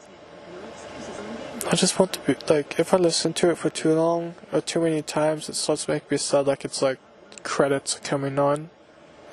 I 1.71 1.77
just 1.77 1.99
want 1.99 2.13
to 2.15 2.21
be 2.21 2.37
like 2.53 2.79
if 2.79 2.93
I 2.93 2.97
listen 2.97 3.33
to 3.35 3.51
it 3.51 3.59
for 3.59 3.71
too 3.71 3.95
long 3.95 4.35
or 4.53 4.61
too 4.61 4.81
many 4.81 5.01
times, 5.01 5.49
it 5.49 5.55
starts 5.55 5.85
to 5.85 5.93
make 5.93 6.11
me 6.11 6.17
sad. 6.17 6.47
Like 6.47 6.65
it's 6.65 6.83
like 6.83 6.99
credits 7.45 8.01
coming 8.03 8.39
on. 8.39 8.71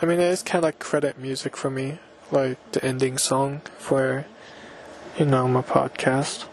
I 0.02 0.06
mean, 0.06 0.20
it 0.20 0.32
is 0.32 0.44
kind 0.44 0.60
of 0.60 0.64
like 0.64 0.80
credit 0.80 1.18
music 1.18 1.58
for 1.58 1.70
me, 1.70 2.00
like 2.32 2.72
the 2.72 2.84
ending 2.84 3.18
song 3.18 3.62
for 3.78 4.26
you 5.18 5.26
know 5.26 5.48
my 5.48 5.62
podcast. 5.62 6.46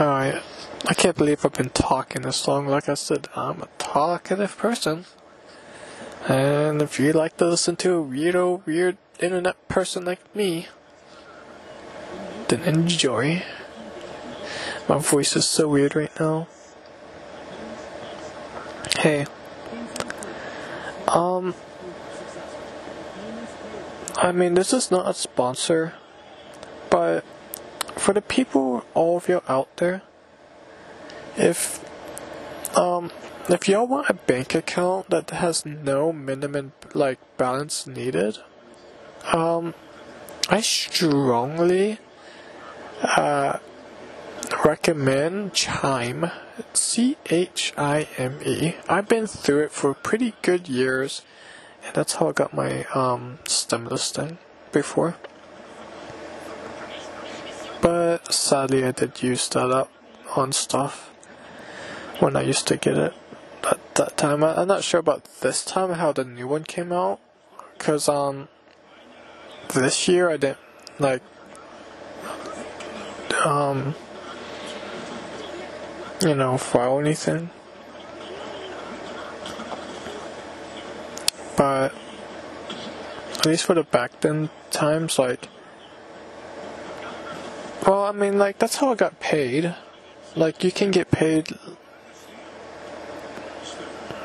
Alright, 0.00 0.42
I 0.86 0.94
can't 0.94 1.16
believe 1.16 1.44
I've 1.44 1.52
been 1.52 1.70
talking 1.70 2.22
this 2.22 2.48
long. 2.48 2.66
Like 2.66 2.88
I 2.88 2.94
said, 2.94 3.28
I'm 3.36 3.62
a 3.62 3.68
talkative 3.78 4.56
person. 4.56 5.04
And 6.26 6.80
if 6.80 6.98
you 6.98 7.12
like 7.12 7.36
to 7.38 7.46
listen 7.46 7.76
to 7.76 7.98
a 7.98 8.04
weirdo, 8.04 8.64
weird 8.66 8.96
internet 9.20 9.68
person 9.68 10.04
like 10.04 10.34
me, 10.34 10.68
then 12.48 12.62
enjoy. 12.62 13.42
My 14.88 14.98
voice 14.98 15.36
is 15.36 15.48
so 15.48 15.68
weird 15.68 15.94
right 15.94 16.18
now. 16.18 16.48
Hey. 18.98 19.26
Um. 21.08 21.54
I 24.16 24.32
mean, 24.32 24.54
this 24.54 24.72
is 24.72 24.90
not 24.90 25.08
a 25.08 25.14
sponsor, 25.14 25.94
but 26.90 27.24
for 27.96 28.12
the 28.12 28.22
people, 28.22 28.84
all 28.94 29.16
of 29.16 29.28
you 29.28 29.42
out 29.48 29.76
there, 29.76 30.02
if 31.36 31.84
um, 32.76 33.10
if 33.48 33.68
y'all 33.68 33.86
want 33.86 34.10
a 34.10 34.14
bank 34.14 34.54
account 34.54 35.10
that 35.10 35.30
has 35.30 35.64
no 35.64 36.12
minimum 36.12 36.72
like 36.94 37.18
balance 37.36 37.86
needed, 37.86 38.38
um, 39.32 39.74
I 40.48 40.60
strongly 40.60 41.98
uh, 43.02 43.58
recommend 44.64 45.54
Chime. 45.54 46.30
C 46.74 47.16
H 47.30 47.72
I 47.76 48.06
M 48.18 48.38
E. 48.44 48.74
I've 48.88 49.08
been 49.08 49.26
through 49.26 49.64
it 49.64 49.72
for 49.72 49.94
pretty 49.94 50.34
good 50.42 50.68
years, 50.68 51.22
and 51.84 51.94
that's 51.94 52.14
how 52.14 52.28
I 52.28 52.32
got 52.32 52.52
my 52.54 52.84
um, 52.94 53.38
stimulus 53.46 54.10
thing 54.10 54.38
before. 54.72 55.16
But 57.80 58.32
sadly, 58.32 58.84
I 58.84 58.92
did 58.92 59.22
use 59.22 59.48
that 59.50 59.70
up 59.70 59.90
on 60.36 60.52
stuff 60.52 61.10
when 62.18 62.36
I 62.36 62.42
used 62.42 62.66
to 62.68 62.76
get 62.76 62.96
it 62.96 63.14
at 63.64 63.94
that 63.94 64.16
time. 64.16 64.44
I, 64.44 64.54
I'm 64.60 64.68
not 64.68 64.84
sure 64.84 65.00
about 65.00 65.24
this 65.40 65.64
time 65.64 65.92
how 65.94 66.12
the 66.12 66.24
new 66.24 66.46
one 66.46 66.64
came 66.64 66.92
out, 66.92 67.20
cause 67.78 68.08
um 68.08 68.48
this 69.74 70.08
year 70.08 70.28
I 70.28 70.36
didn't 70.36 70.58
like 70.98 71.22
um 73.44 73.94
you 76.20 76.34
know 76.34 76.58
file 76.58 77.00
anything. 77.00 77.50
But 81.60 81.92
at 83.36 83.44
least 83.44 83.66
for 83.66 83.74
the 83.74 83.82
back 83.82 84.22
then 84.22 84.48
times, 84.70 85.18
like, 85.18 85.50
well, 87.86 88.04
I 88.04 88.12
mean, 88.12 88.38
like 88.38 88.58
that's 88.58 88.76
how 88.76 88.90
I 88.92 88.94
got 88.94 89.20
paid. 89.20 89.74
Like 90.34 90.64
you 90.64 90.72
can 90.72 90.90
get 90.90 91.10
paid, 91.10 91.52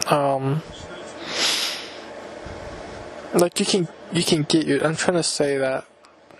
um, 0.09 0.63
like 3.33 3.59
you 3.59 3.65
can 3.65 3.89
you 4.13 4.23
can 4.23 4.43
get 4.43 4.65
your. 4.65 4.87
I'm 4.87 4.95
trying 4.95 5.17
to 5.17 5.23
say 5.23 5.57
that 5.57 5.85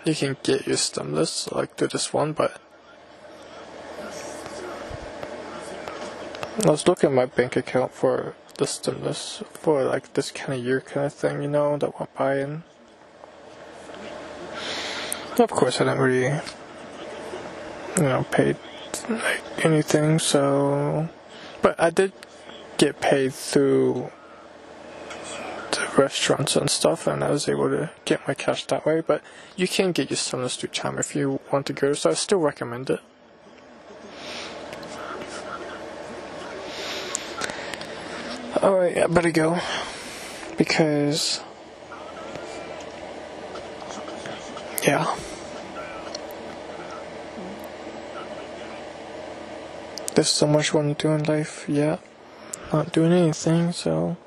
you 0.05 0.15
can 0.15 0.37
get 0.43 0.65
your 0.65 0.77
stimulus 0.77 1.51
like 1.51 1.75
through 1.75 1.89
this 1.89 2.13
one, 2.13 2.31
but 2.31 2.61
I 6.63 6.69
was 6.69 6.87
looking 6.87 7.09
at 7.09 7.13
my 7.13 7.25
bank 7.25 7.57
account 7.57 7.91
for 7.91 8.33
the 8.57 8.67
stimulus 8.67 9.43
for 9.51 9.83
like 9.83 10.13
this 10.13 10.31
kind 10.31 10.57
of 10.57 10.65
year 10.65 10.81
kind 10.81 11.05
of 11.05 11.13
thing, 11.13 11.41
you 11.41 11.47
know, 11.47 11.77
that 11.77 11.99
went 11.99 12.13
by 12.15 12.35
and 12.35 12.63
of 15.39 15.49
course 15.51 15.81
I 15.81 15.85
didn't 15.85 15.99
really 15.99 16.39
you 17.97 18.03
know 18.03 18.25
pay 18.31 18.55
like 19.09 19.65
anything 19.65 20.19
so 20.19 21.09
but 21.61 21.79
I 21.79 21.89
did 21.89 22.13
get 22.77 23.01
paid 23.01 23.33
through 23.33 24.11
the 25.71 25.87
restaurants 25.97 26.55
and 26.55 26.69
stuff 26.69 27.07
and 27.07 27.23
I 27.23 27.31
was 27.31 27.49
able 27.49 27.69
to 27.69 27.91
get 28.05 28.25
my 28.27 28.33
cash 28.33 28.65
that 28.67 28.85
way 28.85 29.01
but 29.01 29.21
you 29.55 29.67
can 29.67 29.91
get 29.91 30.09
your 30.09 30.17
stimulus 30.17 30.55
through 30.55 30.69
Chime 30.69 30.97
if 30.97 31.15
you 31.15 31.39
want 31.51 31.65
to 31.67 31.73
go 31.73 31.93
so 31.93 32.11
I 32.11 32.13
still 32.13 32.39
recommend 32.39 32.89
it 32.89 33.01
Alright, 38.65 38.97
I 38.97 39.05
better 39.05 39.29
go. 39.29 39.59
Because. 40.57 41.39
Yeah. 44.81 45.15
There's 50.15 50.29
so 50.29 50.47
much 50.47 50.73
I 50.73 50.77
want 50.77 50.97
to 50.97 51.07
do 51.07 51.13
in 51.13 51.23
life, 51.25 51.65
yeah. 51.67 51.97
Not 52.73 52.91
doing 52.91 53.11
anything, 53.11 53.71
so. 53.71 54.17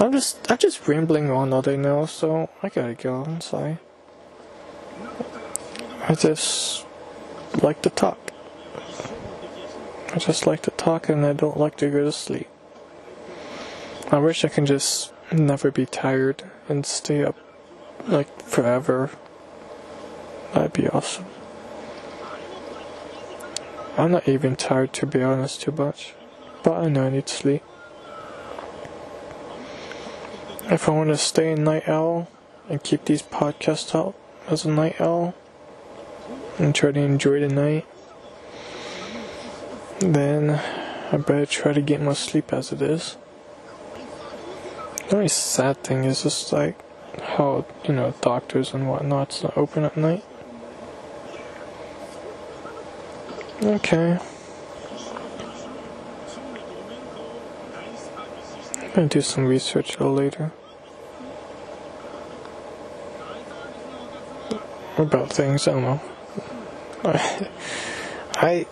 I'm 0.00 0.10
just 0.10 0.50
I'm 0.50 0.58
just 0.58 0.88
rambling 0.88 1.30
on 1.30 1.52
all 1.52 1.62
day 1.62 1.76
now, 1.76 2.06
so 2.06 2.50
I 2.64 2.68
gotta 2.68 2.94
go. 2.94 3.22
I'm 3.22 3.40
sorry. 3.40 3.78
I 6.08 6.16
just 6.16 6.84
like 7.62 7.80
to 7.82 7.90
talk. 7.90 8.18
I 10.12 10.18
just 10.18 10.48
like 10.48 10.62
to 10.62 10.72
talk 10.72 11.08
and 11.08 11.24
I 11.24 11.32
don't 11.32 11.56
like 11.56 11.76
to 11.76 11.90
go 11.90 12.02
to 12.02 12.10
sleep. 12.10 12.48
I 14.12 14.18
wish 14.18 14.44
I 14.44 14.48
can 14.48 14.66
just 14.66 15.12
never 15.30 15.70
be 15.70 15.86
tired 15.86 16.42
and 16.68 16.84
stay 16.84 17.22
up 17.22 17.36
like 18.08 18.42
forever. 18.42 19.10
That'd 20.52 20.72
be 20.72 20.88
awesome. 20.88 21.26
I'm 23.96 24.10
not 24.10 24.28
even 24.28 24.56
tired 24.56 24.92
to 24.94 25.06
be 25.06 25.22
honest 25.22 25.62
too 25.62 25.70
much, 25.70 26.14
but 26.64 26.72
I 26.72 26.88
know 26.88 27.06
I 27.06 27.10
need 27.10 27.28
sleep. 27.28 27.62
If 30.64 30.88
I 30.88 30.92
want 30.92 31.10
to 31.10 31.16
stay 31.16 31.52
a 31.52 31.56
night 31.56 31.88
owl 31.88 32.28
and 32.68 32.82
keep 32.82 33.04
these 33.04 33.22
podcasts 33.22 33.94
out 33.94 34.16
as 34.48 34.64
a 34.64 34.70
night 34.70 35.00
owl 35.00 35.34
and 36.58 36.74
try 36.74 36.90
to 36.90 37.00
enjoy 37.00 37.38
the 37.38 37.48
night, 37.48 37.86
then 40.00 40.60
I 41.12 41.16
better 41.16 41.46
try 41.46 41.72
to 41.72 41.80
get 41.80 42.00
more 42.00 42.16
sleep 42.16 42.52
as 42.52 42.72
it 42.72 42.82
is. 42.82 43.16
The 45.10 45.16
only 45.16 45.28
sad 45.28 45.82
thing 45.82 46.04
is 46.04 46.22
just 46.22 46.52
like 46.52 46.76
how, 47.20 47.66
you 47.84 47.92
know, 47.92 48.14
doctors 48.20 48.72
and 48.72 48.88
whatnot's 48.88 49.42
not 49.42 49.56
open 49.56 49.82
at 49.82 49.96
night. 49.96 50.24
Okay. 53.60 54.20
I'm 58.80 58.92
gonna 58.92 59.08
do 59.08 59.20
some 59.20 59.46
research 59.46 59.96
a 59.96 59.98
little 59.98 60.14
later. 60.14 60.52
About 64.96 65.32
things, 65.32 65.66
I 65.66 65.72
don't 65.72 65.82
know. 65.82 66.00
I, 67.04 67.48
I 68.36 68.66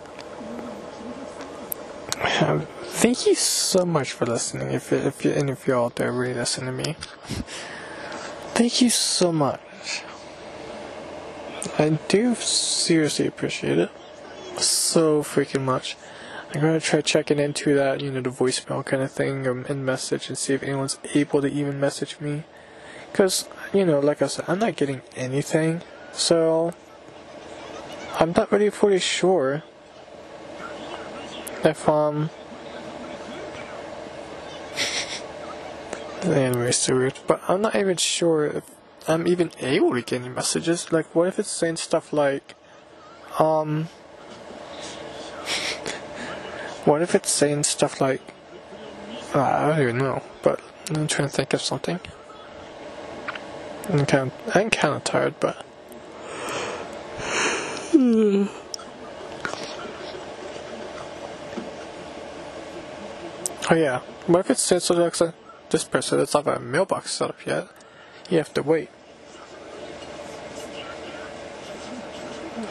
have 2.28 2.69
Thank 2.99 3.29
you 3.29 3.37
so 3.37 3.87
much 3.87 4.11
for 4.11 4.27
listening. 4.27 4.73
If 4.73 4.93
if 4.93 5.25
you 5.25 5.31
and 5.31 5.49
if 5.49 5.69
you're 5.69 5.79
out 5.79 5.95
there 5.95 6.11
really 6.11 6.35
listen 6.35 6.66
to 6.66 6.73
me, 6.73 6.97
thank 8.59 8.83
you 8.83 8.91
so 8.91 9.31
much. 9.31 10.03
I 11.79 11.91
do 12.09 12.35
seriously 12.35 13.29
appreciate 13.29 13.79
it 13.79 13.91
so 14.61 15.23
freaking 15.23 15.62
much. 15.62 15.97
I'm 16.53 16.61
gonna 16.61 16.81
try 16.81 17.01
checking 17.01 17.39
into 17.39 17.73
that, 17.77 18.01
you 18.01 18.11
know, 18.11 18.20
the 18.20 18.31
voicemail 18.31 18.85
kind 18.85 19.05
of 19.05 19.12
thing 19.12 19.47
or 19.47 19.65
in 19.66 19.85
message 19.85 20.29
and 20.29 20.37
see 20.37 20.55
if 20.55 20.65
anyone's 20.65 20.99
able 21.15 21.41
to 21.41 21.49
even 21.49 21.79
message 21.79 22.19
me. 22.19 22.43
Cause 23.12 23.49
you 23.73 23.87
know, 23.87 24.01
like 24.01 24.23
I 24.23 24.27
said, 24.27 24.47
I'm 24.49 24.59
not 24.59 24.75
getting 24.75 25.03
anything, 25.15 25.83
so 26.12 26.73
I'm 28.19 28.33
not 28.33 28.51
really 28.51 28.70
fully 28.70 28.99
sure 28.99 29.62
if 31.62 31.89
um 31.89 32.31
Anyway, 36.23 36.73
so 36.73 36.97
weird. 36.97 37.19
But 37.27 37.40
I'm 37.49 37.61
not 37.61 37.77
even 37.77 37.97
sure 37.97 38.47
if 38.47 38.65
I'm 39.07 39.28
even 39.28 39.51
able 39.61 39.95
to 39.95 40.03
get 40.03 40.20
any 40.20 40.28
messages. 40.28 40.93
Like, 40.93 41.15
what 41.15 41.28
if 41.28 41.39
it's 41.39 41.51
saying 41.51 41.77
stuff 41.77 42.12
like, 42.12 42.55
um, 43.39 43.85
what 46.85 47.03
if 47.03 47.15
it's 47.15 47.31
saying 47.31 47.65
stuff 47.65 48.01
like, 48.01 48.20
uh, 49.35 49.40
I 49.40 49.69
don't 49.69 49.81
even 49.81 49.99
know, 49.99 50.23
but 50.43 50.61
I'm 50.90 51.07
trying 51.07 51.28
to 51.28 51.35
think 51.35 51.55
of 51.55 51.62
something. 51.62 52.01
I'm 53.89 54.05
kind 54.05 54.32
of, 54.32 54.57
I'm 54.57 54.70
kind 54.70 54.95
of 54.95 55.05
tired, 55.05 55.35
but. 55.40 55.65
Oh 63.70 63.74
yeah, 63.74 64.01
what 64.27 64.40
if 64.40 64.51
it's 64.53 64.62
saying 64.62 64.81
something 64.81 65.05
like 65.05 65.15
this 65.70 65.85
person 65.85 66.19
doesn't 66.19 66.45
have 66.47 66.57
a 66.57 66.61
mailbox 66.61 67.12
set 67.12 67.31
up 67.31 67.47
yet. 67.47 67.69
You 68.31 68.39
have 68.39 68.53
to 68.55 68.62
wait. 68.62 68.90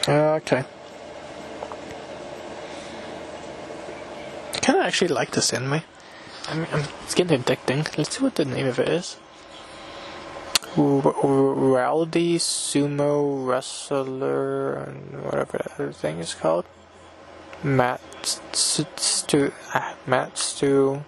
Okay. 0.08 0.64
I 4.54 4.58
kind 4.60 4.78
of 4.78 4.84
actually 4.84 5.08
like 5.08 5.30
this 5.32 5.52
anime. 5.52 5.82
I 6.48 6.54
mean, 6.54 6.66
it's 7.04 7.14
getting 7.14 7.42
addicting. 7.42 7.96
Let's 7.98 8.16
see 8.16 8.22
what 8.22 8.36
the 8.36 8.44
name 8.44 8.66
of 8.66 8.78
it 8.78 8.88
is. 8.88 9.16
Rowdy 10.76 12.38
Sumo 12.38 13.46
Wrestler 13.46 14.74
and 14.74 15.24
whatever 15.24 15.58
that 15.58 15.72
other 15.74 15.92
thing 15.92 16.18
is 16.18 16.34
called. 16.34 16.64
Matt 17.62 18.00
Stu, 18.52 19.52
uh, 19.74 19.94
Matt 20.06 20.38
Stu 20.38 21.02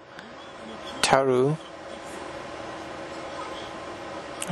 Taru. 1.01 1.57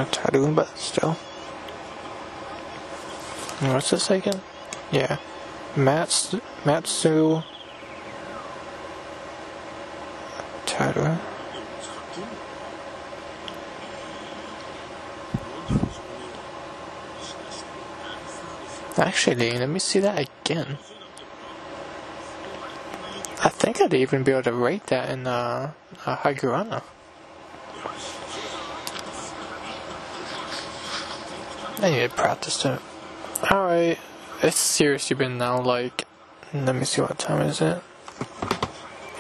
Taru, 0.07 0.55
but 0.55 0.77
still. 0.79 1.13
What's 3.61 3.91
this 3.91 4.11
again? 4.11 4.41
Yeah. 4.93 5.19
Mats 5.77 6.35
Matsu 6.65 7.43
Taru. 10.67 11.19
Actually, 18.97 19.53
let 19.59 19.69
me 19.69 19.79
see 19.79 20.01
that 20.01 20.19
again. 20.19 20.79
I 23.41 23.49
think 23.49 23.81
I'd 23.81 23.95
even 23.95 24.25
be 24.25 24.33
able 24.33 24.43
to 24.43 24.53
rate 24.53 24.87
that 24.89 25.11
in 25.11 25.27
uh, 25.27 25.71
uh, 26.05 26.17
Hagurana. 26.17 26.83
I 31.81 31.91
need 31.91 32.01
to 32.01 32.09
practice 32.09 32.65
it. 32.65 32.81
Alright, 33.53 34.01
it's 34.43 34.57
seriously 34.57 35.15
been 35.15 35.39
now 35.39 35.61
like, 35.61 36.07
let 36.53 36.75
me 36.75 36.85
see 36.85 37.01
what 37.01 37.21
time 37.21 37.43
is 37.43 37.61
it. 37.61 37.81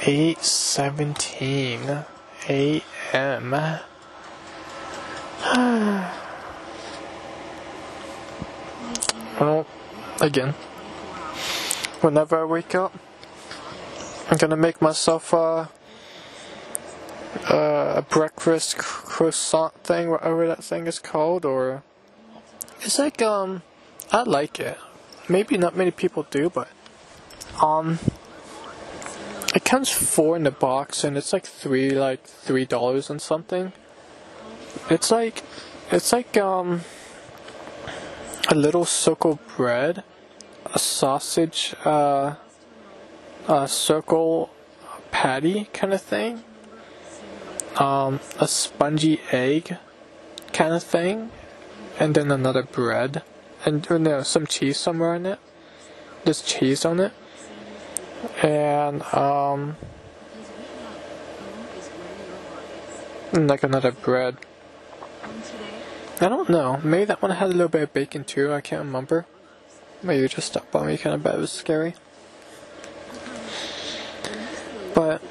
8:17 0.01 2.05
a.m. 2.48 3.51
well, 9.40 9.66
again, 10.20 10.55
whenever 12.01 12.40
I 12.40 12.44
wake 12.44 12.74
up, 12.74 12.93
I'm 14.30 14.36
gonna 14.36 14.56
make 14.56 14.82
myself 14.82 15.32
a, 15.32 15.70
uh, 17.48 17.93
a 17.98 18.02
breakfast 18.02 18.78
croissant 18.78 19.74
thing, 19.85 20.10
whatever 20.10 20.48
that 20.48 20.64
thing 20.64 20.89
is 20.89 20.98
called, 20.98 21.44
or 21.44 21.85
it's 22.83 22.99
like 22.99 23.21
um, 23.23 23.63
I 24.13 24.23
like 24.23 24.61
it. 24.61 24.79
Maybe 25.29 25.59
not 25.59 25.77
many 25.77 25.91
people 25.91 26.27
do, 26.31 26.49
but 26.49 26.69
um, 27.63 27.99
it 29.55 29.65
comes 29.65 29.91
four 29.91 30.37
in 30.37 30.45
the 30.45 30.51
box, 30.51 31.05
and 31.05 31.17
it's 31.17 31.33
like 31.33 31.45
three, 31.45 31.91
like 31.91 32.25
three 32.25 32.65
dollars 32.65 33.11
and 33.11 33.21
something. 33.21 33.73
It's 34.91 35.11
like, 35.11 35.43
it's 35.91 36.13
like 36.13 36.37
um, 36.37 36.83
a 38.49 38.55
little 38.55 38.85
circle 38.85 39.39
bread, 39.57 40.05
a 40.75 40.79
sausage, 40.79 41.75
uh, 41.85 42.37
a 43.47 43.69
circle 43.69 44.51
patty 45.11 45.69
kind 45.73 45.93
of 45.93 46.01
thing, 46.01 46.43
um, 47.77 48.21
a 48.39 48.49
spongy 48.49 49.21
egg 49.33 49.77
kind 50.53 50.75
of 50.75 50.83
thing, 50.83 51.31
and 51.99 52.15
then 52.15 52.31
another 52.31 52.62
bread, 52.62 53.23
and 53.65 53.87
you 53.91 53.99
know, 53.99 54.23
some 54.23 54.47
cheese 54.47 54.79
somewhere 54.79 55.15
in 55.15 55.27
it. 55.27 55.39
There's 56.25 56.43
cheese 56.43 56.85
on 56.85 57.01
it, 57.01 57.12
and 58.43 59.03
um, 59.15 59.77
and 63.33 63.49
like 63.49 63.62
another 63.62 63.93
bread. 63.93 64.37
I 66.20 66.29
don't 66.29 66.49
know. 66.49 66.81
Maybe 66.83 67.05
that 67.07 67.23
one 67.23 67.31
had 67.31 67.49
a 67.49 67.53
little 67.53 67.69
bit 67.69 67.83
of 67.83 67.93
bacon 67.93 68.25
too. 68.25 68.53
I 68.53 68.61
can't 68.61 68.85
remember. 68.85 69.27
Maybe 70.03 70.23
you 70.23 70.29
just 70.29 70.49
stuck 70.49 70.70
by 70.70 70.87
me 70.87 70.97
kind 70.97 71.15
of 71.15 71.23
bad. 71.23 71.37
It 71.37 71.41
was 71.41 71.53
scary. 71.53 71.95
But 74.95 75.23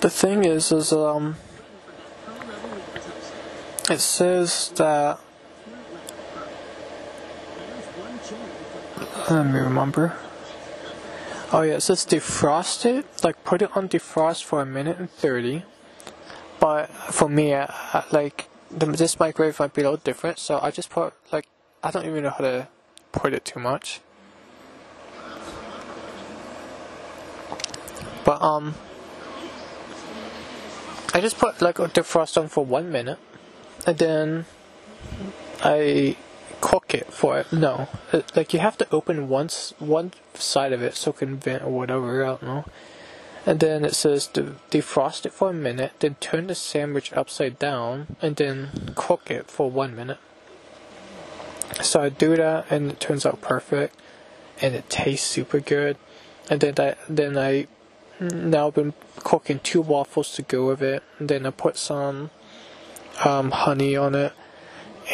the 0.00 0.10
thing 0.10 0.44
is, 0.44 0.70
is 0.70 0.92
um, 0.92 1.36
it 3.90 4.00
says 4.00 4.70
that. 4.76 5.20
Let 9.28 9.46
me 9.46 9.58
remember. 9.58 10.16
Oh 11.52 11.78
says 11.80 12.06
defrost 12.06 12.86
it. 12.86 13.06
Like 13.24 13.42
put 13.42 13.60
it 13.60 13.76
on 13.76 13.88
defrost 13.88 14.44
for 14.44 14.60
a 14.62 14.66
minute 14.66 14.98
and 14.98 15.10
thirty. 15.10 15.64
But 16.60 16.86
for 16.90 17.28
me, 17.28 17.54
I, 17.54 17.64
I, 17.92 18.04
like 18.12 18.48
the, 18.70 18.86
this 18.86 19.18
microwave 19.18 19.58
might 19.58 19.74
be 19.74 19.82
a 19.82 19.84
little 19.84 19.96
different, 19.98 20.38
so 20.38 20.60
I 20.62 20.70
just 20.70 20.90
put 20.90 21.12
like 21.32 21.48
I 21.82 21.90
don't 21.90 22.06
even 22.06 22.22
know 22.22 22.30
how 22.30 22.44
to 22.44 22.68
put 23.10 23.32
it 23.32 23.44
too 23.44 23.58
much. 23.58 24.00
But 28.24 28.42
um, 28.42 28.74
I 31.14 31.20
just 31.20 31.38
put 31.38 31.60
like 31.60 31.78
a 31.78 31.88
defrost 31.88 32.40
on 32.40 32.48
for 32.48 32.64
one 32.64 32.92
minute, 32.92 33.18
and 33.86 33.98
then 33.98 34.46
I 35.64 36.16
cook 36.60 36.94
it 36.94 37.12
for 37.12 37.38
it. 37.38 37.52
No, 37.52 37.88
like 38.34 38.52
you 38.52 38.60
have 38.60 38.78
to 38.78 38.88
open 38.90 39.28
once 39.28 39.74
one 39.78 40.12
side 40.34 40.72
of 40.72 40.82
it 40.82 40.94
so 40.94 41.10
it 41.10 41.18
can 41.18 41.36
vent 41.36 41.62
or 41.62 41.70
whatever. 41.70 42.24
I 42.24 42.28
don't 42.28 42.42
know. 42.42 42.64
And 43.44 43.60
then 43.60 43.84
it 43.84 43.94
says 43.94 44.26
to 44.28 44.56
defrost 44.72 45.24
it 45.24 45.32
for 45.32 45.50
a 45.50 45.54
minute, 45.54 45.92
then 46.00 46.16
turn 46.16 46.48
the 46.48 46.54
sandwich 46.56 47.12
upside 47.12 47.60
down, 47.60 48.16
and 48.20 48.34
then 48.34 48.92
cook 48.96 49.30
it 49.30 49.48
for 49.48 49.70
one 49.70 49.94
minute. 49.94 50.18
So 51.80 52.00
I 52.00 52.08
do 52.08 52.34
that, 52.36 52.66
and 52.70 52.90
it 52.90 53.00
turns 53.00 53.24
out 53.24 53.40
perfect, 53.40 53.94
and 54.60 54.74
it 54.74 54.90
tastes 54.90 55.28
super 55.28 55.60
good. 55.60 55.96
And 56.50 56.60
then 56.60 56.74
I 56.78 56.96
then 57.08 57.38
I 57.38 57.66
now 58.20 58.70
been 58.70 58.94
cooking 59.18 59.60
two 59.60 59.80
waffles 59.80 60.32
to 60.34 60.42
go 60.42 60.66
with 60.66 60.82
it. 60.82 61.02
And 61.18 61.28
then 61.28 61.46
I 61.46 61.50
put 61.50 61.76
some 61.76 62.30
um, 63.24 63.50
honey 63.50 63.96
on 63.96 64.14
it, 64.14 64.32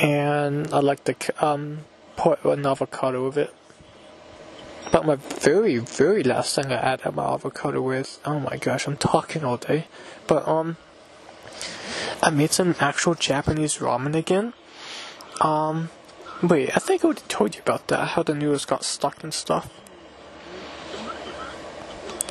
and 0.01 0.73
I 0.73 0.81
like 0.81 1.05
to 1.05 1.45
um, 1.45 1.81
put 2.17 2.45
an 2.45 2.67
avocado 2.67 3.27
with 3.27 3.39
it. 3.39 3.55
But 4.91 5.07
my 5.07 5.17
very, 5.17 5.79
very 5.79 6.23
last 6.23 6.55
thing 6.55 6.67
I 6.67 6.77
added 6.77 7.15
my 7.15 7.33
avocado 7.33 7.81
with, 7.81 8.19
oh 8.25 8.41
my 8.41 8.57
gosh, 8.57 8.87
I'm 8.87 8.97
talking 8.97 9.45
all 9.45 9.57
day. 9.57 9.87
But, 10.27 10.47
um, 10.47 10.77
I 12.23 12.31
made 12.31 12.53
some 12.53 12.75
actual 12.79 13.15
Japanese 13.15 13.79
ramen 13.79 14.15
again. 14.15 14.53
Um, 15.41 15.91
wait, 16.43 16.77
I 16.77 16.79
think 16.79 17.03
I 17.03 17.07
already 17.07 17.23
told 17.29 17.55
you 17.55 17.63
about 17.63 17.89
that, 17.89 18.09
how 18.09 18.23
the 18.23 18.35
noodles 18.35 18.65
got 18.65 18.85
stuck 18.85 19.25
and 19.25 19.35
stuff. 19.35 19.71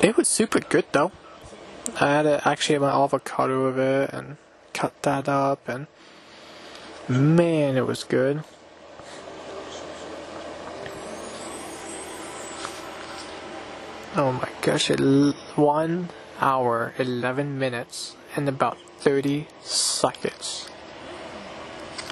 It 0.02 0.16
was 0.16 0.28
super 0.28 0.60
good 0.60 0.86
though. 0.92 1.12
I 2.00 2.08
had 2.08 2.26
actually 2.26 2.78
my 2.78 2.90
avocado 2.90 3.66
with 3.66 3.78
it 3.78 4.10
and 4.12 4.36
cut 4.72 5.00
that 5.02 5.28
up 5.28 5.68
and 5.68 5.86
man, 7.08 7.76
it 7.76 7.86
was 7.86 8.04
good. 8.04 8.44
Oh 14.14 14.32
my 14.32 14.48
gosh, 14.60 14.90
it 14.90 15.00
one 15.56 16.10
hour, 16.38 16.92
11 16.98 17.58
minutes, 17.58 18.14
and 18.36 18.46
about 18.46 18.76
30 18.98 19.48
seconds. 19.62 20.68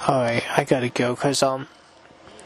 Alright, 0.09 0.43
I 0.57 0.63
gotta 0.63 0.89
go, 0.89 1.15
cause, 1.15 1.43
um, 1.43 1.67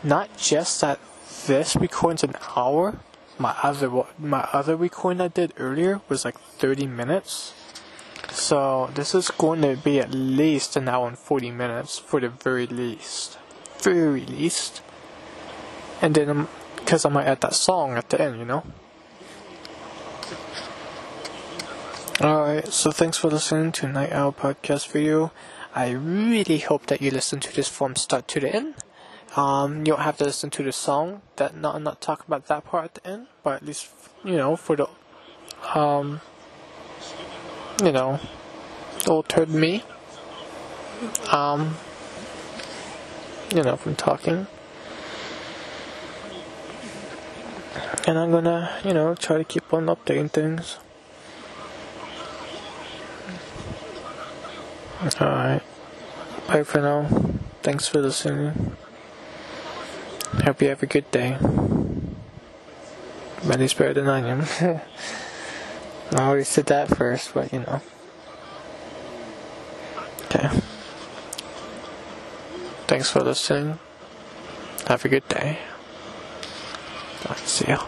not 0.03 0.35
just 0.37 0.81
that 0.81 0.99
this 1.47 1.75
recording's 1.77 2.23
an 2.23 2.35
hour, 2.57 2.99
my 3.39 3.55
other, 3.63 4.03
my 4.19 4.47
other 4.51 4.75
recording 4.75 5.21
I 5.21 5.29
did 5.29 5.53
earlier 5.57 6.01
was 6.09 6.25
like 6.25 6.37
30 6.37 6.87
minutes. 6.87 7.53
So, 8.31 8.91
this 8.93 9.15
is 9.15 9.29
going 9.29 9.61
to 9.61 9.75
be 9.75 9.99
at 9.99 10.11
least 10.11 10.75
an 10.75 10.87
hour 10.89 11.07
and 11.07 11.17
40 11.17 11.51
minutes, 11.51 11.97
for 11.97 12.19
the 12.19 12.29
very 12.29 12.67
least. 12.67 13.37
Very 13.79 14.25
least. 14.25 14.81
And 16.01 16.15
then, 16.15 16.29
um, 16.29 16.47
cause 16.85 17.05
I 17.05 17.09
might 17.09 17.25
add 17.25 17.41
that 17.41 17.53
song 17.53 17.93
at 17.93 18.09
the 18.09 18.21
end, 18.21 18.39
you 18.39 18.45
know? 18.45 18.63
Alright, 22.21 22.71
so 22.71 22.91
thanks 22.91 23.17
for 23.17 23.29
listening 23.29 23.71
to 23.73 23.87
Night 23.87 24.11
Owl 24.11 24.31
Podcast 24.31 24.87
video. 24.87 25.31
I 25.73 25.89
really 25.91 26.59
hope 26.59 26.85
that 26.85 27.01
you 27.01 27.11
listen 27.11 27.41
to 27.41 27.53
this 27.53 27.67
from 27.67 27.97
start 27.97 28.29
to 28.29 28.39
the 28.39 28.55
end. 28.55 28.75
Um, 29.35 29.79
you 29.79 29.83
don't 29.85 29.99
have 29.99 30.17
to 30.17 30.23
listen 30.23 30.49
to 30.51 30.63
the 30.63 30.71
song. 30.71 31.21
That 31.35 31.57
not 31.57 31.81
not 31.81 31.99
talking 31.99 32.23
about 32.27 32.47
that 32.47 32.63
part 32.63 32.85
at 32.85 32.93
the 32.95 33.07
end, 33.07 33.27
but 33.43 33.55
at 33.55 33.65
least 33.65 33.89
you 34.23 34.37
know 34.37 34.55
for 34.55 34.77
the 34.77 34.87
um, 35.77 36.21
you 37.83 37.91
know, 37.91 38.19
altered 39.07 39.49
me. 39.49 39.83
Um, 41.31 41.77
you 43.53 43.63
know, 43.63 43.75
from 43.75 43.95
talking. 43.95 44.47
And 48.07 48.17
I'm 48.17 48.31
gonna, 48.31 48.79
you 48.83 48.93
know, 48.93 49.15
try 49.15 49.37
to 49.37 49.43
keep 49.43 49.73
on 49.73 49.87
updating 49.87 50.31
things. 50.31 50.77
Alright. 55.21 55.63
Bye 56.47 56.63
for 56.63 56.81
now. 56.81 57.07
Thanks 57.61 57.87
for 57.87 57.99
listening. 57.99 58.75
Hope 60.43 60.61
you 60.61 60.69
have 60.69 60.83
a 60.83 60.85
good 60.85 61.09
day. 61.11 61.37
At 63.49 63.59
least 63.59 63.77
better 63.77 63.93
than 63.93 64.07
I 64.07 64.19
am. 64.27 64.81
I 66.11 66.23
always 66.23 66.47
said 66.47 66.67
that 66.67 66.95
first, 66.95 67.33
but 67.33 67.51
you 67.51 67.59
know. 67.59 67.81
Okay. 70.25 70.49
Thanks 72.87 73.09
for 73.09 73.21
listening. 73.21 73.79
Have 74.87 75.03
a 75.05 75.09
good 75.09 75.27
day. 75.27 75.59
See 77.45 77.67
ya. 77.67 77.85